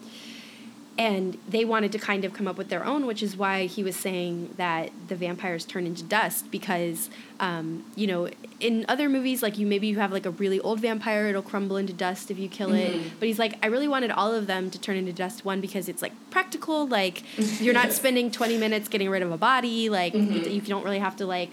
and 0.97 1.37
they 1.47 1.65
wanted 1.65 1.91
to 1.93 1.97
kind 1.97 2.25
of 2.25 2.33
come 2.33 2.47
up 2.47 2.57
with 2.57 2.69
their 2.69 2.85
own, 2.85 3.05
which 3.07 3.23
is 3.23 3.35
why 3.35 3.65
he 3.65 3.81
was 3.81 3.95
saying 3.95 4.53
that 4.57 4.91
the 5.07 5.15
vampires 5.15 5.65
turn 5.65 5.87
into 5.87 6.03
dust 6.03 6.51
because, 6.51 7.09
um, 7.39 7.83
you 7.95 8.05
know, 8.05 8.29
in 8.59 8.85
other 8.87 9.09
movies, 9.09 9.41
like 9.41 9.57
you 9.57 9.65
maybe 9.65 9.87
you 9.87 9.97
have 9.99 10.11
like 10.11 10.25
a 10.25 10.29
really 10.31 10.59
old 10.59 10.79
vampire, 10.81 11.27
it'll 11.27 11.41
crumble 11.41 11.77
into 11.77 11.93
dust 11.93 12.29
if 12.29 12.37
you 12.37 12.47
kill 12.49 12.69
Mhm. 12.69 12.79
it. 12.79 13.19
But 13.19 13.27
he's 13.27 13.39
like, 13.39 13.55
I 13.63 13.67
really 13.67 13.87
wanted 13.87 14.11
all 14.11 14.35
of 14.35 14.45
them 14.47 14.69
to 14.69 14.79
turn 14.79 14.97
into 14.97 15.13
dust. 15.13 15.43
One 15.45 15.59
because 15.61 15.87
it's 15.89 16.01
like 16.01 16.11
practical, 16.29 16.85
like 16.85 17.23
you're 17.59 17.73
not 17.73 17.91
spending 18.01 18.29
twenty 18.29 18.57
minutes 18.57 18.87
getting 18.89 19.09
rid 19.09 19.23
of 19.23 19.31
a 19.31 19.37
body, 19.37 19.89
like 19.89 20.13
Mhm. 20.13 20.51
you 20.53 20.61
don't 20.61 20.83
really 20.83 20.99
have 20.99 21.15
to 21.15 21.25
like 21.25 21.51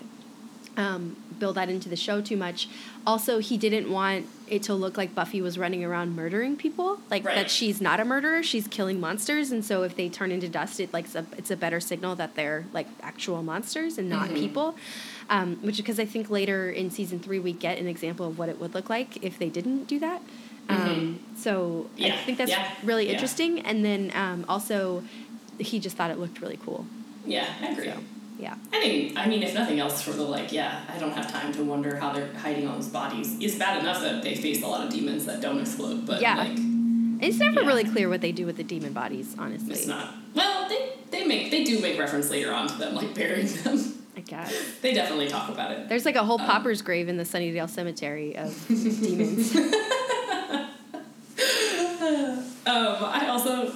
um, 0.76 1.16
build 1.39 1.57
that 1.57 1.68
into 1.68 1.89
the 1.89 1.97
show 1.97 2.20
too 2.20 2.36
much. 2.36 2.68
Also, 3.07 3.39
he 3.39 3.57
didn't 3.57 3.91
want 3.91 4.26
it 4.49 4.62
to 4.64 4.74
look 4.74 4.97
like 4.97 5.14
Buffy 5.14 5.41
was 5.43 5.59
running 5.59 5.84
around 5.84 6.16
murdering 6.16 6.57
people, 6.57 6.99
like 7.11 7.24
Right. 7.24 7.34
that 7.34 7.51
she's 7.51 7.80
not 7.80 8.01
a 8.01 8.05
murderer, 8.05 8.43
she's 8.43 8.66
killing 8.66 8.99
monsters, 9.01 9.51
and 9.53 9.64
so 9.64 9.82
if 9.82 9.95
they 9.97 10.09
turn 10.09 10.32
into 10.32 10.49
dust, 10.49 10.80
it 10.80 10.93
like 10.93 11.05
it's 11.07 11.14
a, 11.14 11.26
it's 11.36 11.51
a 11.51 11.57
better 11.57 11.80
signal 11.80 12.14
that 12.16 12.34
they're 12.34 12.64
like 12.72 12.86
actual 13.03 13.43
monsters 13.43 13.99
and 13.99 14.09
not 14.09 14.28
Mhm. 14.30 14.34
people. 14.34 14.76
Um, 15.30 15.57
which 15.61 15.76
because 15.76 16.01
I 16.01 16.07
think 16.07 16.30
later 16.30 16.70
in 16.70 16.91
season 16.91 17.18
three 17.20 17.39
we 17.39 17.53
get 17.53 17.76
an 17.78 17.86
example 17.86 18.26
of 18.26 18.39
what 18.39 18.49
it 18.49 18.59
would 18.59 18.72
look 18.74 18.89
like 18.89 19.22
if 19.22 19.39
they 19.39 19.51
didn't 19.51 19.84
do 19.84 19.99
that. 19.99 20.22
Um, 20.70 21.20
so 21.36 21.89
I 22.01 22.11
think 22.11 22.36
that's 22.39 22.51
yeah, 22.51 22.70
really 22.82 23.07
yeah. 23.07 23.12
interesting. 23.12 23.61
And 23.61 23.84
then 23.84 24.11
um, 24.14 24.45
also, 24.49 25.03
he 25.59 25.78
just 25.80 25.97
thought 25.97 26.11
it 26.11 26.18
looked 26.18 26.41
really 26.41 26.59
cool. 26.64 26.86
Yeah, 27.26 27.47
I 27.62 27.68
agree. 27.68 27.84
So, 27.86 27.99
yeah. 28.39 28.55
I 28.72 28.78
mean, 28.80 29.16
I 29.16 29.26
mean, 29.26 29.43
if 29.43 29.55
nothing 29.55 29.80
else, 29.80 30.01
for 30.03 30.12
the 30.12 30.22
like, 30.22 30.53
yeah, 30.53 30.80
I 30.95 30.99
don't 30.99 31.12
have 31.12 31.30
time 31.30 31.53
to 31.55 31.64
wonder 31.64 31.97
how 31.97 32.12
they're 32.12 32.32
hiding 32.34 32.68
all 32.68 32.76
those 32.76 32.89
bodies. 32.89 33.36
It's 33.41 33.57
bad 33.57 33.80
enough 33.80 34.01
that 34.01 34.22
they 34.22 34.34
face 34.34 34.62
a 34.62 34.66
lot 34.66 34.86
of 34.86 34.93
demons 34.93 35.26
that 35.26 35.41
don't 35.41 35.61
explode, 35.61 36.07
but 36.07 36.20
Yeah. 36.20 36.36
like, 36.36 36.57
It's 37.20 37.39
never 37.39 37.62
Yeah. 37.62 37.66
really 37.66 37.84
clear 37.84 38.09
what 38.09 38.20
they 38.20 38.30
do 38.32 38.47
with 38.47 38.57
the 38.57 38.62
demon 38.62 38.93
bodies, 38.93 39.34
honestly. 39.39 39.72
it's 39.72 39.86
not. 39.89 40.14
Well, 40.34 40.68
they 40.68 40.91
they 41.11 41.26
make 41.26 41.51
they 41.51 41.64
do 41.64 41.80
make 41.80 41.99
reference 41.99 42.30
later 42.30 42.53
on 42.53 42.68
to 42.68 42.74
them 42.78 42.95
like 42.95 43.12
burying 43.14 43.47
them. 43.64 43.95
I 44.16 44.20
guess. 44.20 44.53
they 44.82 44.95
definitely 44.95 45.26
talk 45.28 45.49
about 45.49 45.72
it. 45.72 45.89
There's 45.89 46.05
like 46.05 46.14
a 46.16 46.22
whole 46.24 46.41
Um, 46.41 46.47
pauper's 46.47 46.80
grave 46.82 47.09
in 47.09 47.16
the 47.16 47.24
Sunnydale 47.24 47.68
Cemetery 47.68 48.36
of 48.36 48.55
demons. 48.68 49.57
Um, 52.66 52.97
I 53.01 53.28
also 53.28 53.72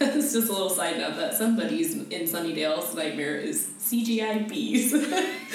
it's 0.00 0.32
just 0.32 0.48
a 0.48 0.52
little 0.52 0.70
side 0.70 0.98
note 0.98 1.16
that 1.16 1.34
somebody's 1.34 1.94
in 1.94 2.22
Sunnydale's 2.22 2.94
nightmare 2.94 3.36
is 3.36 3.68
CGI 3.78 4.48
bees. 4.48 4.92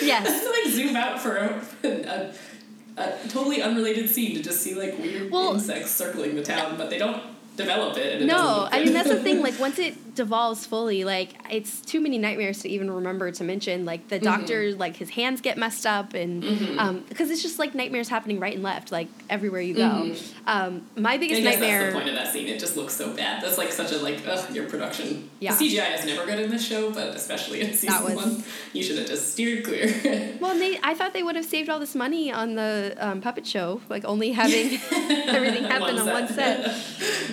Yes. 0.02 0.26
Just 0.28 0.46
like 0.66 0.74
zoom 0.74 0.96
out 0.96 1.20
for 1.20 1.36
a, 1.38 1.62
a, 1.84 2.34
a 2.98 3.18
totally 3.30 3.62
unrelated 3.62 4.10
scene 4.10 4.36
to 4.36 4.44
just 4.44 4.62
see 4.62 4.76
like 4.76 4.98
weird 5.00 5.32
Well- 5.32 5.54
insects 5.56 5.92
circling 5.92 6.36
the 6.36 6.44
town, 6.44 6.78
but 6.78 6.90
they 6.90 6.98
don't 6.98 7.22
develop 7.58 7.98
it. 7.98 8.14
And 8.14 8.24
it 8.24 8.26
No, 8.28 8.68
I 8.72 8.84
mean 8.84 8.94
that's 8.94 9.10
the 9.10 9.22
thing. 9.22 9.42
Like 9.42 9.60
once 9.60 9.80
it 9.80 9.96
devolves 10.16 10.66
fully, 10.66 11.04
like 11.04 11.30
it's 11.52 11.82
too 11.82 12.00
many 12.00 12.18
nightmares 12.18 12.60
to 12.60 12.70
even 12.70 12.90
remember 12.90 13.32
to 13.32 13.44
mention. 13.44 13.86
Like 13.86 14.08
the 14.08 14.20
doctor, 14.20 14.72
like 14.76 14.96
his 14.96 15.10
hands 15.12 15.42
get 15.42 15.58
messed 15.58 15.86
up, 15.86 16.14
and 16.14 16.80
um, 16.80 17.04
because 17.10 17.30
it's 17.30 17.42
just 17.42 17.60
like 17.60 17.76
nightmares 17.76 18.10
happening 18.10 18.40
right 18.40 18.54
and 18.54 18.64
left, 18.64 18.92
like 18.92 19.08
everywhere 19.30 19.62
you 19.62 19.76
go. 19.76 20.16
Um, 20.48 20.84
my 20.96 21.18
biggest 21.18 21.42
nightmare. 21.44 21.80
that's 21.82 21.94
the 21.94 22.00
point 22.00 22.10
of 22.10 22.16
that 22.16 22.32
scene. 22.34 22.48
It 22.48 22.60
just 22.60 22.76
looks 22.78 22.94
so 22.94 23.14
bad. 23.16 23.44
That's 23.44 23.58
like 23.58 23.72
such 23.72 23.92
a 23.92 23.98
like 23.98 24.22
ugh, 24.28 24.56
your 24.56 24.68
production. 24.70 25.30
Yeah. 25.40 25.54
The 25.56 25.66
CGI 25.78 26.00
is 26.00 26.06
never 26.06 26.26
good 26.26 26.40
in 26.40 26.50
this 26.50 26.66
show, 26.66 26.92
but 26.92 27.10
especially 27.16 27.62
in 27.62 27.74
season 27.74 28.04
was- 28.04 28.16
one, 28.16 28.44
you 28.74 28.82
should 28.84 28.98
have 28.98 29.08
just 29.08 29.32
steered 29.34 29.64
clear. 29.64 29.86
Well, 30.40 30.54
they, 30.58 30.78
I 30.84 30.94
thought 30.94 31.14
they 31.14 31.24
would 31.24 31.36
have 31.36 31.46
saved 31.46 31.70
all 31.70 31.80
this 31.80 31.96
money 31.96 32.32
on 32.32 32.56
the 32.56 32.96
um, 33.00 33.22
puppet 33.22 33.48
show, 33.48 33.82
like 33.90 34.06
only 34.06 34.32
having 34.32 34.80
everything 35.28 35.64
happen 35.64 35.98
on 35.98 36.06
one 36.08 36.28
set. 36.28 36.66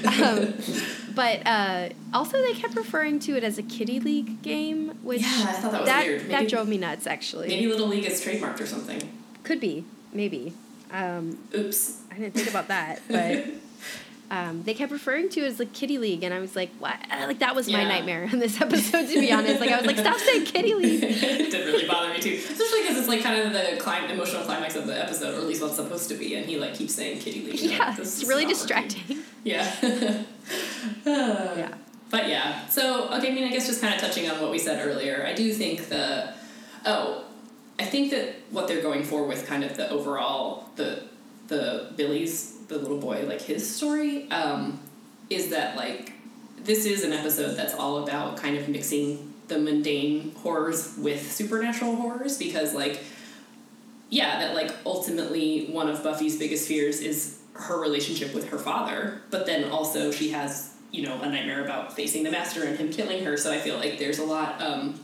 But 1.15 1.47
uh, 1.47 1.89
also, 2.15 2.41
they 2.43 2.55
kept 2.55 2.75
referring 2.77 3.19
to 3.21 3.37
it 3.37 3.45
as 3.45 3.59
a 3.59 3.63
kiddie 3.63 4.01
league 4.01 4.43
game, 4.43 4.91
which 5.03 5.23
Yeah, 5.23 5.29
I 5.29 5.53
thought 5.53 5.73
that 5.73 5.81
was 5.83 5.89
that, 5.91 6.07
weird. 6.07 6.29
that 6.31 6.49
drove 6.49 6.69
me 6.69 6.79
nuts. 6.79 7.07
Actually, 7.07 7.49
Maybe 7.49 7.67
Little 7.67 7.89
League 7.89 8.05
is 8.05 8.25
trademarked 8.25 8.61
or 8.61 8.67
something. 8.67 9.01
could 9.45 9.61
be, 9.61 9.85
maybe. 10.13 10.53
Um, 10.91 11.39
Oops. 11.55 12.01
I 12.11 12.15
didn't 12.19 12.35
think 12.35 12.51
about 12.51 12.69
that, 12.69 13.01
but 13.09 13.47
um, 14.31 14.63
they 14.65 14.73
kept 14.75 14.93
referring 14.93 15.29
to 15.31 15.41
it 15.41 15.45
as 15.47 15.59
like 15.59 15.73
Kitty 15.73 15.99
League, 15.99 16.23
and 16.23 16.33
I 16.35 16.39
was 16.39 16.55
like, 16.57 16.71
what? 16.79 16.97
Like 17.11 17.39
that 17.41 17.55
was 17.55 17.71
my 17.71 17.85
nightmare 17.85 18.25
in 18.25 18.39
this 18.39 18.61
episode, 18.61 19.07
to 19.09 19.21
be 19.21 19.33
honest. 19.33 19.61
Like 19.61 19.71
I 19.71 19.77
was 19.79 19.87
like, 19.87 19.99
stop 19.99 20.19
saying 20.29 20.45
Kitty 20.47 20.75
League. 20.75 21.03
it 21.05 21.51
did 21.51 21.67
really 21.67 21.87
bother 21.87 22.13
me 22.13 22.21
too, 22.21 22.35
especially 22.35 22.83
because 22.83 22.99
it's 22.99 23.09
like 23.09 23.23
kind 23.23 23.41
of 23.41 23.53
the 23.53 23.77
clim- 23.79 24.11
emotional 24.11 24.43
climax 24.45 24.75
of 24.77 24.87
the 24.87 24.99
episode, 25.03 25.35
or 25.35 25.39
at 25.39 25.45
least 25.47 25.63
what's 25.63 25.77
supposed 25.77 26.09
to 26.11 26.15
be, 26.15 26.35
and 26.35 26.45
he 26.47 26.59
like 26.59 26.75
keeps 26.75 26.95
saying 26.95 27.21
"Kitty 27.21 27.43
League." 27.43 27.61
Yeah, 27.61 27.89
Like, 27.91 27.99
it's 27.99 28.25
really 28.25 28.45
not 28.45 28.53
working. 28.53 28.89
distracting. 28.89 29.19
Yeah. 29.45 30.23
Yeah. 31.07 31.75
But 32.11 32.29
yeah, 32.29 32.67
so 32.67 33.09
okay. 33.15 33.31
I 33.31 33.35
mean, 33.35 33.45
I 33.45 33.49
guess 33.49 33.67
just 33.67 33.81
kind 33.81 33.95
of 33.95 34.01
touching 34.01 34.31
on 34.31 34.39
what 34.43 34.51
we 34.51 34.59
said 34.59 34.87
earlier, 34.87 35.25
I 35.27 35.33
do 35.33 35.51
think 35.55 35.89
the 35.89 36.35
oh, 36.85 37.25
I 37.79 37.85
think 37.85 38.11
that 38.11 38.35
what 38.51 38.69
they're 38.69 38.83
going 38.83 39.03
for 39.03 39.25
with 39.25 39.47
kind 39.47 39.65
of 39.65 39.79
the 39.79 39.89
overall 39.89 40.69
the 40.77 41.05
the 41.49 41.91
Billy's 41.97 42.53
the 42.69 42.79
little 42.79 42.99
boy 42.99 43.25
like 43.27 43.41
his 43.41 43.75
story 43.75 44.31
um, 44.31 44.79
is 45.31 45.51
that 45.51 45.77
like 45.77 46.13
this 46.59 46.85
is 46.85 47.03
an 47.03 47.13
episode 47.13 47.55
that's 47.57 47.75
all 47.75 48.03
about 48.03 48.37
kind 48.37 48.57
of 48.57 48.69
mixing 48.69 49.33
the 49.49 49.59
mundane 49.59 50.33
horrors 50.43 50.97
with 50.99 51.33
supernatural 51.33 51.97
horrors 51.97 52.39
because 52.39 52.75
like 52.75 53.01
yeah 54.11 54.39
that 54.39 54.55
like 54.55 54.73
ultimately 54.87 55.67
one 55.67 55.89
of 55.89 56.03
buffy's 56.03 56.39
biggest 56.39 56.69
fears 56.69 57.01
is 57.01 57.41
her 57.55 57.81
relationship 57.81 58.33
with 58.33 58.49
her 58.49 58.59
father 58.59 59.21
but 59.31 59.45
then 59.45 59.71
also 59.71 60.11
she 60.11 60.31
has 60.31 60.72
you 60.93 61.03
know 61.03 61.21
a 61.23 61.29
nightmare 61.29 61.65
about 61.65 61.93
facing 61.95 62.23
the 62.23 62.31
master 62.31 62.65
and 62.65 62.79
him 62.79 62.91
killing 62.91 63.25
her 63.25 63.37
so 63.37 63.51
i 63.53 63.59
feel 63.59 63.77
like 63.77 63.99
there's 63.99 64.19
a 64.21 64.25
lot 64.25 64.61
um 64.63 64.99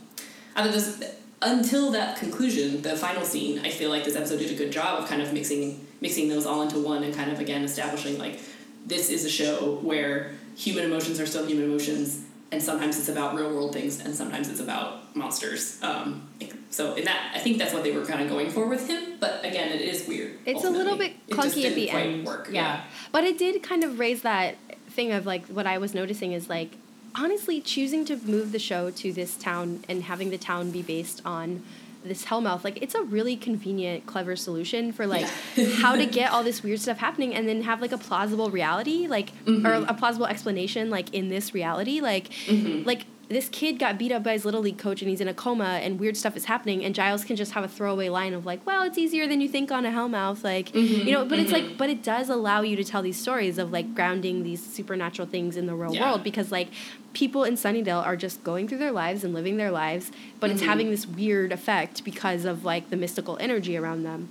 out 0.55 0.65
of 0.65 0.71
this 0.73 1.03
until 1.41 1.91
that 1.91 2.17
conclusion 2.17 2.81
the 2.81 2.95
final 2.95 3.23
scene 3.25 3.59
i 3.65 3.69
feel 3.69 3.89
like 3.89 4.03
this 4.05 4.15
episode 4.15 4.39
did 4.39 4.51
a 4.51 4.55
good 4.55 4.71
job 4.71 5.01
of 5.01 5.07
kind 5.09 5.21
of 5.21 5.33
mixing 5.33 5.85
mixing 6.01 6.29
those 6.29 6.45
all 6.45 6.61
into 6.61 6.79
one 6.79 7.03
and 7.03 7.13
kind 7.13 7.31
of 7.31 7.39
again 7.39 7.63
establishing 7.63 8.17
like 8.17 8.39
this 8.85 9.09
is 9.09 9.25
a 9.25 9.29
show 9.29 9.75
where 9.81 10.31
human 10.55 10.83
emotions 10.85 11.19
are 11.19 11.25
still 11.25 11.45
human 11.45 11.65
emotions 11.65 12.23
and 12.51 12.61
sometimes 12.63 12.97
it's 12.97 13.09
about 13.09 13.35
real 13.35 13.49
world 13.53 13.71
things 13.73 13.99
and 13.99 14.13
sometimes 14.15 14.49
it's 14.49 14.59
about 14.59 15.15
monsters 15.15 15.81
um, 15.83 16.27
so 16.69 16.93
in 16.95 17.05
that 17.05 17.31
i 17.35 17.39
think 17.39 17.57
that's 17.57 17.73
what 17.73 17.83
they 17.83 17.91
were 17.91 18.05
kind 18.05 18.21
of 18.21 18.29
going 18.29 18.49
for 18.49 18.65
with 18.67 18.87
him 18.87 19.13
but 19.19 19.43
again 19.45 19.71
it 19.71 19.81
is 19.81 20.07
weird 20.07 20.33
It's 20.45 20.63
a 20.63 20.69
little 20.69 20.93
ultimately. 20.93 21.17
bit 21.27 21.35
clunky 21.37 21.65
at 21.65 21.75
the 21.75 21.87
quite 21.89 22.05
end. 22.07 22.25
work 22.25 22.49
yeah. 22.51 22.83
But 23.11 23.23
it 23.23 23.37
did 23.37 23.63
kind 23.63 23.83
of 23.83 23.97
raise 23.99 24.21
that 24.23 24.55
thing 24.99 25.13
of 25.13 25.25
like 25.25 25.45
what 25.45 25.65
I 25.65 25.77
was 25.77 25.93
noticing 25.93 26.33
is 26.33 26.49
like 26.49 26.71
honestly 27.15 27.61
choosing 27.61 28.03
to 28.03 28.17
move 28.17 28.51
the 28.51 28.59
show 28.59 28.91
to 28.91 29.13
this 29.13 29.37
town 29.37 29.81
and 29.87 30.03
having 30.03 30.29
the 30.29 30.37
town 30.37 30.71
be 30.71 30.81
based 30.81 31.21
on 31.23 31.63
this 32.03 32.25
hellmouth 32.25 32.65
like 32.65 32.81
it's 32.81 32.95
a 32.95 33.03
really 33.03 33.37
convenient 33.37 34.05
clever 34.05 34.35
solution 34.35 34.91
for 34.91 35.07
like 35.07 35.25
how 35.77 35.95
to 35.95 36.05
get 36.19 36.31
all 36.31 36.43
this 36.43 36.63
weird 36.63 36.81
stuff 36.81 36.97
happening 36.97 37.33
and 37.33 37.47
then 37.47 37.61
have 37.61 37.79
like 37.81 37.93
a 37.93 37.97
plausible 37.97 38.49
reality 38.49 39.07
like 39.07 39.29
or 39.47 39.53
mm-hmm. 39.53 39.89
a 39.89 39.93
plausible 39.93 40.25
explanation 40.25 40.89
like 40.89 41.13
in 41.13 41.29
this 41.29 41.53
reality 41.53 42.01
like 42.01 42.29
mm-hmm. 42.45 42.85
like 42.85 43.05
this 43.29 43.47
kid 43.49 43.77
got 43.77 43.99
beat 43.99 44.11
up 44.11 44.23
by 44.23 44.33
his 44.33 44.43
little 44.43 44.61
league 44.61 44.79
coach 44.79 45.01
and 45.03 45.09
he's 45.09 45.21
in 45.21 45.27
a 45.27 45.33
coma 45.35 45.79
and 45.83 45.99
weird 45.99 46.17
stuff 46.17 46.35
is 46.35 46.45
happening 46.45 46.83
and 46.83 46.95
Giles 46.95 47.23
can 47.23 47.35
just 47.35 47.51
have 47.51 47.63
a 47.63 47.67
throwaway 47.67 48.09
line 48.09 48.33
of 48.33 48.43
like, 48.43 48.65
well, 48.65 48.81
it's 48.81 48.97
easier 48.97 49.27
than 49.27 49.39
you 49.39 49.47
think 49.47 49.71
on 49.71 49.85
a 49.85 49.91
hellmouth, 49.91 50.43
like 50.43 50.73
you 50.73 50.81
mm-hmm. 50.81 51.11
know. 51.11 51.25
But 51.25 51.37
it's 51.37 51.51
like, 51.51 51.63
mm-hmm. 51.63 51.77
but 51.77 51.91
it 51.91 52.01
does 52.01 52.29
allow 52.29 52.61
you 52.61 52.75
to 52.75 52.83
tell 52.83 53.03
these 53.03 53.21
stories 53.21 53.59
of 53.59 53.71
like 53.71 53.93
grounding 53.93 54.43
these 54.43 54.65
supernatural 54.65 55.27
things 55.27 55.57
in 55.57 55.67
the 55.67 55.75
real 55.75 55.93
Yeah. 55.93 56.09
world 56.09 56.23
because 56.23 56.51
like 56.51 56.69
people 57.13 57.43
in 57.43 57.53
Sunnydale 57.53 58.03
are 58.03 58.15
just 58.15 58.43
going 58.43 58.67
through 58.67 58.79
their 58.79 58.91
lives 58.91 59.23
and 59.23 59.31
living 59.33 59.57
their 59.57 59.71
lives, 59.71 60.11
but 60.39 60.49
it's 60.49 60.61
mm-hmm. 60.61 60.69
having 60.69 60.89
this 60.89 61.05
weird 61.05 61.51
effect 61.51 62.03
because 62.03 62.45
of 62.45 62.65
like 62.65 62.89
the 62.89 62.97
mystical 62.97 63.37
energy 63.39 63.77
around 63.77 64.03
them. 64.03 64.29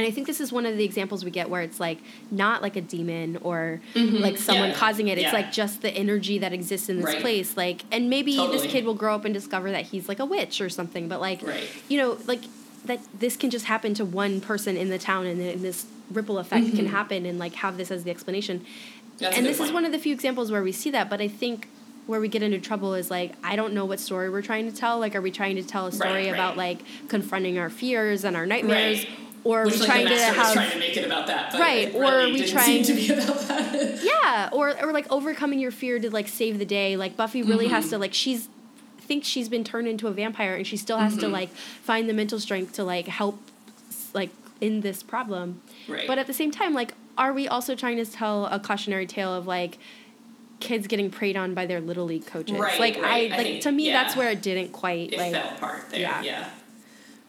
And 0.00 0.06
I 0.06 0.10
think 0.12 0.26
this 0.26 0.40
is 0.40 0.50
one 0.50 0.64
of 0.64 0.78
the 0.78 0.84
examples 0.84 1.26
we 1.26 1.30
get 1.30 1.50
where 1.50 1.60
it's 1.60 1.78
like 1.78 1.98
not 2.30 2.62
like 2.62 2.74
a 2.74 2.80
demon 2.80 3.36
or 3.42 3.82
like 3.94 4.38
someone 4.38 4.70
Yeah. 4.70 4.74
causing 4.74 5.08
it. 5.08 5.18
It's 5.18 5.24
Yeah. 5.24 5.32
like 5.34 5.52
just 5.52 5.82
the 5.82 5.90
energy 5.94 6.38
that 6.38 6.54
exists 6.54 6.88
in 6.88 6.96
this 6.96 7.04
Right. 7.04 7.20
place. 7.20 7.54
Like, 7.54 7.82
and 7.92 8.08
maybe 8.08 8.34
Totally. 8.36 8.56
this 8.62 8.66
kid 8.72 8.86
will 8.86 8.94
grow 8.94 9.14
up 9.14 9.26
and 9.26 9.34
discover 9.34 9.70
that 9.70 9.84
he's 9.84 10.08
like 10.08 10.18
a 10.18 10.24
witch 10.24 10.62
or 10.62 10.70
something. 10.70 11.06
But 11.06 11.20
like, 11.20 11.46
Right. 11.46 11.64
you 11.90 11.98
know, 11.98 12.16
like 12.26 12.40
that 12.86 13.00
this 13.18 13.36
can 13.36 13.50
just 13.50 13.66
happen 13.66 13.92
to 13.92 14.06
one 14.06 14.40
person 14.40 14.74
in 14.78 14.88
the 14.88 14.98
town, 14.98 15.26
and 15.26 15.38
then 15.38 15.60
this 15.60 15.84
ripple 16.10 16.38
effect 16.38 16.74
can 16.74 16.86
happen, 16.86 17.26
and 17.26 17.38
like 17.38 17.56
have 17.56 17.76
this 17.76 17.90
as 17.90 18.04
the 18.04 18.10
explanation. 18.10 18.60
Mm-hmm. 18.60 19.16
That's 19.18 19.36
and 19.36 19.44
this 19.44 19.60
is 19.60 19.70
one 19.70 19.84
of 19.84 19.92
the 19.92 19.98
few 19.98 20.14
examples 20.14 20.50
where 20.50 20.62
we 20.62 20.72
see 20.72 20.90
that. 20.92 21.10
But 21.10 21.20
I 21.20 21.28
think 21.28 21.68
where 22.06 22.20
we 22.22 22.28
get 22.28 22.42
into 22.42 22.58
trouble 22.58 22.94
is 22.94 23.10
like 23.10 23.34
I 23.44 23.54
don't 23.54 23.74
know 23.74 23.84
what 23.84 24.00
story 24.00 24.30
we're 24.30 24.40
trying 24.40 24.70
to 24.72 24.74
tell. 24.74 24.98
Like, 24.98 25.14
are 25.14 25.20
we 25.20 25.30
trying 25.30 25.56
to 25.56 25.62
tell 25.62 25.88
a 25.88 25.92
story 25.92 26.10
Right, 26.10 26.24
right. 26.28 26.32
about 26.34 26.56
like 26.56 26.78
confronting 27.08 27.58
our 27.58 27.68
fears 27.68 28.24
and 28.24 28.34
our 28.34 28.46
nightmares? 28.46 29.00
Right. 29.04 29.08
Or 29.42 29.62
are 29.62 29.64
Which 29.64 29.74
we 29.74 29.80
like 29.80 29.88
trying 29.88 30.06
to 30.08 30.16
have 30.18 30.52
trying 30.52 30.70
to 30.72 30.78
make 30.78 30.96
it 30.96 31.04
about 31.06 31.26
that, 31.28 31.52
but 31.52 31.60
Right, 31.60 31.94
or 31.94 32.00
really 32.02 32.32
we 32.32 32.38
didn't 32.40 32.52
trying- 32.52 32.82
to 32.82 32.92
be 32.92 33.10
about 33.10 33.38
that. 33.48 34.02
yeah 34.04 34.48
or 34.52 34.76
or 34.84 34.92
like 34.92 35.10
overcoming 35.10 35.58
your 35.60 35.70
fear 35.70 35.98
to 35.98 36.10
like 36.10 36.28
save 36.28 36.58
the 36.58 36.64
day 36.66 36.96
like 36.96 37.16
buffy 37.16 37.42
really 37.42 37.68
has 37.68 37.84
Mm-hmm. 37.84 37.90
to 37.92 37.98
like 37.98 38.12
she's 38.14 38.48
thinks 39.00 39.26
she's 39.26 39.48
been 39.48 39.64
turned 39.64 39.88
into 39.88 40.06
a 40.08 40.10
vampire 40.12 40.54
and 40.54 40.66
she 40.66 40.76
still 40.76 40.98
has 40.98 41.12
Mm-hmm. 41.12 41.20
to 41.22 41.28
like 41.28 41.48
find 41.50 42.08
the 42.08 42.12
mental 42.12 42.38
strength 42.38 42.74
to 42.74 42.84
like 42.84 43.06
help 43.08 43.40
like 44.14 44.30
in 44.60 44.82
this 44.82 45.02
problem 45.02 45.62
Right. 45.88 46.06
but 46.06 46.18
at 46.18 46.26
the 46.26 46.34
same 46.34 46.50
time 46.50 46.74
like 46.74 46.92
are 47.16 47.32
we 47.32 47.48
also 47.48 47.74
trying 47.74 47.96
to 47.96 48.04
tell 48.04 48.44
a 48.46 48.60
cautionary 48.60 49.06
tale 49.06 49.34
of 49.34 49.46
like 49.46 49.78
kids 50.60 50.86
getting 50.86 51.10
preyed 51.10 51.36
on 51.36 51.54
by 51.54 51.64
their 51.64 51.80
little 51.80 52.04
league 52.04 52.26
coaches 52.26 52.58
Right, 52.58 52.78
like 52.78 52.96
right. 52.96 53.04
i 53.04 53.34
I 53.34 53.36
like 53.38 53.46
think- 53.46 53.62
to 53.62 53.72
me 53.72 53.86
yeah. 53.86 54.02
that's 54.02 54.16
where 54.16 54.30
it 54.30 54.42
didn't 54.42 54.72
quite 54.72 55.12
it 55.14 55.18
like 55.18 55.32
fell 55.32 55.54
apart 55.54 55.88
there. 55.90 56.00
yeah. 56.00 56.22
Yeah. 56.22 56.48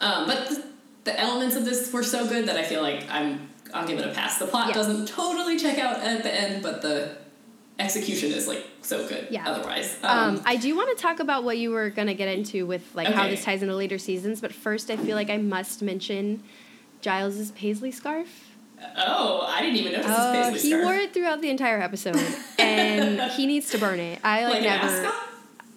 Um, 0.01 0.25
but 0.27 0.49
the, 0.49 0.63
the 1.03 1.19
elements 1.19 1.55
of 1.55 1.65
this 1.65 1.91
were 1.91 2.03
so 2.03 2.27
good 2.27 2.47
that 2.47 2.57
I 2.57 2.63
feel 2.63 2.81
like 2.81 3.09
I'm 3.09 3.49
I'll 3.73 3.87
give 3.87 3.99
it 3.99 4.05
a 4.05 4.11
pass. 4.13 4.37
The 4.37 4.47
plot 4.47 4.73
doesn't 4.73 5.07
totally 5.07 5.57
check 5.57 5.77
out 5.79 5.99
at 6.01 6.23
the 6.23 6.33
end, 6.33 6.61
but 6.61 6.81
the 6.81 7.15
execution 7.79 8.31
is 8.31 8.47
like 8.47 8.65
so 8.81 9.07
good. 9.07 9.27
Yeah. 9.31 9.47
Otherwise, 9.49 9.97
Um, 10.03 10.41
I 10.45 10.55
do 10.57 10.75
want 10.75 10.95
to 10.95 11.01
talk 11.01 11.19
about 11.19 11.43
what 11.43 11.57
you 11.57 11.71
were 11.71 11.89
gonna 11.89 12.13
get 12.13 12.27
into 12.27 12.65
with 12.65 12.83
like 12.93 13.07
how 13.07 13.27
this 13.27 13.43
ties 13.43 13.63
into 13.63 13.75
later 13.75 13.97
seasons, 13.97 14.41
but 14.41 14.53
first 14.53 14.89
I 14.91 14.97
feel 14.97 15.15
like 15.15 15.29
I 15.29 15.37
must 15.37 15.81
mention 15.81 16.43
Giles's 17.01 17.51
paisley 17.51 17.91
scarf. 17.91 18.27
oh, 18.97 19.45
I 19.47 19.61
didn't 19.61 19.77
even 19.77 19.93
notice 19.93 20.07
Oh, 20.09 20.33
his 20.33 20.45
paisley 20.53 20.59
he 20.59 20.69
scarf. 20.75 20.83
wore 20.85 20.95
it 20.95 21.13
throughout 21.13 21.41
the 21.41 21.49
entire 21.49 21.79
episode, 21.79 22.17
and 22.59 23.31
he 23.31 23.45
needs 23.47 23.69
to 23.71 23.77
burn 23.77 23.99
it. 23.99 24.19
I 24.23 24.43
like, 24.43 24.53
like 24.55 24.63
never. 24.63 25.11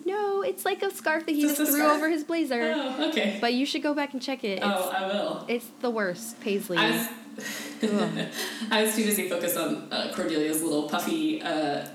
No, 0.06 0.42
it's 0.42 0.64
like 0.64 0.82
a 0.82 0.90
scarf 0.90 1.24
that 1.26 1.32
he 1.32 1.40
Just 1.42 1.56
just, 1.56 1.70
threw 1.70 1.80
scarf? 1.80 1.96
over 1.96 2.08
his 2.10 2.24
blazer. 2.24 2.72
Oh, 2.76 3.08
okay. 3.08 3.38
But 3.40 3.54
you 3.54 3.64
should 3.64 3.82
go 3.82 3.94
back 3.94 4.12
and 4.12 4.20
check 4.20 4.44
it. 4.44 4.58
It's, 4.58 4.64
oh, 4.66 4.90
I 4.94 5.06
will. 5.06 5.44
it's 5.48 5.66
the 5.80 5.90
worst 5.90 6.40
paisley. 6.40 6.76
I 6.76 6.90
was, 6.90 7.08
I 8.70 8.82
was 8.82 8.94
too 8.94 9.04
busy 9.04 9.28
focused 9.28 9.56
on 9.56 9.88
uh, 9.90 10.12
Cordelia's 10.14 10.62
little 10.62 10.88
puffy 10.88 11.40
uh, 11.42 11.86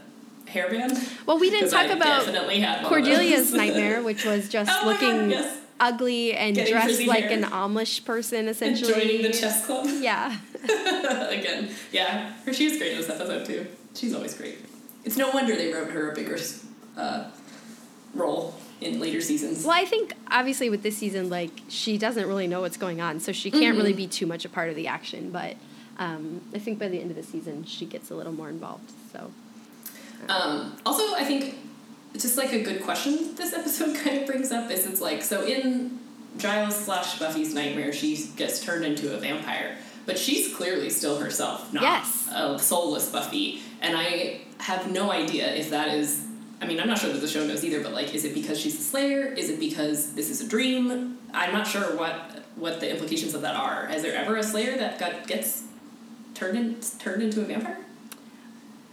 hairband. 0.48 1.26
well, 1.28 1.38
we 1.40 1.50
didn't 1.50 1.70
talk 1.70 1.82
I 1.82 1.94
about 1.94 2.26
definitely 2.26 2.60
had 2.60 2.84
one 2.84 2.92
of 2.94 3.06
Cordelia's 3.06 3.54
nightmare, 3.54 4.02
which 4.02 4.26
was 4.26 4.50
just 4.58 4.72
Oh 4.84 4.88
looking 4.88 5.10
God, 5.10 5.30
yes. 5.32 5.58
ugly 5.80 6.34
and 6.34 6.56
Getting 6.56 6.74
dressed 6.74 7.06
like 7.06 7.26
hair. 7.26 7.38
an 7.38 7.44
Amish 7.44 8.04
person, 8.06 8.40
And 8.40 8.50
essentially. 8.50 8.92
joining 8.94 9.22
the 9.22 9.30
chess 9.32 9.66
club. 9.66 9.86
Yeah. 10.02 10.36
Again, 10.64 11.70
yeah, 11.92 12.34
her 12.46 12.54
she 12.54 12.68
was 12.68 12.78
great 12.78 12.92
in 12.94 12.98
this 12.98 13.10
episode 13.10 13.46
too. 13.46 13.66
She's 13.94 14.14
always 14.14 14.34
great. 14.36 14.58
It's 15.06 15.16
no 15.16 15.30
wonder 15.30 15.56
they 15.56 15.72
wrote 15.72 15.90
her 15.92 16.12
a 16.12 16.16
bigger 16.16 16.38
uh, 16.98 17.30
role 18.14 18.56
in 18.82 19.00
later 19.00 19.22
seasons. 19.22 19.64
Well, 19.66 19.76
I 19.78 19.86
think 19.86 20.14
obviously 20.32 20.70
with 20.70 20.84
this 20.84 20.98
season, 20.98 21.30
like 21.30 21.52
she 21.68 21.98
doesn't 21.98 22.28
really 22.28 22.48
know 22.48 22.62
what's 22.62 22.78
going 22.78 23.02
on, 23.02 23.20
so 23.20 23.32
she 23.32 23.52
can't 23.52 23.76
really 23.78 23.94
Mhm. 23.94 23.98
be 23.98 24.08
too 24.08 24.26
much 24.26 24.46
a 24.46 24.50
part 24.50 24.70
of 24.70 24.76
the 24.76 24.88
action. 24.88 25.30
But 25.32 25.56
um, 25.98 26.42
I 26.56 26.60
think 26.60 26.80
by 26.80 26.88
the 26.88 27.00
end 27.02 27.12
of 27.12 27.18
the 27.18 27.24
season, 27.24 27.66
she 27.66 27.86
gets 27.86 28.10
a 28.10 28.16
little 28.16 28.32
more 28.32 28.50
involved. 28.50 28.90
So 29.12 29.32
Um, 30.30 30.76
also, 30.86 31.04
I 31.16 31.24
think 31.24 31.56
just 32.18 32.38
like 32.38 32.52
a 32.54 32.62
good 32.64 32.82
question 32.84 33.36
this 33.36 33.54
episode 33.54 33.96
kind 34.04 34.20
of 34.22 34.26
brings 34.26 34.52
up 34.52 34.70
is 34.72 34.86
it's 34.86 35.02
like 35.02 35.22
so 35.24 35.44
in 35.46 36.00
Giles 36.38 36.76
slash 36.76 37.20
Buffy's 37.20 37.54
nightmare, 37.54 37.92
she 37.92 38.16
gets 38.38 38.60
turned 38.64 38.86
into 38.86 39.14
a 39.14 39.18
vampire, 39.20 39.78
but 40.06 40.18
she's 40.18 40.54
clearly 40.56 40.90
still 40.90 41.18
herself, 41.18 41.74
not 41.74 41.84
Yes. 41.84 42.28
a 42.34 42.58
soulless 42.60 43.10
Buffy. 43.10 43.62
And 43.82 43.98
I 43.98 44.42
have 44.60 44.92
no 44.92 45.12
idea 45.12 45.54
if 45.56 45.70
that 45.72 45.94
is. 45.94 46.22
I 46.62 46.66
mean, 46.66 46.80
I'm 46.80 46.88
not 46.88 46.98
sure 47.00 47.12
that 47.12 47.20
the 47.20 47.28
show 47.28 47.46
knows 47.46 47.64
either, 47.64 47.82
but 47.82 47.94
like, 47.94 48.14
is 48.14 48.26
it 48.26 48.34
because 48.34 48.60
she's 48.60 48.78
a 48.78 48.84
Slayer? 48.84 49.28
Is 49.28 49.50
it 49.50 49.60
because 49.60 50.14
this 50.14 50.30
is 50.30 50.42
a 50.42 50.48
dream? 50.48 51.18
I'm 51.34 51.54
not 51.54 51.68
sure 51.68 51.96
what 51.96 52.44
what 52.56 52.80
the 52.82 52.92
implications 52.92 53.34
of 53.34 53.42
that 53.42 53.56
are. 53.56 53.90
Is 53.90 54.02
there 54.02 54.16
ever 54.16 54.36
a 54.36 54.44
Slayer 54.44 54.78
that 54.78 55.00
got 55.00 55.26
gets 55.26 55.64
turned 56.34 56.58
in, 56.58 56.78
turned 57.00 57.24
into 57.24 57.42
a 57.42 57.46
vampire? 57.46 57.78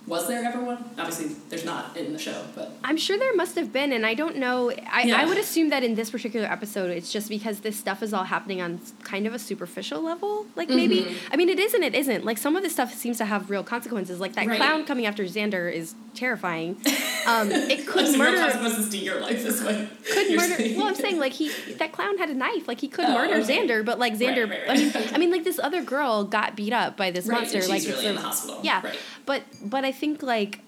Was 0.07 0.29
there 0.29 0.45
ever 0.45 0.61
one? 0.63 0.85
Obviously, 0.99 1.35
there's 1.49 1.65
not 1.65 1.97
in 1.97 2.13
the 2.13 2.19
show, 2.19 2.45
but 2.55 2.71
I'm 2.85 2.97
sure 2.97 3.19
there 3.19 3.35
must 3.35 3.57
have 3.57 3.73
been, 3.73 3.91
and 3.93 4.07
I 4.07 4.15
don't 4.15 4.37
know. 4.37 4.71
I, 4.91 5.03
Yeah. 5.03 5.21
I 5.21 5.25
would 5.25 5.37
assume 5.39 5.71
that 5.71 5.83
in 5.83 5.97
this 5.97 6.11
particular 6.11 6.47
episode, 6.47 6.91
it's 6.91 7.13
just 7.13 7.29
because 7.29 7.61
this 7.61 7.77
stuff 7.77 8.03
is 8.05 8.15
all 8.15 8.23
happening 8.25 8.61
on 8.63 8.81
kind 9.03 9.27
of 9.27 9.35
a 9.35 9.39
superficial 9.39 10.01
level. 10.01 10.47
Like 10.55 10.69
maybe, 10.69 11.01
Mhm. 11.03 11.15
I 11.33 11.37
mean, 11.37 11.49
it 11.49 11.59
is 11.59 11.75
and 11.75 11.83
it 11.83 11.95
isn't. 11.95 12.25
Like 12.25 12.39
some 12.39 12.55
of 12.55 12.63
this 12.63 12.73
stuff 12.75 12.95
seems 12.95 13.19
to 13.19 13.25
have 13.25 13.51
real 13.51 13.65
consequences. 13.65 14.21
Like 14.21 14.35
that 14.35 14.47
Right. 14.47 14.57
clown 14.59 14.85
coming 14.85 15.07
after 15.07 15.25
Xander 15.25 15.73
is 15.73 15.95
terrifying. 16.15 16.77
Um, 17.27 17.51
it 17.51 17.89
could 17.89 18.05
no 18.13 18.19
murder. 18.19 18.39
consequences 18.39 18.89
to 18.91 18.99
your 18.99 19.21
life 19.21 19.43
this 19.43 19.61
way. 19.61 19.89
Could 20.13 20.29
You're 20.31 20.41
murder. 20.41 20.55
saying. 20.55 20.77
Well, 20.79 20.87
I'm 20.87 20.95
saying 20.95 21.19
like 21.19 21.33
he 21.33 21.49
that 21.79 21.91
clown 21.91 22.19
had 22.19 22.31
a 22.31 22.35
knife. 22.35 22.69
Like 22.69 22.81
he 22.81 22.87
could 22.87 23.05
Oh, 23.05 23.15
murder 23.15 23.35
okay. 23.43 23.59
Xander, 23.67 23.85
but 23.85 23.99
like 23.99 24.17
Xander. 24.17 24.49
right, 24.49 24.61
I 24.69 24.77
mean. 24.77 24.93
I 25.13 25.19
mean, 25.19 25.31
like 25.33 25.43
this 25.43 25.59
other 25.59 25.83
girl 25.83 26.23
got 26.23 26.55
beat 26.55 26.73
up 26.73 26.97
by 26.97 27.11
this 27.11 27.27
Right, 27.27 27.39
monster. 27.41 27.59
like 27.63 27.83
really 27.83 27.89
it's 27.95 28.03
in 28.05 28.15
the 28.15 28.21
hospital. 28.21 28.61
Yeah, 28.63 28.81
Right. 28.81 28.97
but 29.25 29.43
but 29.61 29.85
I 29.85 29.91
think 29.97 30.23
like 30.23 30.61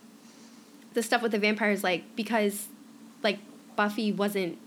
the 0.94 1.02
stuff 1.02 1.22
with 1.22 1.32
the 1.32 1.38
vampires, 1.38 1.84
like 1.84 2.02
because 2.16 2.66
like 3.22 3.38
Buffy 3.76 4.10
wasn't 4.12 4.58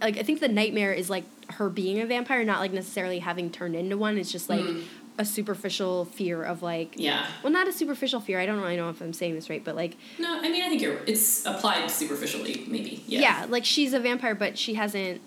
like 0.00 0.16
I 0.18 0.22
think 0.22 0.40
the 0.40 0.48
nightmare 0.48 0.92
is 0.92 1.08
like 1.10 1.24
her 1.52 1.68
being 1.68 2.00
a 2.00 2.06
vampire, 2.06 2.42
not 2.44 2.60
like 2.60 2.72
necessarily 2.72 3.18
having 3.20 3.50
turned 3.50 3.76
into 3.76 3.96
one. 3.96 4.18
It's 4.18 4.32
just 4.32 4.48
like 4.48 4.60
Mm. 4.60 4.84
a 5.18 5.24
superficial 5.24 6.06
fear 6.06 6.42
of 6.42 6.62
like 6.62 6.94
Yeah. 6.96 7.26
well, 7.42 7.52
not 7.52 7.68
a 7.68 7.72
superficial 7.72 8.20
fear. 8.20 8.40
I 8.40 8.46
don't 8.46 8.60
really 8.60 8.76
know 8.76 8.88
if 8.88 9.00
I'm 9.02 9.12
saying 9.12 9.34
this 9.34 9.50
right, 9.50 9.62
but 9.62 9.76
like 9.76 9.96
No, 10.18 10.38
I 10.40 10.48
mean 10.48 10.62
I 10.62 10.68
think 10.68 10.80
you're. 10.82 10.98
It's 11.06 11.44
applied 11.46 11.90
superficially, 11.90 12.64
maybe. 12.68 13.02
Yeah. 13.06 13.20
yeah. 13.20 13.46
like 13.48 13.64
she's 13.64 13.92
a 13.92 14.00
vampire, 14.00 14.34
but 14.34 14.56
she 14.58 14.74
hasn't. 14.74 15.20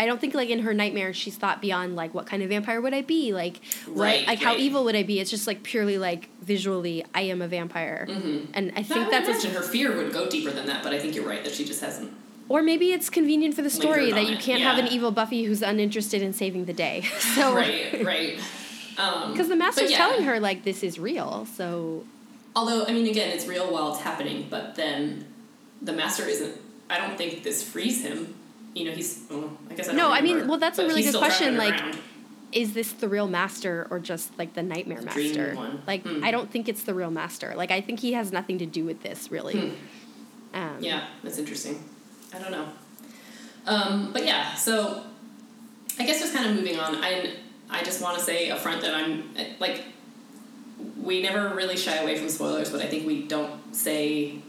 I 0.00 0.06
don't 0.06 0.20
think 0.20 0.34
like 0.34 0.48
in 0.48 0.60
her 0.60 0.72
nightmare 0.74 1.12
she's 1.12 1.36
thought 1.36 1.60
beyond 1.60 1.94
like 1.94 2.14
what 2.14 2.26
kind 2.26 2.42
of 2.42 2.48
vampire 2.48 2.80
would 2.80 2.94
I 2.94 3.02
be 3.02 3.32
like 3.32 3.56
what 3.86 3.98
Right, 4.04 4.26
like 4.26 4.40
how 4.42 4.54
evil 4.56 4.82
would 4.84 4.96
I 4.96 5.02
be? 5.02 5.20
It's 5.20 5.30
just 5.30 5.46
like 5.46 5.62
purely 5.62 5.98
like 5.98 6.28
visually 6.42 7.04
I 7.14 7.22
am 7.32 7.40
a 7.42 7.48
vampire, 7.48 8.06
Mm-hmm. 8.08 8.52
and 8.54 8.72
I 8.74 8.80
I 8.80 8.82
think 8.82 9.00
would 9.06 9.12
that's 9.14 9.28
imagine 9.28 9.50
her 9.52 9.62
fear 9.62 9.94
would 9.96 10.12
go 10.12 10.28
deeper 10.28 10.50
than 10.50 10.66
that, 10.66 10.82
but 10.82 10.92
I 10.94 10.98
think 10.98 11.14
you're 11.14 11.26
right 11.28 11.44
that 11.44 11.52
she 11.54 11.64
just 11.64 11.80
hasn't. 11.82 12.10
or 12.48 12.62
maybe 12.62 12.86
it's 12.96 13.08
convenient 13.10 13.54
for 13.54 13.62
the 13.62 13.70
story 13.70 14.10
that 14.10 14.26
you 14.30 14.36
can't 14.38 14.62
have 14.62 14.78
an 14.78 14.88
evil 14.88 15.10
Buffy 15.12 15.44
who's 15.44 15.62
uninterested 15.62 16.20
in 16.22 16.32
saving 16.32 16.64
the 16.64 16.72
day. 16.86 16.96
So 17.36 17.54
right, 17.54 18.04
right. 18.04 18.38
Um, 18.98 19.30
because 19.32 19.48
the 19.48 19.56
master's 19.64 19.90
yeah. 19.92 19.98
telling 20.02 20.22
her 20.24 20.40
like 20.40 20.64
this 20.64 20.82
is 20.82 20.98
real, 20.98 21.46
so 21.58 22.04
Although 22.56 22.84
I 22.86 22.92
mean, 22.92 23.06
again, 23.06 23.30
it's 23.30 23.46
real 23.46 23.70
while 23.72 23.92
it's 23.92 24.00
happening, 24.00 24.46
but 24.50 24.74
then 24.74 25.26
the 25.80 25.92
master 25.92 26.24
isn't. 26.24 26.56
I 26.88 26.98
don't 26.98 27.16
think 27.16 27.44
this 27.44 27.62
frees 27.62 28.02
him. 28.08 28.34
You 28.74 28.84
know, 28.86 28.92
he's. 28.92 29.24
Well, 29.30 29.56
I 29.70 29.74
guess 29.74 29.86
I 29.88 29.92
don't. 29.92 29.96
No, 29.96 30.10
I 30.10 30.20
mean, 30.20 30.46
well, 30.46 30.58
that's 30.58 30.78
a 30.78 30.86
really 30.86 31.02
good 31.02 31.16
question, 31.16 31.56
like, 31.56 31.74
underground. 31.74 31.98
is 32.52 32.72
this 32.72 32.92
the 32.92 33.08
real 33.08 33.26
master 33.28 33.86
or 33.90 33.98
just 33.98 34.36
like 34.38 34.54
the 34.54 34.62
nightmare 34.62 34.98
The 35.00 35.06
master? 35.06 35.58
Like 35.86 36.02
Hmm. 36.04 36.22
I 36.24 36.30
don't 36.30 36.50
think 36.50 36.68
it's 36.68 36.82
the 36.84 36.94
real 36.94 37.10
master. 37.10 37.52
Like 37.56 37.70
I 37.70 37.80
think 37.80 38.00
he 38.00 38.12
has 38.14 38.32
nothing 38.32 38.58
to 38.58 38.66
do 38.66 38.84
with 38.84 39.02
this 39.02 39.30
really. 39.30 39.58
Hmm. 39.58 39.74
Um, 40.54 40.76
Yeah, 40.80 41.04
that's 41.22 41.38
interesting. 41.38 41.82
I 42.34 42.38
don't 42.38 42.50
know. 42.50 42.68
Um, 43.66 44.12
but 44.12 44.24
yeah, 44.24 44.54
so 44.54 45.04
I 45.98 46.04
guess 46.06 46.18
just 46.20 46.34
kind 46.34 46.48
of 46.48 46.56
moving 46.56 46.78
on. 46.78 46.96
I 46.96 47.34
I 47.68 47.82
just 47.84 48.00
want 48.02 48.18
to 48.18 48.24
say 48.24 48.50
up 48.50 48.58
front 48.58 48.80
that 48.82 48.94
I'm 48.94 49.30
like 49.60 49.84
we 51.00 51.22
never 51.22 51.54
really 51.54 51.76
shy 51.76 51.96
away 51.96 52.16
from 52.16 52.28
spoilers, 52.28 52.70
but 52.70 52.80
I 52.80 52.86
think 52.86 53.06
we 53.06 53.22
don't 53.28 53.74
say 53.74 54.40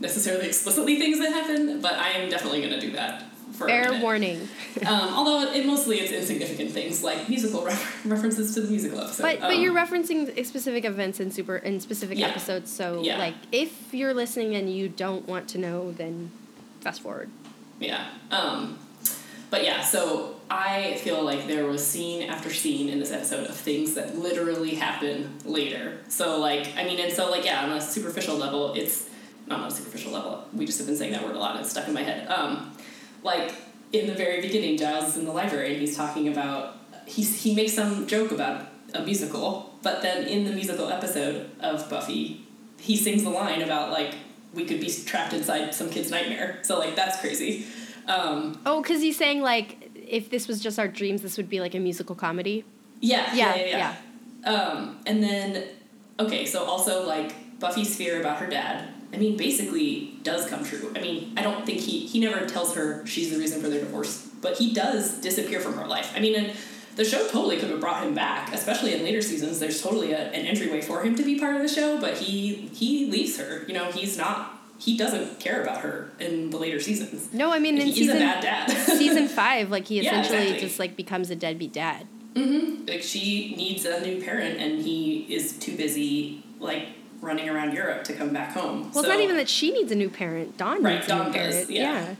necessarily 0.00 0.46
explicitly 0.46 0.98
things 0.98 1.18
that 1.18 1.32
happen. 1.32 1.80
But 1.80 1.94
I 1.94 2.10
am 2.10 2.30
definitely 2.30 2.60
going 2.60 2.72
to 2.74 2.80
do 2.80 2.92
that. 2.92 3.24
For 3.52 3.68
Fair 3.68 4.00
warning. 4.00 4.48
Um, 4.84 5.14
although 5.14 5.52
it 5.52 5.64
mostly 5.64 6.00
it's 6.00 6.10
insignificant 6.10 6.72
things 6.72 7.04
like 7.04 7.28
musical 7.28 7.64
refer- 7.64 8.08
references 8.08 8.52
to 8.54 8.60
the 8.60 8.68
musical 8.68 9.00
episode. 9.00 9.22
But 9.22 9.40
but 9.40 9.54
Um, 9.54 9.60
you're 9.62 9.72
referencing 9.72 10.44
specific 10.44 10.84
events 10.84 11.20
in 11.20 11.30
super 11.30 11.56
in 11.58 11.78
specific 11.80 12.18
Yeah. 12.18 12.28
episodes. 12.30 12.72
So 12.72 13.00
Yeah. 13.00 13.16
like 13.18 13.34
if 13.52 13.70
you're 13.94 14.12
listening 14.12 14.56
and 14.56 14.68
you 14.68 14.88
don't 14.88 15.28
want 15.28 15.46
to 15.50 15.58
know, 15.58 15.92
then 15.92 16.32
fast 16.80 17.02
forward. 17.02 17.30
Yeah. 17.78 18.04
Um, 18.32 18.78
but 19.50 19.62
yeah, 19.62 19.82
so 19.84 20.34
I 20.50 20.94
feel 21.04 21.22
like 21.22 21.46
there 21.46 21.66
was 21.66 21.86
scene 21.86 22.28
after 22.28 22.52
scene 22.52 22.88
in 22.88 22.98
this 22.98 23.12
episode 23.12 23.46
of 23.48 23.54
things 23.56 23.94
that 23.94 24.18
literally 24.18 24.74
happen 24.74 25.32
later. 25.44 25.98
So 26.08 26.40
like, 26.40 26.66
I 26.76 26.82
mean, 26.82 26.98
and 26.98 27.12
so 27.12 27.30
like, 27.30 27.44
yeah, 27.44 27.62
on 27.62 27.70
a 27.70 27.80
superficial 27.80 28.36
level, 28.36 28.74
it's 28.74 29.08
not 29.46 29.60
on 29.60 29.68
a 29.68 29.70
superficial 29.70 30.12
level. 30.12 30.44
We 30.54 30.66
just 30.66 30.78
have 30.78 30.86
been 30.86 30.96
saying 30.96 31.12
that 31.12 31.22
word 31.24 31.34
a 31.34 31.38
lot, 31.38 31.52
and 31.52 31.60
it's 31.60 31.70
stuck 31.70 31.86
in 31.88 31.94
my 31.94 32.02
head. 32.02 32.28
Um, 32.30 32.76
like 33.22 33.54
in 33.92 34.06
the 34.06 34.14
very 34.14 34.40
beginning, 34.40 34.76
Giles 34.76 35.08
is 35.10 35.16
in 35.16 35.24
the 35.24 35.32
library 35.32 35.72
and 35.72 35.80
he's 35.80 35.96
talking 35.96 36.28
about 36.28 36.76
he's 37.06 37.42
he 37.42 37.54
makes 37.54 37.72
some 37.74 38.06
joke 38.06 38.30
about 38.32 38.66
a 38.94 39.02
musical, 39.02 39.74
but 39.82 40.02
then 40.02 40.26
in 40.26 40.44
the 40.44 40.52
musical 40.52 40.88
episode 40.90 41.50
of 41.60 41.88
Buffy, 41.90 42.44
he 42.78 42.96
sings 42.96 43.22
the 43.22 43.30
line 43.30 43.62
about 43.62 43.90
like 43.90 44.14
we 44.52 44.64
could 44.64 44.80
be 44.80 44.88
trapped 45.04 45.32
inside 45.32 45.74
some 45.74 45.90
kid's 45.90 46.10
nightmare. 46.10 46.58
So 46.62 46.78
like 46.78 46.94
that's 46.96 47.20
crazy. 47.20 47.66
Um, 48.06 48.60
Oh, 48.66 48.82
because 48.82 49.00
he's 49.00 49.16
saying 49.16 49.42
like 49.42 49.90
if 49.94 50.30
this 50.30 50.46
was 50.46 50.60
just 50.60 50.78
our 50.78 50.88
dreams, 50.88 51.22
this 51.22 51.36
would 51.36 51.48
be 51.48 51.60
like 51.60 51.74
a 51.74 51.80
musical 51.80 52.14
comedy. 52.14 52.64
yeah, 53.00 53.34
yeah, 53.34 53.54
Yeah, 53.54 53.64
yeah, 53.64 53.94
yeah. 54.44 54.50
Um, 54.50 54.98
and 55.06 55.22
then 55.22 55.64
okay, 56.20 56.44
so 56.46 56.64
also 56.64 57.06
like 57.06 57.58
Buffy's 57.58 57.96
fear 57.96 58.20
about 58.20 58.38
her 58.38 58.46
dad. 58.46 58.88
I 59.14 59.16
mean, 59.16 59.36
basically 59.36 60.12
does 60.22 60.48
come 60.48 60.64
true. 60.64 60.92
I 60.96 61.00
mean, 61.00 61.32
I 61.36 61.42
don't 61.42 61.64
think 61.64 61.80
he 61.80 62.06
he 62.06 62.18
never 62.20 62.46
tells 62.46 62.74
her 62.74 63.06
she's 63.06 63.30
the 63.30 63.38
reason 63.38 63.60
for 63.60 63.68
their 63.68 63.80
divorce, 63.80 64.28
but 64.42 64.58
he 64.58 64.72
does 64.74 65.20
disappear 65.20 65.60
from 65.60 65.74
her 65.74 65.86
life. 65.86 66.12
I 66.16 66.20
mean, 66.20 66.34
and 66.34 66.52
the 66.96 67.04
show 67.04 67.26
totally 67.28 67.56
could 67.58 67.70
have 67.70 67.80
brought 67.80 68.04
him 68.04 68.14
back, 68.14 68.52
especially 68.52 68.94
in 68.94 69.02
later 69.04 69.22
seasons. 69.22 69.58
There's 69.60 69.80
totally 69.82 70.12
a, 70.12 70.18
an 70.18 70.46
entryway 70.46 70.80
for 70.80 71.02
him 71.02 71.14
to 71.16 71.22
be 71.24 71.38
part 71.38 71.56
of 71.56 71.62
the 71.62 71.68
show, 71.68 72.00
but 72.00 72.18
he 72.18 72.68
he 72.74 73.10
leaves 73.10 73.38
her. 73.38 73.64
You 73.68 73.74
know, 73.74 73.90
he's 73.92 74.18
not. 74.18 74.50
He 74.76 74.96
doesn't 74.96 75.38
care 75.38 75.62
about 75.62 75.80
her 75.82 76.10
in 76.18 76.50
the 76.50 76.56
later 76.58 76.80
seasons. 76.80 77.32
No, 77.32 77.52
I 77.52 77.58
mean 77.60 77.78
in 77.78 77.86
He's 77.86 77.94
a 77.96 77.98
season 78.00 78.18
bad 78.18 78.42
dad. 78.42 78.70
season 78.98 79.28
five, 79.28 79.70
like 79.70 79.86
he 79.86 80.00
Yeah, 80.00 80.10
essentially 80.20 80.38
exactly. 80.42 80.60
just 80.68 80.78
like 80.80 80.96
becomes 80.96 81.30
a 81.30 81.36
deadbeat 81.36 81.72
dad. 81.72 82.06
Mm-hmm. 82.34 82.86
Like 82.86 83.02
she 83.02 83.54
needs 83.56 83.84
a 83.84 84.00
new 84.00 84.20
parent, 84.20 84.58
and 84.60 84.82
he 84.82 85.26
is 85.32 85.56
too 85.58 85.76
busy 85.76 86.42
like 86.58 86.88
running 87.24 87.48
around 87.48 87.72
Europe 87.74 88.04
to 88.04 88.12
come 88.12 88.32
back 88.32 88.52
home. 88.52 88.82
Well, 88.84 88.92
so, 88.92 89.00
it's 89.00 89.08
not 89.08 89.20
even 89.20 89.36
that 89.36 89.48
she 89.48 89.72
needs 89.72 89.90
a 89.90 89.94
new 89.96 90.10
parent. 90.10 90.56
Dawn 90.56 90.82
Right, 90.82 90.96
needs 91.00 91.08
a 91.08 91.16
new 91.16 91.24
does, 91.32 91.32
parent. 91.54 91.70
yeah. 91.70 92.14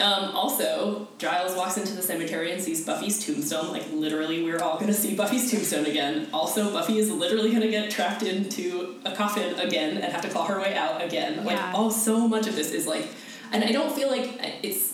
Um, 0.00 0.34
also, 0.34 1.06
Giles 1.18 1.56
walks 1.56 1.76
into 1.76 1.94
the 1.94 2.02
cemetery 2.02 2.50
and 2.50 2.60
sees 2.60 2.84
Buffy's 2.84 3.24
tombstone. 3.24 3.68
Like 3.70 3.84
literally, 3.92 4.42
we're 4.42 4.58
all 4.60 4.76
gonna 4.78 4.92
see 4.92 5.14
Buffy's 5.14 5.48
tombstone 5.50 5.86
again. 5.86 6.26
Also, 6.32 6.72
Buffy 6.72 6.98
is 6.98 7.10
literally 7.12 7.52
gonna 7.52 7.68
get 7.70 7.92
trapped 7.92 8.24
into 8.24 8.96
a 9.04 9.12
coffin 9.14 9.54
again 9.60 9.96
and 9.96 10.04
have 10.12 10.20
to 10.22 10.28
claw 10.28 10.46
her 10.46 10.60
way 10.60 10.74
out 10.74 11.00
again. 11.02 11.44
Like, 11.44 11.56
Yeah. 11.56 11.72
oh, 11.76 11.90
so 11.90 12.26
much 12.26 12.48
of 12.48 12.56
this 12.56 12.72
is 12.72 12.88
like, 12.88 13.06
and 13.52 13.62
I 13.62 13.70
don't 13.70 13.94
feel 13.94 14.08
like 14.10 14.30
it's. 14.64 14.93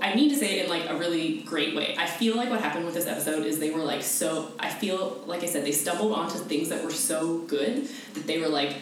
I 0.00 0.14
need 0.14 0.30
to 0.30 0.36
say 0.36 0.58
it 0.58 0.64
in 0.64 0.70
like 0.70 0.88
a 0.88 0.96
really 0.96 1.42
great 1.42 1.74
way. 1.76 1.94
I 1.98 2.06
feel 2.06 2.36
like 2.36 2.48
what 2.48 2.60
happened 2.60 2.86
with 2.86 2.94
this 2.94 3.06
episode 3.06 3.44
is 3.44 3.58
they 3.58 3.70
were 3.70 3.82
like 3.82 4.02
so. 4.02 4.52
I 4.58 4.70
feel 4.70 5.22
like 5.26 5.42
I 5.42 5.46
said 5.46 5.64
they 5.64 5.72
stumbled 5.72 6.12
onto 6.12 6.38
things 6.38 6.70
that 6.70 6.82
were 6.82 6.90
so 6.90 7.38
good 7.40 7.88
that 8.14 8.26
they 8.26 8.38
were 8.38 8.48
like 8.48 8.76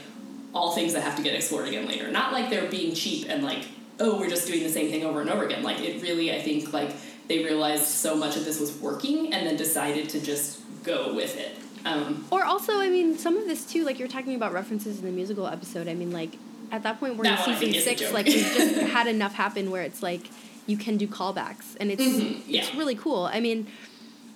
all 0.54 0.72
things 0.72 0.92
that 0.92 1.02
have 1.02 1.16
to 1.16 1.22
get 1.22 1.34
explored 1.34 1.66
again 1.68 1.86
later. 1.86 2.10
Not 2.10 2.32
like 2.32 2.50
they're 2.50 2.70
being 2.70 2.94
cheap 2.94 3.28
and 3.28 3.42
like, 3.42 3.64
oh, 3.98 4.18
we're 4.18 4.28
just 4.28 4.46
doing 4.46 4.62
the 4.62 4.68
same 4.68 4.90
thing 4.90 5.04
over 5.04 5.20
and 5.20 5.30
over 5.30 5.44
again. 5.44 5.62
Like 5.62 5.80
it 5.80 6.02
really, 6.02 6.32
I 6.32 6.40
think, 6.40 6.72
like 6.72 6.90
they 7.28 7.42
realized 7.44 7.84
so 7.84 8.14
much 8.16 8.36
of 8.36 8.44
this 8.44 8.60
was 8.60 8.78
working 8.78 9.32
and 9.32 9.46
then 9.46 9.56
decided 9.56 10.08
to 10.10 10.20
just 10.20 10.60
go 10.84 11.14
with 11.14 11.36
it. 11.36 11.56
Um, 11.84 12.26
Or 12.30 12.44
also, 12.44 12.78
I 12.78 12.88
mean, 12.88 13.18
some 13.18 13.36
of 13.36 13.46
this 13.46 13.64
too, 13.64 13.84
like 13.84 13.98
you're 13.98 14.08
talking 14.08 14.34
about 14.34 14.52
references 14.52 14.98
in 14.98 15.04
the 15.04 15.10
musical 15.10 15.46
episode. 15.46 15.88
I 15.88 15.94
mean, 15.94 16.12
like 16.12 16.36
at 16.70 16.82
that 16.84 17.00
point 17.00 17.16
we're 17.16 17.24
That 17.24 17.40
in 17.40 17.46
one 17.46 17.56
I 17.56 17.58
think 17.58 17.74
season 17.74 17.96
six. 17.98 18.12
Like 18.12 18.26
we've 18.26 18.36
just 18.36 18.76
had 18.92 19.06
enough 19.06 19.34
happen 19.34 19.70
where 19.70 19.82
it's 19.82 20.02
like 20.02 20.28
you 20.66 20.76
can 20.76 20.96
do 20.96 21.06
callbacks, 21.06 21.76
and 21.80 21.90
it's 21.90 22.02
Mhm, 22.02 22.42
yeah. 22.46 22.60
it's 22.62 22.74
really 22.74 22.94
cool. 22.94 23.24
I 23.32 23.40
mean, 23.40 23.66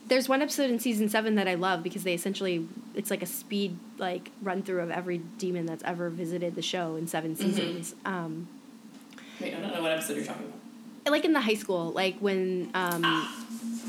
there's 0.09 0.29
one 0.29 0.41
episode 0.43 0.71
in 0.71 0.79
season 0.79 1.09
seven 1.09 1.35
that 1.37 1.49
I 1.49 1.55
love 1.55 1.83
because 1.83 2.05
they 2.05 2.15
essentially 2.15 2.67
it's 2.95 3.11
like 3.11 3.23
a 3.23 3.27
speed 3.27 3.77
like 3.99 4.31
run 4.43 4.63
through 4.63 4.81
of 4.81 4.91
every 4.91 5.19
demon 5.39 5.67
that's 5.67 5.83
ever 5.85 6.11
visited 6.11 6.55
the 6.55 6.63
show 6.63 6.97
in 6.97 7.07
7 7.09 7.35
Mm-hmm. 7.35 7.43
seasons. 7.43 7.95
Um, 8.05 8.49
wait, 9.41 9.55
I 9.55 9.61
don't 9.61 9.73
know 9.75 9.83
what 9.83 9.93
episode 9.93 10.17
you're 10.17 10.25
talking 10.27 10.47
about. 10.47 11.13
like 11.13 11.25
in 11.25 11.33
the 11.33 11.41
high 11.41 11.55
school, 11.55 11.91
like 11.93 12.17
when 12.21 12.71
um, 12.75 13.03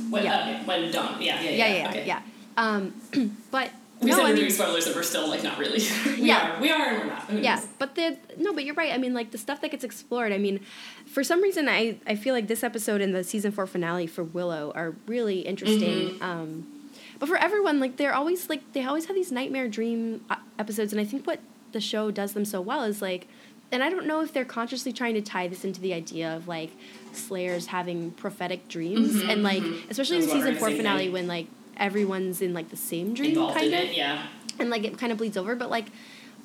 When, 0.09 0.23
Yeah. 0.23 0.39
okay, 0.41 0.63
when 0.65 0.91
Dawn, 0.91 1.21
yeah, 1.21 1.41
yeah, 1.41 1.49
yeah. 1.49 1.55
yeah, 1.67 1.75
yeah, 1.83 1.89
okay. 1.89 2.05
yeah. 2.07 2.21
Um, 2.57 2.93
but 3.51 3.71
We 3.99 4.09
no, 4.11 4.15
said 4.17 4.21
I 4.21 4.23
we're 4.23 4.27
mean, 4.29 4.35
doing 4.43 4.51
spoilers 4.51 4.85
and 4.87 4.95
we're 4.95 5.03
still 5.03 5.27
like 5.29 5.43
not 5.43 5.57
really. 5.59 5.79
we 6.05 6.23
Yeah. 6.23 6.57
are. 6.57 6.61
We 6.61 6.71
are 6.71 6.87
and 6.89 6.99
we're 6.99 7.05
not. 7.05 7.21
Who 7.29 7.37
yeah 7.39 7.55
knows? 7.55 7.67
but 7.79 7.95
the 7.95 8.17
no 8.37 8.53
but 8.53 8.63
you're 8.63 8.75
right 8.75 8.93
i 8.93 8.97
mean 8.97 9.13
like 9.13 9.31
the 9.31 9.37
stuff 9.37 9.59
that 9.61 9.69
gets 9.71 9.83
explored 9.83 10.31
i 10.31 10.37
mean 10.37 10.59
for 11.07 11.23
some 11.23 11.41
reason 11.41 11.67
i 11.69 11.97
i 12.05 12.15
feel 12.15 12.33
like 12.33 12.47
this 12.47 12.63
episode 12.63 13.01
and 13.01 13.15
the 13.15 13.23
season 13.23 13.51
four 13.51 13.65
finale 13.65 14.05
for 14.07 14.23
willow 14.23 14.71
are 14.75 14.93
really 15.07 15.39
interesting 15.41 16.09
Mm-hmm. 16.11 16.23
um 16.23 16.67
but 17.19 17.27
for 17.27 17.37
everyone 17.37 17.79
like 17.79 17.97
they're 17.97 18.13
always 18.13 18.49
like 18.49 18.61
they 18.73 18.83
always 18.85 19.05
have 19.05 19.15
these 19.15 19.31
nightmare 19.31 19.67
dream 19.67 20.23
uh, 20.29 20.35
episodes 20.59 20.91
and 20.93 20.99
i 21.01 21.05
think 21.05 21.25
what 21.25 21.39
the 21.71 21.81
show 21.81 22.11
does 22.11 22.33
them 22.33 22.45
so 22.45 22.61
well 22.61 22.83
is 22.83 23.01
like 23.01 23.27
and 23.69 23.83
I 23.83 23.89
don't 23.89 24.05
know 24.07 24.21
if 24.21 24.31
they're 24.31 24.45
consciously 24.45 24.93
trying 24.93 25.15
to 25.15 25.21
tie 25.21 25.49
this 25.49 25.65
into 25.65 25.81
the 25.81 25.93
idea 25.93 26.33
of 26.33 26.47
like 26.47 26.71
slayers 27.11 27.65
having 27.67 28.11
prophetic 28.11 28.69
dreams 28.69 29.11
Mhm, 29.21 29.29
and 29.29 29.43
like 29.43 29.61
mhm. 29.61 29.89
especially 29.89 30.17
I 30.17 30.19
in 30.21 30.25
the 30.27 30.31
season 30.31 30.55
four 30.55 30.71
finale 30.71 31.03
thing. 31.05 31.11
when 31.13 31.27
like 31.27 31.47
everyone's 31.75 32.41
in 32.41 32.53
like 32.53 32.69
the 32.69 32.77
same 32.77 33.13
dream 33.13 33.31
Involved 33.31 33.55
kind 33.57 33.67
in 33.67 33.73
of 33.73 33.89
it, 33.89 33.97
yeah. 33.97 34.25
and 34.57 34.69
like 34.69 34.85
it 34.85 34.97
kind 34.97 35.11
of 35.11 35.17
bleeds 35.17 35.35
over 35.35 35.53
but 35.53 35.69
like 35.69 35.87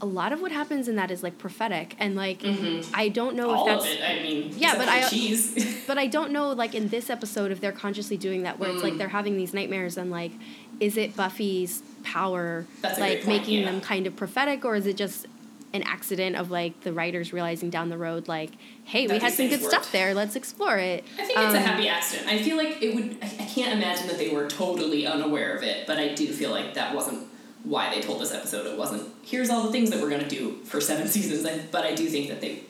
a 0.03 0.07
lot 0.07 0.33
of 0.33 0.43
what 0.43 0.51
happens 0.51 0.89
in 0.89 0.97
that 0.97 1.13
is 1.13 1.23
like 1.23 1.39
prophetic 1.39 1.95
and 2.01 2.17
like 2.17 2.41
Mhm. 2.41 2.85
I 2.93 3.09
don't 3.09 3.37
know 3.37 3.51
All 3.53 3.69
if 3.69 3.73
of 3.77 3.83
that's 3.85 3.95
it. 3.95 4.03
I 4.03 4.21
mean, 4.23 4.53
Yeah, 4.59 4.77
but 4.77 4.89
I- 4.89 5.09
cheese. 5.09 5.55
but 5.87 5.97
I 5.97 6.09
don't 6.09 6.33
know, 6.33 6.51
like 6.51 6.75
in 6.75 6.89
this 6.89 7.09
episode, 7.09 7.53
if 7.53 7.61
they're 7.61 7.71
consciously 7.73 8.17
doing 8.17 8.43
that, 8.43 8.59
where 8.59 8.69
it's 8.71 8.83
like 8.83 8.95
Mm. 8.95 8.99
they're 8.99 9.09
having 9.09 9.37
these 9.37 9.55
nightmares, 9.55 9.97
and 9.97 10.11
like, 10.11 10.33
is 10.81 10.97
it 10.97 11.15
Buffy's 11.17 11.83
power, 12.03 12.67
That's 12.81 12.99
like 12.99 13.27
making 13.29 13.61
yeah. 13.61 13.67
them 13.71 13.81
kind 13.81 14.09
of 14.09 14.17
prophetic, 14.17 14.65
or 14.65 14.75
is 14.75 14.87
it 14.87 14.97
just 14.97 15.27
an 15.73 15.85
accident 15.85 16.35
of 16.37 16.51
like 16.51 16.79
the 16.83 16.93
writers 16.93 17.33
realizing 17.33 17.71
down 17.71 17.89
the 17.89 17.97
road, 17.97 18.27
like, 18.27 18.51
hey, 18.85 19.07
That 19.07 19.15
we 19.15 19.21
had 19.21 19.33
some 19.33 19.49
good 19.49 19.63
stuff 19.63 19.93
there, 19.93 20.13
let's 20.15 20.35
explore 20.35 20.79
it. 20.79 21.05
I 21.17 21.25
think 21.25 21.39
it's 21.39 21.55
a 21.55 21.59
Um, 21.59 21.63
happy 21.63 21.87
accident. 21.89 22.29
I 22.29 22.43
feel 22.43 22.57
like 22.57 22.83
it 22.83 22.95
would. 22.97 23.17
I 23.23 23.29
can't 23.45 23.73
imagine 23.73 24.09
that 24.09 24.19
they 24.19 24.31
were 24.31 24.49
totally 24.49 25.07
unaware 25.07 25.57
of 25.57 25.63
it, 25.63 25.87
but 25.87 25.97
I 25.99 26.09
do 26.09 26.27
feel 26.27 26.51
like 26.51 26.75
that 26.75 26.93
wasn't 26.93 27.21
why 27.65 27.95
they 27.95 28.01
told 28.01 28.21
this 28.21 28.33
episode. 28.33 28.67
It 28.67 28.77
wasn't. 28.79 29.09
Here's 29.23 29.51
all 29.51 29.63
the 29.63 29.73
things 29.73 29.91
that 29.91 30.01
we're 30.01 30.11
gonna 30.11 30.29
do 30.29 30.57
for 30.65 30.81
seven 30.81 31.07
seasons. 31.15 31.45
I, 31.47 31.61
but 31.71 31.85
I 31.85 31.95
do 31.95 32.07
think 32.09 32.29
that 32.29 32.41
they. 32.41 32.61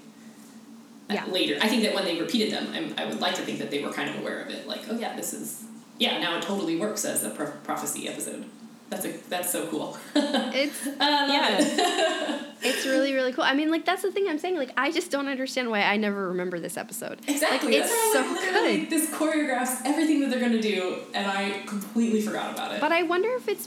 uh, 1.10 1.14
Yeah. 1.14 1.24
Later, 1.26 1.58
I 1.62 1.68
think 1.68 1.82
that 1.84 1.94
when 1.94 2.04
they 2.04 2.20
repeated 2.20 2.52
them, 2.52 2.68
I'm, 2.74 2.94
I 2.98 3.06
would 3.06 3.20
like 3.20 3.34
to 3.36 3.42
think 3.42 3.58
that 3.58 3.70
they 3.70 3.82
were 3.82 3.92
kind 3.92 4.10
of 4.10 4.18
aware 4.20 4.40
of 4.42 4.48
it. 4.50 4.66
Like, 4.66 4.80
oh 4.90 4.98
yeah, 4.98 5.16
this 5.16 5.32
is 5.32 5.64
yeah. 5.98 6.18
Now 6.18 6.36
it 6.36 6.42
totally 6.42 6.76
works 6.76 7.04
as 7.04 7.22
a 7.24 7.30
pro- 7.30 7.50
prophecy 7.64 8.08
episode. 8.08 8.44
That's 8.90 9.06
a 9.06 9.12
that's 9.30 9.50
so 9.50 9.66
cool. 9.68 9.96
It's 10.14 10.84
Yeah. 10.86 11.56
it. 11.58 12.46
it's 12.62 12.84
really 12.84 13.14
really 13.14 13.32
cool. 13.32 13.44
I 13.44 13.54
mean, 13.54 13.70
like 13.70 13.86
that's 13.86 14.02
the 14.02 14.12
thing 14.12 14.26
I'm 14.28 14.38
saying. 14.38 14.56
Like 14.58 14.72
I 14.76 14.90
just 14.90 15.10
don't 15.10 15.28
understand 15.28 15.70
why 15.70 15.80
I 15.82 15.96
never 15.96 16.28
remember 16.28 16.60
this 16.60 16.76
episode. 16.76 17.20
Exactly. 17.26 17.72
Like, 17.72 17.82
it's 17.88 18.12
so 18.12 18.20
like, 18.20 18.40
good. 18.52 18.90
This 18.90 19.08
choreographs 19.10 19.80
everything 19.86 20.20
that 20.20 20.28
they're 20.30 20.40
gonna 20.46 20.60
do, 20.60 20.98
and 21.14 21.26
I 21.26 21.62
completely 21.66 22.20
forgot 22.20 22.52
about 22.52 22.74
it. 22.74 22.80
But 22.82 22.92
I 22.92 23.04
wonder 23.04 23.30
if 23.36 23.48
it's 23.48 23.66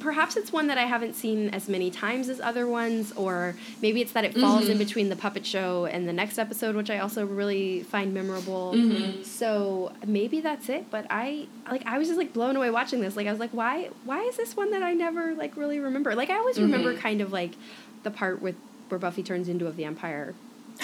perhaps 0.00 0.36
it's 0.36 0.52
one 0.52 0.66
that 0.68 0.78
I 0.78 0.82
haven't 0.84 1.14
seen 1.14 1.48
as 1.50 1.68
many 1.68 1.90
times 1.90 2.28
as 2.28 2.40
other 2.40 2.66
ones, 2.66 3.12
or 3.16 3.54
maybe 3.82 4.00
it's 4.00 4.12
that 4.12 4.24
it 4.24 4.34
falls 4.36 4.68
in 4.68 4.76
Mhm. 4.76 4.78
between 4.78 5.08
the 5.08 5.16
puppet 5.16 5.44
show 5.44 5.86
and 5.86 6.08
the 6.08 6.12
next 6.12 6.38
episode, 6.38 6.76
which 6.76 6.90
I 6.90 6.98
also 6.98 7.26
really 7.26 7.82
find 7.82 8.14
memorable. 8.14 8.72
Mhm. 8.76 9.24
So 9.24 9.92
maybe 10.06 10.40
that's 10.40 10.68
it. 10.68 10.90
But 10.90 11.06
I 11.10 11.46
like 11.70 11.82
I 11.86 11.98
was 11.98 12.08
just 12.08 12.18
like 12.18 12.32
blown 12.32 12.56
away 12.56 12.70
watching 12.70 13.00
this. 13.00 13.16
Like 13.16 13.26
I 13.26 13.30
was 13.30 13.40
like, 13.40 13.50
why 13.52 13.90
why 14.04 14.22
is 14.22 14.36
this 14.36 14.56
one 14.56 14.70
that 14.70 14.82
I 14.82 14.94
never 14.94 15.34
like 15.34 15.56
really 15.56 15.80
remember? 15.80 16.14
Like 16.14 16.30
I 16.30 16.36
always 16.36 16.58
remember 16.60 16.94
Mhm. 16.94 16.98
kind 17.00 17.20
of 17.20 17.32
like 17.32 17.52
the 18.04 18.10
part 18.10 18.40
with 18.40 18.54
where 18.88 18.98
Buffy 18.98 19.22
turns 19.22 19.48
into 19.48 19.66
a 19.66 19.70
vampire, 19.70 20.34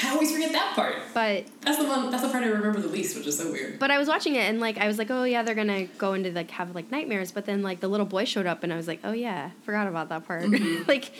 I 0.03 0.11
always 0.11 0.32
forget 0.32 0.51
that 0.53 0.74
part. 0.74 0.97
but 1.14 1.45
That's 1.61 1.78
the 1.78 1.84
one. 1.84 2.11
That's 2.11 2.22
the 2.22 2.28
part 2.28 2.42
I 2.42 2.49
remember 2.49 2.80
the 2.80 2.88
least, 2.88 3.16
which 3.16 3.26
is 3.26 3.38
so 3.38 3.51
weird. 3.53 3.78
But 3.78 3.90
I 3.90 3.99
was 3.99 4.09
watching 4.09 4.34
it 4.34 4.40
and 4.49 4.59
like 4.61 4.76
I 4.78 4.86
was 4.88 4.99
like, 4.99 5.11
oh 5.11 5.24
yeah, 5.24 5.42
they're 5.42 5.55
gonna 5.55 5.84
go 5.99 6.14
into 6.14 6.30
like 6.32 6.51
have 6.53 6.74
like 6.74 6.90
nightmares. 6.90 7.30
But 7.30 7.47
then 7.47 7.62
like 7.62 7.80
the 7.80 7.88
little 7.88 8.07
boy 8.07 8.24
showed 8.24 8.47
up 8.47 8.64
and 8.64 8.72
I 8.72 8.76
was 8.76 8.88
like, 8.88 9.01
oh 9.05 9.12
yeah, 9.12 9.51
forgot 9.64 9.86
about 9.86 10.09
that 10.09 10.26
part. 10.26 10.42
Mhm. 10.42 10.86
like 10.88 11.12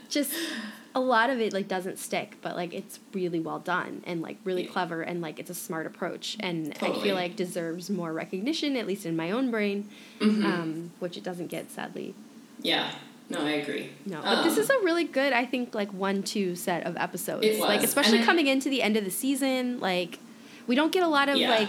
just 0.08 0.32
a 0.94 1.00
lot 1.00 1.28
of 1.28 1.38
it 1.40 1.52
like 1.52 1.68
doesn't 1.68 1.98
stick, 1.98 2.36
but 2.40 2.56
like 2.56 2.72
it's 2.72 2.98
really 3.12 3.40
well 3.40 3.58
done 3.58 4.02
and 4.06 4.22
like 4.22 4.38
really 4.44 4.64
Yeah. 4.64 4.70
clever 4.72 5.02
and 5.02 5.20
like 5.20 5.38
it's 5.38 5.50
a 5.50 5.54
smart 5.54 5.84
approach 5.86 6.38
and 6.40 6.72
I 6.80 6.92
feel 7.02 7.14
like 7.14 7.36
deserves 7.36 7.90
more 7.90 8.12
recognition 8.14 8.76
at 8.76 8.86
least 8.86 9.04
in 9.04 9.14
my 9.16 9.30
own 9.30 9.50
brain, 9.50 9.88
Mhm. 10.20 10.44
um, 10.44 10.90
which 10.98 11.18
it 11.18 11.22
doesn't 11.22 11.48
get 11.48 11.70
sadly. 11.70 12.14
yeah. 12.62 12.92
No, 13.28 13.40
I 13.40 13.50
agree. 13.52 13.90
No, 14.04 14.20
but 14.22 14.44
this 14.44 14.54
Um, 14.54 14.60
is 14.60 14.70
a 14.70 14.78
really 14.84 15.04
good, 15.04 15.32
I 15.32 15.44
think, 15.44 15.74
like 15.74 15.92
one-two 15.92 16.54
set 16.54 16.86
of 16.86 16.96
episodes. 16.96 17.44
It 17.44 17.58
Like 17.60 17.82
especially 17.82 18.20
I- 18.20 18.24
coming 18.24 18.46
into 18.46 18.68
the 18.68 18.82
end 18.82 18.96
of 18.96 19.04
the 19.04 19.10
season, 19.10 19.80
like 19.80 20.18
we 20.66 20.74
don't 20.76 20.92
get 20.92 21.02
a 21.02 21.08
lot 21.08 21.28
of 21.28 21.36
Yeah. 21.36 21.50
like 21.50 21.68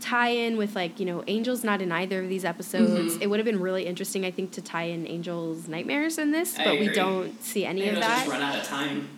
tie-in 0.00 0.56
with 0.56 0.74
like 0.74 0.98
you 0.98 1.06
know 1.06 1.22
Angel's 1.28 1.62
not 1.62 1.80
in 1.80 1.92
either 1.92 2.20
of 2.22 2.28
these 2.28 2.44
episodes. 2.44 3.16
Mhm. 3.16 3.22
It 3.22 3.26
would 3.28 3.38
have 3.38 3.46
been 3.46 3.60
really 3.60 3.86
interesting, 3.86 4.24
I 4.24 4.30
think, 4.30 4.50
to 4.52 4.60
tie 4.60 4.84
in 4.84 5.06
Angel's 5.06 5.68
nightmares 5.68 6.18
in 6.18 6.32
this, 6.32 6.58
I 6.58 6.64
but 6.64 6.80
we 6.80 6.88
don't 6.88 7.40
see 7.42 7.64
any 7.64 7.80
Maybe 7.82 7.90
of 7.90 7.94
they'll 8.00 8.08
that. 8.08 8.18
just 8.18 8.30
run 8.30 8.42
out 8.42 8.56
of 8.58 8.64
time. 8.64 9.08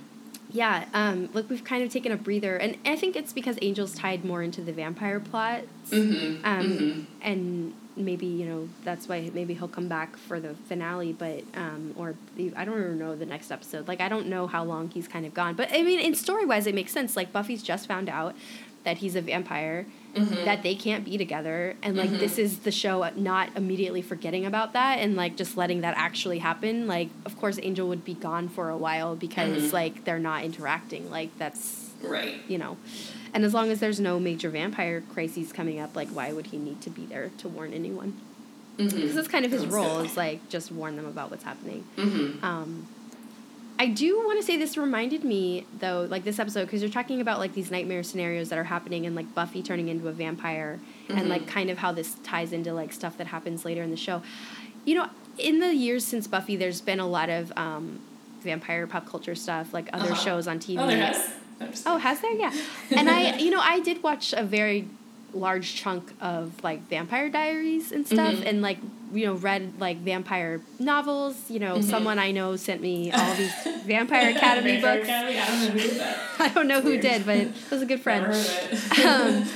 Yeah, 0.53 0.85
um, 0.95 1.31
look, 1.35 1.51
we've 1.51 1.65
kind 1.65 1.83
of 1.83 1.91
taken 1.91 2.13
a 2.13 2.17
breather, 2.17 2.57
and 2.57 2.77
I 2.87 2.95
think 2.97 3.17
it's 3.17 3.33
because 3.33 3.57
Angel's 3.61 3.93
tied 3.95 4.25
more 4.25 4.41
into 4.43 4.61
the 4.61 4.73
vampire 4.73 5.19
plot, 5.21 5.63
Mm-hmm. 5.91 6.45
um, 6.45 6.67
mm-hmm. 6.67 7.01
and 7.23 7.73
maybe 7.97 8.27
you 8.27 8.47
know 8.47 8.69
that's 8.85 9.09
why 9.09 9.31
maybe 9.35 9.55
he'll 9.55 9.69
come 9.69 9.89
back 9.89 10.17
for 10.17 10.41
the 10.41 10.55
finale, 10.69 11.13
but 11.13 11.43
um, 11.55 11.95
or 11.97 12.15
the, 12.37 12.53
I 12.57 12.65
don't 12.65 12.79
even 12.79 12.99
know 12.99 13.15
the 13.17 13.27
next 13.27 13.51
episode. 13.51 13.87
Like 13.89 14.01
I 14.01 14.09
don't 14.09 14.27
know 14.27 14.47
how 14.47 14.65
long 14.65 14.91
he's 14.91 15.09
kind 15.09 15.25
of 15.27 15.35
gone, 15.35 15.55
but 15.55 15.71
I 15.73 15.83
mean, 15.83 16.01
in 16.01 16.15
story 16.15 16.45
wise, 16.47 16.67
it 16.67 16.75
makes 16.75 16.93
sense. 16.93 17.17
Like 17.17 17.33
Buffy's 17.33 17.63
just 17.63 17.87
found 17.87 18.09
out 18.09 18.35
that 18.85 18.99
he's 18.99 19.17
a 19.17 19.23
vampire, 19.23 19.87
Mhm. 20.15 20.45
that 20.45 20.63
they 20.63 20.75
can't 20.75 21.05
be 21.07 21.17
together, 21.17 21.75
and 21.83 21.97
like 21.97 22.11
Mhm. 22.11 22.19
this 22.19 22.39
is 22.39 22.59
the 22.61 22.71
show 22.71 23.09
not 23.17 23.49
immediately 23.57 24.03
forgetting 24.03 24.45
about 24.45 24.75
that 24.75 24.99
and 24.99 25.17
like 25.17 25.37
just 25.37 25.57
letting 25.57 25.81
that 25.81 25.95
actually 25.97 26.39
happen. 26.41 26.87
Like 26.87 27.09
of 27.25 27.37
course, 27.39 27.59
Angel 27.63 27.89
would 27.89 28.05
be 28.05 28.15
gone 28.15 28.49
for 28.49 28.69
a 28.71 28.77
while 28.77 29.17
because 29.17 29.63
Mhm. 29.71 29.73
like 29.73 30.05
they're 30.05 30.19
not 30.19 30.45
interacting. 30.45 31.11
Like 31.11 31.31
that's 31.39 31.94
Right. 32.09 32.41
you 32.49 32.59
know. 32.59 32.77
And 33.33 33.45
as 33.45 33.53
long 33.53 33.71
as 33.71 33.81
there's 33.81 33.99
no 33.99 34.21
major 34.21 34.49
vampire 34.51 35.01
crises 35.13 35.53
coming 35.53 35.81
up, 35.81 35.97
like 35.97 36.09
why 36.09 36.33
would 36.33 36.47
he 36.47 36.57
need 36.59 36.81
to 36.83 36.91
be 36.91 37.05
there 37.07 37.31
to 37.39 37.49
warn 37.49 37.73
anyone? 37.73 38.15
Mm-hmm. 38.79 38.97
Because 38.97 39.15
that's 39.15 39.29
kind 39.29 39.45
of 39.45 39.51
his 39.53 39.63
That's 39.63 39.75
role 39.75 39.99
good. 39.99 40.07
is 40.11 40.17
like 40.17 40.49
just 40.49 40.71
warn 40.73 40.97
them 40.97 41.07
about 41.07 41.31
what's 41.31 41.45
happening. 41.45 41.85
Mm-hmm. 41.97 42.45
Um, 42.45 42.87
I 43.77 43.87
do 43.89 44.19
want 44.25 44.39
to 44.39 44.47
say 44.47 44.57
this 44.57 44.77
reminded 44.77 45.25
me 45.25 45.67
though, 45.81 46.07
like 46.09 46.23
this 46.25 46.39
episode, 46.39 46.67
because 46.67 46.81
you're 46.81 46.91
talking 46.93 47.21
about 47.21 47.39
like 47.41 47.55
these 47.55 47.71
nightmare 47.73 48.05
scenarios 48.05 48.49
that 48.51 48.59
are 48.59 48.65
happening 48.65 49.05
and 49.05 49.17
like 49.17 49.35
Buffy 49.35 49.63
turning 49.63 49.89
into 49.89 50.07
a 50.09 50.13
vampire, 50.13 50.79
Mhm. 51.09 51.19
and 51.19 51.29
like 51.29 51.47
kind 51.49 51.71
of 51.71 51.79
how 51.79 51.91
this 51.93 52.15
ties 52.23 52.53
into 52.53 52.73
like 52.73 52.93
stuff 52.93 53.17
that 53.19 53.27
happens 53.27 53.65
later 53.65 53.83
in 53.83 53.91
the 53.91 53.97
show. 53.97 54.23
You 54.85 54.95
know, 54.97 55.09
in 55.39 55.59
the 55.59 55.75
years 55.75 56.05
since 56.05 56.27
Buffy, 56.29 56.55
there's 56.57 56.81
been 56.81 57.01
a 57.01 57.07
lot 57.07 57.31
of 57.31 57.53
um, 57.57 57.99
vampire 58.43 58.87
pop 58.87 59.09
culture 59.09 59.35
stuff, 59.35 59.73
like 59.75 59.89
other 59.93 60.13
Uh-huh. 60.13 60.15
shows 60.25 60.47
on 60.47 60.59
TV. 60.61 60.79
Oh, 60.79 61.35
there 61.65 61.73
has. 61.73 61.87
I'm 61.87 61.87
just 61.87 61.87
Oh, 61.87 61.99
has 61.99 62.21
there? 62.21 62.33
Yeah. 62.33 62.53
And 62.99 63.11
I, 63.11 63.37
you 63.39 63.51
know, 63.51 63.61
I 63.61 63.81
did 63.81 64.03
watch 64.03 64.33
a 64.37 64.43
very 64.45 64.87
large 65.33 65.75
chunk 65.75 66.13
of 66.21 66.53
like 66.63 66.81
Vampire 66.89 67.29
Diaries 67.29 67.91
and 67.91 68.07
stuff, 68.07 68.35
Mhm. 68.35 68.47
and 68.47 68.63
like 68.63 68.79
you 69.13 69.27
know 69.27 69.35
read 69.35 69.73
like 69.81 69.97
vampire 69.99 70.61
novels. 70.79 71.51
You 71.51 71.59
know, 71.59 71.77
Mhm. 71.79 71.85
someone 71.85 72.19
I 72.21 72.31
know 72.31 72.55
sent 72.57 72.81
me 72.81 73.11
all 73.11 73.35
these 73.41 73.53
Vampire 73.85 74.31
Academy 74.31 74.81
Vampire 74.81 74.97
books. 74.99 75.09
Academy? 75.09 75.41
I 75.41 75.49
don't 75.49 75.49
know 75.49 75.61
who 75.61 75.79
did 75.79 76.01
that. 76.01 76.19
I 76.39 76.49
don't 76.55 76.69
know 76.69 76.81
who 76.83 76.99
did, 76.99 77.27
but 77.27 77.37
it 77.37 77.53
was 77.71 77.83
a 77.83 77.87
good 77.87 78.01
friend. 78.01 78.23
Never 78.27 78.39
heard 78.39 78.73
of 78.73 78.99
it. 78.99 79.07
Um, 79.07 79.49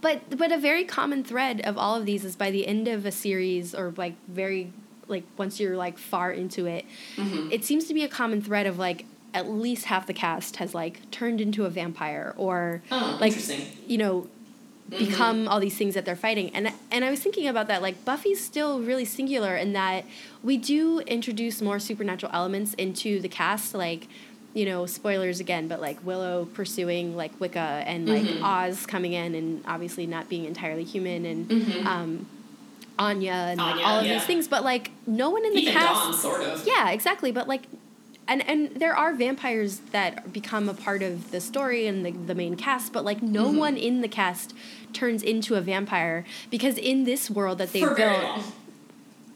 but 0.00 0.38
but 0.38 0.52
a 0.52 0.58
very 0.58 0.84
common 0.84 1.24
thread 1.24 1.60
of 1.62 1.76
all 1.76 1.96
of 1.96 2.06
these 2.06 2.24
is 2.24 2.36
by 2.36 2.50
the 2.52 2.66
end 2.66 2.86
of 2.88 3.04
a 3.04 3.10
series 3.12 3.74
or 3.74 3.92
like 3.96 4.14
very 4.28 4.72
like 5.08 5.24
once 5.36 5.58
you're 5.58 5.76
like 5.76 5.98
far 5.98 6.30
into 6.30 6.66
it, 6.66 6.84
Mhm. 7.16 7.50
it 7.52 7.64
seems 7.64 7.86
to 7.86 7.94
be 7.94 8.04
a 8.04 8.08
common 8.08 8.40
thread 8.40 8.66
of 8.68 8.78
like 8.78 9.06
at 9.32 9.48
least 9.48 9.84
half 9.86 10.06
the 10.06 10.12
cast 10.14 10.56
has 10.56 10.74
like 10.74 11.08
turned 11.10 11.40
into 11.40 11.64
a 11.64 11.70
vampire 11.70 12.34
or 12.36 12.82
Oh, 12.90 13.16
like 13.20 13.34
you 13.86 13.98
know 13.98 14.26
Mhm. 14.90 14.98
become 14.98 15.46
all 15.46 15.60
these 15.60 15.76
things 15.76 15.94
that 15.94 16.04
they're 16.04 16.16
fighting 16.16 16.50
and 16.52 16.72
and 16.90 17.04
I 17.04 17.10
was 17.10 17.20
thinking 17.20 17.46
about 17.46 17.68
that 17.68 17.80
like 17.80 18.04
Buffy's 18.04 18.42
still 18.44 18.80
really 18.80 19.04
singular 19.04 19.54
in 19.56 19.72
that 19.74 20.04
we 20.42 20.56
do 20.56 20.98
introduce 21.00 21.62
more 21.62 21.78
supernatural 21.78 22.32
elements 22.34 22.74
into 22.74 23.20
the 23.20 23.28
cast 23.28 23.72
like 23.72 24.08
you 24.52 24.64
know 24.64 24.86
spoilers 24.86 25.38
again 25.38 25.68
but 25.68 25.80
like 25.80 26.04
Willow 26.04 26.48
pursuing 26.54 27.16
like 27.16 27.30
Wicca 27.40 27.84
and 27.86 28.08
like 28.08 28.24
Mhm. 28.24 28.42
Oz 28.42 28.84
coming 28.84 29.12
in 29.12 29.36
and 29.36 29.62
obviously 29.64 30.06
not 30.08 30.28
being 30.28 30.44
entirely 30.44 30.82
human 30.82 31.24
and 31.24 31.48
Mhm. 31.48 31.86
um 31.86 32.26
Anya 32.98 33.32
and 33.32 33.58
like 33.58 33.76
all 33.86 34.00
of 34.00 34.06
yeah. 34.06 34.14
these 34.14 34.24
things 34.24 34.48
but 34.48 34.64
like 34.64 34.90
no 35.06 35.30
one 35.30 35.44
in 35.46 35.54
the 35.54 35.60
Even 35.60 35.72
cast 35.74 35.94
Dawn, 36.02 36.14
sort 36.14 36.42
of. 36.42 36.66
yeah, 36.66 36.90
exactly. 36.90 37.30
But 37.32 37.48
like, 37.48 37.62
and 38.30 38.40
and 38.48 38.70
there 38.76 38.96
are 38.96 39.12
vampires 39.12 39.80
that 39.92 40.32
become 40.32 40.68
a 40.68 40.74
part 40.74 41.02
of 41.02 41.30
the 41.32 41.40
story 41.40 41.86
and 41.86 42.06
the 42.06 42.12
the 42.12 42.34
main 42.34 42.54
cast, 42.56 42.92
but 42.94 43.04
like 43.04 43.20
no 43.20 43.46
Mhm. 43.50 43.56
one 43.66 43.76
in 43.76 44.00
the 44.00 44.08
cast 44.08 44.54
turns 44.94 45.22
into 45.22 45.56
a 45.56 45.60
vampire 45.60 46.24
because 46.50 46.78
in 46.78 47.04
this 47.04 47.28
world 47.30 47.58
that 47.58 47.72
they 47.74 47.80
For 47.80 47.94
built, 47.94 48.24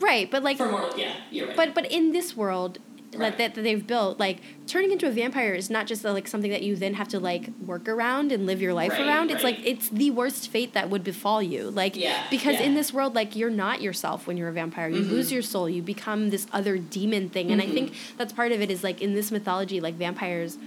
right? 0.01 0.31
But 0.31 0.43
like, 0.43 0.57
For 0.59 0.71
more, 0.71 0.89
yeah, 0.97 1.13
you're 1.31 1.49
right. 1.49 1.57
but 1.57 1.75
but 1.75 1.85
in 1.93 2.13
this 2.13 2.37
world. 2.37 2.79
Right. 3.17 3.37
That, 3.39 3.55
that 3.55 3.63
they've 3.63 3.87
built 3.87 4.19
like 4.19 4.39
turning 4.67 4.93
into 4.93 5.07
a 5.07 5.11
vampire 5.11 5.55
is 5.55 5.71
not 5.71 5.87
just 5.87 6.05
like 6.05 6.27
something 6.27 6.51
that 6.51 6.63
you 6.63 6.77
then 6.77 6.95
have 6.95 7.09
to 7.09 7.21
like 7.21 7.49
work 7.67 7.89
around 7.89 8.33
and 8.33 8.47
live 8.47 8.61
your 8.63 8.75
life 8.75 8.93
Right, 8.93 9.07
around. 9.07 9.31
It's 9.31 9.43
right. 9.45 9.57
like 9.59 9.67
it's 9.67 9.89
the 9.89 10.11
worst 10.11 10.49
fate 10.49 10.73
that 10.75 10.91
would 10.91 11.05
befall 11.05 11.43
you. 11.43 11.71
Like 11.71 11.97
Yeah, 11.97 12.27
because 12.31 12.61
in 12.61 12.75
this 12.75 12.93
world 12.93 13.15
like 13.15 13.37
you're 13.37 13.51
not 13.51 13.81
yourself 13.83 14.27
when 14.27 14.37
you're 14.37 14.49
a 14.49 14.53
vampire. 14.53 14.89
You 14.89 15.03
Mhm. 15.05 15.11
lose 15.11 15.33
your 15.33 15.43
soul. 15.43 15.69
You 15.69 15.83
become 15.83 16.31
this 16.31 16.47
other 16.53 16.79
demon 16.79 17.29
thing. 17.29 17.51
And 17.51 17.61
i 17.61 17.67
think 17.67 17.93
that's 18.17 18.33
part 18.33 18.53
of 18.53 18.61
it 18.61 18.71
is 18.71 18.83
like 18.85 19.01
in 19.03 19.15
this 19.15 19.31
mythology 19.31 19.81
like 19.81 19.95
vampires 19.95 20.59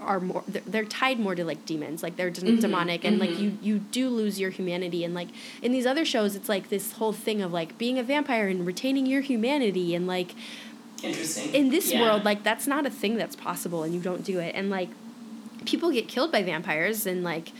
are 0.00 0.18
more 0.18 0.42
they're, 0.48 0.62
they're 0.66 0.84
tied 0.86 1.20
more 1.20 1.34
to 1.34 1.44
like 1.44 1.66
demons. 1.66 2.02
Like 2.02 2.16
they're 2.16 2.30
d- 2.30 2.40
Mhm, 2.40 2.60
demonic. 2.60 3.04
And 3.04 3.18
like 3.18 3.30
mhm. 3.30 3.40
you 3.40 3.58
you 3.60 3.78
do 3.78 4.08
lose 4.08 4.40
your 4.40 4.48
humanity. 4.50 5.04
And 5.04 5.12
like 5.14 5.28
in 5.60 5.72
these 5.72 5.84
other 5.84 6.04
shows 6.06 6.34
it's 6.34 6.48
like 6.48 6.70
this 6.70 6.92
whole 6.92 7.12
thing 7.12 7.42
of 7.42 7.52
like 7.52 7.76
being 7.76 7.98
a 7.98 8.02
vampire 8.02 8.48
and 8.48 8.66
retaining 8.66 9.04
your 9.06 9.20
humanity 9.20 9.94
and 9.94 10.06
like 10.06 10.34
Interesting. 11.02 11.54
in 11.54 11.70
this 11.70 11.90
Yeah. 11.92 12.02
world 12.02 12.24
like 12.24 12.42
that's 12.42 12.66
not 12.66 12.86
a 12.86 12.90
thing 12.90 13.16
that's 13.16 13.36
possible 13.36 13.82
and 13.82 13.94
you 13.94 14.00
don't 14.00 14.24
do 14.24 14.38
it 14.38 14.54
and 14.54 14.70
like 14.70 14.88
people 15.64 15.90
get 15.90 16.08
killed 16.08 16.32
by 16.32 16.42
vampires 16.42 17.06
and 17.06 17.22
like 17.22 17.52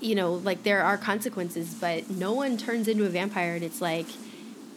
you 0.00 0.14
know 0.14 0.34
like 0.34 0.62
there 0.62 0.82
are 0.82 0.96
consequences 0.96 1.74
but 1.80 2.08
no 2.10 2.32
one 2.32 2.56
turns 2.56 2.88
into 2.88 3.04
a 3.04 3.08
vampire 3.08 3.54
and 3.54 3.64
it's 3.64 3.80
like 3.80 4.06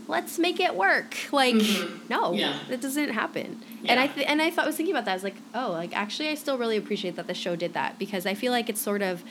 let's 0.07 0.37
make 0.39 0.59
it 0.59 0.75
work 0.75 1.15
like 1.31 1.55
Mhm. 1.55 2.09
no 2.09 2.33
Yeah. 2.33 2.57
that 2.69 2.81
doesn't 2.81 3.09
happen 3.09 3.61
and 3.85 3.99
i 3.99 4.07
th- 4.07 4.27
and 4.27 4.41
i 4.41 4.49
thought 4.49 4.65
I 4.65 4.67
was 4.67 4.75
thinking 4.75 4.93
about 4.95 5.05
that 5.05 5.11
i 5.11 5.15
was 5.15 5.23
like 5.23 5.37
oh 5.53 5.71
like 5.71 5.95
actually 5.95 6.29
i 6.29 6.35
still 6.35 6.57
really 6.57 6.77
appreciate 6.77 7.15
that 7.15 7.27
the 7.27 7.33
show 7.33 7.55
did 7.55 7.73
that 7.73 7.97
because 7.99 8.25
i 8.25 8.33
feel 8.33 8.51
like 8.51 8.67
it's 8.69 8.81
sort 8.81 9.01
of 9.01 9.23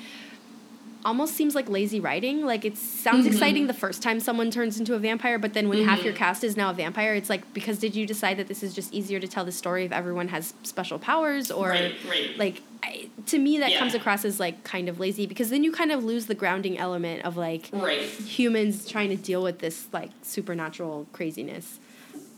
almost 1.05 1.35
seems 1.35 1.55
like 1.55 1.69
lazy 1.69 2.01
writing. 2.01 2.45
Like 2.45 2.65
it 2.65 2.77
sounds 2.77 3.27
Mhm. 3.27 3.33
exciting 3.33 3.67
the 3.67 3.75
first 3.75 4.03
time 4.03 4.21
someone 4.21 4.51
turns 4.51 4.79
into 4.79 4.95
a 4.95 4.99
vampire, 4.99 5.39
but 5.39 5.55
then 5.55 5.69
when 5.69 5.85
half 5.85 6.03
your 6.05 6.13
cast 6.13 6.45
is 6.45 6.57
now 6.57 6.71
a 6.71 6.75
vampire, 6.75 7.15
it's 7.15 7.31
like 7.31 7.53
because 7.55 7.79
did 7.79 7.95
you 7.97 8.07
decide 8.07 8.37
that 8.39 8.49
this 8.49 8.63
is 8.63 8.75
just 8.75 8.93
easier 8.93 9.19
to 9.21 9.27
tell 9.29 9.45
the 9.45 9.53
story 9.53 9.85
if 9.85 9.93
everyone 9.93 10.29
has 10.29 10.55
special 10.63 10.99
powers 10.99 11.51
or 11.51 11.69
Right, 11.71 11.95
right. 12.09 12.39
like 12.39 12.63
I, 12.83 13.09
to 13.27 13.39
me 13.39 13.59
that 13.59 13.71
Yeah. 13.73 13.79
comes 13.79 13.95
across 13.95 14.25
as 14.25 14.41
like 14.41 14.65
kind 14.65 14.89
of 14.89 14.99
lazy 14.99 15.27
because 15.27 15.51
then 15.51 15.63
you 15.65 15.71
kind 15.73 15.93
of 15.93 16.03
lose 16.05 16.27
the 16.27 16.35
grounding 16.35 16.79
element 16.79 17.25
of 17.25 17.37
like 17.37 17.69
Right. 17.73 18.01
humans 18.03 18.87
trying 18.89 19.11
to 19.11 19.17
deal 19.17 19.43
with 19.43 19.59
this 19.59 19.87
like 19.93 20.11
supernatural 20.23 21.07
craziness. 21.13 21.79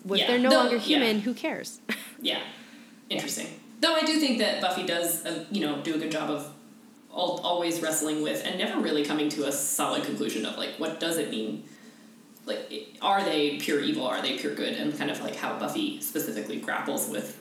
If 0.05 0.19
Yeah. 0.19 0.27
they're 0.27 0.39
no 0.39 0.51
Though- 0.51 0.57
longer 0.57 0.77
yeah. 0.77 0.83
human, 0.83 1.21
who 1.21 1.33
cares? 1.35 1.81
Yeah, 2.21 2.41
interesting. 3.09 3.47
Though 3.81 3.95
I 3.95 4.03
do 4.03 4.19
think 4.21 4.39
that 4.39 4.61
Buffy 4.61 4.85
does, 4.85 5.25
uh, 5.25 5.45
you 5.51 5.61
know, 5.61 5.81
do 5.83 5.95
a 5.95 5.99
good 5.99 6.11
job 6.13 6.31
of 6.31 6.53
always 7.13 7.81
wrestling 7.81 8.23
with 8.23 8.43
and 8.45 8.59
never 8.59 8.81
really 8.81 9.05
coming 9.05 9.29
to 9.31 9.47
a 9.47 9.53
solid 9.53 10.05
conclusion 10.05 10.47
of 10.47 10.57
like 10.57 10.71
what 10.79 11.01
does 11.01 11.19
it 11.19 11.31
mean. 11.31 11.65
Like, 12.45 12.89
are 13.01 13.23
they 13.23 13.59
pure 13.59 13.81
evil? 13.81 14.05
Are 14.05 14.21
they 14.21 14.37
pure 14.37 14.55
good? 14.55 14.75
And 14.75 14.97
kind 14.99 15.11
of 15.11 15.21
like 15.23 15.37
how 15.37 15.57
Buffy 15.59 16.01
specifically 16.01 16.59
grapples 16.59 17.09
with 17.09 17.39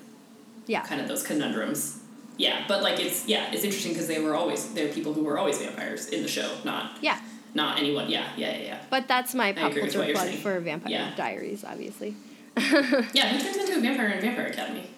yeah. 0.68 0.82
kind 0.84 1.02
of 1.02 1.08
those 1.08 1.24
conundrums. 1.24 2.00
Yeah, 2.38 2.64
but 2.68 2.82
like 2.82 3.00
it's 3.00 3.28
yeah, 3.28 3.52
it's 3.52 3.64
interesting 3.64 3.94
because 3.94 4.08
they 4.08 4.20
were 4.22 4.36
always 4.36 4.74
they're 4.74 4.92
people 4.92 5.14
who 5.14 5.24
were 5.24 5.38
always 5.38 5.58
vampires 5.60 6.08
in 6.10 6.22
the 6.24 6.28
show, 6.28 6.50
not 6.64 6.98
Yeah. 7.02 7.20
not 7.54 7.80
anyone. 7.80 8.10
Yeah, 8.10 8.28
yeah, 8.38 8.52
yeah, 8.58 8.64
yeah. 8.64 8.80
But 8.90 9.08
that's 9.08 9.34
my 9.36 9.54
pop 9.54 9.74
culture 9.74 10.12
plug 10.14 10.30
for 10.36 10.60
Vampire 10.60 10.92
Yeah. 10.92 11.16
Diaries, 11.16 11.64
obviously. 11.64 12.16
Yeah, 12.58 13.30
who 13.30 13.44
turns 13.44 13.58
into 13.58 13.78
a 13.78 13.82
vampire 13.82 14.10
in 14.10 14.22
Vampire 14.22 14.48
Academy? 14.48 14.90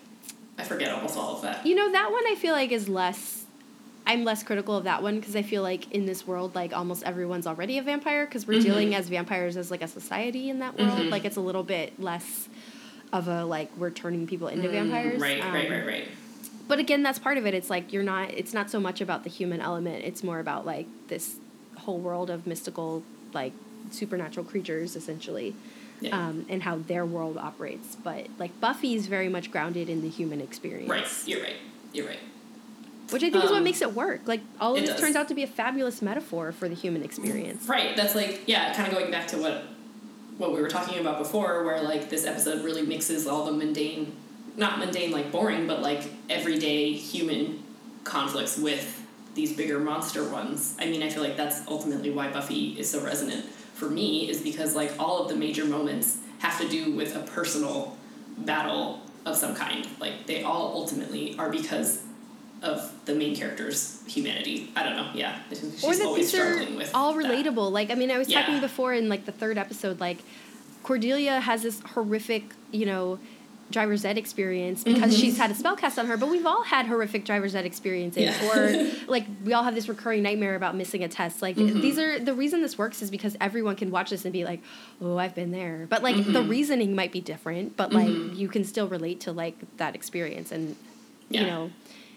I 0.58 0.64
forget 0.64 0.92
almost 0.92 1.18
all 1.18 1.36
of 1.36 1.42
that. 1.42 1.66
You 1.66 1.76
know, 1.76 1.92
that 1.92 2.12
one 2.12 2.24
I 2.28 2.36
feel 2.36 2.54
like 2.54 2.72
is 2.72 2.88
less. 2.88 3.43
I'm 4.06 4.24
less 4.26 4.44
critical 4.44 4.76
of 4.78 4.84
that 4.84 5.02
one 5.02 5.20
because 5.20 5.36
I 5.36 5.42
feel 5.44 5.62
like 5.64 5.92
in 5.92 6.06
this 6.06 6.28
world, 6.28 6.56
like 6.56 6.74
almost 6.74 7.04
everyone's 7.04 7.48
already 7.48 7.78
a 7.78 7.82
vampire 7.84 8.26
because 8.26 8.46
we're 8.46 8.60
Mhm. 8.60 8.64
dealing 8.64 8.96
as 8.96 9.08
vampires 9.08 9.56
as 9.56 9.72
like 9.72 9.82
a 9.82 9.88
society 9.88 10.50
in 10.50 10.60
that 10.60 10.78
world. 10.78 10.92
Mhm. 11.00 11.10
Like 11.12 11.24
it's 11.26 11.38
a 11.38 11.42
little 11.42 11.64
bit 11.64 11.98
less 12.02 12.50
of 13.14 13.28
a 13.28 13.46
like 13.46 13.70
we're 13.78 13.92
turning 13.92 14.28
people 14.28 14.48
into 14.48 14.68
Mm, 14.68 14.72
vampires. 14.72 15.22
Right, 15.22 15.40
right, 15.42 15.66
Um, 15.66 15.72
right, 15.72 15.86
right. 15.88 16.08
But 16.68 16.80
again, 16.80 17.04
that's 17.04 17.20
part 17.20 17.38
of 17.38 17.46
it. 17.46 17.54
It's 17.54 17.70
like 17.70 17.94
you're 17.94 18.04
not. 18.04 18.32
It's 18.32 18.54
not 18.54 18.70
so 18.70 18.80
much 18.80 19.00
about 19.02 19.24
the 19.24 19.30
human 19.30 19.62
element. 19.62 20.04
It's 20.04 20.24
more 20.24 20.40
about 20.40 20.66
like 20.66 20.88
this 21.08 21.36
whole 21.80 22.00
world 22.00 22.30
of 22.30 22.46
mystical, 22.48 23.04
like 23.34 23.54
supernatural 23.92 24.46
creatures, 24.46 24.96
essentially, 24.96 25.56
Yeah. 26.02 26.18
um, 26.28 26.46
and 26.50 26.64
how 26.64 26.78
their 26.78 27.06
world 27.06 27.38
operates. 27.38 27.96
But 27.96 28.28
like 28.40 28.60
Buffy 28.60 28.96
is 28.96 29.08
very 29.08 29.30
much 29.30 29.52
grounded 29.52 29.90
in 29.90 30.02
the 30.02 30.10
human 30.10 30.42
experience. 30.42 30.90
Right, 30.90 31.08
you're 31.28 31.42
right. 31.42 31.56
You're 31.94 32.08
right. 32.08 32.20
Which 33.14 33.24
I 33.24 33.30
think 33.30 33.44
is 33.44 33.50
what 33.52 33.58
Um, 33.60 33.64
makes 33.64 33.82
it 33.82 33.94
work. 33.94 34.22
Like 34.26 34.42
all 34.60 34.76
of 34.76 34.82
this 34.82 34.90
does. 34.90 35.00
turns 35.00 35.16
out 35.16 35.28
to 35.30 35.34
be 35.36 35.44
a 35.44 35.48
fabulous 35.48 36.02
metaphor 36.02 36.52
for 36.52 36.68
the 36.68 36.76
human 36.76 37.04
experience. 37.04 37.68
Right. 37.68 37.96
That's 37.96 38.16
like 38.16 38.44
yeah, 38.48 38.74
kind 38.74 38.88
of 38.92 38.98
going 38.98 39.12
back 39.12 39.28
to 39.28 39.38
what 39.38 39.64
what 40.38 40.54
we 40.54 40.62
were 40.62 40.68
talking 40.70 41.00
about 41.00 41.20
before, 41.20 41.64
where 41.64 41.82
like 41.84 42.10
this 42.10 42.26
episode 42.26 42.64
really 42.64 42.82
mixes 42.82 43.28
all 43.28 43.46
the 43.46 43.52
mundane, 43.52 44.14
not 44.58 44.80
mundane 44.80 45.12
like 45.12 45.32
boring, 45.32 45.68
but 45.68 45.82
like 45.82 46.02
everyday 46.30 46.92
human 46.94 47.64
conflicts 48.04 48.58
with 48.58 49.02
these 49.36 49.54
bigger 49.54 49.80
monster 49.80 50.28
ones. 50.30 50.76
I 50.80 50.86
mean, 50.88 51.02
I 51.04 51.10
feel 51.10 51.24
like 51.24 51.38
that's 51.38 51.62
ultimately 51.68 52.12
why 52.12 52.32
Buffy 52.32 52.78
is 52.80 52.90
so 52.90 53.04
resonant 53.04 53.46
for 53.74 53.90
me, 53.90 54.30
is 54.30 54.42
because 54.42 54.76
like 54.76 54.92
all 55.00 55.22
of 55.24 55.30
the 55.30 55.36
major 55.36 55.66
moments 55.66 56.18
have 56.40 56.60
to 56.60 56.68
do 56.68 56.92
with 56.96 57.16
a 57.16 57.20
personal 57.20 57.96
battle 58.40 59.02
of 59.26 59.36
some 59.36 59.56
kind. 59.56 59.88
Like 60.00 60.26
they 60.28 60.44
all 60.44 60.74
ultimately 60.76 61.36
are 61.38 61.50
because 61.50 62.02
of 62.64 62.92
the 63.06 63.14
main 63.14 63.36
character's 63.36 64.02
humanity. 64.08 64.72
I 64.76 64.84
don't 64.84 64.96
know. 64.96 65.10
Yeah, 65.14 65.38
she's 65.50 65.84
or 65.84 65.94
that 65.96 66.06
always 66.06 66.32
these 66.32 66.40
are 66.40 66.54
struggling 66.54 66.78
with 66.78 66.92
all 66.96 67.14
that. 67.14 67.24
relatable. 67.26 67.72
Like 67.72 67.92
I 67.92 67.96
mean, 67.96 68.10
I 68.10 68.18
was 68.18 68.30
Yeah. 68.30 68.42
talking 68.42 68.60
before 68.62 68.94
in 68.94 69.10
like 69.10 69.26
the 69.26 69.32
third 69.34 69.58
episode, 69.58 70.00
like 70.00 70.20
Cordelia 70.82 71.40
has 71.40 71.62
this 71.62 71.80
horrific, 71.94 72.44
you 72.72 72.86
know, 72.86 73.20
driver's 73.72 74.06
ed 74.06 74.18
experience 74.18 74.84
because 74.84 75.16
Mhm. 75.16 75.20
she's 75.20 75.38
had 75.38 75.50
a 75.50 75.56
spell 75.56 75.76
cast 75.76 75.98
on 75.98 76.06
her, 76.08 76.16
but 76.16 76.30
we've 76.30 76.46
all 76.46 76.64
had 76.64 76.86
horrific 76.86 77.26
driver's 77.26 77.56
ed 77.56 77.66
experiences 77.66 78.24
Yeah. 78.24 78.50
or 78.56 78.92
like 79.08 79.26
we 79.44 79.54
all 79.54 79.64
have 79.64 79.74
this 79.76 79.90
recurring 79.90 80.22
nightmare 80.24 80.56
about 80.56 80.76
missing 80.76 81.04
a 81.04 81.08
test. 81.08 81.42
Like 81.42 81.56
Mhm. 81.58 81.82
these 81.82 81.98
are 81.98 82.20
the 82.20 82.34
reason 82.34 82.62
this 82.62 82.78
works 82.78 83.02
is 83.02 83.10
because 83.10 83.36
everyone 83.42 83.76
can 83.76 83.90
watch 83.92 84.10
this 84.12 84.26
and 84.26 84.32
be 84.34 84.44
like, 84.46 84.62
"Oh, 85.02 85.18
I've 85.18 85.34
been 85.36 85.52
there." 85.52 85.88
But 85.90 86.02
like 86.04 86.16
the 86.18 86.42
Mhm. 86.44 86.50
reasoning 86.50 86.96
might 86.96 87.12
be 87.12 87.20
different, 87.22 87.76
but 87.76 87.92
like 87.92 88.08
Mhm. 88.08 88.38
you 88.38 88.48
can 88.48 88.64
still 88.64 88.88
relate 88.88 89.20
to 89.22 89.32
like 89.34 89.56
that 89.78 89.96
experience 89.96 90.52
and 90.52 90.76
Yeah. 91.30 91.42
you 91.42 91.48
know, 91.48 91.72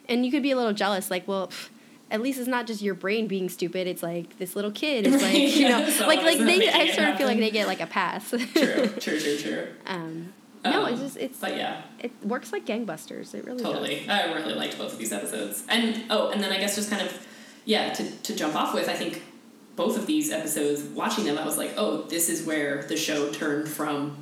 and 0.09 0.25
you 0.25 0.31
could 0.31 0.43
be 0.43 0.51
a 0.51 0.57
little 0.57 0.73
jealous 0.73 1.11
like, 1.11 1.27
well, 1.27 1.49
pff, 1.49 1.69
at 2.11 2.21
least 2.21 2.39
it's 2.39 2.49
not 2.49 2.67
just 2.67 2.83
your 2.83 2.95
brain 2.95 3.27
being 3.27 3.49
stupid. 3.49 3.87
It's 3.87 4.03
like 4.03 4.39
this 4.39 4.55
little 4.55 4.71
kid 4.71 5.07
is 5.07 5.21
like, 5.23 5.35
you 5.57 5.69
know, 5.69 5.79
yeah, 5.79 5.91
someone 5.91 6.17
like 6.17 6.25
like 6.25 6.39
they. 6.39 6.69
I 6.69 6.91
sort 6.93 7.09
of 7.09 7.17
feel 7.19 7.27
like 7.27 7.39
they 7.39 7.51
get 7.51 7.67
like 7.67 7.81
a 7.81 7.87
pass. 7.87 8.31
true, 8.31 8.39
true, 8.53 9.21
true, 9.21 9.37
true. 9.39 9.67
um, 9.87 10.33
no, 10.65 10.85
Um, 10.85 10.93
it's 10.93 11.01
just 11.03 11.17
it's 11.17 11.39
But 11.39 11.57
yeah, 11.57 11.83
it 12.01 12.13
works 12.25 12.53
like 12.53 12.65
gangbusters. 12.67 13.35
It 13.35 13.45
really 13.45 13.63
totally. 13.63 14.01
does. 14.01 14.09
I 14.09 14.33
really 14.35 14.55
liked 14.55 14.79
both 14.79 14.93
of 14.93 14.99
these 14.99 15.13
episodes. 15.13 15.65
And 15.69 16.05
oh, 16.11 16.31
and 16.31 16.43
then 16.43 16.53
I 16.53 16.59
guess 16.59 16.75
just 16.77 16.91
kind 16.91 17.03
of 17.03 17.27
yeah, 17.65 17.93
to 17.93 18.11
to 18.11 18.35
jump 18.37 18.55
off 18.55 18.73
with, 18.75 18.89
I 18.89 18.95
think 18.95 19.23
both 19.75 19.99
of 19.99 20.07
these 20.07 20.31
episodes, 20.33 20.83
watching 20.85 21.25
them, 21.25 21.37
I 21.39 21.45
was 21.45 21.59
like, 21.59 21.75
oh, 21.77 22.03
this 22.03 22.29
is 22.29 22.47
where 22.47 22.85
the 22.85 22.97
show 22.97 23.31
turned 23.31 23.69
from 23.69 24.17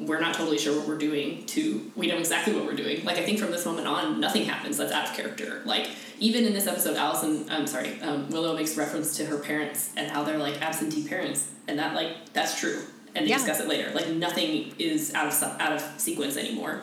we're 0.00 0.20
not 0.20 0.34
totally 0.34 0.58
sure 0.58 0.78
what 0.78 0.88
we're 0.88 0.98
doing 0.98 1.44
to 1.46 1.90
we 1.94 2.06
know 2.06 2.16
exactly 2.16 2.54
what 2.54 2.64
we're 2.64 2.74
doing. 2.74 3.04
Like 3.04 3.18
I 3.18 3.22
think 3.22 3.38
from 3.38 3.50
this 3.50 3.66
moment 3.66 3.86
on, 3.86 4.18
nothing 4.20 4.44
happens 4.44 4.78
that's 4.78 4.92
out 4.92 5.08
of 5.10 5.14
character. 5.14 5.60
Like 5.64 5.90
even 6.18 6.44
in 6.44 6.52
this 6.52 6.66
episode, 6.66 6.96
Alyson, 6.96 7.50
I'm 7.50 7.66
sorry, 7.66 8.00
um, 8.02 8.28
Willow 8.30 8.54
makes 8.56 8.76
reference 8.76 9.16
to 9.18 9.26
her 9.26 9.38
parents 9.38 9.92
and 9.96 10.10
how 10.10 10.22
they're 10.24 10.38
like 10.38 10.60
absentee 10.62 11.06
parents, 11.06 11.50
and 11.68 11.78
that 11.78 11.94
like 11.94 12.32
that's 12.32 12.58
true. 12.58 12.80
And 13.14 13.26
they 13.26 13.30
Yeah. 13.30 13.38
discuss 13.38 13.60
it 13.60 13.68
later. 13.68 13.90
Like 13.94 14.08
nothing 14.08 14.72
is 14.78 15.12
out 15.14 15.26
of 15.26 15.42
out 15.60 15.72
of 15.72 15.82
sequence 15.98 16.36
anymore. 16.36 16.82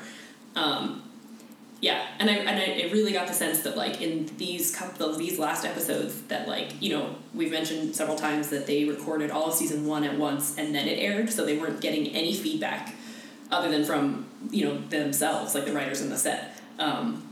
Um, 0.55 1.03
yeah, 1.79 2.07
and 2.19 2.29
I 2.29 2.33
and 2.33 2.49
I, 2.59 2.87
I 2.87 2.91
really 2.91 3.13
got 3.13 3.27
the 3.27 3.33
sense 3.33 3.61
that 3.61 3.77
like 3.77 4.01
in 4.01 4.25
these 4.37 4.75
couple 4.75 5.07
of 5.07 5.17
these 5.19 5.37
last 5.39 5.63
episodes 5.65 6.21
that 6.23 6.47
like 6.47 6.81
you 6.81 6.97
know 6.97 7.15
we've 7.35 7.51
mentioned 7.51 7.95
several 7.95 8.17
times 8.17 8.49
that 8.49 8.65
they 8.65 8.85
recorded 8.85 9.29
all 9.31 9.45
of 9.45 9.53
season 9.53 9.85
one 9.85 10.03
at 10.03 10.17
once 10.17 10.57
and 10.57 10.73
then 10.73 10.87
it 10.87 10.97
aired, 10.99 11.29
so 11.31 11.45
they 11.45 11.57
weren't 11.57 11.79
getting 11.79 12.07
any 12.15 12.33
feedback 12.33 12.93
other 13.51 13.69
than 13.69 13.83
from 13.83 14.25
you 14.49 14.65
know 14.65 14.77
themselves, 14.77 15.55
like 15.55 15.65
the 15.65 15.73
writers 15.73 16.01
in 16.01 16.09
the 16.09 16.17
set. 16.17 16.59
Um, 16.79 17.23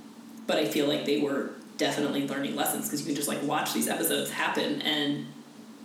but 0.48 0.58
I 0.58 0.66
feel 0.66 0.88
like 0.88 1.06
they 1.06 1.22
were 1.22 1.52
definitely 1.78 2.28
learning 2.28 2.56
lessons 2.56 2.86
because 2.86 3.02
you 3.02 3.08
can 3.08 3.16
just 3.16 3.28
like 3.28 3.44
watch 3.44 3.74
these 3.74 3.88
episodes 3.88 4.32
happen 4.32 4.82
and 4.82 5.28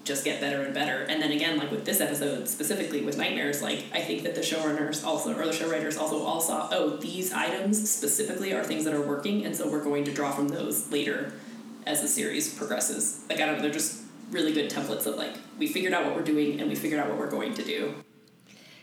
just 0.05 0.25
get 0.25 0.41
better 0.41 0.63
and 0.63 0.73
better. 0.73 1.03
And 1.03 1.23
then 1.23 1.31
again, 1.33 1.59
like 1.59 1.71
with 1.71 1.85
this 1.85 2.01
episode 2.01 2.49
specifically 2.49 3.03
with 3.03 3.19
nightmares, 3.19 3.63
like 3.63 3.85
I 3.93 4.01
think 4.01 4.23
that 4.23 4.35
the 4.35 4.41
showrunners 4.41 5.05
also 5.05 5.37
or 5.37 5.45
the 5.45 5.53
show 5.53 5.71
writers 5.71 5.97
also 5.97 6.23
all 6.23 6.41
saw, 6.41 6.69
oh, 6.73 6.97
these 6.97 7.33
items 7.33 7.91
specifically 7.91 8.53
are 8.53 8.65
things 8.65 8.85
that 8.85 8.95
are 8.95 9.03
working, 9.03 9.45
and 9.45 9.55
so 9.55 9.71
we're 9.71 9.85
going 9.85 10.05
to 10.05 10.13
draw 10.13 10.33
from 10.33 10.49
those 10.49 10.91
later 10.91 11.33
as 11.87 12.01
the 12.01 12.09
series 12.09 12.53
progresses. 12.55 13.25
Like 13.29 13.41
I 13.41 13.47
don't 13.47 13.57
know, 13.57 13.63
they're 13.63 13.71
just 13.71 14.03
really 14.31 14.53
good 14.53 14.71
templates 14.71 15.07
of 15.07 15.17
like 15.17 15.35
we 15.59 15.67
figured 15.67 15.93
out 15.93 16.07
what 16.07 16.15
we're 16.15 16.23
doing 16.23 16.61
and 16.61 16.69
we 16.69 16.77
figured 16.77 17.01
out 17.01 17.09
what 17.09 17.19
we're 17.19 17.31
going 17.31 17.55
to 17.55 17.65
do. 17.65 17.95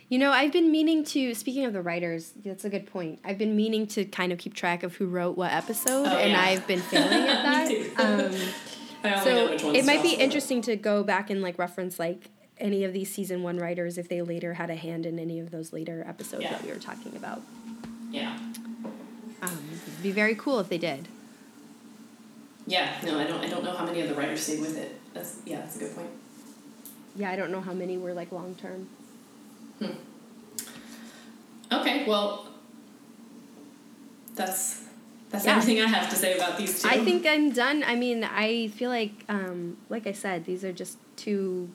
You 0.10 0.20
know, 0.20 0.32
I've 0.32 0.54
been 0.54 0.72
meaning 0.72 1.04
to. 1.06 1.34
Speaking 1.34 1.66
of 1.66 1.74
the 1.74 1.82
writers, 1.82 2.32
that's 2.46 2.64
a 2.64 2.70
good 2.70 2.86
point. 2.88 3.20
I've 3.26 3.38
been 3.38 3.56
meaning 3.58 3.88
to 3.88 4.06
kind 4.06 4.32
of 4.32 4.38
keep 4.40 4.54
track 4.54 4.84
of 4.84 4.96
who 4.96 5.08
wrote 5.08 5.38
what 5.38 5.52
episode, 5.52 6.06
Oh, 6.08 6.18
and 6.18 6.32
yeah. 6.32 6.42
I've 6.42 6.66
been 6.66 6.80
failing 6.80 7.28
at 7.28 7.44
that. 7.98 8.00
Um, 8.00 8.36
I 9.04 9.14
only 9.20 9.32
know 9.32 9.46
so 9.46 9.50
which 9.52 9.64
ones 9.64 9.78
it 9.78 9.86
might 9.86 10.02
be 10.02 10.14
interesting 10.14 10.62
to 10.64 10.76
go 10.76 11.04
back 11.04 11.30
and 11.30 11.42
like 11.42 11.60
reference 11.60 12.00
like 12.00 12.30
any 12.58 12.84
of 12.86 12.94
these 12.94 13.14
season 13.14 13.44
one 13.44 13.58
writers 13.58 13.98
if 13.98 14.10
they 14.10 14.22
later 14.22 14.56
had 14.56 14.70
a 14.70 14.76
hand 14.76 15.06
in 15.06 15.20
any 15.20 15.40
of 15.40 15.52
those 15.52 15.72
later 15.74 16.04
episodes 16.08 16.44
Yeah. 16.44 16.52
that 16.54 16.64
we 16.64 16.70
were 16.72 16.80
talking 16.80 17.16
about. 17.16 17.42
Yeah. 18.10 18.38
Um, 19.42 19.60
it'd 19.72 20.02
be 20.04 20.12
very 20.12 20.34
cool 20.36 20.60
if 20.60 20.68
they 20.70 20.80
did. 20.80 21.08
Yeah, 22.66 22.92
no, 23.06 23.20
I 23.20 23.26
don't 23.26 23.44
I 23.44 23.48
don't 23.50 23.64
know 23.64 23.72
how 23.74 23.86
many 23.86 24.02
of 24.02 24.10
the 24.10 24.16
writers 24.16 24.42
stayed 24.42 24.62
with 24.62 24.78
it. 24.78 25.00
That's 25.14 25.38
yeah, 25.46 25.58
that's 25.60 25.76
a 25.76 25.80
good 25.80 25.96
point. 25.96 26.10
Yeah, 27.16 27.30
I 27.30 27.36
don't 27.36 27.52
know 27.52 27.62
how 27.62 27.74
many 27.74 27.98
were 27.98 28.14
like 28.14 28.32
long 28.32 28.56
term. 28.56 28.88
Okay, 31.72 32.06
well 32.08 32.48
that's 34.36 34.84
that's 35.30 35.46
Yeah. 35.46 35.58
everything 35.58 35.82
I 35.82 35.88
have 35.88 36.10
to 36.10 36.16
say 36.16 36.38
about 36.38 36.58
these 36.58 36.82
two. 36.82 36.88
I 36.88 37.04
think 37.04 37.26
I'm 37.26 37.52
done. 37.52 37.84
I 37.86 37.96
mean, 37.96 38.24
I 38.24 38.70
feel 38.70 38.90
like, 38.90 39.12
um, 39.28 39.76
like 39.90 40.08
I 40.08 40.14
said, 40.14 40.46
these 40.46 40.64
are 40.64 40.72
just 40.72 40.98
two 41.18 41.70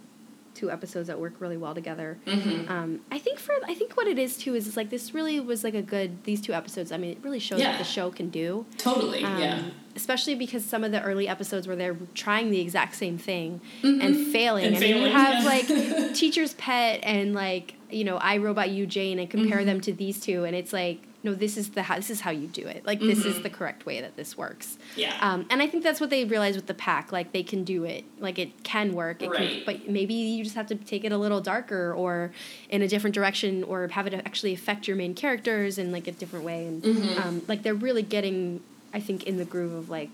two 0.54 0.70
episodes 0.70 1.08
that 1.08 1.18
work 1.18 1.32
really 1.38 1.56
well 1.56 1.74
together. 1.74 2.18
Mm-hmm. 2.26 2.70
Um, 2.70 3.00
I 3.10 3.18
think 3.18 3.38
for 3.38 3.54
I 3.66 3.74
think 3.74 3.96
what 3.96 4.06
it 4.06 4.18
is 4.18 4.36
too 4.36 4.54
is 4.54 4.66
it's 4.66 4.76
like 4.76 4.90
this 4.90 5.12
really 5.14 5.40
was 5.40 5.64
like 5.64 5.74
a 5.74 5.82
good 5.82 6.24
these 6.24 6.40
two 6.40 6.52
episodes. 6.54 6.92
I 6.92 6.96
mean, 6.98 7.12
it 7.12 7.18
really 7.22 7.38
shows 7.38 7.60
Yeah. 7.60 7.70
what 7.70 7.78
the 7.78 7.84
show 7.84 8.10
can 8.10 8.30
do. 8.30 8.64
Totally. 8.78 9.22
Um, 9.24 9.38
yeah. 9.38 9.62
Especially 9.94 10.34
because 10.34 10.64
some 10.64 10.84
of 10.84 10.92
the 10.92 11.02
early 11.02 11.28
episodes 11.28 11.66
where 11.66 11.76
they're 11.76 11.96
trying 12.14 12.50
the 12.50 12.60
exact 12.60 12.94
same 12.94 13.18
thing 13.18 13.60
Mhm. 13.82 14.02
and 14.02 14.26
failing, 14.28 14.64
And 14.66 14.74
and, 14.76 14.82
then 14.82 14.96
you 15.02 15.10
have 15.10 15.42
yeah. 15.44 15.48
like 15.48 16.14
Teacher's 16.14 16.54
Pet 16.54 17.00
and 17.02 17.34
like 17.34 17.74
you 17.90 18.04
know 18.04 18.16
I 18.16 18.38
Robot 18.38 18.70
You 18.70 18.86
Jane 18.86 19.18
and 19.18 19.28
compare 19.28 19.58
Mhm. 19.58 19.66
them 19.66 19.80
to 19.82 19.92
these 19.92 20.18
two, 20.20 20.44
and 20.44 20.56
it's 20.56 20.72
like 20.72 20.98
no, 21.24 21.34
this 21.34 21.56
is 21.56 21.68
the 21.70 21.84
how, 21.84 21.94
this 21.94 22.10
is 22.10 22.20
how 22.22 22.32
you 22.32 22.48
do 22.48 22.66
it. 22.66 22.84
Like 22.84 22.98
this 22.98 23.24
is 23.24 23.36
Mhm. 23.36 23.42
the 23.44 23.50
correct 23.50 23.86
way 23.86 24.00
that 24.00 24.16
this 24.16 24.36
works. 24.36 24.76
Yeah. 24.96 25.16
Um, 25.20 25.46
and 25.50 25.62
I 25.62 25.68
think 25.68 25.84
that's 25.84 26.00
what 26.00 26.10
they 26.10 26.24
realize 26.24 26.56
with 26.56 26.66
the 26.66 26.74
pack. 26.74 27.12
Like 27.12 27.30
they 27.30 27.44
can 27.44 27.62
do 27.62 27.84
it. 27.84 28.02
Like 28.18 28.40
it 28.40 28.64
can 28.64 28.92
work. 28.92 29.22
It 29.22 29.30
Right. 29.30 29.38
Can, 29.48 29.62
but 29.64 29.88
maybe 29.88 30.14
you 30.14 30.42
just 30.42 30.56
have 30.56 30.66
to 30.66 30.74
take 30.74 31.04
it 31.04 31.12
a 31.12 31.16
little 31.18 31.40
darker 31.40 31.92
or 31.94 32.32
in 32.70 32.82
a 32.82 32.88
different 32.88 33.14
direction 33.14 33.62
or 33.62 33.86
have 33.92 34.08
it 34.08 34.14
actually 34.14 34.52
affect 34.52 34.88
your 34.88 34.96
main 34.96 35.14
characters 35.14 35.78
in 35.78 35.92
like 35.92 36.08
a 36.08 36.12
different 36.12 36.44
way. 36.44 36.66
And 36.66 36.82
Mhm. 36.82 37.24
um, 37.24 37.42
like 37.46 37.62
they're 37.62 37.72
really 37.72 38.02
getting, 38.02 38.58
I 38.94 39.00
think, 39.00 39.24
in 39.24 39.36
the 39.38 39.44
groove 39.44 39.72
of 39.74 39.88
like 39.90 40.10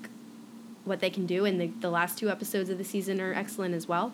what 0.84 1.00
they 1.00 1.10
can 1.10 1.26
do. 1.26 1.44
And 1.44 1.60
the, 1.60 1.66
the 1.80 1.90
last 1.90 2.18
two 2.18 2.30
episodes 2.30 2.70
of 2.70 2.78
the 2.78 2.84
season 2.84 3.20
are 3.20 3.34
excellent 3.34 3.74
as 3.74 3.86
well. 3.88 4.12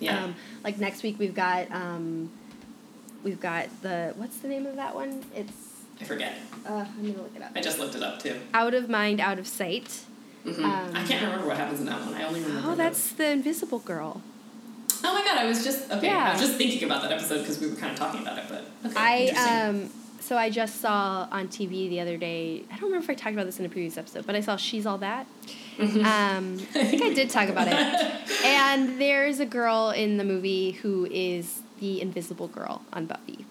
yeah. 0.00 0.24
Um, 0.24 0.34
like 0.64 0.78
next 0.78 1.02
week 1.02 1.18
we've 1.18 1.34
got 1.34 1.70
um, 1.72 2.30
we've 3.24 3.40
got 3.40 3.66
the 3.82 4.12
what's 4.16 4.38
the 4.38 4.48
name 4.48 4.66
of 4.66 4.76
that 4.76 4.94
one? 4.94 5.24
It's 5.34 5.52
I 6.00 6.04
forget. 6.04 6.34
uh, 6.66 6.84
I'm 6.96 7.02
gonna 7.12 7.22
look 7.22 7.32
it 7.36 7.42
up. 7.42 7.50
I 7.56 7.60
just 7.60 7.78
looked 7.78 7.94
it 7.96 8.02
up 8.02 8.20
too. 8.22 8.36
Out 8.54 8.74
of 8.74 8.88
mind, 8.88 9.20
out 9.20 9.38
of 9.38 9.46
sight. 9.48 10.00
hmm 10.44 10.64
Um, 10.64 10.90
I 10.94 11.04
can't 11.04 11.22
remember 11.24 11.46
what 11.48 11.56
happens 11.56 11.80
in 11.80 11.86
that 11.86 12.00
one. 12.00 12.14
I 12.14 12.22
only 12.24 12.40
remember. 12.40 12.70
Oh, 12.70 12.74
that's 12.76 13.12
the 13.12 13.30
Invisible 13.30 13.80
Girl. 13.80 14.22
Oh 15.04 15.14
my 15.14 15.22
god! 15.24 15.38
I 15.38 15.46
was 15.46 15.62
just 15.64 15.90
okay. 15.90 16.10
I 16.10 16.32
was 16.32 16.40
just 16.40 16.56
thinking 16.56 16.82
about 16.84 17.02
that 17.02 17.12
episode 17.12 17.38
because 17.40 17.58
we 17.60 17.68
were 17.68 17.76
kind 17.76 17.92
of 17.92 17.98
talking 17.98 18.20
about 18.22 18.38
it, 18.38 18.44
but 18.48 18.64
okay. 18.90 19.30
I 19.34 19.66
um 19.68 19.90
so 20.28 20.36
I 20.36 20.50
just 20.50 20.80
saw 20.80 21.26
on 21.32 21.48
TV 21.48 21.88
the 21.88 22.00
other 22.00 22.16
day. 22.18 22.62
I 22.70 22.74
don't 22.76 22.84
remember 22.90 23.04
if 23.04 23.10
I 23.10 23.14
talked 23.14 23.32
about 23.34 23.46
this 23.46 23.58
in 23.58 23.64
a 23.64 23.68
previous 23.68 23.96
episode, 23.96 24.26
but 24.26 24.34
I 24.36 24.40
saw 24.40 24.56
She's 24.56 24.84
All 24.86 24.98
That. 24.98 25.26
Mhm. 25.78 26.04
Um, 26.04 26.54
I 26.74 26.84
think 26.84 27.02
I 27.02 27.14
did 27.14 27.30
talk 27.30 27.48
about 27.48 27.68
it. 27.68 27.74
And 28.44 29.00
there's 29.00 29.40
a 29.40 29.46
girl 29.46 29.90
in 29.90 30.16
the 30.18 30.24
movie 30.24 30.72
who 30.72 31.06
is 31.10 31.62
the 31.80 32.00
Invisible 32.00 32.48
Girl 32.48 32.82
on 32.92 33.06
Buffy. 33.06 33.46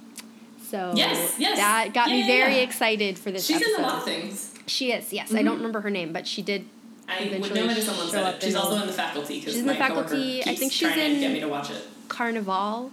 So 0.69 0.93
Yes, 0.95 1.35
yes. 1.39 1.57
that 1.57 1.93
got 1.93 2.09
Yeah, 2.09 2.15
me 2.17 2.27
very 2.27 2.55
yeah. 2.57 2.61
excited 2.61 3.17
for 3.17 3.31
this 3.31 3.45
She's 3.45 3.57
episode. 3.57 3.73
in 3.79 3.83
a 3.83 3.87
lot 3.87 3.97
of 3.99 4.03
things. 4.03 4.53
She 4.67 4.91
is, 4.91 5.11
yes. 5.13 5.33
I 5.33 5.39
Mhm. 5.41 5.45
don't 5.45 5.55
remember 5.57 5.81
her 5.81 5.89
name, 5.89 6.11
but 6.13 6.27
she 6.27 6.41
did. 6.41 6.65
I 7.09 7.19
would 7.19 7.27
Eventually 7.27 7.59
know 7.61 7.69
it 7.69 7.77
if 7.77 7.83
someone 7.85 8.09
said 8.09 8.35
it. 8.35 8.43
She's 8.43 8.55
also 8.55 8.75
in 8.81 8.87
the 8.87 8.93
faculty 8.93 9.39
She's 9.41 9.55
in 9.57 9.65
the 9.65 9.75
faculty. 9.75 10.43
I 10.45 10.55
think 10.55 10.71
she's 10.73 10.95
in- 10.95 11.19
get 11.21 11.31
me 11.31 11.39
to 11.39 11.47
watch 11.47 11.69
it. 11.71 11.83
Carnival, 12.09 12.91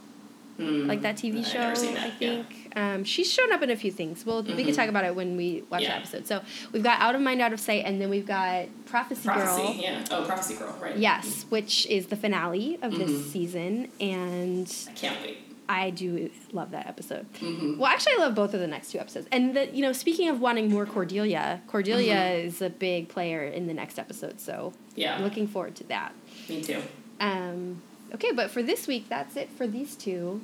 Hmm. 0.56 0.86
like 0.86 1.02
that 1.02 1.16
TV 1.16 1.44
show. 1.44 1.58
never 1.58 1.74
seen 1.74 1.96
I 1.96 2.10
that, 2.10 2.12
yeah. 2.20 2.42
think 2.44 2.72
um, 2.76 3.02
she's 3.04 3.30
shown 3.32 3.52
up 3.52 3.62
in 3.62 3.70
a 3.70 3.76
few 3.76 3.90
things. 3.90 4.24
Well, 4.24 4.42
we 4.42 4.54
can 4.64 4.66
Mhm. 4.72 4.76
talk 4.76 4.88
about 4.88 5.04
it 5.04 5.14
when 5.16 5.36
we 5.36 5.64
watch 5.70 5.82
the 5.82 5.94
episode. 5.94 6.26
So 6.28 6.42
we've 6.72 6.82
got 6.82 7.00
Out 7.00 7.14
of 7.16 7.20
Mind, 7.22 7.40
Out 7.40 7.52
of 7.52 7.58
Sight, 7.60 7.84
and 7.84 8.00
then 8.00 8.08
we've 8.08 8.26
got 8.26 8.66
Prophecy, 8.86 9.24
Prophecy, 9.28 9.62
Girl. 9.62 9.74
yeah. 9.82 10.04
Oh, 10.12 10.24
Prophecy 10.24 10.54
Girl, 10.54 10.76
right. 10.80 10.96
Yes, 10.96 11.46
which 11.48 11.86
is 11.86 12.06
the 12.06 12.16
finale 12.16 12.78
of 12.82 12.96
this 12.96 13.10
Mhm. 13.10 13.32
season, 13.32 13.88
and 14.00 14.72
I 14.88 14.92
can't 14.92 15.20
wait. 15.22 15.38
I 15.68 15.90
do 15.90 16.30
love 16.52 16.72
that 16.72 16.86
episode. 16.86 17.26
hmm 17.40 17.78
Well, 17.78 17.90
actually, 17.90 18.12
I 18.14 18.18
love 18.18 18.34
both 18.34 18.52
of 18.54 18.60
the 18.60 18.66
next 18.66 18.92
two 18.92 18.98
episodes. 18.98 19.26
And 19.32 19.56
the, 19.56 19.66
you 19.74 19.80
know, 19.82 19.92
speaking 19.94 20.28
of 20.28 20.40
wanting 20.40 20.68
more 20.70 20.84
Cordelia, 20.86 21.62
Cordelia 21.66 22.14
Mhm. 22.14 22.44
is 22.44 22.60
a 22.62 22.68
big 22.70 23.08
player 23.08 23.42
in 23.44 23.66
the 23.66 23.72
next 23.74 23.98
episode, 23.98 24.40
so 24.40 24.72
Yeah. 24.94 25.16
I'm 25.16 25.22
looking 25.24 25.46
forward 25.46 25.74
to 25.76 25.84
that. 25.84 26.12
Me 26.48 26.60
too. 26.62 26.82
Um, 27.18 27.80
okay, 28.14 28.32
but 28.32 28.50
for 28.50 28.62
this 28.62 28.86
week, 28.86 29.08
that's 29.08 29.36
it 29.36 29.50
for 29.50 29.66
these 29.66 29.94
two. 29.96 30.40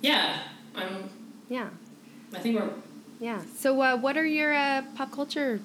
Yeah. 0.00 0.38
I'm. 0.74 1.08
Yeah, 1.48 1.68
I 2.34 2.38
think 2.40 2.58
we're. 2.58 2.70
yeah. 3.20 3.42
So, 3.56 3.80
uh, 3.80 3.96
what 3.96 4.16
are 4.16 4.24
your 4.26 4.52
uh, 4.54 4.82
pop 4.96 5.12
culture 5.12 5.60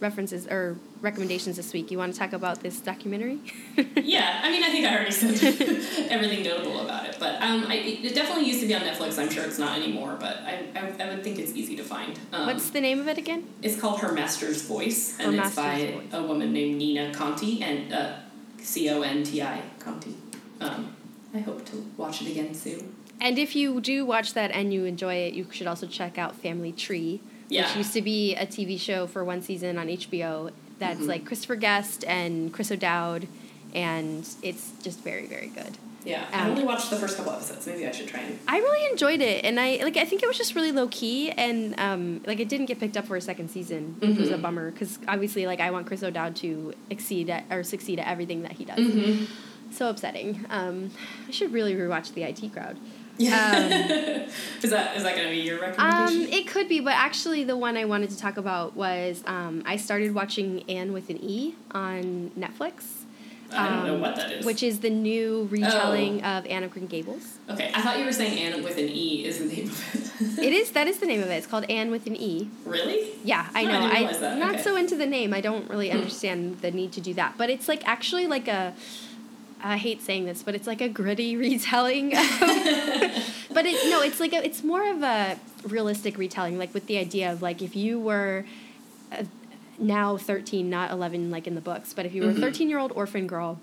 references 0.00 0.46
or 0.46 0.76
recommendations 1.02 1.56
this 1.56 1.72
week? 1.72 1.90
You 1.90 1.98
want 1.98 2.12
to 2.12 2.18
talk 2.18 2.32
about 2.32 2.60
this 2.62 2.80
documentary? 2.80 3.40
Yeah. 3.96 4.40
I 4.42 4.50
mean, 4.50 4.62
I 4.64 4.70
think 4.70 4.86
I 4.86 4.94
already 4.94 5.10
said 5.10 5.34
everything 6.10 6.42
notable 6.44 6.80
about 6.80 7.04
it, 7.06 7.16
but 7.20 7.34
um, 7.42 7.66
I, 7.68 7.74
it 7.74 8.14
definitely 8.14 8.46
used 8.46 8.60
to 8.60 8.66
be 8.66 8.74
on 8.74 8.80
Netflix. 8.82 9.18
I'm 9.18 9.28
sure 9.28 9.44
it's 9.44 9.58
not 9.58 9.76
anymore, 9.76 10.16
but 10.18 10.38
I, 10.38 10.64
I, 10.74 10.94
I 11.04 11.08
would 11.10 11.22
think 11.22 11.38
it's 11.38 11.52
easy 11.52 11.76
to 11.76 11.84
find. 11.84 12.18
Um, 12.32 12.46
What's 12.46 12.70
the 12.70 12.80
name 12.80 13.00
of 13.00 13.06
it 13.08 13.18
again? 13.18 13.46
It's 13.62 13.78
called 13.78 14.00
Her 14.00 14.12
Master's 14.12 14.62
Voice, 14.62 15.16
Her 15.18 15.24
and 15.28 15.38
it's 15.38 15.54
by 15.54 15.92
Voice. 15.92 16.04
a 16.12 16.22
woman 16.22 16.52
named 16.52 16.78
Nina 16.78 17.12
Conti 17.12 17.62
and 17.62 17.92
uh, 17.92 18.14
C 18.62 18.88
O 18.90 19.02
N 19.02 19.22
T 19.24 19.42
I 19.42 19.60
Conti. 19.78 20.14
Um, 20.60 20.94
I 21.34 21.38
hope 21.40 21.64
to 21.66 21.86
watch 21.96 22.22
it 22.22 22.30
again 22.30 22.54
soon. 22.54 22.94
And 23.20 23.38
if 23.38 23.54
you 23.56 23.80
do 23.80 24.04
watch 24.06 24.34
that 24.34 24.50
and 24.52 24.72
you 24.72 24.84
enjoy 24.84 25.14
it, 25.14 25.34
you 25.34 25.46
should 25.50 25.66
also 25.66 25.86
check 25.86 26.18
out 26.18 26.36
Family 26.36 26.72
Tree, 26.72 27.20
Yeah. 27.48 27.66
which 27.66 27.76
used 27.76 27.92
to 27.94 28.02
be 28.02 28.34
a 28.36 28.46
TV 28.46 28.78
show 28.78 29.06
for 29.06 29.24
one 29.24 29.42
season 29.42 29.76
on 29.78 29.88
HBO. 29.88 30.50
That's 30.78 31.00
Mhm. 31.00 31.06
like 31.08 31.24
Christopher 31.24 31.56
Guest 31.56 32.04
and 32.06 32.52
Chris 32.52 32.70
O'Dowd, 32.70 33.26
and 33.74 34.26
it's 34.42 34.70
just 34.82 35.00
very, 35.00 35.26
very 35.26 35.48
good. 35.48 35.76
Yeah, 36.04 36.24
I 36.32 36.42
Um, 36.44 36.50
only 36.52 36.62
watched 36.64 36.88
the 36.90 36.96
first 36.96 37.16
couple 37.16 37.32
episodes. 37.32 37.66
Maybe 37.66 37.84
I 37.86 37.90
should 37.90 38.06
try 38.06 38.20
and. 38.20 38.38
I 38.46 38.58
really 38.58 38.90
enjoyed 38.90 39.20
it, 39.20 39.44
and 39.44 39.58
I 39.58 39.80
like. 39.82 39.96
I 39.96 40.04
think 40.04 40.22
it 40.22 40.28
was 40.28 40.38
just 40.38 40.54
really 40.54 40.70
low 40.70 40.86
key, 40.88 41.30
and 41.32 41.74
um, 41.78 42.20
like 42.24 42.38
it 42.38 42.48
didn't 42.48 42.66
get 42.66 42.78
picked 42.78 42.96
up 42.96 43.06
for 43.08 43.16
a 43.16 43.20
second 43.20 43.50
season, 43.50 43.96
which 43.98 44.16
was 44.16 44.30
a 44.30 44.34
Mhm. 44.38 44.42
bummer 44.42 44.70
because 44.70 44.98
obviously, 45.08 45.44
like, 45.46 45.60
I 45.60 45.70
want 45.72 45.86
Chris 45.86 46.02
O'Dowd 46.04 46.36
to 46.36 46.72
exceed 46.88 47.28
at, 47.28 47.44
or 47.50 47.64
succeed 47.64 47.98
at 47.98 48.06
everything 48.06 48.42
that 48.42 48.52
he 48.52 48.64
does. 48.64 48.78
Mm-hmm. 48.78 49.24
So 49.78 49.88
upsetting. 49.88 50.44
Um, 50.50 50.90
I 51.28 51.30
should 51.30 51.52
really 51.52 51.72
rewatch 51.76 52.12
the 52.12 52.24
IT 52.24 52.52
Crowd. 52.52 52.76
Yeah. 53.16 54.26
is 54.62 54.70
that 54.70 54.96
is 54.96 55.04
that 55.04 55.14
going 55.14 55.28
to 55.28 55.30
be 55.30 55.38
your 55.40 55.60
recommendation? 55.60 55.80
Um, 55.86 56.00
recommendation? 56.04 56.32
it 56.34 56.48
could 56.48 56.68
be, 56.68 56.80
but 56.80 56.94
actually, 56.94 57.44
the 57.44 57.56
one 57.56 57.76
I 57.76 57.84
wanted 57.84 58.10
to 58.10 58.18
talk 58.18 58.38
about 58.38 58.74
was 58.74 59.22
um, 59.26 59.62
I 59.64 59.76
started 59.76 60.14
watching 60.14 60.68
Anne 60.68 60.92
with 60.92 61.10
an 61.10 61.18
E 61.22 61.54
on 61.70 62.32
Netflix. 62.36 63.04
I 63.52 63.68
don't 63.68 63.86
know 63.86 63.94
um, 63.94 64.00
what 64.00 64.16
that 64.16 64.32
is. 64.32 64.44
Which 64.44 64.62
is 64.64 64.80
the 64.80 64.90
new 64.90 65.48
retelling 65.50 66.22
Oh. 66.24 66.38
of 66.38 66.46
Anne 66.46 66.64
of 66.64 66.72
Green 66.72 66.86
Gables. 66.86 67.38
okay, 67.48 67.70
I 67.72 67.80
thought 67.80 67.98
you 68.00 68.04
were 68.04 68.12
saying 68.12 68.36
Anne 68.36 68.62
with 68.64 68.76
an 68.78 68.88
E 68.88 69.24
is 69.24 69.38
the 69.38 69.46
name 69.46 69.68
of 69.70 69.94
it. 69.94 70.38
it 70.44 70.52
is 70.52 70.72
that 70.72 70.88
is 70.88 70.98
the 70.98 71.06
name 71.06 71.22
of 71.22 71.30
it. 71.30 71.34
It's 71.34 71.46
called 71.46 71.70
Anne 71.70 71.92
with 71.92 72.06
an 72.08 72.16
E. 72.16 72.50
Really? 72.66 73.10
Yeah, 73.22 73.48
I 73.54 73.60
I 73.60 73.64
know. 73.64 73.80
I 73.86 74.12
am 74.12 74.38
not 74.40 74.54
Okay. 74.54 74.62
so 74.62 74.74
into 74.76 74.96
the 74.96 75.06
name. 75.06 75.32
I 75.32 75.40
don't 75.40 75.70
really 75.70 75.88
Hmm. 75.90 75.98
understand 75.98 76.60
the 76.62 76.72
need 76.72 76.90
to 76.94 77.00
do 77.00 77.14
that. 77.14 77.34
But 77.38 77.48
it's 77.48 77.68
like 77.68 77.86
actually 77.88 78.26
like 78.26 78.48
a. 78.48 78.74
I 79.62 79.76
hate 79.76 80.02
saying 80.02 80.24
this, 80.26 80.42
but 80.42 80.54
it's 80.54 80.66
like 80.66 80.80
a 80.80 80.88
gritty 80.88 81.36
retelling. 81.46 82.12
But 83.50 83.64
it 83.66 83.90
no, 83.90 84.02
it's 84.02 84.20
like 84.20 84.32
a, 84.34 84.44
it's 84.44 84.62
more 84.62 84.88
of 84.88 85.02
a 85.02 85.36
realistic 85.64 86.16
retelling, 86.18 86.58
like 86.58 86.72
with 86.74 86.86
the 86.86 86.98
idea 86.98 87.32
of 87.32 87.42
like 87.42 87.60
if 87.62 87.74
you 87.74 87.98
were. 87.98 88.44
A, 89.10 89.26
now 89.80 90.16
13 90.16 90.68
not 90.68 90.90
11 90.90 91.30
like 91.30 91.46
in 91.46 91.54
the 91.54 91.60
books 91.60 91.92
but 91.94 92.04
if 92.04 92.12
you 92.12 92.22
were 92.24 92.32
Mhm. 92.32 92.38
a 92.38 92.40
13 92.40 92.68
year 92.68 92.80
old 92.80 92.90
orphan 92.96 93.28
girl 93.28 93.60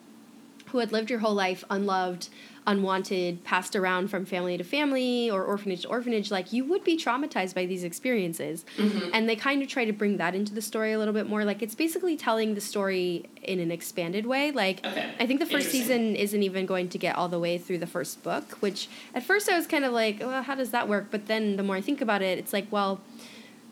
who 0.75 0.79
had 0.81 0.91
lived 0.91 1.09
your 1.09 1.19
whole 1.19 1.33
life 1.33 1.63
unloved, 1.69 2.27
unwanted, 2.67 3.41
passed 3.45 3.77
around 3.77 4.09
from 4.09 4.25
family 4.25 4.57
to 4.57 4.63
family 4.63 5.31
or 5.31 5.41
orphanage 5.45 5.83
to 5.83 5.87
orphanage, 5.87 6.29
like 6.31 6.51
you 6.51 6.65
would 6.65 6.83
be 6.83 6.97
traumatized 6.97 7.55
by 7.55 7.65
these 7.65 7.85
experiences. 7.85 8.65
Mhm. 8.77 9.11
And 9.13 9.29
they 9.29 9.37
kind 9.37 9.61
of 9.61 9.69
try 9.69 9.85
to 9.85 9.93
bring 9.93 10.17
that 10.17 10.35
into 10.35 10.53
the 10.53 10.61
story 10.61 10.91
a 10.91 10.99
little 10.99 11.13
bit 11.13 11.29
more. 11.29 11.45
Like 11.45 11.61
it's 11.61 11.75
basically 11.75 12.17
telling 12.17 12.55
the 12.55 12.61
story 12.61 13.23
in 13.41 13.61
an 13.61 13.71
expanded 13.71 14.25
way. 14.25 14.51
Like 14.51 14.85
Okay. 14.85 15.11
I 15.17 15.25
think 15.25 15.39
the 15.39 15.45
first 15.45 15.69
season 15.71 16.17
isn't 16.17 16.43
even 16.43 16.65
going 16.65 16.89
to 16.89 16.97
get 16.97 17.15
all 17.15 17.29
the 17.29 17.39
way 17.39 17.57
through 17.57 17.77
the 17.77 17.87
first 17.87 18.21
book, 18.21 18.57
which 18.59 18.89
at 19.13 19.23
first 19.23 19.47
I 19.49 19.55
was 19.55 19.65
kind 19.67 19.85
of 19.85 19.93
like, 19.93 20.19
well, 20.19 20.43
how 20.43 20.55
does 20.55 20.71
that 20.71 20.89
work? 20.89 21.05
But 21.09 21.27
then 21.27 21.55
the 21.55 21.63
more 21.63 21.77
I 21.77 21.81
think 21.81 22.01
about 22.01 22.21
it, 22.21 22.37
it's 22.37 22.51
like, 22.51 22.67
well, 22.69 22.99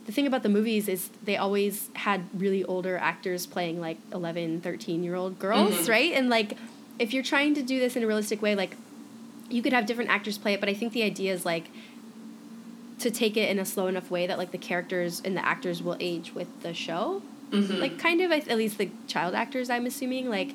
the 0.05 0.13
thing 0.13 0.25
about 0.27 0.43
the 0.43 0.49
movies 0.49 0.87
is 0.87 1.09
they 1.23 1.35
always 1.35 1.89
had 1.95 2.21
really 2.33 2.63
older 2.63 2.97
actors 2.97 3.45
playing 3.45 3.81
like 3.81 3.97
11 4.13 4.61
13 4.61 5.03
year 5.03 5.15
old 5.15 5.39
girls 5.39 5.73
Mhm. 5.73 5.89
right 5.89 6.13
and 6.13 6.29
like 6.29 6.57
if 7.03 7.13
you're 7.13 7.23
trying 7.33 7.53
to 7.53 7.61
do 7.61 7.79
this 7.79 7.95
in 7.97 8.01
a 8.03 8.07
realistic 8.07 8.41
way 8.41 8.55
like 8.55 8.75
you 9.49 9.61
could 9.61 9.73
have 9.73 9.85
different 9.85 10.09
actors 10.09 10.37
play 10.37 10.53
it 10.53 10.59
but 10.59 10.69
i 10.69 10.73
think 10.73 10.93
the 10.93 11.03
idea 11.03 11.31
is 11.33 11.45
like 11.45 11.65
to 12.99 13.11
take 13.11 13.35
it 13.35 13.49
in 13.49 13.59
a 13.59 13.65
slow 13.65 13.87
enough 13.87 14.09
way 14.09 14.25
that 14.27 14.37
like 14.37 14.51
the 14.51 14.57
characters 14.57 15.21
and 15.25 15.35
the 15.35 15.45
actors 15.45 15.83
will 15.83 15.97
age 15.99 16.33
with 16.33 16.47
the 16.61 16.73
show 16.73 17.21
Mhm. 17.51 17.79
like 17.79 17.99
kind 17.99 18.21
of 18.21 18.31
at 18.31 18.57
least 18.57 18.77
the 18.77 18.89
child 19.07 19.35
actors 19.35 19.69
i'm 19.69 19.85
assuming 19.85 20.29
like 20.29 20.51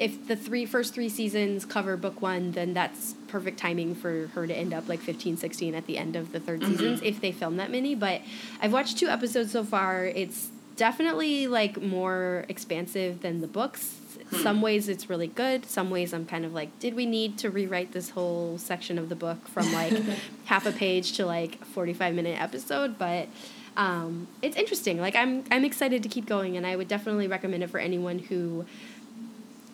if 0.00 0.26
the 0.26 0.34
three 0.36 0.66
first 0.66 0.92
three 0.92 1.08
seasons 1.08 1.64
cover 1.64 1.96
book 1.96 2.20
one 2.20 2.50
then 2.52 2.74
that's 2.74 3.14
perfect 3.28 3.58
timing 3.58 3.94
for 3.94 4.26
her 4.34 4.46
to 4.46 4.54
end 4.54 4.74
up 4.74 4.88
like 4.88 5.00
15 5.00 5.36
16 5.36 5.74
at 5.74 5.86
the 5.86 5.96
end 5.96 6.16
of 6.16 6.32
the 6.32 6.40
3rd 6.40 6.60
Mhm. 6.60 6.66
seasons 6.70 7.00
if 7.02 7.20
they 7.20 7.32
film 7.32 7.56
that 7.58 7.70
many 7.70 7.94
but 7.94 8.20
i've 8.60 8.72
watched 8.72 8.98
two 8.98 9.08
episodes 9.08 9.52
so 9.52 9.62
far 9.64 10.04
it's 10.06 10.48
definitely 10.76 11.46
like 11.46 11.80
more 11.80 12.44
expansive 12.48 13.22
than 13.22 13.40
the 13.40 13.46
books 13.46 14.00
Hmm. 14.30 14.36
some 14.42 14.62
ways 14.62 14.88
it's 14.88 15.10
really 15.10 15.26
good 15.26 15.66
some 15.66 15.90
ways 15.90 16.14
i'm 16.14 16.24
kind 16.24 16.44
of 16.46 16.54
like 16.54 16.76
did 16.78 16.94
we 16.94 17.04
need 17.04 17.36
to 17.38 17.50
rewrite 17.50 17.92
this 17.92 18.10
whole 18.10 18.56
section 18.58 18.98
of 18.98 19.08
the 19.10 19.14
book 19.16 19.46
from 19.48 19.70
like 19.72 19.92
half 20.46 20.64
a 20.66 20.72
page 20.72 21.12
to 21.18 21.26
like 21.26 21.62
45 21.66 22.14
minute 22.14 22.40
episode 22.40 22.98
but 22.98 23.28
um, 23.76 24.28
it's 24.40 24.56
interesting 24.56 24.98
like 25.00 25.14
i'm 25.14 25.44
i'm 25.50 25.64
excited 25.64 26.02
to 26.02 26.08
keep 26.08 26.24
going 26.26 26.56
and 26.56 26.66
i 26.66 26.74
would 26.74 26.88
definitely 26.88 27.26
recommend 27.28 27.62
it 27.62 27.68
for 27.70 27.78
anyone 27.78 28.18
who 28.18 28.64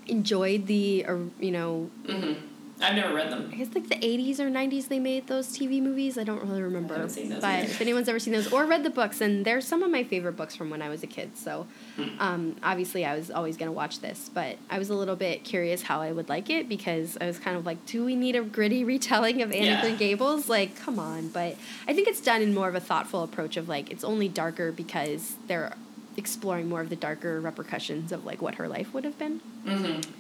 enjoyed 0.07 0.67
the 0.67 1.05
or 1.07 1.21
you 1.39 1.51
know 1.53 1.91
Mhm. 2.07 2.37
I've 2.83 2.95
never 2.95 3.15
read 3.15 3.31
them. 3.31 3.51
I 3.53 3.57
guess 3.57 3.69
like 3.75 3.89
the 3.89 3.97
80s 3.97 4.41
or 4.41 4.49
90s 4.51 4.89
they 4.89 4.99
made 4.99 5.27
those 5.27 5.49
TV 5.49 5.83
movies. 5.83 6.17
I 6.17 6.25
don't 6.25 6.43
really 6.43 6.63
remember. 6.63 6.95
haven't 6.95 7.11
seen 7.11 7.29
those 7.29 7.41
but 7.41 7.49
either. 7.51 7.65
if 7.67 7.81
anyone's 7.81 8.09
ever 8.09 8.19
seen 8.19 8.33
those 8.33 8.51
or 8.53 8.65
read 8.67 8.83
the 8.85 8.91
books, 8.91 9.21
and 9.21 9.45
they're 9.45 9.61
some 9.61 9.83
of 9.83 9.91
my 9.91 10.03
favorite 10.05 10.33
books 10.37 10.57
from 10.57 10.71
when 10.71 10.81
I 10.81 10.89
was 10.89 11.03
a 11.03 11.07
kid. 11.07 11.37
So 11.37 11.67
Hmm. 11.97 12.09
um, 12.21 12.57
obviously 12.63 13.05
I 13.05 13.15
was 13.17 13.31
always 13.31 13.57
going 13.57 13.67
to 13.69 13.73
watch 13.73 14.01
this, 14.01 14.31
but 14.33 14.57
I 14.71 14.79
was 14.79 14.89
a 14.91 14.95
little 14.95 15.17
bit 15.17 15.45
curious 15.45 15.83
how 15.83 16.01
I 16.01 16.13
would 16.13 16.29
like 16.29 16.49
it 16.51 16.69
because 16.69 17.19
I 17.21 17.27
was 17.27 17.39
kind 17.39 17.57
of 17.57 17.67
like, 17.67 17.85
do 17.87 18.05
we 18.05 18.17
need 18.17 18.37
a 18.37 18.43
gritty 18.43 18.85
retelling 18.93 19.43
of 19.43 19.53
Anne 19.53 19.65
Yeah. 19.67 19.85
of 19.87 19.99
Gables? 19.99 20.49
Like, 20.49 20.77
come 20.77 20.99
on. 20.99 21.29
But 21.29 21.57
I 21.87 21.93
think 21.93 22.09
it's 22.09 22.21
done 22.21 22.41
in 22.43 22.55
more 22.55 22.69
of 22.69 22.75
a 22.75 22.81
thoughtful 22.81 23.23
approach 23.23 23.57
of 23.57 23.69
like, 23.69 23.91
it's 23.91 24.05
only 24.05 24.29
darker 24.29 24.73
because 24.73 25.37
they're 25.49 25.75
exploring 26.17 26.69
more 26.69 26.81
of 26.81 26.89
the 26.91 26.97
darker 26.97 27.41
repercussions 27.41 28.11
of 28.13 28.25
like 28.25 28.41
what 28.43 28.57
her 28.57 28.69
life 28.69 28.93
would 28.95 29.05
have 29.05 29.19
been. 29.19 29.41
Mm-hmm. 29.67 30.11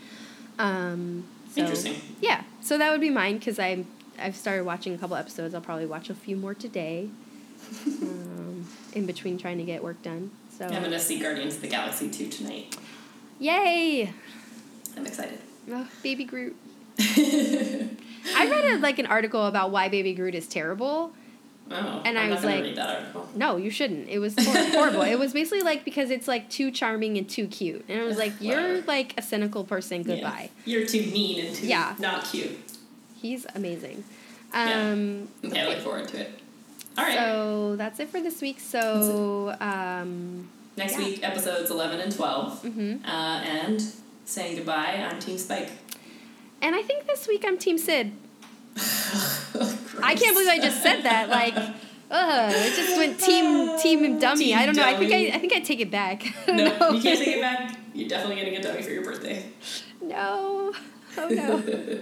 Um, 0.58 1.24
so, 1.54 1.60
Interesting. 1.60 1.96
Yeah, 2.20 2.42
so 2.60 2.78
that 2.78 2.90
would 2.90 3.00
be 3.00 3.10
mine 3.10 3.38
because 3.38 3.58
I 3.58 3.84
I've 4.18 4.36
started 4.36 4.64
watching 4.64 4.94
a 4.94 4.98
couple 4.98 5.16
episodes. 5.16 5.54
I'll 5.54 5.60
probably 5.60 5.86
watch 5.86 6.10
a 6.10 6.14
few 6.14 6.36
more 6.36 6.54
today. 6.54 7.08
um, 7.86 8.66
in 8.92 9.06
between 9.06 9.38
trying 9.38 9.58
to 9.58 9.64
get 9.64 9.82
work 9.82 10.02
done. 10.02 10.30
So 10.56 10.66
I'm 10.66 10.82
gonna 10.82 10.98
see 10.98 11.18
Guardians 11.18 11.56
of 11.56 11.62
the 11.62 11.68
Galaxy 11.68 12.10
2 12.10 12.28
tonight. 12.28 12.76
yay, 13.38 14.12
I'm 14.96 15.06
excited. 15.06 15.38
oh, 15.70 15.88
Baby 16.02 16.24
Groot. 16.24 16.56
I 16.98 18.46
read 18.46 18.64
a, 18.64 18.78
like 18.78 18.98
an 18.98 19.06
article 19.06 19.46
about 19.46 19.70
why 19.70 19.88
Baby 19.88 20.12
Groot 20.14 20.34
is 20.34 20.46
terrible. 20.46 21.12
Oh, 21.72 22.02
And 22.04 22.18
I'm 22.18 22.24
I 22.26 22.28
not 22.28 22.34
was 22.36 22.44
like- 22.44 22.62
read 22.64 22.76
that 22.76 22.96
article. 23.00 23.28
No, 23.36 23.56
you 23.56 23.70
shouldn't. 23.70 24.08
It 24.08 24.18
was 24.18 24.34
horrible. 24.38 25.02
it 25.02 25.18
was 25.18 25.32
basically 25.32 25.62
like 25.62 25.84
because 25.84 26.10
it's 26.10 26.26
like 26.26 26.50
too 26.50 26.70
charming 26.72 27.16
and 27.16 27.28
too 27.28 27.46
cute, 27.46 27.84
and 27.88 28.00
it 28.00 28.02
was 28.04 28.18
like 28.18 28.32
you're 28.40 28.56
Whatever. 28.60 28.86
like 28.88 29.14
a 29.16 29.22
cynical 29.22 29.62
person. 29.64 30.00
Yeah. 30.02 30.14
Goodbye. 30.14 30.50
You're 30.64 30.84
too 30.86 31.02
mean 31.12 31.46
and 31.46 31.54
too 31.54 31.66
Yeah. 31.68 31.94
not 32.00 32.24
cute. 32.24 32.58
He's 33.22 33.46
amazing. 33.54 34.02
Yeah. 34.52 34.90
Um, 34.90 35.28
Okay, 35.44 35.60
I 35.60 35.68
look 35.68 35.78
forward 35.78 36.08
to 36.08 36.20
it. 36.22 36.40
All 36.98 37.04
right. 37.04 37.16
So 37.16 37.76
that's 37.76 38.00
it 38.00 38.08
for 38.08 38.20
this 38.20 38.40
week. 38.40 38.58
So 38.58 39.54
um, 39.60 40.48
Next 40.76 40.94
yeah. 40.98 41.04
week, 41.04 41.20
episodes 41.22 41.70
11 41.70 42.00
and 42.00 42.12
12. 42.14 42.62
mhm. 42.64 43.04
Uh, 43.04 43.08
and 43.08 43.84
saying 44.24 44.56
goodbye, 44.56 45.06
I'm 45.08 45.20
Team 45.20 45.38
Spike. 45.38 45.70
and 46.62 46.74
I 46.74 46.82
think 46.82 47.06
this 47.06 47.28
week 47.28 47.44
I'm 47.46 47.58
Team 47.58 47.78
Sid. 47.78 48.10
I 48.76 50.14
can't 50.14 50.34
believe 50.34 50.48
I 50.48 50.58
just 50.60 50.82
said 50.82 51.02
that. 51.02 51.28
Like, 51.28 51.54
ugh, 52.10 52.52
it 52.54 52.74
just 52.76 52.96
went 52.96 53.20
team 53.20 53.78
team 53.78 54.18
dummy. 54.18 54.46
Team 54.46 54.58
I 54.58 54.66
don't 54.66 54.76
know. 54.76 54.84
I 54.84 54.96
think. 54.96 55.12
I 55.12 55.36
I 55.36 55.38
think 55.38 55.52
I 55.52 55.60
take 55.60 55.80
it 55.80 55.90
back. 55.90 56.24
I 56.48 56.52
No, 56.52 56.90
you 56.90 57.02
can't 57.02 57.18
take 57.18 57.36
it 57.36 57.40
back. 57.48 57.76
You're 57.94 58.08
definitely 58.08 58.36
getting 58.36 58.56
a 58.56 58.62
dummy 58.62 58.82
for 58.82 58.90
your 58.90 59.04
birthday. 59.04 59.44
No. 60.00 60.72
Oh 61.18 61.28
no. 61.28 62.00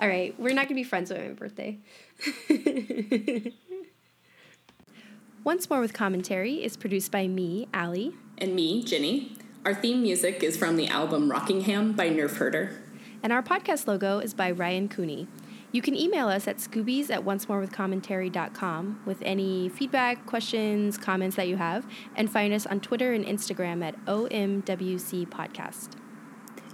All 0.00 0.08
right, 0.08 0.38
we're 0.38 0.52
not 0.54 0.66
gonna 0.66 0.74
be 0.74 0.84
friends 0.84 1.10
on 1.10 1.18
my 1.18 1.28
birthday. 1.32 1.78
Once 5.44 5.70
More 5.70 5.80
with 5.80 5.92
Commentary 5.92 6.62
is 6.64 6.76
produced 6.76 7.12
by 7.12 7.26
me, 7.28 7.68
Allie, 7.72 8.12
and 8.38 8.54
me, 8.54 8.82
Ginny. 8.82 9.32
Our 9.64 9.74
theme 9.74 10.02
music 10.02 10.42
is 10.42 10.56
from 10.56 10.76
the 10.76 10.86
album 10.88 11.30
Rockingham 11.30 11.92
by 11.92 12.08
Nerf 12.10 12.36
Herder. 12.36 12.76
and 13.22 13.32
our 13.32 13.42
podcast 13.42 13.86
logo 13.86 14.18
is 14.18 14.34
by 14.34 14.50
Ryan 14.50 14.88
Cooney. 14.88 15.28
You 15.76 15.82
can 15.82 15.94
email 15.94 16.28
us 16.28 16.48
at 16.48 16.56
scoobies 16.56 17.10
at 17.10 17.26
oncemorewithcommentary.com 17.26 19.00
with 19.04 19.18
any 19.20 19.68
feedback, 19.68 20.24
questions, 20.24 20.96
comments 20.96 21.36
that 21.36 21.48
you 21.48 21.58
have, 21.58 21.86
and 22.14 22.32
find 22.32 22.54
us 22.54 22.64
on 22.64 22.80
Twitter 22.80 23.12
and 23.12 23.22
Instagram 23.26 23.84
at 23.84 24.02
OMWC 24.06 25.28
Podcast. 25.28 25.90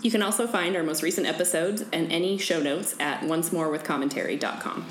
You 0.03 0.13
can 0.13 0.23
also 0.23 0.47
find 0.47 0.77
our 0.77 0.85
most 0.85 1.03
recent 1.03 1.27
episodes 1.27 1.83
and 1.93 2.13
any 2.13 2.39
show 2.39 2.63
notes 2.63 2.95
at 3.01 3.23
oncemorewithcommentary.com. 3.23 4.87